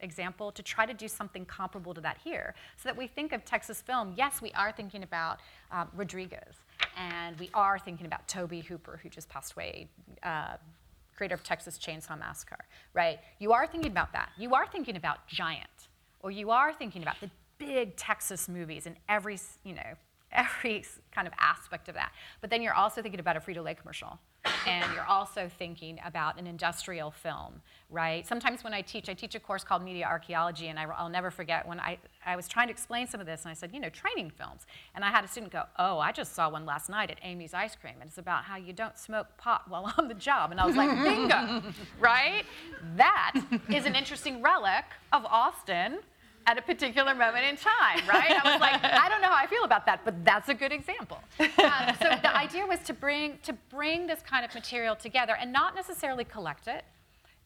example, 0.00 0.52
to 0.52 0.62
try 0.62 0.86
to 0.86 0.94
do 0.94 1.08
something 1.08 1.44
comparable 1.44 1.94
to 1.94 2.00
that 2.00 2.18
here. 2.22 2.54
So 2.76 2.88
that 2.88 2.96
we 2.96 3.06
think 3.06 3.32
of 3.32 3.44
Texas 3.44 3.82
film, 3.82 4.14
yes, 4.16 4.40
we 4.40 4.52
are 4.52 4.72
thinking 4.72 5.02
about 5.02 5.40
um, 5.70 5.88
Rodriguez, 5.94 6.54
and 6.96 7.38
we 7.38 7.50
are 7.54 7.78
thinking 7.78 8.06
about 8.06 8.26
Tobe 8.28 8.62
Hooper, 8.64 9.00
who 9.02 9.08
just 9.08 9.28
passed 9.28 9.52
away. 9.54 9.88
Uh, 10.22 10.56
creator 11.18 11.34
of 11.34 11.42
Texas 11.42 11.76
Chainsaw 11.78 12.16
Massacre, 12.16 12.64
right? 12.94 13.18
You 13.40 13.52
are 13.52 13.66
thinking 13.66 13.90
about 13.90 14.12
that. 14.12 14.30
You 14.38 14.54
are 14.54 14.66
thinking 14.68 14.96
about 14.96 15.26
Giant, 15.26 15.88
or 16.20 16.30
you 16.30 16.50
are 16.50 16.72
thinking 16.72 17.02
about 17.02 17.16
the 17.20 17.28
big 17.58 17.96
Texas 17.96 18.48
movies 18.48 18.86
and 18.86 18.94
every, 19.08 19.36
you 19.64 19.74
know, 19.74 19.96
every 20.32 20.84
kind 21.10 21.26
of 21.26 21.34
aspect 21.40 21.88
of 21.88 21.96
that. 21.96 22.12
But 22.40 22.50
then 22.50 22.62
you're 22.62 22.74
also 22.74 23.02
thinking 23.02 23.18
about 23.18 23.36
a 23.36 23.40
Frito-Lay 23.40 23.74
commercial 23.74 24.20
and 24.66 24.84
you're 24.94 25.06
also 25.06 25.50
thinking 25.58 25.98
about 26.04 26.38
an 26.38 26.46
industrial 26.46 27.10
film, 27.10 27.60
right? 27.90 28.26
Sometimes 28.26 28.64
when 28.64 28.74
I 28.74 28.82
teach, 28.82 29.08
I 29.08 29.14
teach 29.14 29.34
a 29.34 29.40
course 29.40 29.64
called 29.64 29.82
Media 29.82 30.06
Archaeology, 30.06 30.68
and 30.68 30.78
I, 30.78 30.86
will 30.86 31.08
never 31.08 31.30
forget 31.30 31.66
when 31.66 31.80
I, 31.80 31.98
I 32.24 32.36
was 32.36 32.48
trying 32.48 32.68
to 32.68 32.72
explain 32.72 33.06
some 33.06 33.20
of 33.20 33.26
this, 33.26 33.42
and 33.42 33.50
I 33.50 33.54
said, 33.54 33.70
you 33.72 33.80
know, 33.80 33.88
training 33.88 34.30
films. 34.30 34.66
And 34.94 35.04
I 35.04 35.10
had 35.10 35.24
a 35.24 35.28
student 35.28 35.52
go, 35.52 35.64
oh, 35.78 35.98
I 35.98 36.12
just 36.12 36.34
saw 36.34 36.50
one 36.50 36.66
last 36.66 36.88
night 36.88 37.10
at 37.10 37.18
Amy's 37.22 37.54
Ice 37.54 37.74
Cream, 37.74 37.94
and 38.00 38.08
it's 38.08 38.18
about 38.18 38.44
how 38.44 38.56
you 38.56 38.72
don't 38.72 38.96
smoke 38.98 39.26
pot 39.38 39.68
while 39.68 39.92
on 39.98 40.08
the 40.08 40.14
job. 40.14 40.50
And 40.50 40.60
I 40.60 40.66
was 40.66 40.76
like, 40.76 40.90
bingo, 41.02 41.62
right? 42.00 42.44
That 42.96 43.34
is 43.68 43.86
an 43.86 43.94
interesting 43.94 44.42
relic 44.42 44.84
of 45.12 45.24
Austin 45.24 45.98
at 46.48 46.56
a 46.56 46.62
particular 46.62 47.14
moment 47.14 47.44
in 47.44 47.56
time, 47.56 48.08
right? 48.08 48.30
I 48.30 48.52
was 48.52 48.60
like, 48.60 48.82
I 48.82 49.08
don't 49.10 49.20
know 49.20 49.28
how 49.28 49.36
I 49.36 49.46
feel 49.46 49.64
about 49.64 49.84
that, 49.84 50.00
but 50.02 50.24
that's 50.24 50.48
a 50.48 50.54
good 50.54 50.72
example. 50.72 51.18
Um, 51.38 51.94
so 52.00 52.08
the 52.22 52.34
idea 52.34 52.66
was 52.66 52.80
to 52.84 52.94
bring 52.94 53.38
to 53.42 53.52
bring 53.68 54.06
this 54.06 54.20
kind 54.22 54.44
of 54.44 54.54
material 54.54 54.96
together 54.96 55.36
and 55.38 55.52
not 55.52 55.74
necessarily 55.74 56.24
collect 56.24 56.66
it 56.66 56.84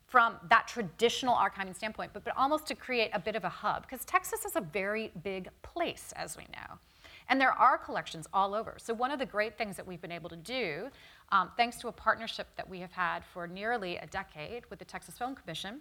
from 0.06 0.36
that 0.48 0.68
traditional 0.68 1.34
archiving 1.34 1.74
standpoint, 1.74 2.12
but, 2.12 2.22
but 2.22 2.36
almost 2.36 2.66
to 2.66 2.74
create 2.74 3.10
a 3.14 3.18
bit 3.18 3.34
of 3.34 3.44
a 3.44 3.48
hub, 3.48 3.82
because 3.82 4.04
Texas 4.04 4.44
is 4.44 4.54
a 4.54 4.60
very 4.60 5.10
big 5.22 5.48
place, 5.62 6.12
as 6.14 6.36
we 6.36 6.44
know. 6.52 6.78
And 7.28 7.40
there 7.40 7.52
are 7.52 7.78
collections 7.78 8.26
all 8.32 8.54
over. 8.54 8.76
So, 8.78 8.94
one 8.94 9.10
of 9.10 9.18
the 9.18 9.26
great 9.26 9.58
things 9.58 9.76
that 9.76 9.86
we've 9.86 10.02
been 10.02 10.12
able 10.12 10.28
to 10.28 10.36
do, 10.36 10.88
um, 11.30 11.50
thanks 11.56 11.78
to 11.78 11.88
a 11.88 11.92
partnership 11.92 12.46
that 12.56 12.68
we 12.68 12.78
have 12.80 12.92
had 12.92 13.24
for 13.24 13.48
nearly 13.48 13.96
a 13.96 14.06
decade 14.06 14.64
with 14.70 14.78
the 14.78 14.84
Texas 14.84 15.16
Film 15.18 15.34
Commission, 15.34 15.80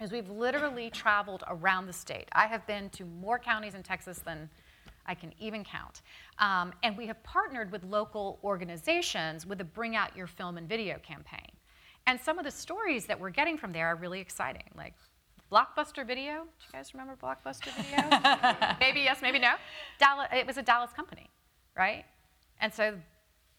is 0.00 0.12
we've 0.12 0.30
literally 0.30 0.90
traveled 0.90 1.44
around 1.48 1.86
the 1.86 1.92
state. 1.92 2.28
I 2.32 2.46
have 2.46 2.66
been 2.66 2.88
to 2.90 3.04
more 3.04 3.38
counties 3.38 3.74
in 3.74 3.82
Texas 3.82 4.18
than 4.18 4.48
I 5.06 5.14
can 5.14 5.32
even 5.40 5.64
count. 5.64 6.02
Um, 6.38 6.72
and 6.82 6.96
we 6.96 7.06
have 7.06 7.22
partnered 7.22 7.72
with 7.72 7.82
local 7.84 8.38
organizations 8.44 9.46
with 9.46 9.60
a 9.60 9.64
Bring 9.64 9.96
Out 9.96 10.16
Your 10.16 10.26
Film 10.26 10.58
and 10.58 10.68
Video 10.68 10.98
campaign. 10.98 11.50
And 12.06 12.20
some 12.20 12.38
of 12.38 12.44
the 12.44 12.50
stories 12.50 13.06
that 13.06 13.18
we're 13.18 13.30
getting 13.30 13.58
from 13.58 13.72
there 13.72 13.86
are 13.86 13.96
really 13.96 14.20
exciting. 14.20 14.70
Like 14.76 14.94
Blockbuster 15.50 16.06
Video. 16.06 16.44
Do 16.44 16.66
you 16.66 16.72
guys 16.72 16.92
remember 16.94 17.16
Blockbuster 17.16 17.74
Video? 17.74 18.76
maybe 18.80 19.00
yes, 19.00 19.20
maybe 19.22 19.38
no. 19.38 19.54
Dallas, 19.98 20.28
it 20.32 20.46
was 20.46 20.58
a 20.58 20.62
Dallas 20.62 20.92
company, 20.92 21.28
right? 21.76 22.04
And 22.60 22.72
so 22.72 22.94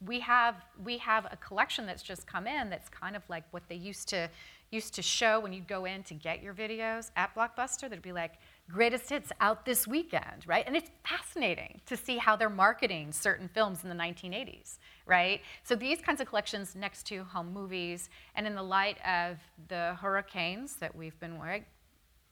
we 0.06 0.20
have 0.20 0.56
we 0.84 0.98
have 1.00 1.26
a 1.32 1.38
collection 1.38 1.86
that's 1.86 2.04
just 2.04 2.26
come 2.26 2.48
in 2.48 2.70
that's 2.70 2.90
kind 2.90 3.16
of 3.16 3.24
like 3.28 3.44
what 3.52 3.64
they 3.68 3.76
used 3.76 4.08
to 4.10 4.30
used 4.72 4.94
to 4.94 5.02
show 5.02 5.40
when 5.40 5.52
you'd 5.52 5.68
go 5.68 5.86
in 5.86 6.04
to 6.04 6.14
get 6.14 6.44
your 6.44 6.54
videos 6.54 7.10
at 7.16 7.34
Blockbuster. 7.34 7.82
That'd 7.82 8.02
be 8.02 8.12
like 8.12 8.34
greatest 8.70 9.10
hits 9.10 9.32
out 9.42 9.66
this 9.66 9.88
weekend, 9.88 10.46
right? 10.46 10.64
And 10.68 10.76
it's 10.76 10.92
fascinating 11.04 11.82
to 11.88 11.98
see 11.98 12.18
how 12.18 12.36
they're 12.36 12.50
marketing 12.50 13.12
certain 13.12 13.48
films 13.48 13.84
in 13.84 13.90
the 13.90 13.96
1980s, 13.96 14.78
right? 15.08 15.42
So 15.64 15.76
these 15.76 16.02
kinds 16.02 16.22
of 16.22 16.28
collections 16.28 16.76
next 16.76 17.04
to 17.08 17.24
home 17.24 17.52
movies, 17.52 18.10
and 18.36 18.46
in 18.46 18.54
the 18.54 18.64
light 18.64 18.98
of 19.06 19.38
the 19.70 19.96
hurricanes 20.00 20.76
that 20.76 20.96
we've 20.96 21.20
been 21.20 21.40
wearing, 21.40 21.66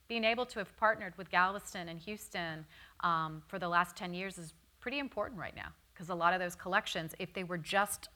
being 0.07 0.23
able 0.23 0.45
to 0.45 0.59
have 0.59 0.75
partnered 0.77 1.17
with 1.17 1.29
Galveston 1.31 1.89
and 1.89 1.99
Houston 1.99 2.65
um, 3.01 3.41
for 3.47 3.59
the 3.59 3.67
last 3.67 3.95
10 3.95 4.13
years 4.13 4.37
is 4.37 4.53
pretty 4.79 4.99
important 4.99 5.39
right 5.39 5.55
now 5.55 5.69
because 5.93 6.09
a 6.09 6.15
lot 6.15 6.33
of 6.33 6.39
those 6.39 6.55
collections, 6.55 7.13
if 7.17 7.33
they 7.33 7.43
were 7.43 7.57
just 7.57 8.09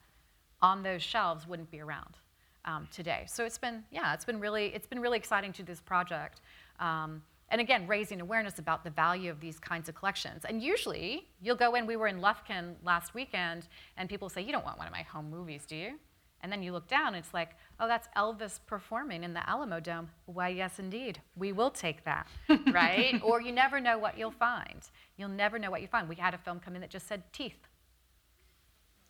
on 0.61 0.83
those 0.83 1.01
shelves, 1.01 1.47
wouldn't 1.47 1.71
be 1.71 1.79
around 1.79 2.17
um, 2.65 2.87
today. 2.91 3.25
So 3.27 3.45
it's 3.45 3.57
been, 3.57 3.83
yeah, 3.91 4.13
it's 4.13 4.25
been 4.25 4.39
really, 4.39 4.67
it's 4.67 4.87
been 4.87 4.99
really 4.99 5.17
exciting 5.17 5.53
to 5.53 5.63
this 5.63 5.79
project. 5.79 6.41
Um, 6.79 7.21
and 7.49 7.59
again, 7.59 7.85
raising 7.85 8.21
awareness 8.21 8.59
about 8.59 8.83
the 8.83 8.89
value 8.89 9.29
of 9.29 9.41
these 9.41 9.59
kinds 9.59 9.89
of 9.89 9.95
collections. 9.95 10.45
And 10.45 10.63
usually, 10.63 11.27
you'll 11.41 11.57
go 11.57 11.75
in, 11.75 11.85
we 11.85 11.97
were 11.97 12.07
in 12.07 12.21
Lufkin 12.21 12.75
last 12.83 13.13
weekend, 13.13 13.67
and 13.97 14.07
people 14.07 14.29
say, 14.29 14.41
You 14.41 14.53
don't 14.53 14.63
want 14.63 14.77
one 14.77 14.87
of 14.87 14.93
my 14.93 15.01
home 15.01 15.29
movies, 15.29 15.65
do 15.67 15.75
you? 15.75 15.99
And 16.43 16.51
then 16.51 16.63
you 16.63 16.71
look 16.71 16.87
down, 16.87 17.07
and 17.07 17.17
it's 17.17 17.33
like, 17.33 17.51
Oh, 17.77 17.87
that's 17.89 18.07
Elvis 18.15 18.59
performing 18.65 19.25
in 19.25 19.33
the 19.33 19.41
Alamodome. 19.41 20.07
Why, 20.27 20.47
yes, 20.47 20.79
indeed. 20.79 21.19
We 21.35 21.51
will 21.51 21.71
take 21.71 22.05
that, 22.05 22.27
right? 22.71 23.19
or 23.21 23.41
you 23.41 23.51
never 23.51 23.81
know 23.81 23.97
what 23.97 24.17
you'll 24.17 24.31
find. 24.31 24.89
You'll 25.17 25.29
never 25.29 25.59
know 25.59 25.69
what 25.69 25.81
you 25.81 25.87
find. 25.87 26.07
We 26.07 26.15
had 26.15 26.33
a 26.33 26.37
film 26.37 26.61
come 26.61 26.75
in 26.75 26.81
that 26.81 26.89
just 26.89 27.07
said 27.07 27.21
teeth. 27.33 27.67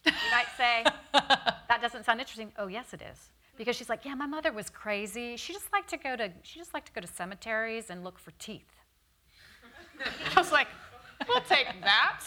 You 0.03 0.13
might 0.31 0.47
say, 0.57 0.83
That 1.13 1.79
doesn't 1.79 2.05
sound 2.05 2.19
interesting. 2.19 2.51
Oh, 2.57 2.65
yes, 2.67 2.91
it 2.91 3.03
is 3.03 3.29
because 3.57 3.75
she's 3.75 3.89
like, 3.89 4.05
yeah, 4.05 4.15
my 4.15 4.25
mother 4.25 4.51
was 4.51 4.69
crazy. 4.69 5.37
She 5.37 5.53
just 5.53 5.71
liked 5.71 5.89
to 5.89 5.97
go 5.97 6.15
to 6.15 6.31
she 6.43 6.59
just 6.59 6.73
liked 6.73 6.87
to 6.87 6.93
go 6.93 7.01
to 7.01 7.07
cemeteries 7.07 7.89
and 7.89 8.03
look 8.03 8.19
for 8.19 8.31
teeth. 8.39 8.65
I 10.35 10.39
was 10.39 10.51
like, 10.51 10.67
we'll 11.27 11.41
take 11.41 11.67
that. 11.81 12.21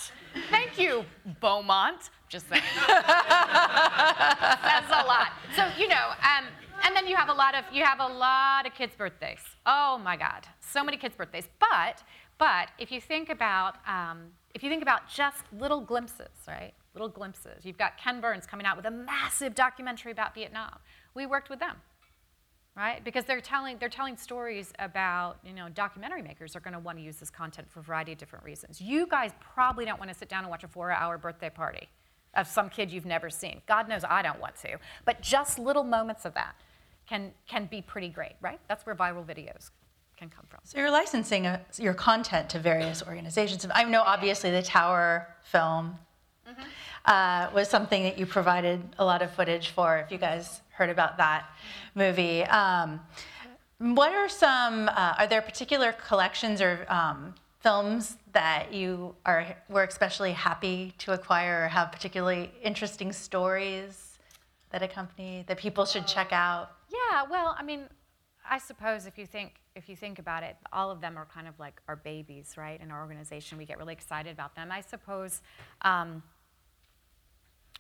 Thank 0.50 0.78
you, 0.78 1.04
Beaumont. 1.40 2.10
Just 2.28 2.48
saying. 2.48 2.62
Says 2.86 2.98
a 4.90 5.04
lot. 5.06 5.32
So 5.56 5.68
you 5.78 5.88
know, 5.88 6.10
um, 6.22 6.46
and 6.84 6.94
then 6.94 7.06
you 7.06 7.16
have 7.16 7.28
a 7.28 7.32
lot 7.32 7.54
of 7.54 7.64
you 7.72 7.84
have 7.84 8.00
a 8.00 8.06
lot 8.06 8.66
of 8.66 8.74
kids' 8.74 8.94
birthdays. 8.96 9.40
Oh 9.66 10.00
my 10.02 10.16
God, 10.16 10.46
so 10.60 10.82
many 10.84 10.96
kids' 10.96 11.16
birthdays. 11.16 11.48
But 11.58 12.02
but 12.38 12.68
if 12.78 12.90
you 12.90 13.00
think 13.00 13.28
about 13.28 13.76
um, 13.86 14.26
if 14.54 14.62
you 14.62 14.70
think 14.70 14.82
about 14.82 15.08
just 15.08 15.44
little 15.52 15.80
glimpses, 15.80 16.28
right? 16.48 16.72
Little 16.94 17.08
glimpses. 17.08 17.64
You've 17.64 17.78
got 17.78 17.96
Ken 17.98 18.20
Burns 18.20 18.46
coming 18.46 18.66
out 18.66 18.76
with 18.76 18.86
a 18.86 18.90
massive 18.90 19.54
documentary 19.54 20.12
about 20.12 20.34
Vietnam 20.34 20.78
we 21.14 21.26
worked 21.26 21.50
with 21.50 21.60
them 21.60 21.76
right? 22.76 23.04
Because 23.04 23.24
they're 23.24 23.40
telling 23.40 23.78
they're 23.78 23.88
telling 23.88 24.16
stories 24.16 24.72
about 24.78 25.38
you 25.44 25.52
know 25.52 25.68
documentary 25.68 26.22
makers 26.22 26.56
are 26.56 26.60
going 26.60 26.74
to 26.74 26.80
want 26.80 26.98
to 26.98 27.04
use 27.04 27.16
this 27.16 27.30
content 27.30 27.70
for 27.70 27.80
a 27.80 27.82
variety 27.82 28.12
of 28.12 28.18
different 28.18 28.44
reasons. 28.44 28.80
You 28.80 29.06
guys 29.06 29.30
probably 29.40 29.84
don't 29.84 29.98
want 29.98 30.10
to 30.12 30.16
sit 30.16 30.28
down 30.28 30.40
and 30.40 30.50
watch 30.50 30.64
a 30.64 30.68
four 30.68 30.90
hour 30.90 31.18
birthday 31.18 31.50
party 31.50 31.88
of 32.34 32.48
some 32.48 32.68
kid 32.68 32.90
you've 32.90 33.06
never 33.06 33.30
seen. 33.30 33.62
God 33.66 33.88
knows 33.88 34.02
i 34.08 34.22
don't 34.22 34.40
want 34.40 34.56
to 34.56 34.78
but 35.04 35.20
just 35.20 35.58
little 35.58 35.84
moments 35.84 36.24
of 36.24 36.34
that 36.34 36.56
can 37.08 37.32
can 37.46 37.66
be 37.66 37.80
pretty 37.80 38.08
great 38.08 38.34
right? 38.40 38.60
That's 38.68 38.84
where 38.86 38.94
viral 38.94 39.24
videos 39.24 39.70
can 40.16 40.28
come 40.28 40.46
from. 40.48 40.60
So 40.64 40.78
you're 40.78 40.90
licensing 40.90 41.46
a, 41.46 41.60
your 41.78 41.94
content 41.94 42.48
to 42.50 42.58
various 42.58 43.02
organizations. 43.02 43.66
I 43.74 43.84
know 43.84 44.02
obviously 44.02 44.50
the 44.50 44.62
tower 44.62 45.28
film 45.42 45.98
mm-hmm. 46.48 46.62
uh, 47.04 47.50
was 47.52 47.68
something 47.68 48.04
that 48.04 48.18
you 48.18 48.26
provided 48.26 48.80
a 48.98 49.04
lot 49.04 49.22
of 49.22 49.32
footage 49.32 49.70
for 49.70 49.98
if 49.98 50.12
you 50.12 50.18
guys 50.18 50.60
heard 50.74 50.90
about 50.90 51.16
that 51.16 51.46
movie. 51.94 52.42
Um, 52.44 53.00
what 53.78 54.12
are 54.12 54.28
some? 54.28 54.88
Uh, 54.88 55.14
are 55.18 55.26
there 55.26 55.42
particular 55.42 55.92
collections 55.92 56.60
or 56.60 56.86
um, 56.88 57.34
films 57.60 58.16
that 58.32 58.72
you 58.72 59.14
are 59.24 59.56
were 59.68 59.84
especially 59.84 60.32
happy 60.32 60.94
to 60.98 61.12
acquire, 61.12 61.64
or 61.64 61.68
have 61.68 61.92
particularly 61.92 62.52
interesting 62.62 63.12
stories 63.12 64.18
that 64.70 64.82
accompany 64.82 65.44
that 65.46 65.58
people 65.58 65.84
should 65.84 66.06
check 66.06 66.32
out? 66.32 66.70
Yeah, 66.88 67.24
well, 67.30 67.54
I 67.58 67.62
mean, 67.62 67.88
I 68.48 68.58
suppose 68.58 69.06
if 69.06 69.18
you 69.18 69.26
think 69.26 69.54
if 69.74 69.88
you 69.88 69.96
think 69.96 70.18
about 70.18 70.42
it, 70.42 70.56
all 70.72 70.90
of 70.90 71.00
them 71.00 71.16
are 71.16 71.26
kind 71.26 71.48
of 71.48 71.58
like 71.58 71.80
our 71.88 71.96
babies, 71.96 72.54
right? 72.56 72.80
In 72.80 72.90
our 72.90 73.00
organization, 73.00 73.58
we 73.58 73.64
get 73.64 73.78
really 73.78 73.92
excited 73.92 74.32
about 74.32 74.54
them. 74.54 74.70
I 74.70 74.80
suppose. 74.80 75.42
Um, 75.82 76.22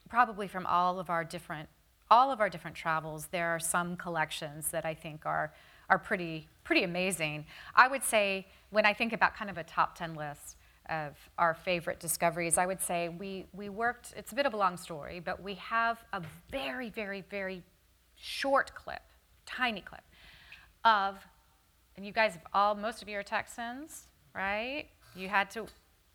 probably 0.08 0.46
from 0.46 0.66
all 0.66 1.00
of 1.00 1.08
our 1.08 1.24
different 1.24 1.68
all 2.10 2.30
of 2.30 2.40
our 2.40 2.48
different 2.48 2.76
travels, 2.76 3.26
there 3.26 3.48
are 3.48 3.60
some 3.60 3.96
collections 3.96 4.68
that 4.68 4.84
I 4.84 4.94
think 4.94 5.26
are, 5.26 5.52
are 5.88 5.98
pretty, 5.98 6.48
pretty 6.64 6.84
amazing. 6.84 7.46
I 7.74 7.88
would 7.88 8.02
say 8.04 8.46
when 8.70 8.86
I 8.86 8.92
think 8.92 9.12
about 9.12 9.34
kind 9.34 9.50
of 9.50 9.58
a 9.58 9.64
top 9.64 9.96
10 9.96 10.14
list, 10.14 10.56
of 10.88 11.16
our 11.38 11.54
favorite 11.54 11.98
discoveries. 11.98 12.58
I 12.58 12.66
would 12.66 12.80
say 12.80 13.08
we, 13.08 13.46
we 13.52 13.68
worked, 13.68 14.12
it's 14.16 14.32
a 14.32 14.34
bit 14.34 14.46
of 14.46 14.52
a 14.52 14.56
long 14.56 14.76
story, 14.76 15.20
but 15.20 15.42
we 15.42 15.54
have 15.54 16.04
a 16.12 16.22
very, 16.50 16.90
very, 16.90 17.22
very 17.30 17.62
short 18.16 18.74
clip, 18.74 19.02
tiny 19.46 19.80
clip 19.80 20.02
of, 20.84 21.16
and 21.96 22.04
you 22.04 22.12
guys 22.12 22.34
have 22.34 22.46
all, 22.52 22.74
most 22.74 23.02
of 23.02 23.08
you 23.08 23.18
are 23.18 23.22
Texans, 23.22 24.08
right? 24.34 24.86
You 25.16 25.28
had 25.28 25.50
to 25.52 25.66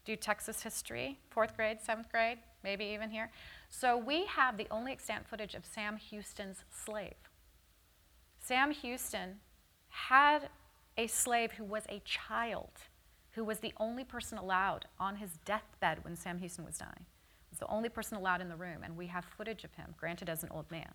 do 0.06 0.16
Texas 0.16 0.62
history, 0.62 1.18
fourth 1.30 1.56
grade, 1.56 1.80
seventh 1.82 2.12
grade, 2.12 2.38
maybe 2.64 2.86
even 2.86 3.10
here. 3.10 3.32
So 3.70 3.96
we 3.96 4.26
have 4.26 4.58
the 4.58 4.68
only 4.72 4.92
extant 4.92 5.28
footage 5.28 5.54
of 5.54 5.66
Sam 5.66 5.98
Houston's 5.98 6.64
slave. 6.70 7.14
Sam 8.40 8.72
Houston 8.72 9.36
had 9.90 10.50
a 10.98 11.08
slave 11.08 11.54
who 11.54 11.64
was 11.64 11.84
a 11.88 12.02
child, 12.04 12.72
who 13.32 13.44
was 13.44 13.60
the 13.60 13.74
only 13.78 14.04
person 14.04 14.38
allowed 14.38 14.86
on 15.00 15.18
his 15.18 15.38
deathbed 15.46 16.04
when 16.04 16.16
Sam 16.16 16.40
Houston 16.40 16.66
was 16.66 16.80
dying. 16.80 17.06
He 17.48 17.52
Was 17.52 17.60
the 17.60 17.68
only 17.68 17.90
person 17.90 18.18
allowed 18.18 18.42
in 18.42 18.50
the 18.50 18.56
room, 18.56 18.84
and 18.84 18.98
we 18.98 19.08
have 19.08 19.24
footage 19.24 19.64
of 19.64 19.74
him, 19.76 19.94
granted 19.98 20.30
as 20.30 20.44
an 20.44 20.50
old 20.52 20.70
man. 20.72 20.92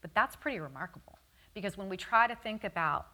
But 0.00 0.14
that's 0.14 0.36
pretty 0.36 0.60
remarkable 0.60 1.18
because 1.54 1.76
when 1.76 1.88
we 1.88 1.96
try 1.96 2.26
to 2.26 2.34
think 2.34 2.64
about 2.64 3.08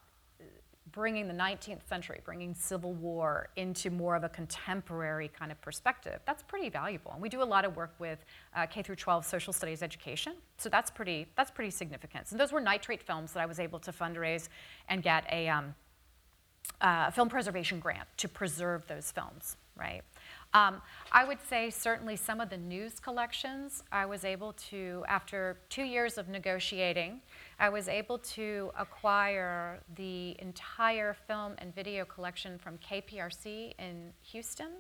bringing 0.93 1.29
the 1.29 1.35
19th 1.35 1.87
century, 1.89 2.21
bringing 2.25 2.55
Civil 2.55 2.95
War 2.95 3.49
into 3.57 3.91
more 3.91 4.17
of 4.17 4.25
a 4.25 4.29
contemporary 4.29 5.29
kind 5.29 5.53
of 5.53 5.61
perspective, 5.61 6.21
that's 6.25 6.43
pretty 6.43 6.69
valuable. 6.69 7.13
And 7.13 7.23
we 7.23 7.29
do 7.29 7.43
a 7.43 7.45
lot 7.45 7.65
of 7.65 7.77
work 7.77 7.95
with 7.99 8.25
uh, 8.57 8.67
K 8.67 8.83
through 8.83 8.97
12 8.97 9.25
social 9.25 9.53
studies 9.53 9.83
education, 9.83 10.35
so 10.57 10.69
that's 10.69 10.91
pretty 10.91 11.27
that's 11.37 11.51
pretty 11.51 11.71
significant. 11.71 12.31
And 12.31 12.41
those 12.41 12.53
were 12.53 12.61
nitrate 12.61 13.03
films 13.03 13.33
that 13.33 13.41
I 13.41 13.47
was 13.47 13.59
able 13.59 13.79
to 13.81 13.93
fundraise 13.93 14.49
and 14.89 15.03
get 15.03 15.25
a 15.31 15.49
um, 15.49 15.75
uh, 16.81 17.11
film 17.11 17.29
preservation 17.29 17.81
grant 17.81 18.09
to 18.19 18.29
preserve 18.29 18.87
those 18.87 19.11
films, 19.11 19.57
right? 19.77 20.03
Um, 20.55 20.81
I 21.13 21.25
would 21.25 21.39
say 21.47 21.69
certainly 21.69 22.17
some 22.17 22.41
of 22.41 22.49
the 22.49 22.57
news 22.57 22.99
collections 23.01 23.83
I 23.93 24.07
was 24.07 24.25
able 24.25 24.55
to, 24.71 25.05
after 25.07 25.59
two 25.69 25.83
years 25.83 26.17
of 26.17 26.29
negotiating, 26.29 27.21
I 27.59 27.69
was 27.69 27.87
able 27.87 28.19
to 28.19 28.71
acquire 28.79 29.81
the 29.97 30.37
entire 30.39 31.15
film 31.27 31.55
and 31.59 31.75
video 31.75 32.07
collection 32.07 32.59
from 32.59 32.79
KPRC 32.79 33.75
in 33.79 34.13
Houston. 34.23 34.71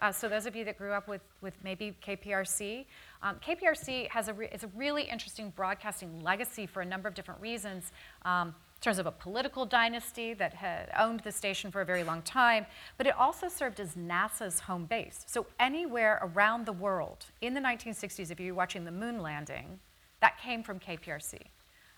Uh, 0.00 0.10
so 0.10 0.26
those 0.26 0.46
of 0.46 0.56
you 0.56 0.64
that 0.64 0.78
grew 0.78 0.92
up 0.92 1.06
with, 1.06 1.20
with 1.42 1.52
maybe 1.62 1.94
KPRC, 2.02 2.86
um, 3.22 3.36
KPRC 3.46 4.08
has 4.08 4.28
a 4.28 4.32
re- 4.32 4.48
is 4.50 4.64
a 4.64 4.68
really 4.68 5.02
interesting 5.02 5.52
broadcasting 5.54 6.22
legacy 6.22 6.64
for 6.64 6.80
a 6.80 6.86
number 6.86 7.06
of 7.06 7.14
different 7.14 7.38
reasons. 7.42 7.92
Um, 8.24 8.54
in 8.80 8.82
terms 8.82 8.98
of 8.98 9.04
a 9.04 9.12
political 9.12 9.66
dynasty 9.66 10.32
that 10.32 10.54
had 10.54 10.90
owned 10.98 11.20
the 11.20 11.30
station 11.30 11.70
for 11.70 11.82
a 11.82 11.84
very 11.84 12.02
long 12.02 12.22
time, 12.22 12.64
but 12.96 13.06
it 13.06 13.14
also 13.14 13.46
served 13.46 13.78
as 13.78 13.94
NASA's 13.94 14.60
home 14.60 14.86
base. 14.86 15.22
So 15.26 15.44
anywhere 15.58 16.18
around 16.22 16.64
the 16.64 16.72
world 16.72 17.26
in 17.42 17.52
the 17.52 17.60
1960s, 17.60 18.30
if 18.30 18.40
you 18.40 18.54
were 18.54 18.56
watching 18.56 18.86
the 18.86 18.90
moon 18.90 19.20
landing, 19.20 19.80
that 20.20 20.40
came 20.40 20.62
from 20.62 20.80
KPRC. 20.80 21.40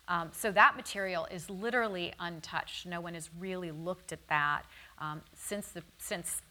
Um, 0.08 0.30
so 0.32 0.50
that 0.50 0.74
material 0.76 1.28
is 1.30 1.48
literally 1.48 2.14
untouched. 2.18 2.84
No 2.84 3.00
one 3.00 3.14
has 3.14 3.30
really 3.38 3.70
looked 3.70 4.12
at 4.12 4.26
that 4.26 4.62
um, 4.98 5.20
since, 5.36 5.68
the, 5.68 5.84
since 5.98 6.42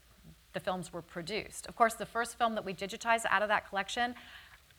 the 0.53 0.61
films 0.61 0.93
were 0.93 1.01
produced. 1.01 1.67
Of 1.67 1.75
course, 1.75 1.95
the 1.95 2.05
first 2.05 2.37
film 2.37 2.55
that 2.55 2.63
we 2.63 2.73
digitized 2.73 3.25
out 3.29 3.41
of 3.41 3.49
that 3.49 3.67
collection, 3.67 4.15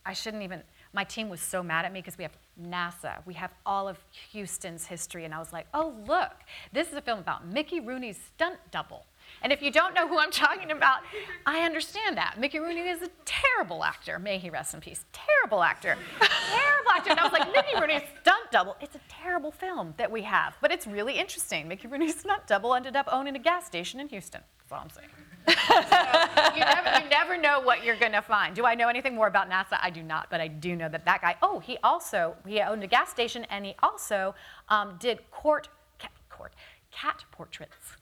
I 0.07 0.15
shouldn't 0.15 0.43
even, 0.45 0.63
my 0.93 1.05
team 1.05 1.29
was 1.29 1.41
so 1.41 1.63
mad 1.63 1.85
at 1.85 1.93
me 1.93 2.01
because 2.01 2.19
we 2.19 2.25
have 2.25 2.37
NASA, 2.61 3.25
we 3.27 3.35
have 3.35 3.53
all 3.65 3.89
of 3.89 3.99
Houston's 4.33 4.87
history, 4.87 5.25
and 5.25 5.33
I 5.33 5.39
was 5.39 5.53
like, 5.53 5.67
oh, 5.73 5.95
look, 6.07 6.33
this 6.73 6.89
is 6.89 6.95
a 6.95 7.01
film 7.01 7.19
about 7.19 7.47
Mickey 7.47 7.81
Rooney's 7.81 8.19
stunt 8.35 8.59
double. 8.71 9.07
And 9.43 9.53
if 9.53 9.63
you 9.63 9.71
don't 9.71 9.95
know 9.95 10.07
who 10.07 10.19
I'm 10.19 10.31
talking 10.31 10.71
about, 10.71 11.01
I 11.47 11.61
understand 11.61 12.17
that. 12.19 12.39
Mickey 12.39 12.59
Rooney 12.59 12.81
is 12.81 13.01
a 13.03 13.09
terrible 13.25 13.83
actor. 13.83 14.19
May 14.19 14.39
he 14.39 14.51
rest 14.51 14.75
in 14.75 14.81
peace. 14.81 15.05
Terrible 15.13 15.63
actor. 15.63 15.97
terrible 16.21 16.91
actor. 16.95 17.11
And 17.11 17.21
I 17.21 17.25
was 17.25 17.33
like, 17.33 17.51
Mickey 17.53 17.81
Rooney's 17.81 18.03
stunt 18.21 18.51
double. 18.51 18.77
It's 18.81 18.95
a 18.95 19.01
terrible 19.09 19.51
film 19.51 19.95
that 19.97 20.11
we 20.11 20.23
have, 20.23 20.57
but 20.61 20.71
it's 20.71 20.87
really 20.87 21.15
interesting. 21.15 21.67
Mickey 21.69 21.89
Rooney's 21.89 22.21
stunt 22.21 22.47
double 22.47 22.75
ended 22.75 22.97
up 22.97 23.09
owning 23.11 23.35
a 23.35 23.39
gas 23.39 23.65
station 23.65 24.01
in 24.01 24.09
Houston. 24.09 24.43
That's 24.59 24.73
all 24.73 24.81
I'm 24.81 24.91
saying. 24.91 25.09
So 25.49 26.55
you, 26.55 26.61
never, 26.61 27.03
you 27.03 27.09
never 27.09 27.37
know 27.37 27.61
what 27.61 27.85
you're 27.85 27.97
going 27.97 28.13
to 28.13 28.23
find. 28.23 28.55
Do 28.55 28.65
I 28.65 28.75
know 28.75 28.89
anything 28.89 29.15
more 29.15 29.27
about 29.27 29.51
NASA? 29.51 29.79
I 29.81 29.91
do 29.91 30.03
not, 30.03 30.29
but 30.31 30.41
I 30.41 30.49
do 30.49 30.77
know 30.77 30.89
that 30.89 31.05
that 31.05 31.21
guy. 31.21 31.37
Oh, 31.43 31.59
he 31.59 31.79
also 31.83 32.37
he 32.47 32.61
owned 32.61 32.83
a 32.83 32.87
gas 32.87 33.11
station, 33.11 33.45
and 33.51 33.65
he 33.65 33.75
also 33.83 34.35
um, 34.69 34.97
did 35.01 35.31
court 35.31 35.69
cat, 35.99 36.13
court 36.29 36.55
cat 36.91 37.25
portraits. 37.33 37.97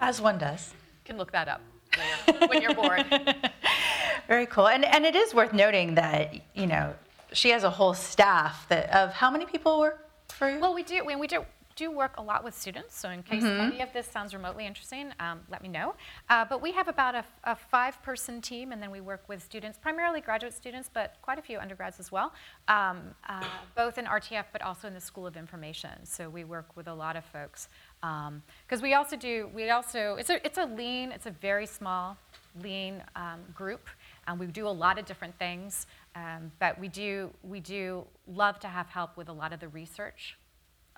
As 0.00 0.20
one 0.20 0.38
does. 0.38 0.72
You 0.72 1.04
can 1.04 1.18
look 1.18 1.32
that 1.32 1.48
up 1.48 1.60
when 2.48 2.62
you're 2.62 2.74
bored. 2.74 3.04
Very 4.28 4.46
cool. 4.46 4.68
And, 4.68 4.84
and 4.84 5.04
it 5.04 5.14
is 5.14 5.34
worth 5.34 5.52
noting 5.52 5.94
that, 5.96 6.34
you 6.54 6.66
know, 6.66 6.94
she 7.32 7.50
has 7.50 7.64
a 7.64 7.70
whole 7.70 7.94
staff 7.94 8.66
that 8.68 8.90
of 8.90 9.12
how 9.12 9.30
many 9.30 9.44
people 9.44 9.78
work 9.78 10.04
for 10.28 10.50
you? 10.50 10.58
Well, 10.58 10.74
we 10.74 10.82
do. 10.82 11.04
We, 11.04 11.16
we 11.16 11.26
do 11.26 11.44
do 11.76 11.90
work 11.90 12.14
a 12.18 12.22
lot 12.22 12.44
with 12.44 12.54
students, 12.58 12.98
so 12.98 13.10
in 13.10 13.22
case 13.22 13.42
mm-hmm. 13.42 13.72
any 13.72 13.80
of 13.80 13.92
this 13.92 14.06
sounds 14.06 14.34
remotely 14.34 14.66
interesting, 14.66 15.12
um, 15.20 15.40
let 15.50 15.62
me 15.62 15.68
know. 15.68 15.94
Uh, 16.28 16.44
but 16.44 16.62
we 16.62 16.72
have 16.72 16.88
about 16.88 17.14
a, 17.14 17.24
a 17.44 17.56
five 17.56 18.00
person 18.02 18.40
team, 18.40 18.72
and 18.72 18.82
then 18.82 18.90
we 18.90 19.00
work 19.00 19.28
with 19.28 19.42
students, 19.42 19.78
primarily 19.78 20.20
graduate 20.20 20.54
students, 20.54 20.88
but 20.92 21.16
quite 21.22 21.38
a 21.38 21.42
few 21.42 21.58
undergrads 21.58 21.98
as 21.98 22.12
well, 22.12 22.32
um, 22.68 23.02
uh, 23.28 23.44
both 23.76 23.98
in 23.98 24.04
RTF 24.04 24.44
but 24.52 24.62
also 24.62 24.88
in 24.88 24.94
the 24.94 25.00
School 25.00 25.26
of 25.26 25.36
Information. 25.36 25.90
So 26.04 26.28
we 26.28 26.44
work 26.44 26.76
with 26.76 26.88
a 26.88 26.94
lot 26.94 27.16
of 27.16 27.24
folks. 27.24 27.68
Because 28.00 28.80
um, 28.80 28.82
we 28.82 28.94
also 28.94 29.16
do, 29.16 29.48
we 29.54 29.70
also, 29.70 30.16
it's 30.16 30.28
a, 30.28 30.44
it's 30.44 30.58
a 30.58 30.66
lean, 30.66 31.10
it's 31.10 31.26
a 31.26 31.30
very 31.30 31.66
small, 31.66 32.18
lean 32.62 33.02
um, 33.16 33.40
group. 33.54 33.88
And 34.26 34.38
we 34.38 34.46
do 34.46 34.66
a 34.66 34.68
lot 34.68 34.98
of 34.98 35.06
different 35.06 35.38
things, 35.38 35.86
um, 36.14 36.52
but 36.58 36.78
we 36.78 36.88
do, 36.88 37.30
we 37.42 37.60
do 37.60 38.04
love 38.26 38.58
to 38.60 38.68
have 38.68 38.88
help 38.88 39.16
with 39.16 39.28
a 39.28 39.32
lot 39.32 39.52
of 39.52 39.60
the 39.60 39.68
research 39.68 40.36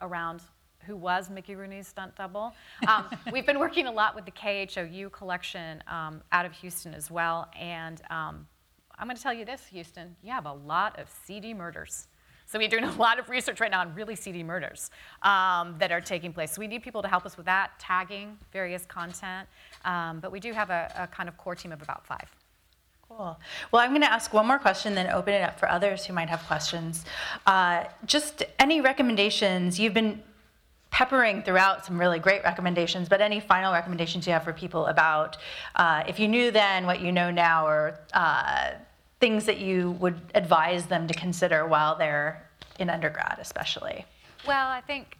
around 0.02 0.42
who 0.84 0.96
was 0.96 1.30
Mickey 1.30 1.54
Rooney's 1.54 1.88
stunt 1.88 2.14
double. 2.16 2.54
Um, 2.86 3.06
we've 3.32 3.46
been 3.46 3.58
working 3.58 3.86
a 3.86 3.92
lot 3.92 4.14
with 4.14 4.24
the 4.24 4.30
KHOU 4.30 5.10
collection 5.12 5.82
um, 5.88 6.22
out 6.32 6.46
of 6.46 6.52
Houston 6.52 6.94
as 6.94 7.10
well. 7.10 7.48
And 7.58 8.00
um, 8.10 8.46
I'm 8.98 9.06
going 9.06 9.16
to 9.16 9.22
tell 9.22 9.34
you 9.34 9.44
this, 9.44 9.66
Houston, 9.72 10.16
you 10.22 10.32
have 10.32 10.46
a 10.46 10.52
lot 10.52 10.98
of 10.98 11.08
seedy 11.24 11.52
murders. 11.52 12.08
So 12.48 12.60
we're 12.60 12.68
doing 12.68 12.84
a 12.84 12.92
lot 12.92 13.18
of 13.18 13.28
research 13.28 13.60
right 13.60 13.70
now 13.70 13.80
on 13.80 13.92
really 13.94 14.14
seedy 14.14 14.44
murders 14.44 14.90
um, 15.22 15.74
that 15.78 15.90
are 15.90 16.00
taking 16.00 16.32
place. 16.32 16.52
So 16.52 16.60
we 16.60 16.68
need 16.68 16.82
people 16.82 17.02
to 17.02 17.08
help 17.08 17.26
us 17.26 17.36
with 17.36 17.46
that, 17.46 17.72
tagging 17.80 18.38
various 18.52 18.86
content. 18.86 19.48
Um, 19.84 20.20
but 20.20 20.30
we 20.30 20.38
do 20.38 20.52
have 20.52 20.70
a, 20.70 20.92
a 20.96 21.06
kind 21.08 21.28
of 21.28 21.36
core 21.36 21.56
team 21.56 21.72
of 21.72 21.82
about 21.82 22.06
five. 22.06 22.32
Cool. 23.08 23.38
Well, 23.70 23.82
I'm 23.82 23.90
going 23.90 24.02
to 24.02 24.10
ask 24.10 24.32
one 24.32 24.46
more 24.46 24.58
question, 24.58 24.94
then 24.94 25.10
open 25.10 25.34
it 25.34 25.42
up 25.42 25.58
for 25.58 25.68
others 25.68 26.04
who 26.06 26.12
might 26.12 26.28
have 26.28 26.42
questions. 26.46 27.04
Uh, 27.46 27.84
just 28.04 28.44
any 28.58 28.80
recommendations? 28.80 29.78
You've 29.78 29.94
been 29.94 30.22
peppering 30.96 31.42
throughout 31.42 31.84
some 31.84 32.00
really 32.00 32.18
great 32.18 32.42
recommendations, 32.42 33.06
but 33.06 33.20
any 33.20 33.38
final 33.38 33.70
recommendations 33.70 34.26
you 34.26 34.32
have 34.32 34.42
for 34.42 34.54
people 34.54 34.86
about 34.86 35.36
uh, 35.74 36.02
if 36.08 36.18
you 36.18 36.26
knew 36.26 36.50
then 36.50 36.86
what 36.86 37.02
you 37.02 37.12
know 37.12 37.30
now, 37.30 37.66
or 37.66 38.00
uh, 38.14 38.70
things 39.20 39.44
that 39.44 39.58
you 39.58 39.90
would 40.00 40.18
advise 40.34 40.86
them 40.86 41.06
to 41.06 41.12
consider 41.12 41.66
while 41.66 41.98
they're 41.98 42.48
in 42.78 42.88
undergrad, 42.88 43.36
especially? 43.38 44.06
Well, 44.46 44.68
I 44.68 44.80
think 44.80 45.18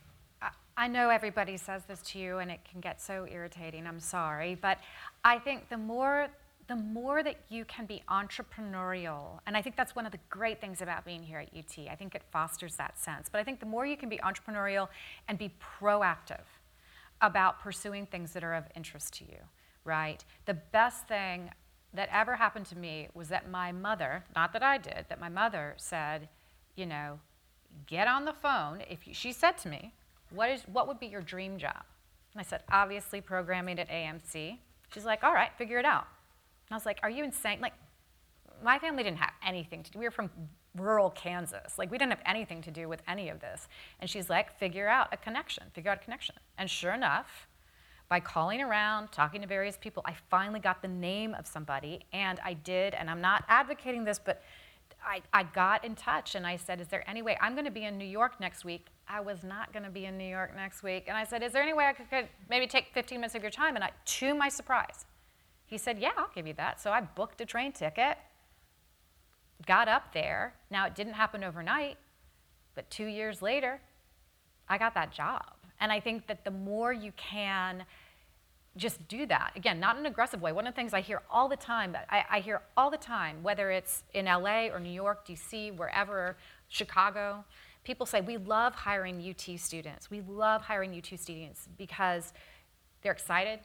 I 0.78 0.88
know 0.88 1.10
everybody 1.10 1.58
says 1.58 1.82
this 1.84 2.00
to 2.12 2.18
you 2.18 2.38
and 2.38 2.50
it 2.50 2.60
can 2.70 2.80
get 2.80 3.02
so 3.02 3.26
irritating. 3.30 3.86
I'm 3.86 4.00
sorry. 4.00 4.54
But 4.54 4.78
I 5.24 5.38
think 5.38 5.68
the 5.68 5.76
more 5.76 6.28
the 6.68 6.76
more 6.76 7.22
that 7.22 7.36
you 7.48 7.64
can 7.64 7.86
be 7.86 8.02
entrepreneurial, 8.08 9.38
and 9.46 9.56
I 9.56 9.62
think 9.62 9.76
that's 9.76 9.94
one 9.94 10.04
of 10.04 10.12
the 10.12 10.18
great 10.28 10.60
things 10.60 10.82
about 10.82 11.04
being 11.04 11.22
here 11.22 11.38
at 11.38 11.48
UT. 11.56 11.86
I 11.90 11.94
think 11.94 12.14
it 12.14 12.22
fosters 12.32 12.74
that 12.76 12.98
sense. 12.98 13.28
But 13.30 13.40
I 13.40 13.44
think 13.44 13.60
the 13.60 13.66
more 13.66 13.86
you 13.86 13.96
can 13.96 14.08
be 14.08 14.18
entrepreneurial 14.18 14.88
and 15.28 15.38
be 15.38 15.54
proactive 15.80 16.44
about 17.20 17.60
pursuing 17.60 18.06
things 18.06 18.32
that 18.32 18.42
are 18.42 18.54
of 18.54 18.64
interest 18.74 19.14
to 19.14 19.24
you, 19.24 19.38
right? 19.84 20.24
The 20.46 20.54
best 20.54 21.06
thing 21.06 21.50
that 21.94 22.08
ever 22.12 22.34
happened 22.34 22.66
to 22.66 22.76
me 22.76 23.08
was 23.14 23.28
that 23.28 23.48
my 23.48 23.70
mother, 23.70 24.24
not 24.34 24.52
that 24.52 24.62
I 24.62 24.78
did, 24.78 25.06
that 25.08 25.20
my 25.20 25.28
mother 25.28 25.74
said, 25.76 26.28
you 26.74 26.84
know, 26.84 27.20
get 27.86 28.08
on 28.08 28.24
the 28.24 28.32
phone. 28.32 28.82
If 28.90 29.06
you, 29.06 29.14
she 29.14 29.32
said 29.32 29.56
to 29.58 29.68
me, 29.68 29.94
what, 30.30 30.50
is, 30.50 30.62
what 30.70 30.88
would 30.88 30.98
be 30.98 31.06
your 31.06 31.22
dream 31.22 31.58
job? 31.58 31.84
And 32.34 32.40
I 32.40 32.42
said, 32.42 32.64
obviously 32.70 33.20
programming 33.20 33.78
at 33.78 33.88
AMC. 33.88 34.58
She's 34.92 35.04
like, 35.04 35.22
all 35.22 35.32
right, 35.32 35.50
figure 35.56 35.78
it 35.78 35.84
out. 35.84 36.06
And 36.68 36.74
I 36.74 36.76
was 36.76 36.86
like, 36.86 36.98
Are 37.02 37.10
you 37.10 37.24
insane? 37.24 37.60
Like, 37.60 37.74
my 38.62 38.78
family 38.78 39.02
didn't 39.02 39.18
have 39.18 39.32
anything 39.46 39.82
to 39.82 39.90
do. 39.90 39.98
We 39.98 40.04
were 40.06 40.10
from 40.10 40.30
rural 40.76 41.10
Kansas. 41.10 41.78
Like, 41.78 41.90
we 41.90 41.98
didn't 41.98 42.12
have 42.12 42.22
anything 42.26 42.62
to 42.62 42.70
do 42.70 42.88
with 42.88 43.02
any 43.06 43.28
of 43.28 43.40
this. 43.40 43.68
And 44.00 44.08
she's 44.08 44.30
like, 44.30 44.58
Figure 44.58 44.88
out 44.88 45.08
a 45.12 45.16
connection, 45.16 45.64
figure 45.74 45.90
out 45.90 45.98
a 45.98 46.04
connection. 46.04 46.36
And 46.58 46.70
sure 46.70 46.92
enough, 46.92 47.48
by 48.08 48.20
calling 48.20 48.62
around, 48.62 49.10
talking 49.10 49.40
to 49.40 49.48
various 49.48 49.76
people, 49.76 50.02
I 50.06 50.14
finally 50.30 50.60
got 50.60 50.80
the 50.80 50.88
name 50.88 51.34
of 51.34 51.46
somebody. 51.46 52.04
And 52.12 52.38
I 52.44 52.52
did, 52.52 52.94
and 52.94 53.10
I'm 53.10 53.20
not 53.20 53.44
advocating 53.48 54.04
this, 54.04 54.20
but 54.24 54.42
I, 55.04 55.22
I 55.32 55.42
got 55.44 55.84
in 55.84 55.94
touch 55.94 56.34
and 56.34 56.46
I 56.46 56.56
said, 56.56 56.80
Is 56.80 56.88
there 56.88 57.08
any 57.08 57.22
way? 57.22 57.36
I'm 57.40 57.54
going 57.54 57.64
to 57.64 57.70
be 57.70 57.84
in 57.84 57.98
New 57.98 58.06
York 58.06 58.40
next 58.40 58.64
week. 58.64 58.86
I 59.08 59.20
was 59.20 59.42
not 59.44 59.72
going 59.72 59.84
to 59.84 59.90
be 59.90 60.04
in 60.04 60.18
New 60.18 60.28
York 60.28 60.54
next 60.56 60.82
week. 60.82 61.04
And 61.08 61.16
I 61.16 61.24
said, 61.24 61.42
Is 61.42 61.52
there 61.52 61.62
any 61.62 61.72
way 61.74 61.86
I 61.86 61.92
could, 61.92 62.10
could 62.10 62.28
maybe 62.48 62.66
take 62.66 62.92
15 62.92 63.20
minutes 63.20 63.34
of 63.34 63.42
your 63.42 63.50
time? 63.50 63.76
And 63.76 63.84
I, 63.84 63.90
to 64.04 64.34
my 64.34 64.48
surprise, 64.48 65.04
He 65.66 65.78
said, 65.78 65.98
Yeah, 65.98 66.10
I'll 66.16 66.30
give 66.34 66.46
you 66.46 66.54
that. 66.54 66.80
So 66.80 66.90
I 66.90 67.00
booked 67.00 67.40
a 67.40 67.46
train 67.46 67.72
ticket, 67.72 68.16
got 69.66 69.88
up 69.88 70.12
there. 70.12 70.54
Now, 70.70 70.86
it 70.86 70.94
didn't 70.94 71.14
happen 71.14 71.44
overnight, 71.44 71.98
but 72.74 72.88
two 72.90 73.06
years 73.06 73.42
later, 73.42 73.80
I 74.68 74.78
got 74.78 74.94
that 74.94 75.12
job. 75.12 75.44
And 75.80 75.92
I 75.92 76.00
think 76.00 76.26
that 76.26 76.44
the 76.44 76.50
more 76.50 76.92
you 76.92 77.12
can 77.16 77.84
just 78.76 79.06
do 79.08 79.26
that, 79.26 79.52
again, 79.56 79.80
not 79.80 79.96
in 79.96 80.00
an 80.00 80.06
aggressive 80.06 80.40
way. 80.42 80.52
One 80.52 80.66
of 80.66 80.74
the 80.74 80.76
things 80.76 80.92
I 80.92 81.00
hear 81.00 81.22
all 81.30 81.48
the 81.48 81.56
time, 81.56 81.96
I, 82.10 82.24
I 82.30 82.40
hear 82.40 82.62
all 82.76 82.90
the 82.90 82.98
time, 82.98 83.42
whether 83.42 83.70
it's 83.70 84.04
in 84.12 84.26
LA 84.26 84.66
or 84.66 84.78
New 84.78 84.90
York, 84.90 85.26
DC, 85.26 85.76
wherever, 85.76 86.36
Chicago, 86.68 87.44
people 87.84 88.04
say, 88.04 88.20
we 88.20 88.36
love 88.36 88.74
hiring 88.74 89.22
UT 89.28 89.58
students. 89.58 90.10
We 90.10 90.20
love 90.20 90.62
hiring 90.62 90.94
UT 90.94 91.18
students 91.18 91.68
because 91.78 92.32
they're 93.02 93.12
excited, 93.12 93.60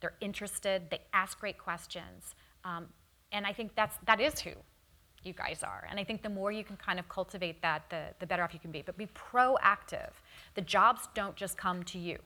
they're 0.00 0.14
interested, 0.20 0.82
they 0.90 1.00
ask 1.12 1.38
great 1.40 1.58
questions. 1.58 2.34
Um, 2.64 2.86
and 3.32 3.46
I 3.46 3.52
think 3.52 3.74
that's, 3.74 3.96
that 4.06 4.20
is 4.20 4.40
who 4.40 4.52
you 5.24 5.32
guys 5.32 5.62
are. 5.62 5.86
And 5.90 5.98
I 5.98 6.04
think 6.04 6.22
the 6.22 6.28
more 6.28 6.52
you 6.52 6.64
can 6.64 6.76
kind 6.76 6.98
of 6.98 7.08
cultivate 7.08 7.60
that, 7.62 7.90
the, 7.90 8.04
the 8.20 8.26
better 8.26 8.42
off 8.42 8.54
you 8.54 8.60
can 8.60 8.70
be. 8.70 8.82
But 8.82 8.96
be 8.96 9.08
proactive. 9.08 10.10
The 10.54 10.62
jobs 10.62 11.08
don't 11.14 11.36
just 11.36 11.56
come 11.56 11.82
to 11.84 11.98
you. 11.98 12.18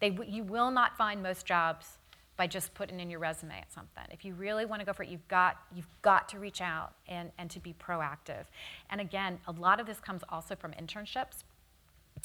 They, 0.00 0.16
you 0.26 0.44
will 0.44 0.70
not 0.70 0.96
find 0.96 1.22
most 1.22 1.46
jobs 1.46 1.98
by 2.36 2.46
just 2.46 2.72
putting 2.72 3.00
in 3.00 3.10
your 3.10 3.18
resume 3.18 3.58
at 3.58 3.72
something. 3.72 4.04
If 4.12 4.24
you 4.24 4.34
really 4.34 4.64
want 4.64 4.80
to 4.80 4.86
go 4.86 4.92
for 4.92 5.02
it, 5.02 5.08
you've 5.08 5.26
got, 5.26 5.56
you've 5.74 5.88
got 6.02 6.28
to 6.28 6.38
reach 6.38 6.60
out 6.60 6.92
and, 7.08 7.32
and 7.36 7.50
to 7.50 7.58
be 7.58 7.74
proactive. 7.84 8.44
And 8.90 9.00
again, 9.00 9.40
a 9.48 9.52
lot 9.52 9.80
of 9.80 9.86
this 9.86 9.98
comes 9.98 10.22
also 10.28 10.54
from 10.54 10.70
internships. 10.72 11.42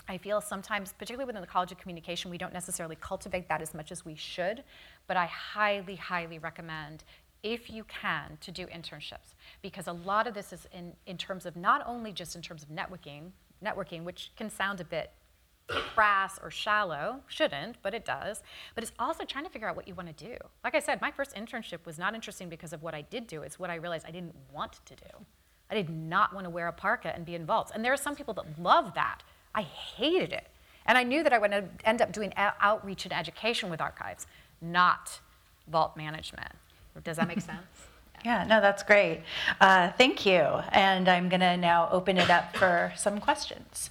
I 0.07 0.17
feel 0.17 0.41
sometimes, 0.41 0.93
particularly 0.93 1.25
within 1.25 1.41
the 1.41 1.47
College 1.47 1.71
of 1.71 1.77
Communication, 1.77 2.31
we 2.31 2.37
don't 2.37 2.53
necessarily 2.53 2.97
cultivate 2.99 3.49
that 3.49 3.61
as 3.61 3.73
much 3.73 3.91
as 3.91 4.05
we 4.05 4.15
should, 4.15 4.63
but 5.07 5.17
I 5.17 5.25
highly, 5.25 5.95
highly 5.95 6.39
recommend 6.39 7.03
if 7.43 7.69
you 7.69 7.83
can 7.83 8.37
to 8.41 8.51
do 8.51 8.65
internships. 8.67 9.35
Because 9.61 9.87
a 9.87 9.93
lot 9.93 10.27
of 10.27 10.33
this 10.33 10.53
is 10.53 10.67
in, 10.73 10.93
in 11.05 11.17
terms 11.17 11.45
of 11.45 11.55
not 11.55 11.83
only 11.85 12.11
just 12.11 12.35
in 12.35 12.41
terms 12.41 12.63
of 12.63 12.69
networking 12.69 13.31
networking 13.63 14.03
which 14.03 14.31
can 14.35 14.49
sound 14.49 14.81
a 14.81 14.83
bit 14.83 15.11
crass 15.67 16.37
or 16.43 16.51
shallow 16.51 17.21
shouldn't 17.27 17.77
but 17.81 17.93
it 17.93 18.03
does 18.03 18.43
but 18.75 18.83
it's 18.83 18.91
also 18.99 19.23
trying 19.23 19.45
to 19.45 19.49
figure 19.49 19.69
out 19.69 19.75
what 19.75 19.87
you 19.87 19.95
want 19.95 20.17
to 20.17 20.25
do. 20.25 20.35
Like 20.63 20.75
i 20.75 20.79
said 20.79 20.99
my 20.99 21.11
first 21.11 21.33
internship 21.35 21.85
was 21.85 21.97
not 21.97 22.13
interesting 22.13 22.49
because 22.49 22.73
of 22.73 22.83
what 22.83 22.93
i 22.93 23.01
did 23.01 23.27
do 23.27 23.41
it's 23.43 23.57
what 23.57 23.69
i 23.69 23.75
realized 23.75 24.05
i 24.05 24.11
didn't 24.11 24.35
want 24.51 24.81
to 24.85 24.95
do. 24.95 25.25
I 25.69 25.75
did 25.75 25.89
not 25.89 26.33
want 26.33 26.43
to 26.43 26.49
wear 26.49 26.67
a 26.67 26.73
parka 26.73 27.15
and 27.15 27.25
be 27.25 27.35
in 27.35 27.45
vaults 27.45 27.71
and 27.73 27.83
there 27.85 27.93
are 27.93 27.97
some 27.97 28.15
people 28.15 28.33
that 28.33 28.59
love 28.59 28.93
that 28.95 29.23
i 29.55 29.61
hated 29.61 30.31
it 30.33 30.47
and 30.85 30.97
i 30.97 31.03
knew 31.03 31.23
that 31.23 31.33
i 31.33 31.37
would 31.37 31.69
end 31.85 32.01
up 32.01 32.11
doing 32.11 32.33
outreach 32.37 33.05
and 33.05 33.13
education 33.13 33.69
with 33.69 33.81
archives 33.81 34.27
not 34.61 35.19
vault 35.67 35.95
management 35.95 36.53
does 37.03 37.17
that 37.17 37.27
make 37.27 37.41
sense? 37.51 37.59
Yeah, 38.25 38.45
no, 38.47 38.61
that's 38.61 38.83
great. 38.83 39.21
Uh, 39.59 39.91
thank 39.97 40.25
you. 40.25 40.39
And 40.71 41.09
I'm 41.09 41.27
going 41.27 41.41
to 41.41 41.57
now 41.57 41.89
open 41.91 42.17
it 42.17 42.29
up 42.29 42.55
for 42.55 42.93
some 42.95 43.19
questions. 43.19 43.89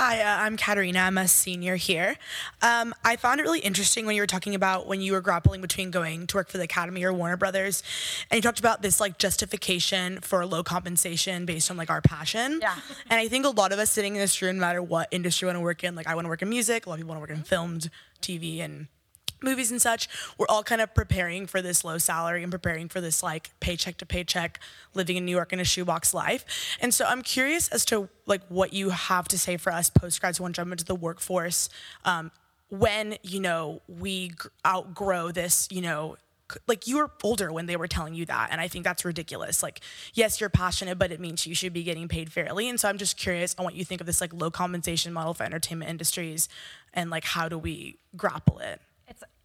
Hi, 0.00 0.20
uh, 0.20 0.44
I'm 0.44 0.56
Katerina. 0.56 1.00
I'm 1.00 1.18
a 1.18 1.26
senior 1.26 1.74
here. 1.74 2.14
Um, 2.62 2.94
I 3.04 3.16
found 3.16 3.40
it 3.40 3.42
really 3.42 3.58
interesting 3.58 4.06
when 4.06 4.14
you 4.14 4.22
were 4.22 4.28
talking 4.28 4.54
about 4.54 4.86
when 4.86 5.00
you 5.00 5.10
were 5.10 5.20
grappling 5.20 5.60
between 5.60 5.90
going 5.90 6.28
to 6.28 6.36
work 6.36 6.50
for 6.50 6.56
the 6.56 6.62
Academy 6.62 7.02
or 7.02 7.12
Warner 7.12 7.36
Brothers, 7.36 7.82
and 8.30 8.38
you 8.38 8.42
talked 8.42 8.60
about 8.60 8.80
this 8.80 9.00
like 9.00 9.18
justification 9.18 10.20
for 10.20 10.46
low 10.46 10.62
compensation 10.62 11.46
based 11.46 11.68
on 11.68 11.76
like 11.76 11.90
our 11.90 12.00
passion. 12.00 12.60
Yeah. 12.62 12.76
And 13.10 13.18
I 13.18 13.26
think 13.26 13.44
a 13.44 13.48
lot 13.48 13.72
of 13.72 13.80
us 13.80 13.90
sitting 13.90 14.14
in 14.14 14.20
this 14.20 14.40
room, 14.40 14.58
no 14.58 14.60
matter 14.60 14.80
what 14.80 15.08
industry 15.10 15.46
we 15.46 15.48
want 15.48 15.56
to 15.56 15.62
work 15.62 15.82
in, 15.82 15.96
like 15.96 16.06
I 16.06 16.14
want 16.14 16.26
to 16.26 16.28
work 16.28 16.42
in 16.42 16.48
music, 16.48 16.86
a 16.86 16.90
lot 16.90 16.94
of 16.94 17.00
people 17.00 17.08
want 17.16 17.26
to 17.26 17.32
work 17.32 17.36
in 17.36 17.42
filmed 17.42 17.90
TV 18.22 18.60
and 18.60 18.86
movies 19.42 19.70
and 19.70 19.80
such, 19.80 20.08
we're 20.36 20.46
all 20.48 20.62
kind 20.62 20.80
of 20.80 20.94
preparing 20.94 21.46
for 21.46 21.62
this 21.62 21.84
low 21.84 21.98
salary 21.98 22.42
and 22.42 22.50
preparing 22.50 22.88
for 22.88 23.00
this 23.00 23.22
like 23.22 23.50
paycheck 23.60 23.96
to 23.98 24.06
paycheck 24.06 24.60
living 24.94 25.16
in 25.16 25.24
New 25.24 25.32
York 25.32 25.52
in 25.52 25.60
a 25.60 25.64
shoebox 25.64 26.12
life. 26.14 26.76
And 26.80 26.92
so 26.92 27.04
I'm 27.04 27.22
curious 27.22 27.68
as 27.68 27.84
to 27.86 28.08
like 28.26 28.42
what 28.48 28.72
you 28.72 28.90
have 28.90 29.28
to 29.28 29.38
say 29.38 29.56
for 29.56 29.72
us 29.72 29.90
post 29.90 30.20
grads 30.20 30.38
who 30.38 30.44
want 30.44 30.54
to 30.54 30.60
jump 30.60 30.72
into 30.72 30.84
the 30.84 30.94
workforce 30.94 31.68
um, 32.04 32.30
when 32.68 33.16
you 33.22 33.40
know 33.40 33.82
we 33.88 34.32
outgrow 34.66 35.30
this, 35.30 35.68
you 35.70 35.80
know. 35.80 36.16
Like 36.66 36.86
you 36.86 36.96
were 36.96 37.10
older 37.22 37.52
when 37.52 37.66
they 37.66 37.76
were 37.76 37.86
telling 37.86 38.14
you 38.14 38.24
that, 38.24 38.48
and 38.50 38.58
I 38.58 38.68
think 38.68 38.82
that's 38.82 39.04
ridiculous. 39.04 39.62
Like, 39.62 39.82
yes, 40.14 40.40
you're 40.40 40.48
passionate, 40.48 40.98
but 40.98 41.12
it 41.12 41.20
means 41.20 41.46
you 41.46 41.54
should 41.54 41.74
be 41.74 41.82
getting 41.82 42.08
paid 42.08 42.32
fairly. 42.32 42.70
And 42.70 42.80
so 42.80 42.88
I'm 42.88 42.96
just 42.96 43.18
curious 43.18 43.54
on 43.58 43.66
what 43.66 43.74
you 43.74 43.84
think 43.84 44.00
of 44.00 44.06
this 44.06 44.22
like 44.22 44.32
low 44.32 44.50
compensation 44.50 45.12
model 45.12 45.34
for 45.34 45.44
entertainment 45.44 45.90
industries, 45.90 46.48
and 46.94 47.10
like 47.10 47.24
how 47.24 47.50
do 47.50 47.58
we 47.58 47.98
grapple 48.16 48.60
it? 48.60 48.80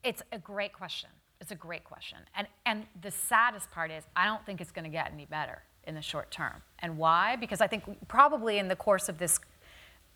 It's, 0.03 0.21
a 0.31 0.37
great 0.37 0.73
question. 0.73 1.09
It's 1.39 1.51
a 1.51 1.55
great 1.55 1.83
question. 1.83 2.19
And, 2.35 2.47
and 2.65 2.85
the 3.01 3.11
saddest 3.11 3.71
part 3.71 3.91
is, 3.91 4.03
I 4.15 4.25
don't 4.25 4.45
think 4.45 4.61
it's 4.61 4.71
going 4.71 4.85
to 4.85 4.91
get 4.91 5.11
any 5.13 5.25
better 5.25 5.61
in 5.85 5.95
the 5.95 6.01
short 6.01 6.31
term. 6.31 6.61
And 6.79 6.97
why? 6.97 7.35
Because 7.35 7.61
I 7.61 7.67
think 7.67 7.83
probably 8.07 8.57
in 8.57 8.67
the 8.67 8.75
course 8.75 9.09
of 9.09 9.17
this 9.17 9.39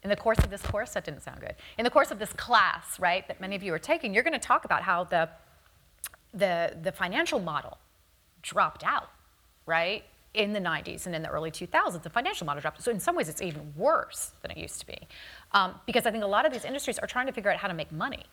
in 0.03 0.09
the 0.09 0.15
course 0.15 0.38
of 0.39 0.49
this 0.49 0.61
course, 0.61 0.93
that 0.93 1.03
didn't 1.03 1.23
sound 1.23 1.39
good. 1.39 1.55
In 1.77 1.83
the 1.83 1.89
course 1.89 2.11
of 2.11 2.19
this 2.19 2.31
class, 2.33 2.99
right, 2.99 3.27
that 3.27 3.41
many 3.41 3.55
of 3.55 3.63
you 3.63 3.73
are 3.73 3.79
taking, 3.79 4.13
you're 4.13 4.23
going 4.23 4.31
to 4.33 4.39
talk 4.39 4.63
about 4.63 4.83
how 4.83 5.03
the, 5.03 5.27
the, 6.33 6.77
the 6.83 6.91
financial 6.91 7.39
model 7.39 7.79
dropped 8.43 8.83
out, 8.85 9.09
right, 9.65 10.03
in 10.33 10.53
the 10.53 10.59
90s 10.59 11.07
and 11.07 11.15
in 11.15 11.23
the 11.23 11.29
early 11.29 11.49
2000s. 11.49 12.03
The 12.03 12.09
financial 12.11 12.45
model 12.45 12.61
dropped. 12.61 12.81
So 12.83 12.91
in 12.91 12.99
some 12.99 13.15
ways, 13.15 13.27
it's 13.27 13.41
even 13.41 13.73
worse 13.75 14.33
than 14.43 14.51
it 14.51 14.57
used 14.57 14.79
to 14.79 14.85
be, 14.85 14.99
um, 15.51 15.73
because 15.85 16.05
I 16.05 16.11
think 16.11 16.23
a 16.23 16.27
lot 16.27 16.45
of 16.45 16.53
these 16.53 16.63
industries 16.63 16.99
are 16.99 17.07
trying 17.07 17.25
to 17.25 17.33
figure 17.33 17.51
out 17.51 17.57
how 17.57 17.67
to 17.67 17.73
make 17.73 17.91
money. 17.91 18.23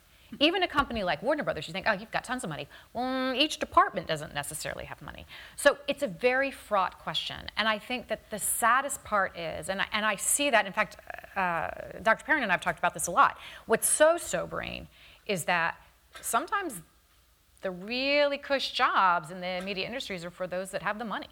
Even 0.41 0.63
a 0.63 0.69
company 0.69 1.05
like 1.05 1.23
Warner 1.23 1.43
Brothers, 1.43 1.67
you 1.67 1.73
think, 1.73 1.87
oh, 1.89 1.93
you've 1.93 2.11
got 2.11 2.25
tons 2.25 2.45
of 2.45 2.51
money. 2.51 2.69
Well, 2.93 3.35
each 3.35 3.59
department 3.59 4.07
doesn't 4.07 4.35
necessarily 4.35 4.85
have 4.85 5.01
money. 5.03 5.27
So 5.57 5.79
it's 5.89 6.03
a 6.03 6.09
very 6.09 6.51
fraught 6.51 6.99
question. 6.99 7.49
And 7.57 7.69
I 7.69 7.79
think 7.79 8.09
that 8.09 8.31
the 8.31 8.39
saddest 8.39 9.03
part 9.05 9.39
is, 9.39 9.69
and 9.69 9.81
I, 9.81 9.87
and 9.93 10.05
I 10.05 10.17
see 10.17 10.51
that, 10.51 10.67
in 10.67 10.73
fact, 10.73 10.97
uh, 11.37 11.71
Dr. 12.03 12.25
Perren 12.25 12.43
and 12.43 12.51
I 12.51 12.55
have 12.55 12.61
talked 12.61 12.79
about 12.79 12.95
this 12.95 13.07
a 13.07 13.11
lot. 13.11 13.39
What's 13.67 13.89
so 13.89 14.17
sobering 14.17 14.89
is 15.27 15.45
that 15.45 15.77
sometimes 16.21 16.83
the 17.63 17.71
really 17.71 18.39
cush 18.39 18.73
jobs 18.73 19.31
in 19.31 19.41
the 19.41 19.61
media 19.65 19.87
industries 19.87 20.25
are 20.25 20.31
for 20.31 20.47
those 20.47 20.71
that 20.71 20.83
have 20.83 20.99
the 20.99 21.05
money, 21.05 21.29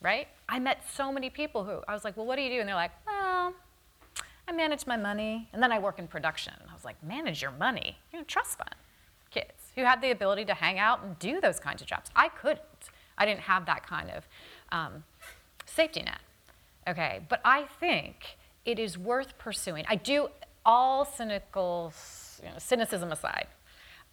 right? 0.00 0.26
I 0.48 0.58
met 0.58 0.82
so 0.92 1.12
many 1.12 1.30
people 1.30 1.64
who 1.64 1.82
I 1.86 1.92
was 1.92 2.04
like, 2.04 2.16
well, 2.16 2.26
what 2.26 2.36
do 2.36 2.42
you 2.42 2.50
do? 2.50 2.60
And 2.60 2.68
they're 2.68 2.74
like, 2.74 2.92
well, 3.06 3.54
I 4.48 4.52
manage 4.52 4.86
my 4.86 4.96
money, 4.96 5.46
and 5.52 5.62
then 5.62 5.70
I 5.70 5.78
work 5.78 5.98
in 5.98 6.08
production. 6.08 6.54
I 6.70 6.72
was 6.72 6.82
like, 6.84 6.96
manage 7.04 7.42
your 7.42 7.50
money? 7.50 7.98
You 8.12 8.20
know, 8.20 8.24
trust 8.24 8.56
fund 8.56 8.74
kids 9.30 9.72
who 9.74 9.82
had 9.84 10.00
the 10.00 10.10
ability 10.10 10.46
to 10.46 10.54
hang 10.54 10.78
out 10.78 11.02
and 11.02 11.18
do 11.18 11.38
those 11.38 11.60
kinds 11.60 11.82
of 11.82 11.86
jobs. 11.86 12.10
I 12.16 12.30
couldn't. 12.30 12.62
I 13.18 13.26
didn't 13.26 13.40
have 13.40 13.66
that 13.66 13.86
kind 13.86 14.10
of 14.10 14.26
um, 14.72 15.04
safety 15.66 16.02
net. 16.02 16.20
Okay, 16.88 17.20
but 17.28 17.42
I 17.44 17.64
think 17.78 18.38
it 18.64 18.78
is 18.78 18.96
worth 18.96 19.36
pursuing. 19.36 19.84
I 19.86 19.96
do 19.96 20.28
all 20.64 21.04
cynical, 21.04 21.92
you 22.42 22.48
know, 22.48 22.54
cynicism 22.56 23.12
aside. 23.12 23.48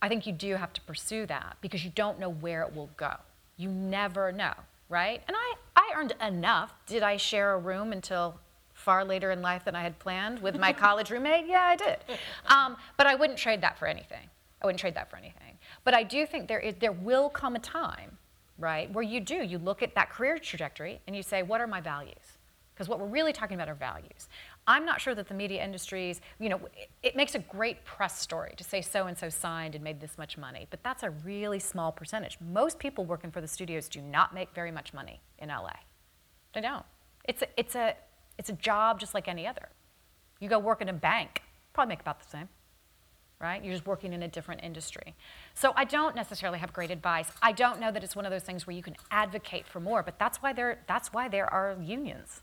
I 0.02 0.10
think 0.10 0.28
you 0.28 0.34
do 0.34 0.56
have 0.56 0.74
to 0.74 0.82
pursue 0.82 1.26
that 1.28 1.56
because 1.62 1.86
you 1.86 1.92
don't 1.96 2.20
know 2.20 2.30
where 2.30 2.64
it 2.64 2.76
will 2.76 2.90
go. 2.98 3.14
You 3.56 3.70
never 3.70 4.34
know, 4.34 4.54
right? 4.90 5.24
And 5.30 5.38
I, 5.38 5.54
I 5.78 5.94
earned 5.96 6.14
enough. 6.20 6.74
Did 6.86 7.04
I 7.04 7.16
share 7.16 7.54
a 7.54 7.58
room 7.58 7.94
until 7.94 8.38
far 8.86 9.04
later 9.04 9.32
in 9.32 9.42
life 9.42 9.66
than 9.66 9.76
I 9.76 9.82
had 9.82 9.98
planned 9.98 10.40
with 10.40 10.60
my 10.60 10.72
college 10.86 11.10
roommate? 11.10 11.48
Yeah, 11.48 11.64
I 11.64 11.76
did. 11.76 11.98
Um, 12.46 12.78
but 12.98 13.08
I 13.08 13.16
wouldn't 13.16 13.40
trade 13.40 13.62
that 13.62 13.78
for 13.80 13.88
anything. 13.88 14.30
I 14.62 14.68
wouldn't 14.68 14.80
trade 14.80 14.96
that 14.96 15.10
for 15.10 15.18
anything. 15.18 15.58
But 15.84 15.96
I 15.96 16.04
do 16.04 16.26
think 16.26 16.48
there, 16.48 16.60
is, 16.60 16.76
there 16.76 16.92
will 16.92 17.30
come 17.30 17.56
a 17.56 17.60
time, 17.60 18.18
right, 18.60 18.90
where 18.94 19.04
you 19.04 19.20
do. 19.20 19.36
You 19.36 19.58
look 19.58 19.82
at 19.82 19.96
that 19.96 20.12
career 20.12 20.38
trajectory 20.38 21.02
and 21.08 21.16
you 21.16 21.24
say, 21.24 21.42
what 21.42 21.62
are 21.62 21.68
my 21.68 21.82
values? 21.82 22.38
Because 22.74 22.88
what 22.88 23.00
we're 23.00 23.08
really 23.08 23.34
talking 23.34 23.56
about 23.56 23.70
are 23.70 23.76
values. 23.76 24.28
I'm 24.68 24.86
not 24.86 25.02
sure 25.02 25.16
that 25.16 25.28
the 25.28 25.34
media 25.34 25.64
industries, 25.64 26.22
you 26.40 26.50
know, 26.50 26.60
it, 26.78 26.90
it 27.02 27.16
makes 27.16 27.34
a 27.34 27.40
great 27.40 27.84
press 27.86 28.20
story 28.20 28.54
to 28.58 28.64
say 28.64 28.82
so 28.82 29.08
and 29.08 29.18
so 29.18 29.30
signed 29.30 29.76
and 29.76 29.84
made 29.84 30.00
this 30.00 30.18
much 30.18 30.38
money, 30.38 30.68
but 30.70 30.84
that's 30.84 31.02
a 31.04 31.10
really 31.10 31.60
small 31.60 31.92
percentage. 31.92 32.38
Most 32.52 32.78
people 32.78 33.06
working 33.06 33.32
for 33.32 33.42
the 33.42 33.48
studios 33.48 33.88
do 33.88 34.02
not 34.02 34.34
make 34.34 34.54
very 34.54 34.72
much 34.72 34.94
money 34.94 35.22
in 35.40 35.50
LA. 35.50 35.72
They 36.54 36.62
don't. 36.62 36.86
It's 37.24 37.42
a, 37.42 37.48
it's 37.58 37.76
a 37.76 37.96
it's 38.38 38.50
a 38.50 38.54
job 38.54 39.00
just 39.00 39.14
like 39.14 39.28
any 39.28 39.48
other. 39.48 39.70
You 40.40 40.50
go 40.50 40.60
work 40.60 40.82
in 40.82 40.90
a 40.90 40.94
bank, 40.94 41.42
probably 41.74 41.90
make 41.90 42.02
about 42.02 42.20
the 42.20 42.30
same, 42.30 42.50
right? 43.40 43.64
You're 43.64 43.74
just 43.74 43.86
working 43.86 44.14
in 44.14 44.24
a 44.24 44.28
different 44.28 44.64
industry. 44.64 45.16
So 45.54 45.74
I 45.76 45.86
don't 45.86 46.16
necessarily 46.16 46.60
have 46.60 46.74
great 46.74 46.92
advice. 46.92 47.30
I 47.42 47.52
don't 47.52 47.80
know 47.80 47.92
that 47.92 48.04
it's 48.04 48.16
one 48.16 48.26
of 48.26 48.32
those 48.32 48.44
things 48.44 48.68
where 48.68 48.76
you 48.76 48.84
can 48.84 48.96
advocate 49.12 49.68
for 49.68 49.80
more, 49.80 50.04
but 50.04 50.20
that's 50.20 50.40
why 50.40 50.54
there, 50.54 50.80
that's 50.88 51.14
why 51.14 51.28
there 51.28 51.52
are 51.52 51.78
unions 51.82 52.42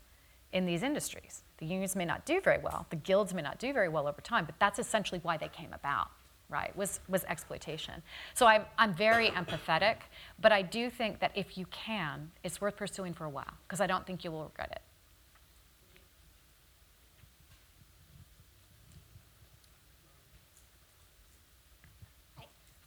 in 0.51 0.65
these 0.65 0.83
industries. 0.83 1.43
The 1.57 1.65
unions 1.65 1.95
may 1.95 2.05
not 2.05 2.25
do 2.25 2.41
very 2.41 2.59
well, 2.59 2.85
the 2.89 2.95
guilds 2.95 3.33
may 3.33 3.41
not 3.41 3.59
do 3.59 3.73
very 3.73 3.89
well 3.89 4.07
over 4.07 4.21
time, 4.21 4.45
but 4.45 4.55
that's 4.59 4.79
essentially 4.79 5.19
why 5.23 5.37
they 5.37 5.47
came 5.49 5.73
about 5.73 6.09
right, 6.53 6.75
was, 6.77 6.99
was 7.09 7.23
exploitation. 7.25 8.01
So 8.35 8.45
I'm, 8.45 8.63
I'm 8.77 8.93
very 8.93 9.29
empathetic, 9.29 9.95
but 10.39 10.51
I 10.51 10.61
do 10.61 10.89
think 10.89 11.19
that 11.19 11.31
if 11.35 11.57
you 11.57 11.65
can, 11.71 12.31
it's 12.43 12.61
worth 12.61 12.77
pursuing 12.77 13.13
for 13.13 13.25
a 13.25 13.29
while, 13.29 13.53
because 13.67 13.81
I 13.81 13.87
don't 13.87 14.05
think 14.05 14.23
you 14.23 14.31
will 14.31 14.43
regret 14.43 14.69
it. 14.71 14.81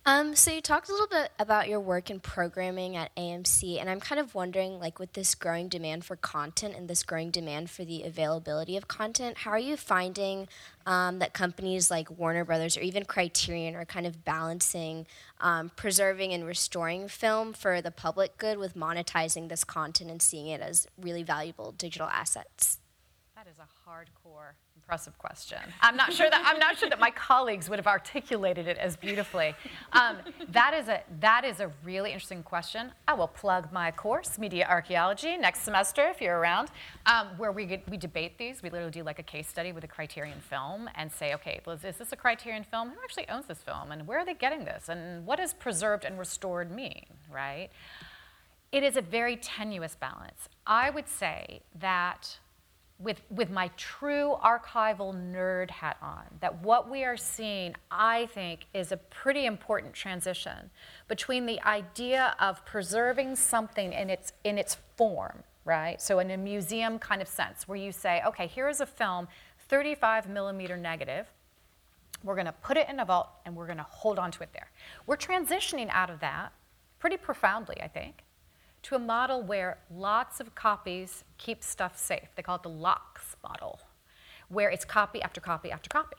Um, 0.08 0.36
so 0.36 0.52
you 0.52 0.60
talked 0.60 0.88
a 0.88 0.92
little 0.92 1.08
bit 1.08 1.32
about 1.36 1.66
your 1.66 1.80
work 1.80 2.10
in 2.10 2.20
programming 2.20 2.94
at 2.94 3.12
AMC, 3.16 3.80
and 3.80 3.90
I'm 3.90 3.98
kind 3.98 4.20
of 4.20 4.36
wondering, 4.36 4.78
like, 4.78 5.00
with 5.00 5.14
this 5.14 5.34
growing 5.34 5.66
demand 5.66 6.04
for 6.04 6.14
content 6.14 6.76
and 6.76 6.86
this 6.86 7.02
growing 7.02 7.32
demand 7.32 7.70
for 7.70 7.84
the 7.84 8.04
availability 8.04 8.76
of 8.76 8.86
content, 8.86 9.38
how 9.38 9.50
are 9.50 9.58
you 9.58 9.76
finding 9.76 10.46
um, 10.86 11.18
that 11.18 11.32
companies 11.32 11.90
like 11.90 12.08
Warner 12.08 12.44
Brothers 12.44 12.76
or 12.76 12.82
even 12.82 13.04
Criterion 13.04 13.74
are 13.74 13.84
kind 13.84 14.06
of 14.06 14.24
balancing 14.24 15.08
um, 15.40 15.72
preserving 15.74 16.32
and 16.32 16.46
restoring 16.46 17.08
film 17.08 17.52
for 17.52 17.82
the 17.82 17.90
public 17.90 18.38
good 18.38 18.58
with 18.58 18.76
monetizing 18.76 19.48
this 19.48 19.64
content 19.64 20.08
and 20.08 20.22
seeing 20.22 20.46
it 20.46 20.60
as 20.60 20.86
really 20.96 21.24
valuable 21.24 21.72
digital 21.72 22.06
assets? 22.06 22.78
That 23.34 23.48
is 23.48 23.56
a 23.58 23.90
hardcore 23.90 24.52
impressive 24.86 25.18
question. 25.18 25.58
I'm 25.80 25.96
not 25.96 26.12
sure 26.12 26.30
that 26.30 26.42
I'm 26.46 26.60
not 26.60 26.78
sure 26.78 26.88
that 26.88 27.00
my 27.00 27.10
colleagues 27.10 27.68
would 27.68 27.80
have 27.80 27.88
articulated 27.88 28.68
it 28.68 28.78
as 28.78 28.96
beautifully. 28.96 29.52
Um, 29.92 30.18
that 30.50 30.74
is 30.74 30.86
a 30.86 31.02
that 31.18 31.44
is 31.44 31.58
a 31.58 31.72
really 31.82 32.12
interesting 32.12 32.44
question. 32.44 32.92
I 33.08 33.14
will 33.14 33.26
plug 33.26 33.72
my 33.72 33.90
course, 33.90 34.38
Media 34.38 34.64
Archaeology, 34.70 35.36
next 35.36 35.62
semester 35.62 36.06
if 36.06 36.20
you're 36.20 36.38
around, 36.38 36.70
um, 37.06 37.26
where 37.36 37.50
we 37.50 37.66
get, 37.66 37.88
we 37.90 37.96
debate 37.96 38.38
these. 38.38 38.62
We 38.62 38.70
literally 38.70 38.92
do 38.92 39.02
like 39.02 39.18
a 39.18 39.24
case 39.24 39.48
study 39.48 39.72
with 39.72 39.82
a 39.82 39.88
Criterion 39.88 40.38
film 40.38 40.88
and 40.94 41.10
say, 41.10 41.34
okay, 41.34 41.60
is 41.66 41.96
this 41.96 42.12
a 42.12 42.16
Criterion 42.16 42.64
film? 42.70 42.90
Who 42.90 42.96
actually 43.02 43.28
owns 43.28 43.46
this 43.46 43.58
film, 43.58 43.90
and 43.90 44.06
where 44.06 44.20
are 44.20 44.24
they 44.24 44.34
getting 44.34 44.64
this, 44.64 44.88
and 44.88 45.26
what 45.26 45.38
does 45.38 45.52
preserved 45.52 46.04
and 46.04 46.16
restored 46.16 46.70
mean, 46.70 47.06
right? 47.28 47.70
It 48.70 48.84
is 48.84 48.96
a 48.96 49.02
very 49.02 49.36
tenuous 49.36 49.96
balance. 49.96 50.48
I 50.64 50.90
would 50.90 51.08
say 51.08 51.62
that 51.80 52.38
with, 52.98 53.20
with 53.30 53.50
my 53.50 53.70
true 53.76 54.36
archival 54.42 55.14
nerd 55.14 55.70
hat 55.70 55.98
on, 56.00 56.24
that 56.40 56.62
what 56.62 56.90
we 56.90 57.04
are 57.04 57.16
seeing, 57.16 57.74
I 57.90 58.26
think, 58.26 58.66
is 58.72 58.90
a 58.90 58.96
pretty 58.96 59.44
important 59.44 59.92
transition 59.92 60.70
between 61.06 61.44
the 61.44 61.60
idea 61.62 62.34
of 62.40 62.64
preserving 62.64 63.36
something 63.36 63.92
in 63.92 64.08
its, 64.08 64.32
in 64.44 64.56
its 64.56 64.78
form, 64.96 65.42
right? 65.64 66.00
So, 66.00 66.20
in 66.20 66.30
a 66.30 66.36
museum 66.38 66.98
kind 66.98 67.20
of 67.20 67.28
sense, 67.28 67.68
where 67.68 67.78
you 67.78 67.92
say, 67.92 68.22
okay, 68.26 68.46
here 68.46 68.68
is 68.68 68.80
a 68.80 68.86
film, 68.86 69.28
35 69.68 70.28
millimeter 70.28 70.76
negative. 70.76 71.26
We're 72.22 72.34
going 72.34 72.46
to 72.46 72.52
put 72.52 72.76
it 72.76 72.88
in 72.88 72.98
a 73.00 73.04
vault 73.04 73.28
and 73.44 73.54
we're 73.54 73.66
going 73.66 73.78
to 73.78 73.86
hold 73.88 74.18
on 74.18 74.30
to 74.32 74.42
it 74.42 74.50
there. 74.52 74.70
We're 75.06 75.18
transitioning 75.18 75.88
out 75.90 76.08
of 76.08 76.20
that 76.20 76.52
pretty 76.98 77.18
profoundly, 77.18 77.76
I 77.82 77.88
think, 77.88 78.24
to 78.86 78.94
a 78.94 78.98
model 79.00 79.42
where 79.42 79.78
lots 79.90 80.38
of 80.38 80.54
copies 80.54 81.24
keep 81.38 81.64
stuff 81.64 81.98
safe. 81.98 82.28
They 82.36 82.42
call 82.42 82.56
it 82.56 82.62
the 82.62 82.70
LOCKSS 82.70 83.34
model, 83.42 83.80
where 84.48 84.70
it's 84.70 84.84
copy 84.84 85.20
after 85.20 85.40
copy 85.40 85.72
after 85.72 85.88
copy, 85.88 86.16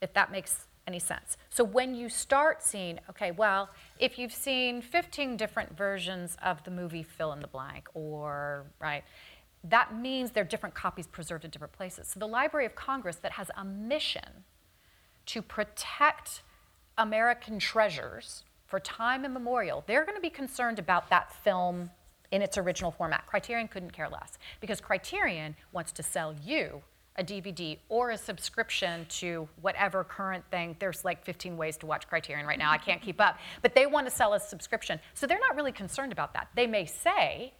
if 0.00 0.14
that 0.14 0.32
makes 0.32 0.64
any 0.86 0.98
sense. 0.98 1.36
So 1.50 1.62
when 1.62 1.94
you 1.94 2.08
start 2.08 2.62
seeing, 2.62 2.98
okay, 3.10 3.30
well, 3.30 3.68
if 3.98 4.18
you've 4.18 4.32
seen 4.32 4.80
15 4.80 5.36
different 5.36 5.76
versions 5.76 6.38
of 6.42 6.64
the 6.64 6.70
movie 6.70 7.02
fill 7.02 7.30
in 7.34 7.40
the 7.40 7.46
blank, 7.46 7.88
or, 7.92 8.64
right, 8.80 9.04
that 9.62 9.94
means 9.94 10.30
there 10.30 10.44
are 10.44 10.46
different 10.46 10.74
copies 10.74 11.06
preserved 11.06 11.44
in 11.44 11.50
different 11.50 11.74
places. 11.74 12.08
So 12.08 12.18
the 12.18 12.26
Library 12.26 12.64
of 12.64 12.74
Congress 12.74 13.16
that 13.16 13.32
has 13.32 13.50
a 13.54 13.66
mission 13.66 14.44
to 15.26 15.42
protect 15.42 16.42
American 16.96 17.58
treasures 17.58 18.44
for 18.72 18.80
time 18.80 19.26
immemorial, 19.26 19.84
they're 19.86 20.06
going 20.06 20.16
to 20.16 20.22
be 20.22 20.30
concerned 20.30 20.78
about 20.78 21.10
that 21.10 21.30
film 21.44 21.90
in 22.30 22.40
its 22.40 22.56
original 22.56 22.90
format. 22.90 23.26
Criterion 23.26 23.68
couldn't 23.68 23.92
care 23.92 24.08
less 24.08 24.38
because 24.62 24.80
Criterion 24.80 25.54
wants 25.72 25.92
to 25.92 26.02
sell 26.02 26.34
you 26.42 26.80
a 27.16 27.22
DVD 27.22 27.76
or 27.90 28.12
a 28.12 28.16
subscription 28.16 29.04
to 29.10 29.46
whatever 29.60 30.04
current 30.04 30.42
thing. 30.50 30.74
There's 30.78 31.04
like 31.04 31.22
15 31.22 31.54
ways 31.58 31.76
to 31.76 31.86
watch 31.86 32.08
Criterion 32.08 32.46
right 32.46 32.58
now. 32.58 32.70
I 32.70 32.78
can't 32.78 33.02
keep 33.02 33.20
up. 33.20 33.36
But 33.60 33.74
they 33.74 33.84
want 33.84 34.06
to 34.06 34.10
sell 34.10 34.32
a 34.32 34.40
subscription. 34.40 34.98
So 35.12 35.26
they're 35.26 35.38
not 35.38 35.54
really 35.54 35.72
concerned 35.72 36.10
about 36.10 36.32
that. 36.32 36.48
They 36.54 36.66
may 36.66 36.86
say 36.86 37.52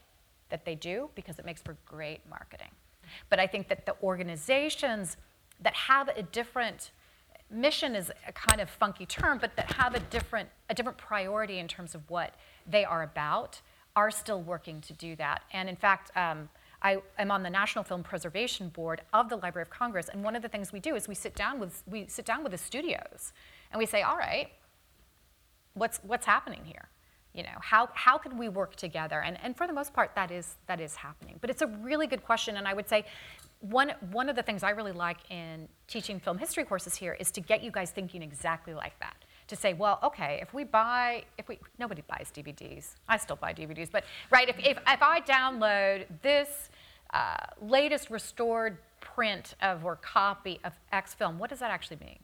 that 0.49 0.65
they 0.65 0.77
do 0.77 1.11
because 1.15 1.39
it 1.39 1.45
makes 1.45 1.61
for 1.61 1.77
great 1.85 2.21
marketing. 2.27 2.71
But 3.29 3.39
I 3.39 3.47
think 3.47 3.69
that 3.69 3.85
the 3.85 3.97
organizations 4.03 5.19
that 5.61 5.75
have 5.75 6.09
a 6.09 6.23
different 6.23 6.91
mission 7.53 7.95
is 7.95 8.11
a 8.27 8.33
kind 8.33 8.61
of 8.61 8.71
funky 8.71 9.07
term, 9.07 9.39
but 9.39 9.55
that 9.57 9.73
have 9.73 9.95
a 9.95 10.01
different, 10.01 10.49
a 10.71 10.75
different 10.75 10.99
priority 10.99 11.59
in 11.59 11.69
terms 11.69 11.95
of 11.95 12.09
what 12.11 12.35
they 12.67 12.85
are 12.85 13.03
about, 13.03 13.61
are 13.95 14.11
still 14.11 14.41
working 14.41 14.81
to 14.81 14.93
do 14.93 15.15
that. 15.17 15.43
And 15.53 15.69
in 15.69 15.77
fact, 15.77 16.11
um, 16.17 16.49
I 16.83 16.99
am 17.19 17.31
on 17.31 17.43
the 17.43 17.51
National 17.51 17.85
Film 17.85 18.03
Preservation 18.03 18.69
Board 18.69 19.03
of 19.13 19.29
the 19.29 19.37
Library 19.37 19.63
of 19.63 19.71
Congress, 19.71 20.09
and 20.09 20.25
one 20.25 20.35
of 20.35 20.43
the 20.43 20.49
things 20.49 20.73
we 20.73 20.81
do 20.81 20.97
is 20.97 21.07
we 21.07 21.15
sit 21.15 21.35
down 21.35 21.61
with 21.61 21.83
we 21.87 22.07
sit 22.09 22.25
down 22.25 22.43
with 22.43 22.53
the 22.53 22.59
studios, 22.59 23.33
and 23.71 23.79
we 23.79 23.87
say, 23.87 24.03
all 24.03 24.17
right, 24.17 24.49
what's 25.75 26.01
what's 26.03 26.27
happening 26.27 26.63
here? 26.65 26.89
You 27.35 27.45
know, 27.45 27.59
how 27.61 27.89
how 27.95 28.19
can 28.19 28.37
we 28.37 28.49
work 28.49 28.75
together? 28.75 29.21
And 29.21 29.39
and 29.43 29.57
for 29.57 29.67
the 29.67 29.73
most 29.73 29.93
part, 29.93 30.15
that 30.17 30.31
is 30.31 30.57
that 30.67 30.81
is 30.81 30.97
happening. 30.97 31.39
But 31.41 31.51
it's 31.51 31.63
a 31.63 31.69
really 31.69 32.09
good 32.09 32.25
question, 32.25 32.57
and 32.57 32.67
I 32.67 32.75
would 32.75 32.89
say 32.89 33.05
one, 33.63 33.93
one 34.11 34.29
of 34.29 34.35
the 34.35 34.43
things 34.43 34.63
I 34.63 34.71
really 34.71 34.93
like 34.93 35.19
in 35.31 35.69
teaching 35.87 36.19
film 36.19 36.37
history 36.37 36.65
courses 36.65 36.97
here 36.97 37.17
is 37.19 37.31
to 37.31 37.41
get 37.41 37.63
you 37.63 37.71
guys 37.71 37.91
thinking 37.91 38.23
exactly 38.23 38.75
like 38.75 38.99
that. 38.99 39.17
To 39.49 39.57
say, 39.57 39.73
well, 39.73 40.01
okay, 40.03 40.41
if 40.43 40.53
we 40.53 40.65
buy, 40.65 41.25
if 41.39 41.49
we, 41.49 41.59
nobody 41.79 42.03
buys 42.09 42.33
DVDs. 42.35 42.95
I 43.09 43.17
still 43.19 43.37
buy 43.37 43.53
DVDs, 43.53 43.89
but 43.91 44.05
right, 44.31 44.49
if, 44.49 44.59
if, 44.59 44.79
if 44.79 45.03
I 45.03 45.21
download 45.21 46.07
this 46.23 46.71
uh, 47.15 47.37
latest 47.61 48.11
restored 48.11 48.79
print 49.01 49.55
of 49.61 49.85
or 49.85 49.97
copy 49.97 50.59
of 50.65 50.73
X 50.91 51.15
film, 51.15 51.39
what 51.39 51.51
does 51.51 51.61
that 51.61 51.71
actually 51.71 51.99
mean? 51.99 52.19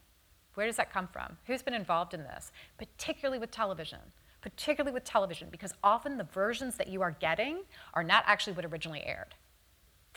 Where 0.55 0.67
does 0.67 0.77
that 0.77 0.93
come 0.93 1.07
from? 1.07 1.37
Who's 1.47 1.63
been 1.63 1.75
involved 1.75 2.15
in 2.15 2.25
this? 2.25 2.51
Particularly 2.79 3.39
with 3.39 3.53
television. 3.53 4.01
Particularly 4.41 4.95
with 4.95 5.05
television, 5.05 5.49
because 5.51 5.75
often 5.85 6.17
the 6.17 6.25
versions 6.25 6.77
that 6.77 6.89
you 6.89 7.03
are 7.03 7.11
getting 7.11 7.59
are 7.95 8.03
not 8.03 8.25
actually 8.27 8.55
what 8.55 8.65
originally 8.65 9.05
aired 9.05 9.35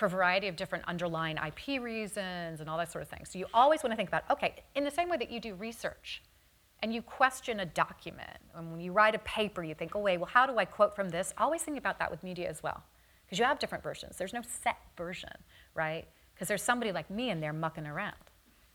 for 0.02 0.08
a 0.08 0.10
variety 0.10 0.47
of 0.47 0.56
different 0.56 0.84
underlying 0.88 1.38
IP 1.38 1.80
reasons 1.80 2.60
and 2.60 2.68
all 2.68 2.76
that 2.76 2.91
sort 2.91 3.04
of 3.04 3.08
thing. 3.08 3.24
So 3.24 3.38
you 3.38 3.45
always 3.54 3.84
want 3.84 3.91
to 3.91 3.95
think 3.95 4.10
about, 4.10 4.24
okay, 4.32 4.64
in 4.74 4.84
the 4.84 4.89
same 4.89 5.10
way 5.10 5.18
that 5.18 5.30
you 5.30 5.39
do 5.39 5.54
research 5.54 6.24
and 6.82 6.91
you 6.91 7.04
question 7.04 7.60
a 7.60 7.68
document, 7.68 8.39
and 8.56 8.72
when 8.72 8.82
you 8.82 8.93
write 8.93 9.14
a 9.14 9.20
paper, 9.20 9.64
you 9.64 9.76
think, 9.76 9.95
oh, 9.95 9.99
wait, 9.99 10.18
well, 10.18 10.26
how 10.26 10.47
do 10.47 10.58
I 10.58 10.66
quote 10.66 10.95
from 10.95 11.10
this? 11.10 11.36
Always 11.38 11.62
think 11.62 11.78
about 11.78 11.99
that 11.99 12.10
with 12.10 12.24
media 12.24 12.49
as 12.49 12.64
well. 12.64 12.82
Because 13.24 13.38
you 13.38 13.45
have 13.45 13.60
different 13.60 13.84
versions. 13.84 14.18
There's 14.18 14.34
no 14.34 14.41
set 14.41 14.78
version, 14.97 15.30
right? 15.76 16.08
Because 16.34 16.47
there's 16.47 16.64
somebody 16.64 16.91
like 16.91 17.12
me 17.12 17.30
in 17.30 17.39
there 17.39 17.54
mucking 17.54 17.86
around. 17.86 18.16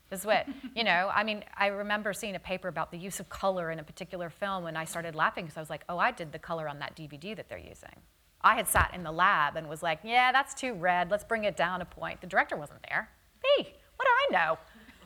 This 0.09 0.21
is 0.21 0.25
what, 0.25 0.47
you 0.77 0.85
know, 0.85 1.11
I 1.13 1.25
mean, 1.25 1.43
I 1.57 1.67
remember 1.67 2.13
seeing 2.13 2.37
a 2.37 2.39
paper 2.39 2.69
about 2.69 2.89
the 2.89 2.97
use 2.97 3.19
of 3.19 3.27
color 3.27 3.69
in 3.69 3.79
a 3.79 3.83
particular 3.83 4.29
film, 4.29 4.65
and 4.65 4.77
I 4.77 4.85
started 4.85 5.13
laughing 5.13 5.43
because 5.43 5.57
I 5.57 5.59
was 5.59 5.69
like, 5.69 5.83
oh, 5.89 5.97
I 5.97 6.11
did 6.11 6.31
the 6.31 6.39
color 6.39 6.69
on 6.69 6.79
that 6.79 6.95
DVD 6.95 7.35
that 7.35 7.49
they're 7.49 7.57
using. 7.57 7.99
I 8.47 8.55
had 8.55 8.67
sat 8.67 8.91
in 8.93 9.03
the 9.03 9.11
lab 9.11 9.57
and 9.57 9.67
was 9.67 9.83
like, 9.83 9.99
yeah, 10.03 10.31
that's 10.31 10.53
too 10.53 10.73
red. 10.73 11.11
Let's 11.11 11.25
bring 11.25 11.43
it 11.43 11.57
down 11.57 11.81
a 11.81 11.85
point. 11.85 12.21
The 12.21 12.27
director 12.27 12.55
wasn't 12.55 12.79
there. 12.87 13.09
Me, 13.43 13.73
what 13.97 14.05
do 14.05 14.37
I 14.37 14.47
know? 14.47 14.57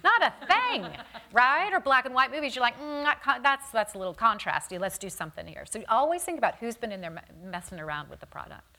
Not 0.03 0.21
a 0.21 0.45
thing, 0.45 0.85
right? 1.33 1.73
Or 1.73 1.79
black 1.79 2.05
and 2.05 2.13
white 2.13 2.31
movies, 2.31 2.55
you're 2.55 2.61
like, 2.61 2.79
mm, 2.79 3.11
that's, 3.41 3.71
that's 3.71 3.95
a 3.95 3.97
little 3.97 4.13
contrasty. 4.13 4.79
Let's 4.79 4.99
do 4.99 5.09
something 5.09 5.47
here. 5.47 5.65
So 5.67 5.81
always 5.89 6.23
think 6.23 6.37
about 6.37 6.57
who's 6.57 6.77
been 6.77 6.91
in 6.91 7.01
there 7.01 7.19
messing 7.43 7.79
around 7.79 8.09
with 8.09 8.19
the 8.19 8.27
product. 8.27 8.77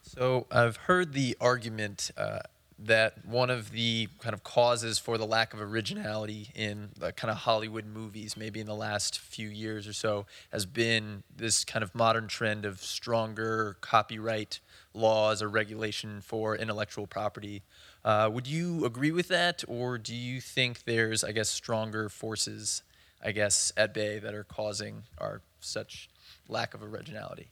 So 0.00 0.46
I've 0.50 0.76
heard 0.76 1.12
the 1.12 1.36
argument 1.42 2.10
uh, 2.16 2.38
that 2.78 3.24
one 3.24 3.50
of 3.50 3.70
the 3.70 4.08
kind 4.18 4.34
of 4.34 4.42
causes 4.42 4.98
for 4.98 5.16
the 5.16 5.26
lack 5.26 5.54
of 5.54 5.60
originality 5.60 6.48
in 6.54 6.90
the 6.98 7.12
kind 7.12 7.30
of 7.30 7.38
Hollywood 7.38 7.86
movies, 7.86 8.36
maybe 8.36 8.60
in 8.60 8.66
the 8.66 8.74
last 8.74 9.20
few 9.20 9.48
years 9.48 9.86
or 9.86 9.92
so, 9.92 10.26
has 10.52 10.66
been 10.66 11.22
this 11.34 11.64
kind 11.64 11.82
of 11.82 11.94
modern 11.94 12.26
trend 12.26 12.64
of 12.64 12.80
stronger 12.80 13.76
copyright 13.80 14.60
laws 14.92 15.40
or 15.40 15.48
regulation 15.48 16.20
for 16.20 16.56
intellectual 16.56 17.06
property. 17.06 17.62
Uh, 18.04 18.28
would 18.32 18.46
you 18.46 18.84
agree 18.84 19.12
with 19.12 19.28
that, 19.28 19.62
or 19.68 19.96
do 19.96 20.14
you 20.14 20.40
think 20.40 20.84
there's, 20.84 21.22
I 21.22 21.32
guess, 21.32 21.48
stronger 21.48 22.08
forces, 22.08 22.82
I 23.22 23.32
guess, 23.32 23.72
at 23.76 23.94
bay 23.94 24.18
that 24.18 24.34
are 24.34 24.44
causing 24.44 25.04
our 25.18 25.42
such 25.60 26.08
lack 26.48 26.74
of 26.74 26.82
originality? 26.82 27.48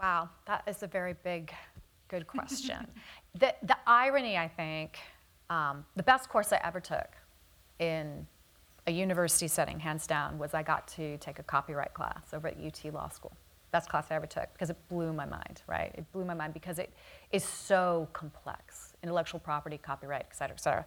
Wow, 0.00 0.30
that 0.46 0.62
is 0.66 0.82
a 0.82 0.86
very 0.86 1.14
big 1.22 1.52
good 2.08 2.26
question. 2.26 2.86
the, 3.38 3.54
the 3.62 3.76
irony, 3.86 4.36
I 4.36 4.48
think, 4.48 4.98
um, 5.50 5.84
the 5.96 6.02
best 6.02 6.28
course 6.28 6.52
I 6.52 6.60
ever 6.64 6.80
took 6.80 7.08
in 7.78 8.26
a 8.86 8.92
university 8.92 9.48
setting, 9.48 9.78
hands 9.80 10.06
down, 10.06 10.38
was 10.38 10.54
I 10.54 10.62
got 10.62 10.88
to 10.88 11.16
take 11.18 11.38
a 11.38 11.42
copyright 11.42 11.94
class 11.94 12.22
over 12.32 12.48
at 12.48 12.56
UT 12.58 12.92
Law 12.92 13.08
School. 13.08 13.32
Best 13.70 13.88
class 13.88 14.06
I 14.10 14.16
ever 14.16 14.26
took 14.26 14.52
because 14.52 14.70
it 14.70 14.76
blew 14.88 15.12
my 15.12 15.24
mind, 15.24 15.62
right? 15.66 15.94
It 15.96 16.10
blew 16.12 16.24
my 16.24 16.34
mind 16.34 16.52
because 16.52 16.78
it 16.78 16.92
is 17.30 17.44
so 17.44 18.08
complex 18.12 18.92
intellectual 19.02 19.40
property, 19.40 19.78
copyright, 19.78 20.26
et 20.30 20.36
cetera, 20.36 20.54
et 20.54 20.60
cetera. 20.60 20.84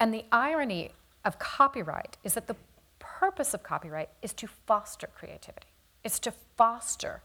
And 0.00 0.12
the 0.12 0.24
irony 0.32 0.90
of 1.24 1.38
copyright 1.38 2.16
is 2.24 2.34
that 2.34 2.46
the 2.46 2.56
purpose 2.98 3.54
of 3.54 3.62
copyright 3.62 4.08
is 4.22 4.32
to 4.34 4.46
foster 4.46 5.08
creativity, 5.14 5.68
it's 6.02 6.18
to 6.20 6.32
foster 6.56 7.22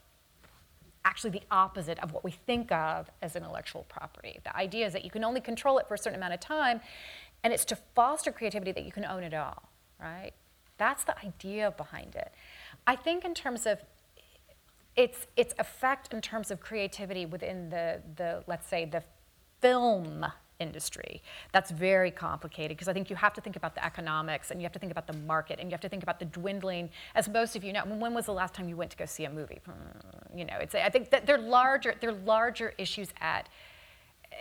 actually 1.06 1.32
the 1.32 1.44
opposite 1.52 2.00
of 2.00 2.12
what 2.12 2.24
we 2.24 2.32
think 2.32 2.72
of 2.72 3.10
as 3.22 3.36
intellectual 3.36 3.84
property. 3.90 4.40
The 4.44 4.56
idea 4.56 4.86
is 4.86 4.94
that 4.94 5.04
you 5.04 5.12
can 5.12 5.24
only 5.24 5.42
control 5.42 5.78
it 5.78 5.88
for 5.88 5.96
a 5.96 5.98
certain 5.98 6.18
amount 6.18 6.34
of 6.34 6.40
time, 6.40 6.82
And 7.44 7.52
it's 7.52 7.66
to 7.66 7.76
foster 7.76 8.32
creativity 8.32 8.72
that 8.72 8.86
you 8.86 8.92
can 8.92 9.04
own 9.04 9.22
it 9.24 9.34
all, 9.34 9.64
right? 10.00 10.32
That's 10.78 11.04
the 11.04 11.18
idea 11.26 11.72
behind 11.72 12.16
it. 12.16 12.34
I 12.88 12.96
think 12.96 13.26
in 13.26 13.34
terms 13.34 13.66
of 13.66 13.82
its 14.96 15.28
its 15.36 15.54
effect 15.58 16.14
in 16.14 16.22
terms 16.22 16.52
of 16.52 16.60
creativity 16.60 17.26
within 17.26 17.70
the 17.70 18.02
the 18.16 18.44
let's 18.48 18.68
say 18.68 18.86
the 18.86 19.04
film 19.60 20.26
industry. 20.64 21.22
That's 21.52 21.70
very 21.70 22.10
complicated 22.10 22.76
because 22.76 22.88
I 22.88 22.94
think 22.94 23.10
you 23.12 23.16
have 23.16 23.34
to 23.34 23.42
think 23.42 23.56
about 23.56 23.76
the 23.76 23.86
economics 23.86 24.50
and 24.50 24.60
you 24.60 24.66
have 24.66 24.72
to 24.74 24.80
think 24.80 24.92
about 24.92 25.08
the 25.08 25.18
market 25.34 25.60
and 25.60 25.70
you 25.70 25.74
have 25.74 25.82
to 25.82 25.90
think 25.90 26.04
about 26.04 26.20
the 26.20 26.26
dwindling. 26.26 26.90
As 27.14 27.30
most 27.30 27.56
of 27.56 27.64
you 27.64 27.72
know, 27.74 27.84
when 27.86 28.14
was 28.14 28.26
the 28.26 28.34
last 28.34 28.54
time 28.56 28.68
you 28.68 28.78
went 28.78 28.92
to 28.92 28.98
go 28.98 29.06
see 29.06 29.26
a 29.26 29.30
movie? 29.30 29.60
Hmm, 29.66 30.38
you 30.40 30.46
know, 30.46 30.58
it's 30.60 30.74
I 30.74 30.90
think 30.90 31.12
that 31.12 31.28
they're 31.28 31.46
larger 31.60 31.94
they're 32.02 32.20
larger 32.36 32.74
issues 32.78 33.10
at 33.22 33.50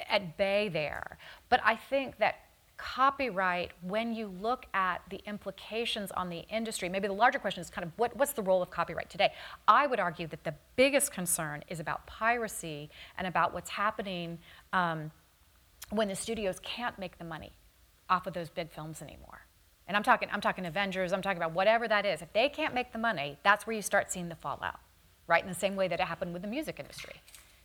at 0.09 0.37
bay 0.39 0.69
there. 0.69 1.19
But 1.51 1.61
I 1.65 1.77
think 1.77 2.19
that 2.19 2.37
copyright, 2.83 3.71
when 3.83 4.13
you 4.13 4.27
look 4.41 4.67
at 4.75 5.03
the 5.09 5.21
implications 5.25 6.11
on 6.13 6.29
the 6.29 6.41
industry, 6.49 6.89
maybe 6.89 7.07
the 7.07 7.13
larger 7.15 7.39
question 7.39 7.61
is 7.61 7.71
kind 7.71 7.85
of 7.85 7.93
what, 7.97 8.17
what's 8.17 8.33
the 8.33 8.43
role 8.43 8.61
of 8.61 8.71
copyright 8.71 9.09
today? 9.09 9.33
I 9.69 9.87
would 9.87 10.01
argue 10.01 10.27
that 10.27 10.43
the 10.43 10.55
biggest 10.75 11.13
concern 11.13 11.63
is 11.69 11.79
about 11.79 12.05
piracy 12.07 12.91
and 13.19 13.27
about 13.27 13.55
what's 13.55 13.71
happening 13.71 14.39
um, 14.73 15.13
when 15.93 16.09
the 16.09 16.15
studios 16.15 16.59
can't 16.63 16.99
make 16.99 17.19
the 17.19 17.25
money 17.25 17.53
off 18.09 18.27
of 18.27 18.35
those 18.35 18.51
big 18.51 18.71
films 18.71 19.03
anymore. 19.03 19.47
And 19.87 19.97
I'm 19.97 20.03
talking, 20.03 20.29
I'm 20.33 20.41
talking 20.41 20.65
Avengers, 20.65 21.13
I'm 21.13 21.23
talking 21.23 21.37
about 21.37 21.53
whatever 21.53 21.87
that 21.87 22.07
is. 22.07 22.23
If 22.23 22.33
they 22.33 22.49
can't 22.49 22.75
make 22.75 22.93
the 22.93 22.99
money, 22.99 23.39
that's 23.43 23.67
where 23.67 23.77
you 23.77 23.83
start 23.83 24.11
seeing 24.11 24.29
the 24.29 24.37
fallout, 24.37 24.81
right? 25.27 25.43
In 25.43 25.49
the 25.49 25.55
same 25.55 25.77
way 25.77 25.89
that 25.89 26.01
it 26.01 26.07
happened 26.07 26.33
with 26.33 26.43
the 26.43 26.49
music 26.49 26.79
industry 26.79 27.21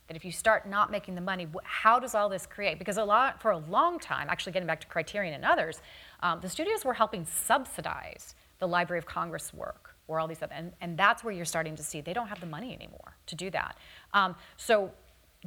that 0.07 0.15
if 0.15 0.23
you 0.23 0.31
start 0.31 0.67
not 0.67 0.89
making 0.89 1.15
the 1.15 1.21
money, 1.21 1.47
how 1.63 1.99
does 1.99 2.15
all 2.15 2.29
this 2.29 2.45
create? 2.45 2.79
Because 2.79 2.97
a 2.97 3.03
lot, 3.03 3.41
for 3.41 3.51
a 3.51 3.57
long 3.57 3.99
time, 3.99 4.27
actually 4.29 4.53
getting 4.53 4.67
back 4.67 4.79
to 4.81 4.87
Criterion 4.87 5.33
and 5.33 5.43
others, 5.43 5.81
um, 6.21 6.39
the 6.41 6.49
studios 6.49 6.85
were 6.85 6.93
helping 6.93 7.25
subsidize 7.25 8.35
the 8.59 8.67
Library 8.67 8.99
of 8.99 9.05
Congress 9.05 9.53
work 9.53 9.95
or 10.07 10.19
all 10.19 10.27
these 10.27 10.41
other, 10.41 10.53
and, 10.53 10.71
and 10.79 10.97
that's 10.97 11.23
where 11.23 11.33
you're 11.33 11.45
starting 11.45 11.75
to 11.75 11.83
see 11.83 11.99
they 11.99 12.13
don't 12.13 12.27
have 12.27 12.39
the 12.39 12.45
money 12.45 12.73
anymore 12.73 13.17
to 13.25 13.35
do 13.35 13.49
that. 13.51 13.77
Um, 14.13 14.35
so 14.55 14.91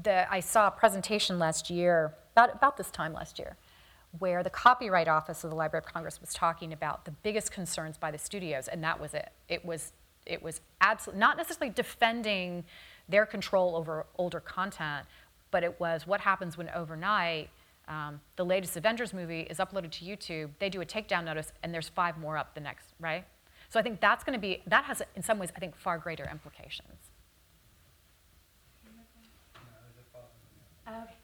the, 0.03 0.33
I 0.33 0.41
saw 0.41 0.69
a 0.69 0.71
presentation 0.71 1.39
last 1.39 1.71
year, 1.71 2.15
about, 2.33 2.55
about 2.55 2.77
this 2.77 2.91
time 2.91 3.13
last 3.13 3.39
year, 3.39 3.57
where 4.19 4.43
the 4.43 4.51
Copyright 4.51 5.09
Office 5.09 5.45
of 5.45 5.51
the 5.51 5.57
Library 5.57 5.85
of 5.87 5.93
Congress 5.93 6.21
was 6.21 6.33
talking 6.35 6.73
about 6.73 7.05
the 7.05 7.11
biggest 7.11 7.53
concerns 7.53 7.97
by 7.97 8.11
the 8.11 8.19
studios, 8.19 8.69
and 8.69 8.83
that 8.83 9.01
was 9.01 9.15
it. 9.15 9.31
It 9.49 9.65
was, 9.65 9.93
it 10.27 10.43
was 10.43 10.61
absolutely, 10.81 11.21
not 11.21 11.37
necessarily 11.37 11.73
defending 11.73 12.65
their 13.09 13.27
control 13.27 13.77
over 13.77 14.07
older 14.17 14.41
content, 14.41 15.07
but 15.51 15.63
it 15.63 15.79
was 15.81 16.07
what 16.07 16.21
happens 16.21 16.57
when 16.57 16.69
overnight 16.71 17.51
um, 17.89 18.21
the 18.37 18.45
latest 18.45 18.77
Avengers 18.77 19.13
movie 19.13 19.41
is 19.41 19.59
uploaded 19.59 19.91
to 19.91 20.05
YouTube, 20.05 20.51
they 20.61 20.69
do 20.69 20.81
a 20.81 20.87
takedown 20.87 21.25
notice, 21.25 21.53
and 21.63 21.75
there's 21.75 21.89
five 21.89 22.17
more 22.19 22.37
up 22.37 22.55
the 22.55 22.61
next, 22.61 22.95
right? 23.01 23.25
So 23.69 23.81
I 23.81 23.83
think 23.83 24.01
that's 24.01 24.23
going 24.23 24.35
to 24.35 24.41
be, 24.41 24.63
that 24.67 24.85
has, 24.85 25.03
in 25.17 25.23
some 25.23 25.39
ways, 25.39 25.51
I 25.57 25.59
think, 25.59 25.77
far 25.77 25.99
greater 25.99 26.29
implications. 26.31 27.10
Okay. 30.91 31.15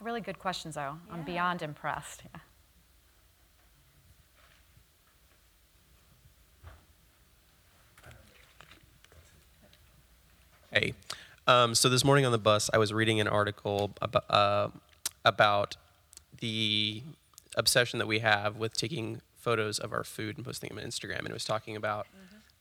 Really 0.00 0.20
good 0.20 0.38
questions, 0.38 0.76
though. 0.76 0.96
Yeah. 1.06 1.14
I'm 1.14 1.22
beyond 1.24 1.62
impressed. 1.62 2.22
Yeah. 2.32 2.40
Hey. 10.72 10.94
Um, 11.46 11.74
so 11.74 11.88
this 11.88 12.04
morning 12.04 12.24
on 12.24 12.32
the 12.32 12.38
bus, 12.38 12.70
I 12.72 12.78
was 12.78 12.92
reading 12.92 13.20
an 13.20 13.26
article 13.26 13.92
about, 14.00 14.30
uh, 14.30 14.68
about 15.24 15.76
the 16.38 17.02
obsession 17.56 17.98
that 17.98 18.06
we 18.06 18.20
have 18.20 18.56
with 18.56 18.74
taking 18.74 19.20
photos 19.36 19.78
of 19.78 19.92
our 19.92 20.04
food 20.04 20.36
and 20.36 20.46
posting 20.46 20.68
them 20.68 20.78
on 20.78 20.84
Instagram. 20.84 21.18
And 21.18 21.28
it 21.28 21.32
was 21.32 21.44
talking 21.44 21.76
about, 21.76 22.06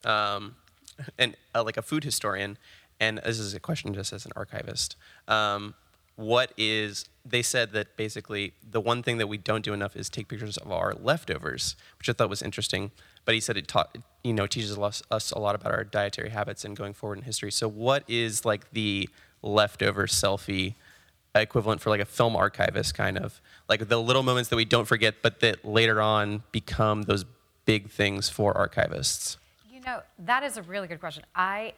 mm-hmm. 0.04 0.10
um, 0.10 0.56
and 1.20 1.36
uh, 1.54 1.64
like 1.64 1.78
a 1.78 1.82
food 1.82 2.04
historian, 2.04 2.58
and 3.00 3.20
this 3.26 3.40
is 3.40 3.54
a 3.54 3.60
question 3.60 3.94
just 3.94 4.14
as 4.14 4.26
an 4.26 4.32
archivist. 4.36 4.96
Um, 5.28 5.76
what 6.16 6.52
is 6.58 7.06
they 7.26 7.42
said 7.42 7.72
that 7.72 7.96
basically 7.96 8.54
the 8.70 8.82
one 8.82 9.02
thing 9.04 9.20
that 9.20 9.28
we 9.28 9.38
don't 9.38 9.64
do 9.64 9.72
enough 9.74 9.96
is 9.96 10.10
take 10.10 10.28
pictures 10.28 10.58
of 10.58 10.70
our 10.72 10.94
leftovers, 10.94 11.78
which 11.98 12.10
I 12.10 12.14
thought 12.14 12.30
was 12.30 12.42
interesting. 12.42 12.92
But 13.24 13.36
he 13.36 13.42
said 13.42 13.56
it 13.56 13.68
taught 13.68 13.98
you 14.24 14.34
know 14.34 14.46
teaches 14.46 14.78
us, 14.78 15.02
us 15.10 15.32
a 15.32 15.40
lot 15.40 15.56
about 15.56 15.72
our 15.72 15.84
dietary 15.84 16.30
habits 16.30 16.66
and 16.66 16.76
going 16.76 16.94
forward 16.94 17.20
in 17.20 17.24
history. 17.24 17.52
So 17.52 17.70
what 17.70 18.04
is 18.08 18.44
like 18.44 18.72
the 18.72 19.08
leftover 19.42 20.08
selfie 20.08 20.76
equivalent 21.34 21.80
for 21.80 21.90
like 21.90 22.02
a 22.02 22.06
film 22.06 22.36
archivist 22.36 22.96
kind 22.96 23.18
of 23.18 23.40
like 23.70 23.88
the 23.88 24.02
little 24.02 24.24
moments 24.24 24.50
that 24.50 24.58
we 24.58 24.66
don't 24.66 24.88
forget, 24.88 25.16
but 25.22 25.40
that 25.40 25.64
later 25.64 26.02
on 26.02 26.44
become 26.52 27.04
those 27.04 27.24
big 27.64 27.90
things 27.90 28.28
for 28.28 28.54
archivists? 28.54 29.38
You 29.72 29.80
know 29.82 30.02
that 30.18 30.44
is 30.44 30.58
a 30.58 30.64
really 30.64 30.88
good 30.88 31.00
question. 31.00 31.24
I 31.34 31.74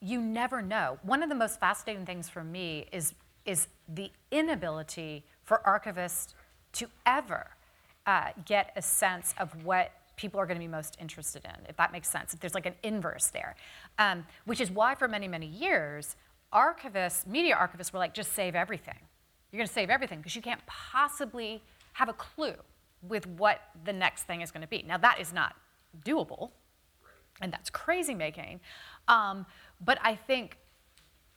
you 0.00 0.20
never 0.20 0.62
know. 0.62 0.98
One 1.02 1.22
of 1.22 1.28
the 1.28 1.34
most 1.34 1.60
fascinating 1.60 2.06
things 2.06 2.28
for 2.28 2.44
me 2.44 2.86
is 2.92 3.14
is 3.44 3.68
the 3.88 4.10
inability 4.30 5.24
for 5.42 5.62
archivists 5.66 6.34
to 6.72 6.86
ever 7.06 7.48
uh, 8.06 8.28
get 8.44 8.72
a 8.76 8.82
sense 8.82 9.34
of 9.38 9.64
what 9.64 9.92
people 10.16 10.38
are 10.38 10.44
going 10.44 10.56
to 10.56 10.60
be 10.60 10.68
most 10.68 10.98
interested 11.00 11.44
in, 11.44 11.66
if 11.66 11.76
that 11.76 11.90
makes 11.90 12.10
sense. 12.10 12.34
If 12.34 12.40
there's 12.40 12.54
like 12.54 12.66
an 12.66 12.74
inverse 12.82 13.28
there, 13.28 13.56
um, 13.98 14.26
which 14.44 14.60
is 14.60 14.70
why 14.70 14.94
for 14.94 15.08
many, 15.08 15.28
many 15.28 15.46
years, 15.46 16.16
archivists, 16.52 17.26
media 17.26 17.56
archivists 17.56 17.92
were 17.92 17.98
like, 17.98 18.12
just 18.12 18.32
save 18.34 18.54
everything. 18.54 18.98
You're 19.50 19.58
going 19.58 19.68
to 19.68 19.72
save 19.72 19.88
everything 19.88 20.18
because 20.18 20.36
you 20.36 20.42
can't 20.42 20.64
possibly 20.66 21.62
have 21.94 22.08
a 22.10 22.12
clue 22.12 22.54
with 23.02 23.26
what 23.26 23.62
the 23.84 23.92
next 23.92 24.24
thing 24.24 24.42
is 24.42 24.50
going 24.50 24.62
to 24.62 24.68
be. 24.68 24.84
Now, 24.86 24.98
that 24.98 25.20
is 25.20 25.32
not 25.32 25.56
doable, 26.04 26.50
and 27.40 27.52
that's 27.52 27.70
crazy 27.70 28.14
making. 28.14 28.60
Um, 29.06 29.46
but 29.84 29.98
I 30.02 30.14
think 30.14 30.58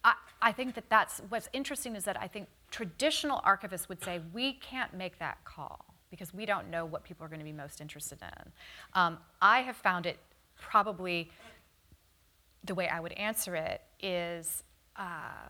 I, 0.03 0.13
I 0.41 0.51
think 0.51 0.75
that 0.75 0.89
that's 0.89 1.21
what's 1.29 1.49
interesting 1.53 1.95
is 1.95 2.05
that 2.05 2.19
I 2.19 2.27
think 2.27 2.47
traditional 2.71 3.41
archivists 3.45 3.87
would 3.89 4.03
say 4.03 4.21
we 4.33 4.53
can't 4.53 4.93
make 4.93 5.19
that 5.19 5.43
call 5.45 5.85
because 6.09 6.33
we 6.33 6.45
don't 6.45 6.69
know 6.69 6.85
what 6.85 7.03
people 7.03 7.25
are 7.25 7.29
going 7.29 7.39
to 7.39 7.45
be 7.45 7.53
most 7.53 7.81
interested 7.81 8.19
in. 8.21 8.51
Um, 8.93 9.17
I 9.41 9.61
have 9.61 9.77
found 9.77 10.05
it 10.05 10.17
probably 10.59 11.31
the 12.63 12.75
way 12.75 12.87
I 12.87 12.99
would 12.99 13.13
answer 13.13 13.55
it 13.55 13.81
is 14.01 14.63
uh, 14.95 15.47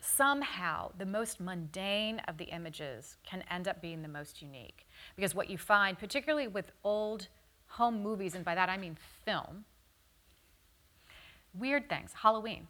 somehow 0.00 0.92
the 0.98 1.06
most 1.06 1.40
mundane 1.40 2.20
of 2.28 2.38
the 2.38 2.44
images 2.44 3.16
can 3.24 3.42
end 3.50 3.68
up 3.68 3.80
being 3.80 4.02
the 4.02 4.08
most 4.08 4.40
unique. 4.40 4.86
Because 5.16 5.34
what 5.34 5.50
you 5.50 5.58
find, 5.58 5.98
particularly 5.98 6.48
with 6.48 6.70
old 6.84 7.28
home 7.66 8.02
movies, 8.02 8.34
and 8.34 8.44
by 8.44 8.54
that 8.54 8.68
I 8.68 8.76
mean 8.76 8.96
film, 9.24 9.64
weird 11.58 11.88
things, 11.88 12.12
Halloween. 12.22 12.66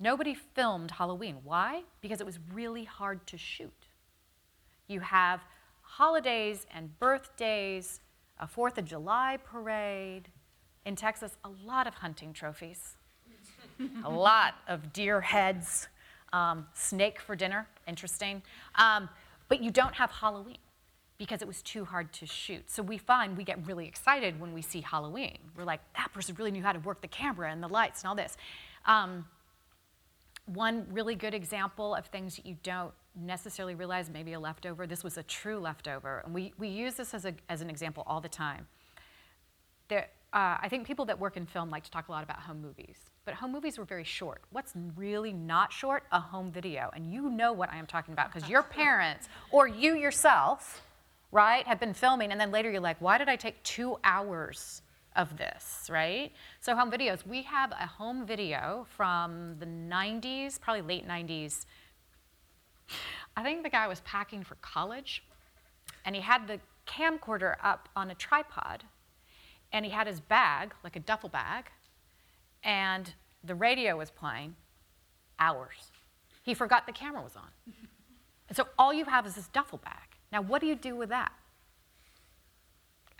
Nobody 0.00 0.34
filmed 0.34 0.90
Halloween. 0.90 1.38
Why? 1.42 1.82
Because 2.00 2.20
it 2.20 2.26
was 2.26 2.38
really 2.52 2.84
hard 2.84 3.26
to 3.28 3.38
shoot. 3.38 3.72
You 4.88 5.00
have 5.00 5.40
holidays 5.82 6.66
and 6.74 6.98
birthdays, 6.98 8.00
a 8.38 8.46
Fourth 8.46 8.78
of 8.78 8.84
July 8.84 9.38
parade. 9.42 10.28
In 10.84 10.94
Texas, 10.94 11.36
a 11.44 11.50
lot 11.64 11.86
of 11.88 11.94
hunting 11.94 12.32
trophies, 12.32 12.96
a 14.04 14.10
lot 14.10 14.54
of 14.68 14.92
deer 14.92 15.20
heads, 15.20 15.88
um, 16.32 16.66
snake 16.74 17.18
for 17.18 17.34
dinner, 17.34 17.66
interesting. 17.88 18.42
Um, 18.76 19.08
but 19.48 19.62
you 19.62 19.70
don't 19.70 19.94
have 19.94 20.10
Halloween 20.10 20.58
because 21.18 21.42
it 21.42 21.48
was 21.48 21.62
too 21.62 21.84
hard 21.84 22.12
to 22.14 22.26
shoot. 22.26 22.70
So 22.70 22.82
we 22.82 22.98
find 22.98 23.36
we 23.36 23.44
get 23.44 23.66
really 23.66 23.86
excited 23.86 24.40
when 24.40 24.52
we 24.52 24.62
see 24.62 24.80
Halloween. 24.80 25.38
We're 25.56 25.64
like, 25.64 25.80
that 25.96 26.12
person 26.12 26.34
really 26.38 26.50
knew 26.50 26.62
how 26.62 26.72
to 26.72 26.78
work 26.80 27.00
the 27.00 27.08
camera 27.08 27.50
and 27.50 27.62
the 27.62 27.68
lights 27.68 28.02
and 28.02 28.08
all 28.08 28.14
this. 28.14 28.36
Um, 28.84 29.26
one 30.46 30.86
really 30.92 31.14
good 31.14 31.34
example 31.34 31.94
of 31.94 32.06
things 32.06 32.36
that 32.36 32.46
you 32.46 32.56
don't 32.62 32.92
necessarily 33.14 33.74
realize, 33.74 34.10
maybe 34.10 34.32
a 34.34 34.40
leftover, 34.40 34.86
this 34.86 35.02
was 35.02 35.16
a 35.16 35.22
true 35.22 35.58
leftover. 35.58 36.22
And 36.24 36.34
we, 36.34 36.52
we 36.58 36.68
use 36.68 36.94
this 36.94 37.14
as, 37.14 37.24
a, 37.24 37.34
as 37.48 37.62
an 37.62 37.70
example 37.70 38.04
all 38.06 38.20
the 38.20 38.28
time. 38.28 38.66
There, 39.88 40.08
uh, 40.32 40.58
I 40.60 40.68
think 40.68 40.86
people 40.86 41.06
that 41.06 41.18
work 41.18 41.36
in 41.36 41.46
film 41.46 41.70
like 41.70 41.84
to 41.84 41.90
talk 41.90 42.08
a 42.08 42.12
lot 42.12 42.22
about 42.22 42.40
home 42.40 42.60
movies, 42.60 42.98
but 43.24 43.34
home 43.34 43.52
movies 43.52 43.78
were 43.78 43.84
very 43.84 44.04
short. 44.04 44.42
What's 44.50 44.72
really 44.96 45.32
not 45.32 45.72
short? 45.72 46.04
A 46.12 46.20
home 46.20 46.52
video. 46.52 46.90
And 46.94 47.10
you 47.10 47.30
know 47.30 47.52
what 47.52 47.72
I 47.72 47.78
am 47.78 47.86
talking 47.86 48.12
about 48.12 48.32
because 48.32 48.48
your 48.48 48.62
parents 48.82 49.28
or 49.50 49.66
you 49.66 49.96
yourself, 49.96 50.82
right, 51.32 51.66
have 51.66 51.80
been 51.80 51.94
filming, 51.94 52.32
and 52.32 52.40
then 52.40 52.50
later 52.50 52.70
you're 52.70 52.80
like, 52.80 53.00
why 53.00 53.18
did 53.18 53.28
I 53.28 53.36
take 53.36 53.62
two 53.62 53.96
hours 54.04 54.82
of 55.14 55.36
this, 55.36 55.88
right? 55.90 56.32
So 56.60 56.76
home 56.76 56.90
videos, 56.90 57.26
we 57.26 57.42
have 57.42 57.72
a 57.72 57.86
home 57.86 58.26
video 58.26 58.86
from 58.96 59.56
the 59.58 59.66
90s, 59.66 60.60
probably 60.60 60.82
late 60.82 61.08
90s. 61.08 61.66
I 63.36 63.42
think 63.42 63.62
the 63.62 63.70
guy 63.70 63.86
was 63.86 64.00
packing 64.00 64.44
for 64.44 64.56
college, 64.56 65.24
and 66.04 66.14
he 66.14 66.22
had 66.22 66.46
the 66.46 66.60
camcorder 66.86 67.56
up 67.62 67.88
on 67.96 68.10
a 68.10 68.14
tripod, 68.14 68.84
and 69.72 69.84
he 69.84 69.90
had 69.90 70.06
his 70.06 70.20
bag, 70.20 70.74
like 70.84 70.96
a 70.96 71.00
duffel 71.00 71.28
bag, 71.28 71.66
and 72.62 73.14
the 73.42 73.54
radio 73.54 73.96
was 73.96 74.10
playing 74.10 74.54
hours. 75.38 75.90
He 76.42 76.54
forgot 76.54 76.86
the 76.86 76.92
camera 76.92 77.22
was 77.22 77.36
on. 77.36 77.50
And 78.48 78.56
so 78.56 78.68
all 78.78 78.94
you 78.94 79.04
have 79.06 79.26
is 79.26 79.34
this 79.34 79.48
duffel 79.48 79.78
bag. 79.78 80.05
Now, 80.32 80.42
what 80.42 80.60
do 80.60 80.66
you 80.66 80.74
do 80.74 80.96
with 80.96 81.08
that? 81.10 81.32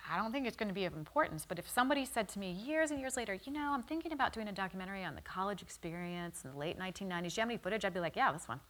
I 0.09 0.17
don't 0.17 0.31
think 0.31 0.47
it's 0.47 0.55
going 0.55 0.69
to 0.69 0.73
be 0.73 0.85
of 0.85 0.95
importance, 0.95 1.45
but 1.47 1.59
if 1.59 1.69
somebody 1.69 2.05
said 2.05 2.29
to 2.29 2.39
me 2.39 2.51
years 2.51 2.91
and 2.91 2.99
years 2.99 3.17
later, 3.17 3.37
you 3.43 3.51
know, 3.51 3.71
I'm 3.73 3.83
thinking 3.83 4.13
about 4.13 4.31
doing 4.31 4.47
a 4.47 4.53
documentary 4.53 5.03
on 5.03 5.15
the 5.15 5.21
college 5.21 5.61
experience 5.61 6.43
in 6.45 6.51
the 6.51 6.57
late 6.57 6.79
1990s, 6.79 7.33
do 7.35 7.35
you 7.35 7.41
have 7.41 7.49
any 7.49 7.57
footage? 7.57 7.83
I'd 7.83 7.93
be 7.93 7.99
like, 7.99 8.15
yeah, 8.15 8.31
this 8.31 8.47
one. 8.47 8.61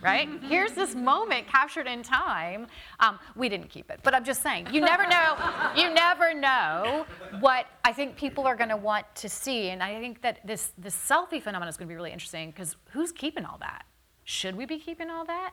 right? 0.00 0.28
Here's 0.42 0.72
this 0.72 0.94
moment 0.94 1.48
captured 1.48 1.88
in 1.88 2.04
time. 2.04 2.68
Um, 3.00 3.18
we 3.34 3.48
didn't 3.48 3.68
keep 3.68 3.90
it, 3.90 3.98
but 4.04 4.14
I'm 4.14 4.22
just 4.24 4.40
saying, 4.40 4.68
you 4.72 4.80
never 4.80 5.08
know. 5.08 5.36
You 5.76 5.92
never 5.92 6.32
know 6.32 7.04
what 7.40 7.66
I 7.84 7.92
think 7.92 8.16
people 8.16 8.46
are 8.46 8.54
going 8.54 8.70
to 8.70 8.76
want 8.76 9.06
to 9.16 9.28
see, 9.28 9.70
and 9.70 9.82
I 9.82 9.98
think 9.98 10.22
that 10.22 10.38
this 10.46 10.72
this 10.78 10.94
selfie 10.96 11.42
phenomenon 11.42 11.68
is 11.68 11.76
going 11.76 11.88
to 11.88 11.92
be 11.92 11.96
really 11.96 12.12
interesting 12.12 12.50
because 12.50 12.76
who's 12.90 13.10
keeping 13.10 13.44
all 13.44 13.58
that? 13.58 13.86
Should 14.22 14.54
we 14.54 14.66
be 14.66 14.78
keeping 14.78 15.10
all 15.10 15.24
that? 15.24 15.52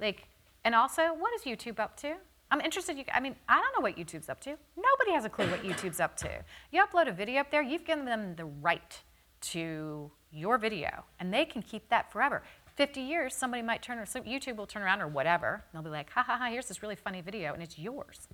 Like, 0.00 0.28
and 0.64 0.74
also, 0.74 1.14
what 1.14 1.32
is 1.34 1.42
YouTube 1.42 1.78
up 1.78 1.96
to? 1.98 2.14
I'm 2.50 2.60
interested. 2.60 2.96
You, 2.96 3.04
I 3.12 3.20
mean, 3.20 3.36
I 3.48 3.60
don't 3.60 3.72
know 3.78 3.82
what 3.82 3.96
YouTube's 3.96 4.28
up 4.28 4.40
to. 4.40 4.56
Nobody 4.76 5.12
has 5.12 5.24
a 5.24 5.28
clue 5.28 5.50
what 5.50 5.62
YouTube's 5.62 6.00
up 6.00 6.16
to. 6.18 6.30
You 6.72 6.84
upload 6.84 7.08
a 7.08 7.12
video 7.12 7.40
up 7.40 7.50
there, 7.50 7.62
you've 7.62 7.84
given 7.84 8.04
them 8.04 8.34
the 8.36 8.46
right 8.46 9.00
to 9.40 10.10
your 10.30 10.58
video, 10.58 11.04
and 11.20 11.32
they 11.32 11.44
can 11.44 11.62
keep 11.62 11.88
that 11.90 12.10
forever. 12.10 12.42
50 12.76 13.00
years, 13.00 13.34
somebody 13.34 13.62
might 13.62 13.82
turn, 13.82 13.98
or 13.98 14.04
YouTube 14.04 14.56
will 14.56 14.66
turn 14.66 14.82
around 14.82 15.00
or 15.00 15.08
whatever, 15.08 15.64
they'll 15.72 15.82
be 15.82 15.90
like, 15.90 16.10
ha 16.10 16.22
ha 16.22 16.38
ha, 16.38 16.48
here's 16.48 16.66
this 16.66 16.82
really 16.82 16.96
funny 16.96 17.20
video, 17.20 17.52
and 17.52 17.62
it's 17.62 17.78
yours 17.78 18.28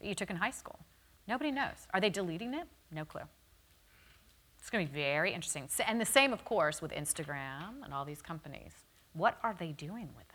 that 0.00 0.06
you 0.06 0.14
took 0.14 0.30
in 0.30 0.36
high 0.36 0.50
school. 0.50 0.78
Nobody 1.26 1.50
knows. 1.50 1.86
Are 1.92 2.00
they 2.00 2.08
deleting 2.08 2.54
it? 2.54 2.66
No 2.92 3.04
clue. 3.04 3.22
It's 4.58 4.70
going 4.70 4.86
to 4.86 4.92
be 4.92 4.98
very 5.00 5.32
interesting. 5.32 5.68
And 5.86 6.00
the 6.00 6.06
same, 6.06 6.32
of 6.32 6.44
course, 6.44 6.80
with 6.80 6.92
Instagram 6.92 7.82
and 7.84 7.92
all 7.92 8.04
these 8.04 8.22
companies. 8.22 8.72
What 9.12 9.38
are 9.42 9.54
they 9.58 9.72
doing 9.72 10.10
with? 10.16 10.26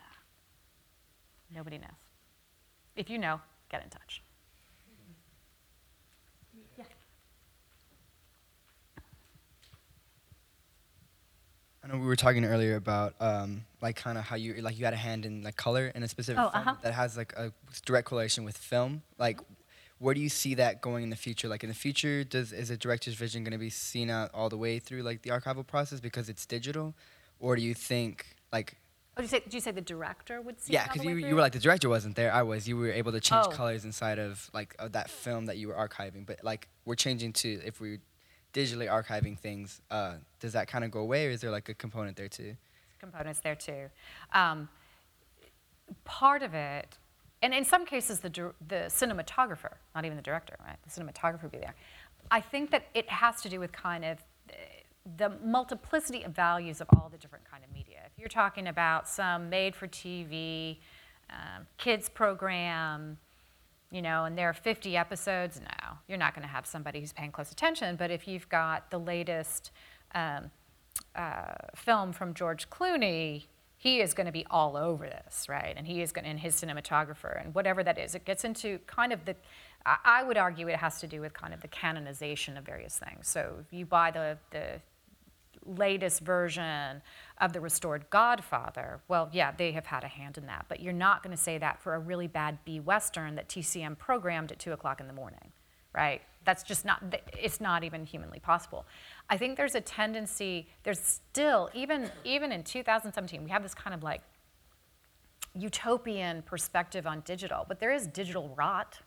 Nobody 1.54 1.78
knows. 1.78 1.90
If 2.96 3.08
you 3.10 3.18
know, 3.18 3.40
get 3.70 3.82
in 3.82 3.90
touch. 3.90 4.22
Yeah. 6.78 6.84
I 11.82 11.88
know 11.88 11.98
we 11.98 12.06
were 12.06 12.16
talking 12.16 12.44
earlier 12.44 12.76
about 12.76 13.14
um, 13.20 13.64
like 13.82 13.96
kind 13.96 14.16
of 14.16 14.24
how 14.24 14.36
you 14.36 14.54
like 14.62 14.78
you 14.78 14.84
had 14.84 14.94
a 14.94 14.98
hand 14.98 15.26
in 15.26 15.42
like 15.42 15.56
color 15.56 15.92
in 15.94 16.02
a 16.02 16.08
specific 16.08 16.40
Oh, 16.42 16.50
film 16.50 16.62
uh-huh. 16.68 16.76
that 16.82 16.94
has 16.94 17.16
like 17.16 17.32
a 17.34 17.52
direct 17.84 18.08
correlation 18.08 18.44
with 18.44 18.56
film. 18.56 19.02
Like, 19.18 19.40
where 19.98 20.14
do 20.14 20.20
you 20.20 20.28
see 20.30 20.54
that 20.54 20.80
going 20.80 21.02
in 21.04 21.10
the 21.10 21.16
future? 21.16 21.46
Like 21.48 21.62
in 21.62 21.68
the 21.68 21.74
future, 21.74 22.24
does 22.24 22.52
is 22.52 22.70
a 22.70 22.76
director's 22.76 23.14
vision 23.14 23.44
going 23.44 23.52
to 23.52 23.58
be 23.58 23.70
seen 23.70 24.08
out 24.10 24.30
all 24.32 24.48
the 24.48 24.56
way 24.56 24.78
through 24.78 25.02
like 25.02 25.22
the 25.22 25.30
archival 25.30 25.66
process 25.66 26.00
because 26.00 26.28
it's 26.28 26.46
digital, 26.46 26.94
or 27.38 27.54
do 27.54 27.62
you 27.62 27.74
think 27.74 28.26
like 28.52 28.76
Oh, 29.16 29.22
did 29.22 29.30
you 29.30 29.38
say, 29.38 29.40
did 29.44 29.54
you 29.54 29.60
say 29.60 29.70
the 29.70 29.80
director 29.80 30.40
would 30.40 30.60
see? 30.60 30.72
yeah, 30.72 30.84
because 30.88 31.04
you, 31.04 31.14
you 31.14 31.34
were 31.36 31.40
like 31.40 31.52
the 31.52 31.58
director 31.60 31.88
wasn't 31.88 32.16
there. 32.16 32.32
I 32.32 32.42
was. 32.42 32.66
You 32.68 32.76
were 32.76 32.90
able 32.90 33.12
to 33.12 33.20
change 33.20 33.46
Oh. 33.46 33.50
colors 33.50 33.84
inside 33.84 34.18
of 34.18 34.50
like 34.52 34.74
of 34.78 34.92
that 34.92 35.08
film 35.08 35.46
that 35.46 35.56
you 35.56 35.68
were 35.68 35.74
archiving. 35.74 36.26
But 36.26 36.42
like 36.42 36.68
we're 36.84 36.96
changing 36.96 37.32
to 37.34 37.60
if 37.64 37.80
we're 37.80 38.00
digitally 38.52 38.88
archiving 38.88 39.38
things, 39.38 39.80
uh, 39.90 40.14
does 40.40 40.52
that 40.54 40.66
kind 40.68 40.84
of 40.84 40.90
go 40.90 41.00
away, 41.00 41.26
or 41.26 41.30
is 41.30 41.40
there 41.40 41.50
like 41.50 41.68
a 41.68 41.74
component 41.74 42.16
there 42.16 42.28
too? 42.28 42.56
components 43.00 43.40
there 43.40 43.54
too. 43.54 43.90
Um, 44.32 44.68
part 46.04 46.42
of 46.42 46.54
it, 46.54 46.96
and 47.42 47.52
in 47.52 47.64
some 47.64 47.84
cases, 47.84 48.20
the, 48.20 48.30
the 48.66 48.86
cinematographer, 48.88 49.74
not 49.94 50.06
even 50.06 50.16
the 50.16 50.22
director, 50.22 50.56
right? 50.66 50.76
The 50.82 50.90
cinematographer 51.02 51.42
would 51.42 51.52
be 51.52 51.58
there. 51.58 51.74
I 52.30 52.40
think 52.40 52.70
that 52.70 52.86
it 52.94 53.06
has 53.10 53.42
to 53.42 53.50
do 53.50 53.60
with 53.60 53.72
kind 53.72 54.04
of 54.06 54.18
uh, 54.48 54.54
the 55.18 55.28
multiplicity 55.44 56.22
of 56.22 56.32
values 56.32 56.80
of 56.80 56.86
all 56.96 57.10
the 57.12 57.18
different 57.18 57.44
kind 57.50 57.62
of 57.62 57.70
media. 57.74 57.83
You're 58.16 58.28
talking 58.28 58.68
about 58.68 59.08
some 59.08 59.50
made-for-TV 59.50 60.78
um, 61.30 61.66
kids 61.78 62.08
program, 62.08 63.18
you 63.90 64.02
know, 64.02 64.24
and 64.24 64.38
there 64.38 64.48
are 64.48 64.54
50 64.54 64.96
episodes, 64.96 65.60
no, 65.60 65.96
you're 66.08 66.18
not 66.18 66.34
going 66.34 66.46
to 66.46 66.52
have 66.52 66.66
somebody 66.66 67.00
who's 67.00 67.12
paying 67.12 67.32
close 67.32 67.50
attention. 67.50 67.96
But 67.96 68.10
if 68.10 68.28
you've 68.28 68.48
got 68.48 68.90
the 68.90 68.98
latest 68.98 69.70
um, 70.14 70.50
uh, 71.14 71.54
film 71.74 72.12
from 72.12 72.34
George 72.34 72.70
Clooney, 72.70 73.44
he 73.76 74.00
is 74.00 74.14
going 74.14 74.26
to 74.26 74.32
be 74.32 74.46
all 74.50 74.76
over 74.76 75.06
this, 75.06 75.48
right? 75.48 75.74
And 75.76 75.86
he 75.86 76.00
is 76.00 76.12
going, 76.12 76.24
to, 76.24 76.30
and 76.30 76.40
his 76.40 76.54
cinematographer, 76.54 77.44
and 77.44 77.54
whatever 77.54 77.82
that 77.84 77.98
is, 77.98 78.14
it 78.14 78.24
gets 78.24 78.44
into 78.44 78.78
kind 78.86 79.12
of 79.12 79.24
the. 79.24 79.36
I 79.86 80.22
would 80.22 80.38
argue 80.38 80.68
it 80.68 80.76
has 80.76 80.98
to 81.00 81.06
do 81.06 81.20
with 81.20 81.34
kind 81.34 81.52
of 81.52 81.60
the 81.60 81.68
canonization 81.68 82.56
of 82.56 82.64
various 82.64 82.98
things. 82.98 83.28
So 83.28 83.64
you 83.70 83.84
buy 83.84 84.10
the 84.10 84.38
the 84.50 84.80
latest 85.66 86.20
version 86.20 87.02
of 87.40 87.52
the 87.52 87.60
restored 87.60 88.08
Godfather, 88.10 89.00
well, 89.08 89.28
yeah, 89.32 89.52
they 89.56 89.72
have 89.72 89.86
had 89.86 90.04
a 90.04 90.08
hand 90.08 90.38
in 90.38 90.46
that. 90.46 90.66
But 90.68 90.80
you're 90.80 90.92
not 90.92 91.22
going 91.22 91.36
to 91.36 91.42
say 91.42 91.58
that 91.58 91.80
for 91.82 91.94
a 91.94 91.98
really 91.98 92.26
bad 92.26 92.58
B 92.64 92.80
Western 92.80 93.34
that 93.36 93.48
TCM 93.48 93.98
programmed 93.98 94.52
at 94.52 94.58
2 94.58 94.72
o'clock 94.72 95.00
in 95.00 95.06
the 95.06 95.12
morning, 95.12 95.52
right? 95.94 96.22
That's 96.44 96.62
just 96.62 96.84
not, 96.84 97.02
it's 97.38 97.60
not 97.60 97.84
even 97.84 98.04
humanly 98.04 98.38
possible. 98.38 98.84
I 99.30 99.36
think 99.36 99.56
there's 99.56 99.74
a 99.74 99.80
tendency, 99.80 100.68
there's 100.82 101.00
still, 101.00 101.70
even, 101.74 102.10
even 102.24 102.52
in 102.52 102.62
2017, 102.62 103.42
we 103.42 103.50
have 103.50 103.62
this 103.62 103.74
kind 103.74 103.94
of 103.94 104.02
like 104.02 104.20
utopian 105.54 106.42
perspective 106.42 107.06
on 107.06 107.20
digital, 107.20 107.64
but 107.66 107.80
there 107.80 107.92
is 107.92 108.06
digital 108.08 108.52
rot, 108.56 109.00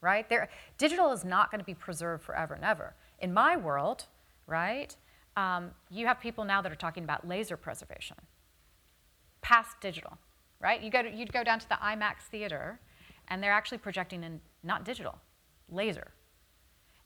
right? 0.00 0.28
There, 0.28 0.48
digital 0.78 1.12
is 1.12 1.24
not 1.24 1.50
going 1.50 1.58
to 1.58 1.64
be 1.64 1.74
preserved 1.74 2.22
forever 2.22 2.54
and 2.54 2.64
ever. 2.64 2.94
In 3.20 3.34
my 3.34 3.56
world, 3.56 4.06
right, 4.46 4.96
um, 5.38 5.70
you 5.88 6.06
have 6.06 6.18
people 6.18 6.44
now 6.44 6.60
that 6.60 6.72
are 6.72 6.82
talking 6.86 7.04
about 7.04 7.26
laser 7.26 7.56
preservation, 7.56 8.16
past 9.40 9.80
digital, 9.80 10.18
right? 10.60 10.82
You 10.82 10.90
go 10.90 11.02
to, 11.02 11.10
you'd 11.10 11.32
go 11.32 11.44
down 11.44 11.60
to 11.60 11.68
the 11.68 11.76
IMAX 11.76 12.22
theater, 12.28 12.80
and 13.28 13.40
they're 13.40 13.52
actually 13.52 13.78
projecting 13.78 14.24
in 14.24 14.40
not 14.64 14.84
digital, 14.84 15.16
laser. 15.70 16.08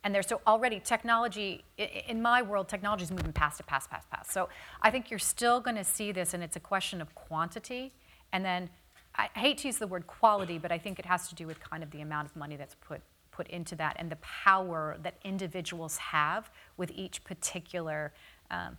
And 0.02 0.14
there's 0.14 0.26
so 0.26 0.40
already 0.46 0.80
technology, 0.80 1.62
in 2.08 2.22
my 2.22 2.40
world, 2.40 2.68
technology 2.68 3.04
is 3.04 3.10
moving 3.10 3.32
past 3.32 3.60
it, 3.60 3.66
past, 3.66 3.90
past, 3.90 4.08
past. 4.08 4.32
So 4.32 4.48
I 4.80 4.90
think 4.90 5.10
you're 5.10 5.18
still 5.18 5.60
going 5.60 5.76
to 5.76 5.84
see 5.84 6.10
this, 6.10 6.32
and 6.32 6.42
it's 6.42 6.56
a 6.56 6.60
question 6.60 7.02
of 7.02 7.14
quantity. 7.14 7.92
And 8.32 8.42
then 8.42 8.70
I 9.14 9.28
hate 9.34 9.58
to 9.58 9.68
use 9.68 9.76
the 9.76 9.86
word 9.86 10.06
quality, 10.06 10.56
but 10.56 10.72
I 10.72 10.78
think 10.78 10.98
it 10.98 11.04
has 11.04 11.28
to 11.28 11.34
do 11.34 11.46
with 11.46 11.60
kind 11.60 11.82
of 11.82 11.90
the 11.90 12.00
amount 12.00 12.30
of 12.30 12.34
money 12.34 12.56
that's 12.56 12.76
put, 12.76 13.02
put 13.32 13.48
into 13.48 13.74
that 13.76 13.96
and 13.98 14.10
the 14.10 14.16
power 14.16 14.96
that 15.02 15.16
individuals 15.24 15.96
have 15.96 16.50
with 16.76 16.92
each 16.94 17.24
particular 17.24 18.12
um, 18.50 18.76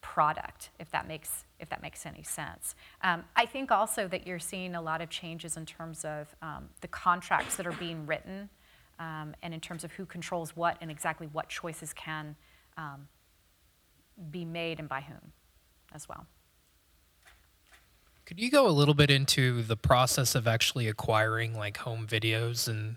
product, 0.00 0.70
if 0.78 0.90
that 0.90 1.06
makes 1.06 1.44
if 1.60 1.68
that 1.68 1.80
makes 1.80 2.06
any 2.06 2.22
sense. 2.22 2.74
Um, 3.02 3.24
I 3.36 3.46
think 3.46 3.70
also 3.70 4.08
that 4.08 4.26
you're 4.26 4.40
seeing 4.40 4.74
a 4.74 4.82
lot 4.82 5.00
of 5.00 5.10
changes 5.10 5.56
in 5.56 5.64
terms 5.64 6.04
of 6.04 6.34
um, 6.42 6.68
the 6.80 6.88
contracts 6.88 7.56
that 7.56 7.66
are 7.66 7.72
being 7.72 8.04
written, 8.04 8.48
um, 8.98 9.34
and 9.42 9.54
in 9.54 9.60
terms 9.60 9.84
of 9.84 9.92
who 9.92 10.04
controls 10.04 10.56
what 10.56 10.76
and 10.80 10.90
exactly 10.90 11.28
what 11.32 11.48
choices 11.48 11.92
can 11.92 12.34
um, 12.76 13.06
be 14.30 14.44
made 14.44 14.80
and 14.80 14.88
by 14.88 15.00
whom, 15.00 15.32
as 15.94 16.08
well. 16.08 16.26
Could 18.24 18.40
you 18.40 18.50
go 18.50 18.66
a 18.66 18.70
little 18.70 18.94
bit 18.94 19.10
into 19.10 19.62
the 19.62 19.76
process 19.76 20.34
of 20.34 20.48
actually 20.48 20.88
acquiring 20.88 21.54
like 21.54 21.76
home 21.78 22.06
videos 22.06 22.68
and 22.68 22.96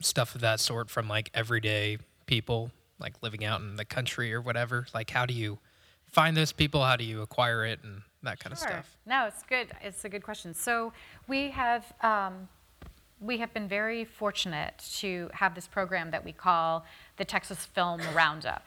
stuff 0.00 0.34
of 0.34 0.40
that 0.40 0.60
sort 0.60 0.90
from 0.90 1.08
like 1.08 1.30
everyday 1.34 1.98
people, 2.26 2.70
like 2.98 3.14
living 3.22 3.44
out 3.44 3.60
in 3.60 3.76
the 3.76 3.84
country 3.84 4.32
or 4.32 4.40
whatever? 4.40 4.86
Like, 4.94 5.10
how 5.10 5.26
do 5.26 5.34
you 5.34 5.58
find 6.06 6.36
those 6.36 6.52
people? 6.52 6.84
How 6.84 6.96
do 6.96 7.04
you 7.04 7.22
acquire 7.22 7.64
it 7.64 7.80
and 7.82 8.02
that 8.22 8.38
kind 8.40 8.52
of 8.52 8.58
stuff? 8.58 8.96
No, 9.06 9.26
it's 9.26 9.42
good. 9.42 9.68
It's 9.82 10.04
a 10.04 10.08
good 10.08 10.22
question. 10.22 10.54
So 10.54 10.92
we 11.28 11.50
have 11.50 11.92
um, 12.02 12.48
we 13.20 13.38
have 13.38 13.52
been 13.52 13.68
very 13.68 14.04
fortunate 14.04 14.74
to 14.98 15.30
have 15.34 15.54
this 15.54 15.68
program 15.68 16.10
that 16.10 16.24
we 16.24 16.32
call 16.32 16.84
the 17.18 17.24
Texas 17.24 17.66
Film 17.66 18.00
Roundup, 18.14 18.64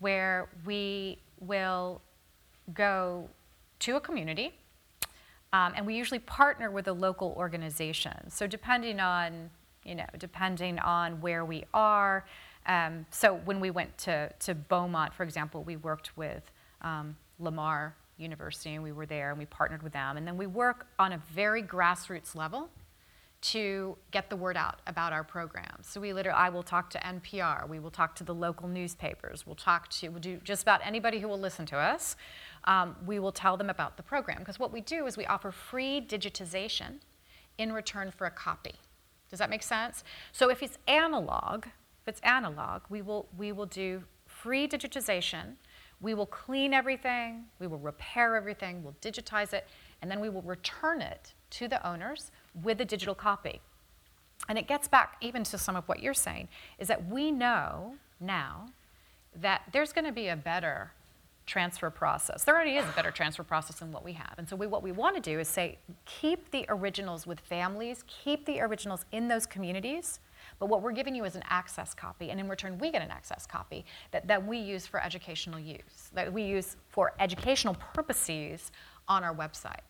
where 0.00 0.48
we 0.64 1.18
will 1.40 2.00
go 2.74 3.28
to 3.80 3.96
a 3.96 4.00
community. 4.00 4.52
Um, 5.52 5.72
and 5.76 5.86
we 5.86 5.94
usually 5.94 6.18
partner 6.18 6.70
with 6.70 6.88
a 6.88 6.92
local 6.92 7.32
organization. 7.36 8.30
So 8.30 8.46
depending 8.46 9.00
on, 9.00 9.50
you 9.88 9.94
know, 9.94 10.06
depending 10.18 10.78
on 10.78 11.20
where 11.20 11.44
we 11.44 11.64
are. 11.72 12.24
Um, 12.66 13.06
so 13.10 13.36
when 13.46 13.58
we 13.58 13.70
went 13.70 13.96
to, 13.98 14.30
to 14.40 14.54
Beaumont, 14.54 15.14
for 15.14 15.22
example, 15.22 15.64
we 15.64 15.76
worked 15.76 16.16
with 16.16 16.52
um, 16.82 17.16
Lamar 17.38 17.96
University 18.18 18.74
and 18.74 18.82
we 18.82 18.92
were 18.92 19.06
there 19.06 19.30
and 19.30 19.38
we 19.38 19.46
partnered 19.46 19.82
with 19.82 19.94
them. 19.94 20.18
And 20.18 20.26
then 20.26 20.36
we 20.36 20.46
work 20.46 20.86
on 20.98 21.14
a 21.14 21.22
very 21.32 21.62
grassroots 21.62 22.34
level 22.34 22.68
to 23.40 23.96
get 24.10 24.28
the 24.28 24.36
word 24.36 24.56
out 24.56 24.80
about 24.86 25.12
our 25.12 25.22
program. 25.22 25.78
So 25.82 26.00
we 26.00 26.12
literally, 26.12 26.36
I 26.36 26.48
will 26.48 26.64
talk 26.64 26.90
to 26.90 26.98
NPR, 26.98 27.68
we 27.68 27.78
will 27.78 27.90
talk 27.90 28.16
to 28.16 28.24
the 28.24 28.34
local 28.34 28.66
newspapers, 28.66 29.46
we'll 29.46 29.54
talk 29.54 29.88
to, 29.90 30.08
we'll 30.08 30.20
do 30.20 30.40
just 30.42 30.62
about 30.62 30.80
anybody 30.84 31.20
who 31.20 31.28
will 31.28 31.38
listen 31.38 31.64
to 31.66 31.76
us. 31.76 32.16
Um, 32.64 32.96
we 33.06 33.20
will 33.20 33.30
tell 33.30 33.56
them 33.56 33.70
about 33.70 33.96
the 33.96 34.02
program 34.02 34.40
because 34.40 34.58
what 34.58 34.72
we 34.72 34.80
do 34.80 35.06
is 35.06 35.16
we 35.16 35.24
offer 35.24 35.52
free 35.52 36.00
digitization 36.00 36.94
in 37.58 37.72
return 37.72 38.10
for 38.10 38.26
a 38.26 38.30
copy. 38.30 38.74
Does 39.30 39.38
that 39.38 39.50
make 39.50 39.62
sense? 39.62 40.04
So 40.32 40.50
if 40.50 40.62
it's 40.62 40.78
analog, 40.86 41.66
if 41.66 42.08
it's 42.08 42.20
analog, 42.20 42.82
we 42.88 43.02
will 43.02 43.28
we 43.36 43.52
will 43.52 43.66
do 43.66 44.04
free 44.26 44.68
digitization 44.68 45.56
We 46.00 46.14
will 46.14 46.26
clean 46.26 46.72
everything, 46.72 47.46
we 47.58 47.66
will 47.66 47.78
repair 47.78 48.36
everything, 48.36 48.84
we'll 48.84 48.96
digitize 49.02 49.52
it, 49.52 49.66
and 50.00 50.10
then 50.10 50.20
we 50.20 50.28
will 50.28 50.42
return 50.42 51.00
it 51.00 51.34
to 51.50 51.66
the 51.66 51.84
owners 51.86 52.30
with 52.62 52.80
a 52.80 52.84
digital 52.84 53.14
copy. 53.14 53.60
And 54.48 54.56
it 54.56 54.68
gets 54.68 54.86
back 54.86 55.16
even 55.20 55.42
to 55.44 55.58
some 55.58 55.74
of 55.74 55.88
what 55.88 56.00
you're 56.00 56.14
saying, 56.14 56.48
is 56.78 56.86
that 56.88 57.08
we 57.08 57.32
know 57.32 57.96
now 58.20 58.68
that 59.34 59.62
there's 59.72 59.92
going 59.92 60.04
to 60.04 60.12
be 60.12 60.28
a 60.28 60.36
better 60.36 60.92
transfer 61.48 61.90
process. 61.90 62.44
There 62.44 62.54
already 62.54 62.76
is 62.76 62.84
a 62.84 62.92
better 62.92 63.10
transfer 63.10 63.42
process 63.42 63.80
than 63.80 63.90
what 63.90 64.04
we 64.04 64.12
have. 64.12 64.34
And 64.38 64.48
so 64.48 64.54
we, 64.54 64.68
what 64.68 64.82
we 64.82 64.92
want 64.92 65.16
to 65.16 65.22
do 65.22 65.40
is 65.40 65.48
say, 65.48 65.78
keep 66.04 66.50
the 66.52 66.64
originals 66.68 67.26
with 67.26 67.40
families, 67.40 68.04
keep 68.06 68.44
the 68.44 68.60
originals 68.60 69.04
in 69.10 69.26
those 69.26 69.46
communities, 69.46 70.20
but 70.58 70.66
what 70.66 70.82
we're 70.82 70.92
giving 70.92 71.14
you 71.14 71.24
is 71.24 71.36
an 71.36 71.42
access 71.48 71.94
copy, 71.94 72.30
and 72.30 72.38
in 72.38 72.48
return, 72.48 72.78
we 72.78 72.90
get 72.90 73.02
an 73.02 73.10
access 73.10 73.46
copy 73.46 73.84
that, 74.10 74.26
that 74.28 74.44
we 74.44 74.58
use 74.58 74.86
for 74.86 75.02
educational 75.02 75.58
use, 75.58 76.10
that 76.14 76.32
we 76.32 76.42
use 76.42 76.76
for 76.88 77.12
educational 77.18 77.74
purposes 77.94 78.70
on 79.08 79.24
our 79.24 79.34
website. 79.34 79.80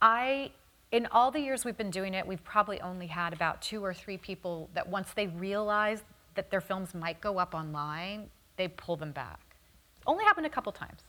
I, 0.00 0.50
in 0.90 1.06
all 1.12 1.30
the 1.30 1.40
years 1.40 1.64
we've 1.64 1.76
been 1.76 1.90
doing 1.90 2.14
it, 2.14 2.26
we've 2.26 2.44
probably 2.44 2.80
only 2.80 3.06
had 3.06 3.32
about 3.32 3.60
two 3.62 3.84
or 3.84 3.92
three 3.92 4.16
people 4.16 4.70
that 4.74 4.88
once 4.88 5.12
they 5.14 5.26
realized 5.26 6.04
that 6.34 6.50
their 6.50 6.60
films 6.60 6.94
might 6.94 7.20
go 7.20 7.38
up 7.38 7.54
online, 7.54 8.30
they 8.56 8.68
pull 8.68 8.96
them 8.96 9.12
back. 9.12 9.51
Only 10.06 10.24
happened 10.24 10.46
a 10.46 10.50
couple 10.50 10.72
times. 10.72 11.00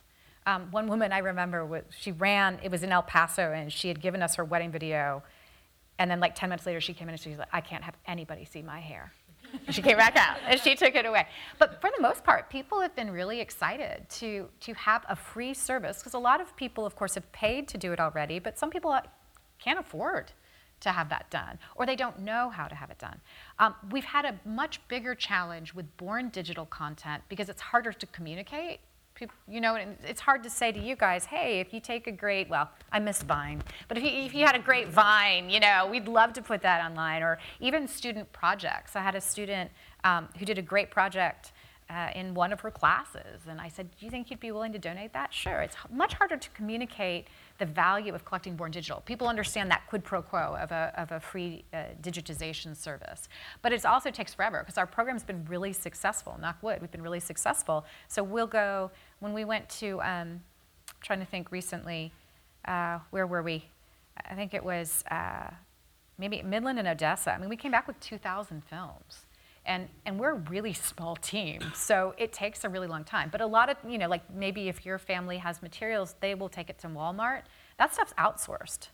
Um, 0.46 0.70
one 0.70 0.88
woman 0.88 1.12
I 1.12 1.18
remember, 1.18 1.64
was, 1.64 1.82
she 1.98 2.12
ran, 2.12 2.58
it 2.62 2.70
was 2.70 2.82
in 2.82 2.92
El 2.92 3.02
Paso, 3.02 3.52
and 3.52 3.72
she 3.72 3.88
had 3.88 4.00
given 4.00 4.22
us 4.22 4.34
her 4.34 4.44
wedding 4.44 4.70
video. 4.70 5.22
And 5.98 6.10
then, 6.10 6.20
like 6.20 6.34
10 6.34 6.50
minutes 6.50 6.66
later, 6.66 6.80
she 6.80 6.92
came 6.92 7.08
in 7.08 7.14
and 7.14 7.20
she 7.20 7.30
was 7.30 7.38
like, 7.38 7.48
I 7.52 7.60
can't 7.60 7.84
have 7.84 7.96
anybody 8.06 8.44
see 8.44 8.62
my 8.62 8.80
hair. 8.80 9.12
She 9.70 9.82
came 9.82 9.96
back 9.96 10.16
out 10.16 10.38
and 10.48 10.60
she 10.60 10.74
took 10.74 10.94
it 10.94 11.06
away. 11.06 11.26
But 11.58 11.80
for 11.80 11.90
the 11.94 12.02
most 12.02 12.24
part, 12.24 12.50
people 12.50 12.80
have 12.80 12.94
been 12.96 13.10
really 13.10 13.40
excited 13.40 14.08
to, 14.10 14.48
to 14.60 14.74
have 14.74 15.04
a 15.08 15.14
free 15.14 15.54
service 15.54 15.98
because 15.98 16.14
a 16.14 16.18
lot 16.18 16.40
of 16.40 16.56
people, 16.56 16.84
of 16.84 16.96
course, 16.96 17.14
have 17.14 17.30
paid 17.32 17.68
to 17.68 17.78
do 17.78 17.92
it 17.92 18.00
already, 18.00 18.38
but 18.38 18.58
some 18.58 18.70
people 18.70 18.98
can't 19.58 19.78
afford 19.78 20.32
to 20.80 20.90
have 20.90 21.08
that 21.08 21.30
done, 21.30 21.58
or 21.76 21.86
they 21.86 21.96
don't 21.96 22.20
know 22.20 22.50
how 22.50 22.66
to 22.66 22.74
have 22.74 22.90
it 22.90 22.98
done. 22.98 23.20
Um, 23.58 23.74
we've 23.90 24.04
had 24.04 24.24
a 24.24 24.38
much 24.44 24.86
bigger 24.88 25.14
challenge 25.14 25.74
with 25.74 25.96
born 25.96 26.28
digital 26.28 26.66
content 26.66 27.22
because 27.28 27.48
it's 27.48 27.62
harder 27.62 27.92
to 27.92 28.06
communicate. 28.06 28.80
People, 29.14 29.36
you 29.48 29.60
know, 29.60 29.76
it's 30.02 30.20
hard 30.20 30.42
to 30.42 30.50
say 30.50 30.72
to 30.72 30.78
you 30.78 30.96
guys, 30.96 31.24
hey, 31.24 31.60
if 31.60 31.72
you 31.72 31.80
take 31.80 32.08
a 32.08 32.12
great, 32.12 32.48
well, 32.48 32.68
I 32.90 32.98
miss 32.98 33.22
Vine, 33.22 33.62
but 33.86 33.96
if 33.96 34.02
you, 34.02 34.10
if 34.10 34.34
you 34.34 34.44
had 34.44 34.56
a 34.56 34.60
great 34.60 34.88
Vine, 34.88 35.48
you 35.48 35.60
know, 35.60 35.88
we'd 35.88 36.08
love 36.08 36.32
to 36.32 36.42
put 36.42 36.62
that 36.62 36.84
online, 36.84 37.22
or 37.22 37.38
even 37.60 37.86
student 37.86 38.32
projects. 38.32 38.96
I 38.96 39.02
had 39.02 39.14
a 39.14 39.20
student 39.20 39.70
um, 40.02 40.28
who 40.38 40.44
did 40.44 40.58
a 40.58 40.62
great 40.62 40.90
project 40.90 41.52
uh, 41.90 42.08
in 42.14 42.34
one 42.34 42.52
of 42.52 42.60
her 42.60 42.70
classes. 42.70 43.42
And 43.48 43.60
I 43.60 43.68
said, 43.68 43.88
Do 43.98 44.04
you 44.04 44.10
think 44.10 44.30
you'd 44.30 44.40
be 44.40 44.52
willing 44.52 44.72
to 44.72 44.78
donate 44.78 45.12
that? 45.12 45.32
Sure. 45.32 45.60
It's 45.60 45.76
much 45.90 46.14
harder 46.14 46.36
to 46.36 46.50
communicate 46.50 47.28
the 47.58 47.66
value 47.66 48.14
of 48.14 48.24
collecting 48.24 48.56
born 48.56 48.70
digital. 48.70 49.00
People 49.02 49.28
understand 49.28 49.70
that 49.70 49.86
quid 49.88 50.02
pro 50.02 50.22
quo 50.22 50.56
of 50.60 50.72
a, 50.72 50.92
of 50.96 51.12
a 51.12 51.20
free 51.20 51.64
uh, 51.72 51.84
digitization 52.02 52.76
service. 52.76 53.28
But 53.62 53.72
it 53.72 53.84
also 53.86 54.10
takes 54.10 54.34
forever 54.34 54.60
because 54.60 54.76
our 54.76 54.86
program's 54.86 55.22
been 55.22 55.44
really 55.44 55.72
successful. 55.72 56.36
Knock 56.40 56.62
wood, 56.62 56.80
we've 56.80 56.90
been 56.90 57.02
really 57.02 57.20
successful. 57.20 57.84
So 58.08 58.22
we'll 58.24 58.48
go, 58.48 58.90
when 59.20 59.32
we 59.32 59.44
went 59.44 59.68
to, 59.80 60.00
um, 60.02 60.40
trying 61.00 61.20
to 61.20 61.26
think 61.26 61.52
recently, 61.52 62.10
uh, 62.64 62.98
where 63.10 63.26
were 63.26 63.42
we? 63.42 63.64
I 64.28 64.34
think 64.34 64.52
it 64.52 64.64
was 64.64 65.04
uh, 65.10 65.50
maybe 66.18 66.42
Midland 66.42 66.78
and 66.78 66.88
Odessa. 66.88 67.32
I 67.32 67.38
mean, 67.38 67.48
we 67.48 67.56
came 67.56 67.70
back 67.70 67.86
with 67.86 67.98
2,000 68.00 68.64
films. 68.64 69.26
And, 69.66 69.88
and 70.04 70.18
we're 70.18 70.32
a 70.32 70.40
really 70.50 70.74
small 70.74 71.16
team, 71.16 71.60
so 71.74 72.14
it 72.18 72.34
takes 72.34 72.64
a 72.64 72.68
really 72.68 72.86
long 72.86 73.02
time. 73.02 73.30
But 73.32 73.40
a 73.40 73.46
lot 73.46 73.70
of, 73.70 73.78
you 73.88 73.96
know, 73.96 74.08
like 74.08 74.22
maybe 74.34 74.68
if 74.68 74.84
your 74.84 74.98
family 74.98 75.38
has 75.38 75.62
materials, 75.62 76.16
they 76.20 76.34
will 76.34 76.50
take 76.50 76.68
it 76.68 76.78
to 76.80 76.88
Walmart. 76.88 77.42
That 77.78 77.94
stuff's 77.94 78.12
outsourced. 78.18 78.88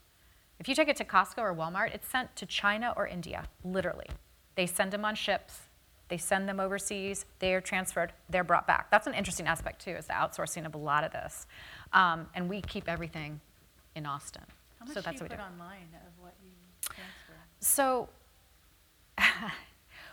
If 0.60 0.68
you 0.68 0.74
take 0.74 0.88
it 0.88 0.96
to 0.96 1.04
Costco 1.04 1.38
or 1.38 1.54
Walmart, 1.54 1.94
it's 1.94 2.06
sent 2.06 2.36
to 2.36 2.46
China 2.46 2.94
or 2.96 3.06
India, 3.06 3.44
literally. 3.64 4.06
They 4.54 4.66
send 4.66 4.92
them 4.92 5.04
on 5.04 5.14
ships, 5.14 5.60
they 6.08 6.18
send 6.18 6.48
them 6.48 6.60
overseas, 6.60 7.24
they 7.38 7.54
are 7.54 7.60
transferred, 7.60 8.12
they're 8.28 8.44
brought 8.44 8.66
back. 8.66 8.90
That's 8.90 9.06
an 9.06 9.14
interesting 9.14 9.46
aspect 9.46 9.82
too, 9.82 9.92
is 9.92 10.06
the 10.06 10.12
outsourcing 10.12 10.66
of 10.66 10.74
a 10.74 10.78
lot 10.78 11.02
of 11.02 11.12
this. 11.12 11.46
Um, 11.92 12.26
and 12.34 12.48
we 12.48 12.60
keep 12.60 12.88
everything 12.88 13.40
in 13.94 14.06
Austin. 14.06 14.42
How 14.78 14.86
much 14.86 14.94
so 14.94 15.00
that's 15.00 15.20
what 15.20 15.30
we 15.30 15.36
do. 15.36 15.42
online 15.42 15.88
of 16.06 16.22
what 16.22 16.34
you 16.42 16.50
transfer? 16.82 17.34
So 17.60 18.08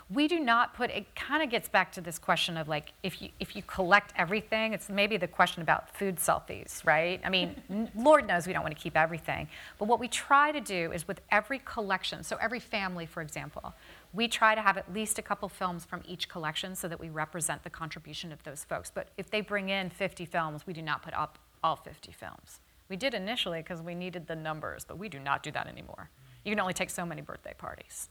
we 0.10 0.28
do 0.28 0.40
not 0.40 0.74
put 0.74 0.90
it 0.90 1.14
kind 1.16 1.44
of 1.44 1.50
gets 1.50 1.68
back 1.68 1.92
to 1.92 2.00
this 2.00 2.18
question 2.18 2.56
of 2.56 2.68
like 2.68 2.94
if 3.04 3.22
you 3.22 3.30
if 3.40 3.56
you 3.56 3.64
collect 3.64 4.14
everything 4.16 4.72
it's 4.74 4.90
maybe 4.90 5.18
the 5.18 5.28
question 5.28 5.62
about 5.62 5.94
food 5.98 6.16
selfies 6.16 6.86
right? 6.86 7.20
I 7.26 7.30
mean 7.30 7.92
lord 7.96 8.26
knows 8.26 8.48
we 8.48 8.54
don't 8.54 8.64
want 8.64 8.76
to 8.76 8.82
keep 8.82 8.96
everything. 8.96 9.50
But 9.78 9.88
what 9.88 10.00
we 10.00 10.08
try 10.08 10.52
to 10.52 10.62
do 10.62 10.92
is 10.94 11.08
with 11.08 11.20
every 11.30 11.60
collection 11.60 12.24
so 12.24 12.38
every 12.40 12.60
family 12.60 13.06
for 13.06 13.22
example 13.22 13.74
we 14.14 14.28
try 14.30 14.56
to 14.56 14.62
have 14.62 14.78
at 14.78 14.92
least 14.94 15.20
a 15.20 15.22
couple 15.22 15.50
films 15.50 15.84
from 15.84 16.02
each 16.08 16.30
collection 16.30 16.74
so 16.76 16.88
that 16.88 17.00
we 17.00 17.10
represent 17.10 17.64
the 17.64 17.70
contribution 17.70 18.32
of 18.32 18.42
those 18.44 18.64
folks. 18.64 18.90
But 18.90 19.10
if 19.18 19.30
they 19.30 19.42
bring 19.42 19.70
in 19.70 19.90
50 19.90 20.26
films 20.26 20.66
we 20.66 20.74
do 20.74 20.82
not 20.82 21.02
put 21.02 21.14
up 21.14 21.38
all 21.64 21.76
50 21.76 22.14
films. 22.14 22.62
We 22.88 22.96
did 22.96 23.14
initially 23.14 23.60
because 23.60 23.82
we 23.82 23.94
needed 23.94 24.28
the 24.28 24.36
numbers 24.38 24.86
but 24.86 24.98
we 24.98 25.10
do 25.10 25.20
not 25.20 25.44
do 25.44 25.52
that 25.52 25.68
anymore. 25.68 26.10
You 26.46 26.52
can 26.52 26.62
only 26.62 26.74
take 26.74 26.90
so 26.90 27.06
many 27.06 27.22
birthday 27.22 27.54
parties 27.58 28.08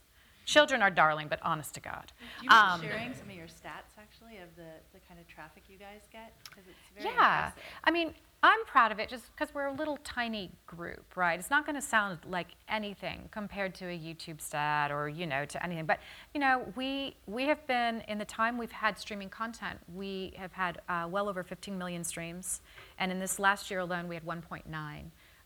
Children 0.47 0.81
are 0.81 0.91
darling, 0.91 1.27
but 1.29 1.41
honest 1.43 1.75
to 1.75 1.81
God. 1.81 2.13
Do 2.39 2.45
you 2.45 2.51
mind 2.51 2.83
Um, 2.83 2.89
sharing 2.89 3.15
some 3.15 3.29
of 3.29 3.35
your 3.35 3.49
stats 3.49 3.99
actually 3.99 4.39
of 4.39 4.49
the, 4.57 4.71
the 4.93 5.01
kind 5.09 5.21
of 5.21 5.27
traffic 5.27 5.65
you 5.69 5.77
guys 5.77 6.03
get? 6.11 6.33
Because 6.45 6.65
it's 6.69 6.89
very 6.95 7.15
yeah, 7.15 7.47
impressive. 7.49 7.63
I 7.83 7.91
mean, 7.91 8.15
I'm 8.45 8.65
proud 8.65 8.93
of 8.93 9.01
it 9.01 9.09
just 9.09 9.25
because 9.35 9.53
we're 9.53 9.67
a 9.67 9.73
little 9.73 9.97
tiny 10.05 10.53
group, 10.65 11.17
right? 11.17 11.37
It's 11.37 11.51
not 11.51 11.67
going 11.67 11.75
to 11.75 11.83
sound 11.83 12.19
like 12.29 12.47
anything 12.69 13.29
compared 13.33 13.75
to 13.77 13.87
a 13.87 13.99
YouTube 13.99 14.41
stat 14.41 14.93
or 14.93 15.09
you 15.09 15.27
know 15.27 15.45
to 15.47 15.65
anything, 15.65 15.85
but 15.85 15.99
you 16.33 16.41
know 16.41 16.73
we 16.77 17.17
we 17.27 17.45
have 17.47 17.67
been 17.67 18.03
in 18.07 18.19
the 18.19 18.25
time 18.25 18.57
we've 18.57 18.71
had 18.71 19.01
streaming 19.01 19.31
content, 19.31 19.81
we 19.93 20.33
have 20.37 20.53
had 20.53 20.81
uh, 20.89 21.09
well 21.11 21.29
over 21.29 21.43
15 21.43 21.77
million 21.77 22.05
streams, 22.05 22.61
and 22.99 23.11
in 23.11 23.19
this 23.19 23.41
last 23.41 23.69
year 23.69 23.81
alone, 23.81 24.07
we 24.07 24.15
had 24.15 24.25
1.9 24.25 24.63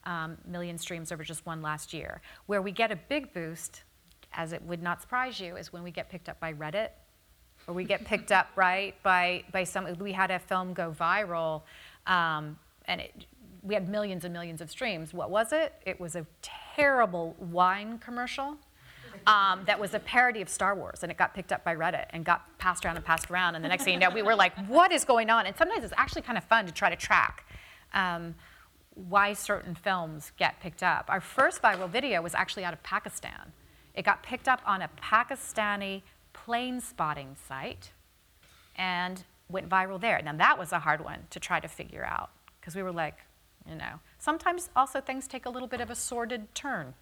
um, 0.04 0.36
million 0.46 0.76
streams 0.76 1.10
over 1.10 1.24
just 1.24 1.46
one 1.46 1.62
last 1.62 1.94
year. 1.94 2.20
Where 2.46 2.60
we 2.60 2.72
get 2.72 2.90
a 2.90 2.96
big 2.96 3.32
boost, 3.32 3.84
as 4.32 4.52
it 4.52 4.62
would 4.62 4.82
not 4.82 5.00
surprise 5.00 5.40
you, 5.40 5.56
is 5.56 5.72
when 5.72 5.82
we 5.82 5.90
get 5.90 6.08
picked 6.08 6.28
up 6.28 6.38
by 6.40 6.52
Reddit 6.52 6.90
or 7.66 7.74
we 7.74 7.84
get 7.84 8.04
picked 8.04 8.32
up 8.32 8.48
right 8.56 8.94
by 9.02 9.44
by 9.52 9.64
some 9.64 9.86
we 9.98 10.12
had 10.12 10.30
a 10.30 10.38
film 10.38 10.72
go 10.72 10.94
viral 10.98 11.62
um, 12.06 12.58
and 12.86 13.00
it, 13.00 13.26
we 13.62 13.74
had 13.74 13.88
millions 13.88 14.24
and 14.24 14.32
millions 14.32 14.60
of 14.60 14.70
streams. 14.70 15.12
What 15.12 15.30
was 15.30 15.52
it? 15.52 15.74
It 15.84 16.00
was 16.00 16.16
a 16.16 16.26
terrible 16.74 17.36
wine 17.38 17.98
commercial 17.98 18.56
um, 19.26 19.62
that 19.66 19.78
was 19.78 19.92
a 19.92 19.98
parody 19.98 20.40
of 20.40 20.48
star 20.48 20.74
wars 20.74 21.02
and 21.02 21.12
it 21.12 21.18
got 21.18 21.34
picked 21.34 21.52
up 21.52 21.62
by 21.62 21.76
reddit 21.76 22.06
and 22.10 22.24
got 22.24 22.58
passed 22.58 22.84
around 22.84 22.96
and 22.96 23.04
passed 23.04 23.30
around 23.30 23.54
and 23.54 23.64
the 23.64 23.68
next 23.68 23.84
thing 23.84 23.94
you 23.94 24.00
know 24.00 24.08
we 24.08 24.22
were 24.22 24.34
like 24.34 24.56
what 24.66 24.92
is 24.92 25.04
going 25.04 25.30
on? 25.30 25.46
And 25.46 25.56
sometimes 25.56 25.84
it's 25.84 25.94
actually 25.96 26.22
kind 26.22 26.38
of 26.38 26.44
fun 26.44 26.66
to 26.66 26.72
try 26.72 26.88
to 26.90 26.96
track 26.96 27.46
um, 27.92 28.34
why 28.94 29.32
certain 29.32 29.74
films 29.74 30.32
get 30.38 30.60
picked 30.60 30.82
up. 30.82 31.06
Our 31.08 31.20
first 31.20 31.62
viral 31.62 31.88
video 31.88 32.22
was 32.22 32.34
actually 32.34 32.64
out 32.64 32.72
of 32.72 32.82
pakistan 32.82 33.52
it 33.94 34.04
got 34.04 34.22
picked 34.22 34.48
up 34.48 34.60
on 34.66 34.82
a 34.82 34.90
pakistani 35.02 36.02
plane 36.32 36.80
spotting 36.80 37.36
site 37.48 37.92
and 38.76 39.24
went 39.48 39.68
viral 39.68 40.00
there. 40.00 40.20
Now, 40.22 40.32
that 40.34 40.58
was 40.58 40.72
a 40.72 40.78
hard 40.78 41.02
one 41.02 41.26
to 41.30 41.40
try 41.40 41.60
to 41.60 41.68
figure 41.68 42.04
out 42.04 42.30
because 42.60 42.76
we 42.76 42.82
were 42.82 42.92
like, 42.92 43.18
you 43.68 43.74
know, 43.74 44.00
sometimes 44.18 44.70
also 44.74 45.00
things 45.00 45.26
take 45.26 45.46
a 45.46 45.50
little 45.50 45.68
bit 45.68 45.80
of 45.80 45.90
a 45.90 45.94
sordid 45.94 46.54
turn. 46.54 46.94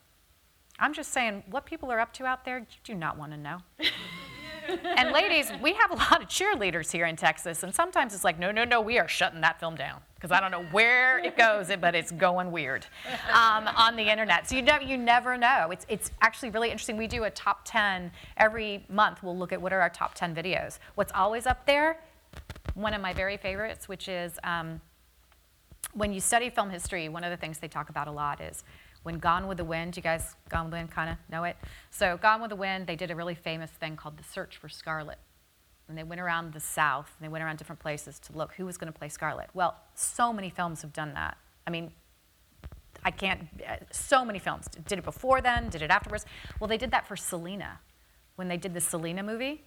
I'm 0.78 0.94
just 0.94 1.12
saying, 1.12 1.44
what 1.50 1.66
people 1.66 1.90
are 1.90 2.00
up 2.00 2.12
to 2.14 2.24
out 2.24 2.44
there, 2.44 2.58
you 2.58 2.66
do 2.84 2.94
not 2.94 3.18
want 3.18 3.32
to 3.32 3.38
know. 3.38 3.58
and 4.68 5.12
ladies, 5.12 5.50
we 5.62 5.72
have 5.74 5.90
a 5.90 5.94
lot 5.94 6.22
of 6.22 6.28
cheerleaders 6.28 6.90
here 6.90 7.06
in 7.06 7.16
Texas, 7.16 7.62
and 7.62 7.74
sometimes 7.74 8.14
it's 8.14 8.24
like, 8.24 8.38
no, 8.38 8.50
no, 8.50 8.64
no, 8.64 8.80
we 8.80 8.98
are 8.98 9.08
shutting 9.08 9.40
that 9.40 9.58
film 9.58 9.76
down 9.76 10.00
because 10.14 10.30
I 10.30 10.40
don't 10.40 10.50
know 10.50 10.64
where 10.72 11.18
it 11.18 11.36
goes, 11.36 11.70
but 11.80 11.94
it's 11.94 12.10
going 12.10 12.50
weird 12.50 12.86
um, 13.32 13.68
on 13.68 13.96
the 13.96 14.10
internet. 14.10 14.48
So 14.48 14.56
you 14.56 14.62
never, 14.62 14.84
you 14.84 14.96
never 14.96 15.36
know. 15.36 15.70
It's, 15.70 15.86
it's 15.88 16.10
actually 16.20 16.50
really 16.50 16.70
interesting. 16.70 16.96
We 16.96 17.06
do 17.06 17.24
a 17.24 17.30
top 17.30 17.60
10 17.64 18.10
every 18.36 18.84
month. 18.88 19.22
We'll 19.22 19.38
look 19.38 19.52
at 19.52 19.60
what 19.60 19.72
are 19.72 19.80
our 19.80 19.90
top 19.90 20.14
10 20.14 20.34
videos. 20.34 20.78
What's 20.96 21.12
always 21.14 21.46
up 21.46 21.66
there, 21.66 22.00
one 22.74 22.94
of 22.94 23.00
my 23.00 23.12
very 23.12 23.36
favorites, 23.36 23.88
which 23.88 24.08
is 24.08 24.38
um, 24.42 24.80
when 25.92 26.12
you 26.12 26.20
study 26.20 26.50
film 26.50 26.70
history, 26.70 27.08
one 27.08 27.24
of 27.24 27.30
the 27.30 27.36
things 27.36 27.58
they 27.58 27.68
talk 27.68 27.88
about 27.88 28.08
a 28.08 28.12
lot 28.12 28.40
is 28.40 28.64
when 29.08 29.18
Gone 29.18 29.46
with 29.46 29.56
the 29.56 29.64
Wind, 29.64 29.96
you 29.96 30.02
guys, 30.02 30.36
Gone 30.50 30.66
with 30.66 30.72
the 30.72 30.76
Wind, 30.76 30.90
kind 30.90 31.08
of 31.08 31.16
know 31.32 31.44
it? 31.44 31.56
So, 31.90 32.18
Gone 32.18 32.42
with 32.42 32.50
the 32.50 32.56
Wind, 32.56 32.86
they 32.86 32.94
did 32.94 33.10
a 33.10 33.16
really 33.16 33.34
famous 33.34 33.70
thing 33.70 33.96
called 33.96 34.18
the 34.18 34.22
Search 34.22 34.58
for 34.58 34.68
Scarlett. 34.68 35.16
And 35.88 35.96
they 35.96 36.02
went 36.02 36.20
around 36.20 36.52
the 36.52 36.60
South, 36.60 37.10
and 37.18 37.24
they 37.24 37.32
went 37.32 37.42
around 37.42 37.56
different 37.56 37.80
places 37.80 38.18
to 38.18 38.36
look 38.36 38.52
who 38.52 38.66
was 38.66 38.76
going 38.76 38.92
to 38.92 38.98
play 38.98 39.08
Scarlett. 39.08 39.48
Well, 39.54 39.76
so 39.94 40.30
many 40.30 40.50
films 40.50 40.82
have 40.82 40.92
done 40.92 41.14
that. 41.14 41.38
I 41.66 41.70
mean, 41.70 41.90
I 43.02 43.10
can't, 43.10 43.48
uh, 43.66 43.76
so 43.90 44.26
many 44.26 44.38
films 44.38 44.66
did 44.86 44.98
it 44.98 45.06
before 45.06 45.40
then, 45.40 45.70
did 45.70 45.80
it 45.80 45.90
afterwards. 45.90 46.26
Well, 46.60 46.68
they 46.68 46.76
did 46.76 46.90
that 46.90 47.08
for 47.08 47.16
Selena 47.16 47.80
when 48.36 48.48
they 48.48 48.58
did 48.58 48.74
the 48.74 48.80
Selena 48.82 49.22
movie, 49.22 49.62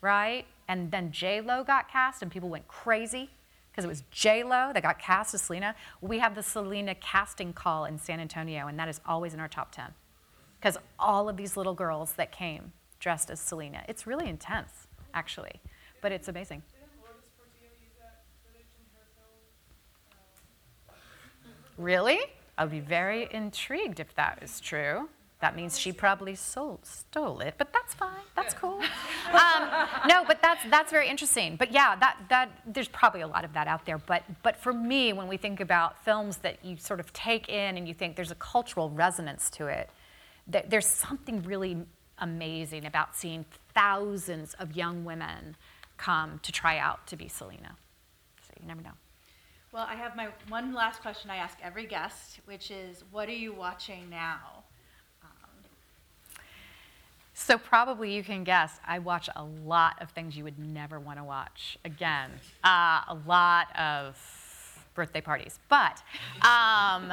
right? 0.00 0.46
And 0.68 0.92
then 0.92 1.10
J 1.10 1.40
Lo 1.40 1.64
got 1.64 1.90
cast, 1.90 2.22
and 2.22 2.30
people 2.30 2.50
went 2.50 2.68
crazy 2.68 3.30
because 3.76 3.84
it 3.84 3.88
was 3.88 4.04
J 4.10 4.42
Lo 4.42 4.70
that 4.72 4.82
got 4.82 4.98
cast 4.98 5.34
as 5.34 5.42
Selena. 5.42 5.74
We 6.00 6.18
have 6.18 6.34
the 6.34 6.42
Selena 6.42 6.94
casting 6.94 7.52
call 7.52 7.84
in 7.84 7.98
San 7.98 8.20
Antonio, 8.20 8.68
and 8.68 8.78
that 8.78 8.88
is 8.88 9.02
always 9.04 9.34
in 9.34 9.40
our 9.40 9.48
top 9.48 9.70
10 9.70 9.92
because 10.58 10.78
all 10.98 11.28
of 11.28 11.36
these 11.36 11.58
little 11.58 11.74
girls 11.74 12.14
that 12.14 12.32
came 12.32 12.72
dressed 13.00 13.30
as 13.30 13.38
Selena. 13.38 13.84
It's 13.86 14.06
really 14.06 14.30
intense, 14.30 14.86
actually, 15.12 15.60
but 16.00 16.10
it's 16.10 16.28
amazing. 16.28 16.62
Really? 21.76 22.20
I'd 22.56 22.70
be 22.70 22.80
very 22.80 23.28
intrigued 23.30 24.00
if 24.00 24.14
that 24.14 24.38
is 24.40 24.58
true. 24.58 25.10
That 25.40 25.54
means 25.54 25.78
she 25.78 25.92
probably 25.92 26.34
sold, 26.34 26.86
stole 26.86 27.40
it, 27.40 27.54
but 27.58 27.70
that's 27.72 27.92
fine. 27.92 28.24
That's 28.34 28.54
cool. 28.54 28.80
Um, 29.26 29.88
no, 30.06 30.24
but 30.24 30.40
that's 30.40 30.64
that's 30.70 30.92
very 30.92 31.08
interesting. 31.08 31.56
But 31.56 31.72
yeah, 31.72 31.96
that 31.96 32.16
that 32.28 32.48
there's 32.64 32.86
probably 32.86 33.22
a 33.22 33.26
lot 33.26 33.44
of 33.44 33.52
that 33.54 33.66
out 33.66 33.84
there. 33.84 33.98
But 33.98 34.22
but 34.44 34.56
for 34.56 34.72
me, 34.72 35.12
when 35.12 35.26
we 35.26 35.36
think 35.36 35.58
about 35.58 36.02
films 36.04 36.36
that 36.38 36.64
you 36.64 36.76
sort 36.76 37.00
of 37.00 37.12
take 37.12 37.48
in 37.48 37.76
and 37.76 37.88
you 37.88 37.92
think 37.92 38.14
there's 38.14 38.30
a 38.30 38.36
cultural 38.36 38.88
resonance 38.88 39.50
to 39.50 39.66
it, 39.66 39.90
that 40.46 40.70
there's 40.70 40.86
something 40.86 41.42
really 41.42 41.76
amazing 42.18 42.86
about 42.86 43.16
seeing 43.16 43.44
thousands 43.74 44.54
of 44.54 44.76
young 44.76 45.04
women 45.04 45.56
come 45.96 46.38
to 46.44 46.52
try 46.52 46.78
out 46.78 47.06
to 47.08 47.16
be 47.16 47.26
Selena. 47.26 47.76
So 48.46 48.54
you 48.60 48.68
never 48.68 48.82
know. 48.82 48.92
Well, 49.72 49.86
I 49.88 49.96
have 49.96 50.16
my 50.16 50.28
one 50.48 50.72
last 50.72 51.02
question 51.02 51.30
I 51.30 51.36
ask 51.36 51.58
every 51.62 51.86
guest, 51.86 52.40
which 52.46 52.70
is, 52.70 53.04
what 53.10 53.28
are 53.28 53.32
you 53.32 53.52
watching 53.52 54.08
now? 54.08 54.64
So 57.38 57.58
probably 57.58 58.14
you 58.14 58.24
can 58.24 58.44
guess, 58.44 58.80
I 58.86 58.98
watch 58.98 59.28
a 59.36 59.44
lot 59.44 60.00
of 60.00 60.10
things 60.12 60.38
you 60.38 60.44
would 60.44 60.58
never 60.58 60.98
want 60.98 61.18
to 61.18 61.22
watch. 61.24 61.76
Again, 61.84 62.30
uh, 62.64 63.02
a 63.08 63.18
lot 63.26 63.66
of 63.78 64.16
birthday 64.94 65.20
parties. 65.20 65.58
But 65.68 66.02
um, 66.36 67.12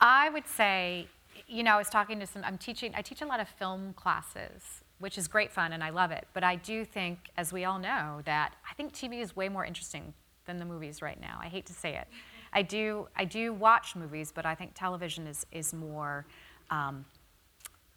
I 0.00 0.30
would 0.32 0.46
say, 0.46 1.08
you 1.48 1.64
know, 1.64 1.74
I 1.74 1.78
was 1.78 1.88
talking 1.88 2.20
to 2.20 2.28
some, 2.28 2.44
I'm 2.44 2.58
teaching, 2.58 2.92
I 2.94 3.02
teach 3.02 3.22
a 3.22 3.26
lot 3.26 3.40
of 3.40 3.48
film 3.48 3.92
classes, 3.94 4.84
which 5.00 5.18
is 5.18 5.26
great 5.26 5.50
fun 5.50 5.72
and 5.72 5.82
I 5.82 5.90
love 5.90 6.12
it. 6.12 6.28
But 6.32 6.44
I 6.44 6.54
do 6.54 6.84
think, 6.84 7.18
as 7.36 7.52
we 7.52 7.64
all 7.64 7.80
know, 7.80 8.20
that 8.26 8.54
I 8.70 8.74
think 8.74 8.92
TV 8.92 9.20
is 9.20 9.34
way 9.34 9.48
more 9.48 9.64
interesting 9.64 10.14
than 10.46 10.58
the 10.58 10.64
movies 10.64 11.02
right 11.02 11.20
now. 11.20 11.40
I 11.42 11.48
hate 11.48 11.66
to 11.66 11.72
say 11.72 11.96
it. 11.96 12.06
I 12.52 12.62
do, 12.62 13.08
I 13.16 13.24
do 13.24 13.52
watch 13.52 13.96
movies, 13.96 14.30
but 14.32 14.46
I 14.46 14.54
think 14.54 14.74
television 14.74 15.26
is, 15.26 15.44
is 15.50 15.74
more, 15.74 16.24
um, 16.70 17.04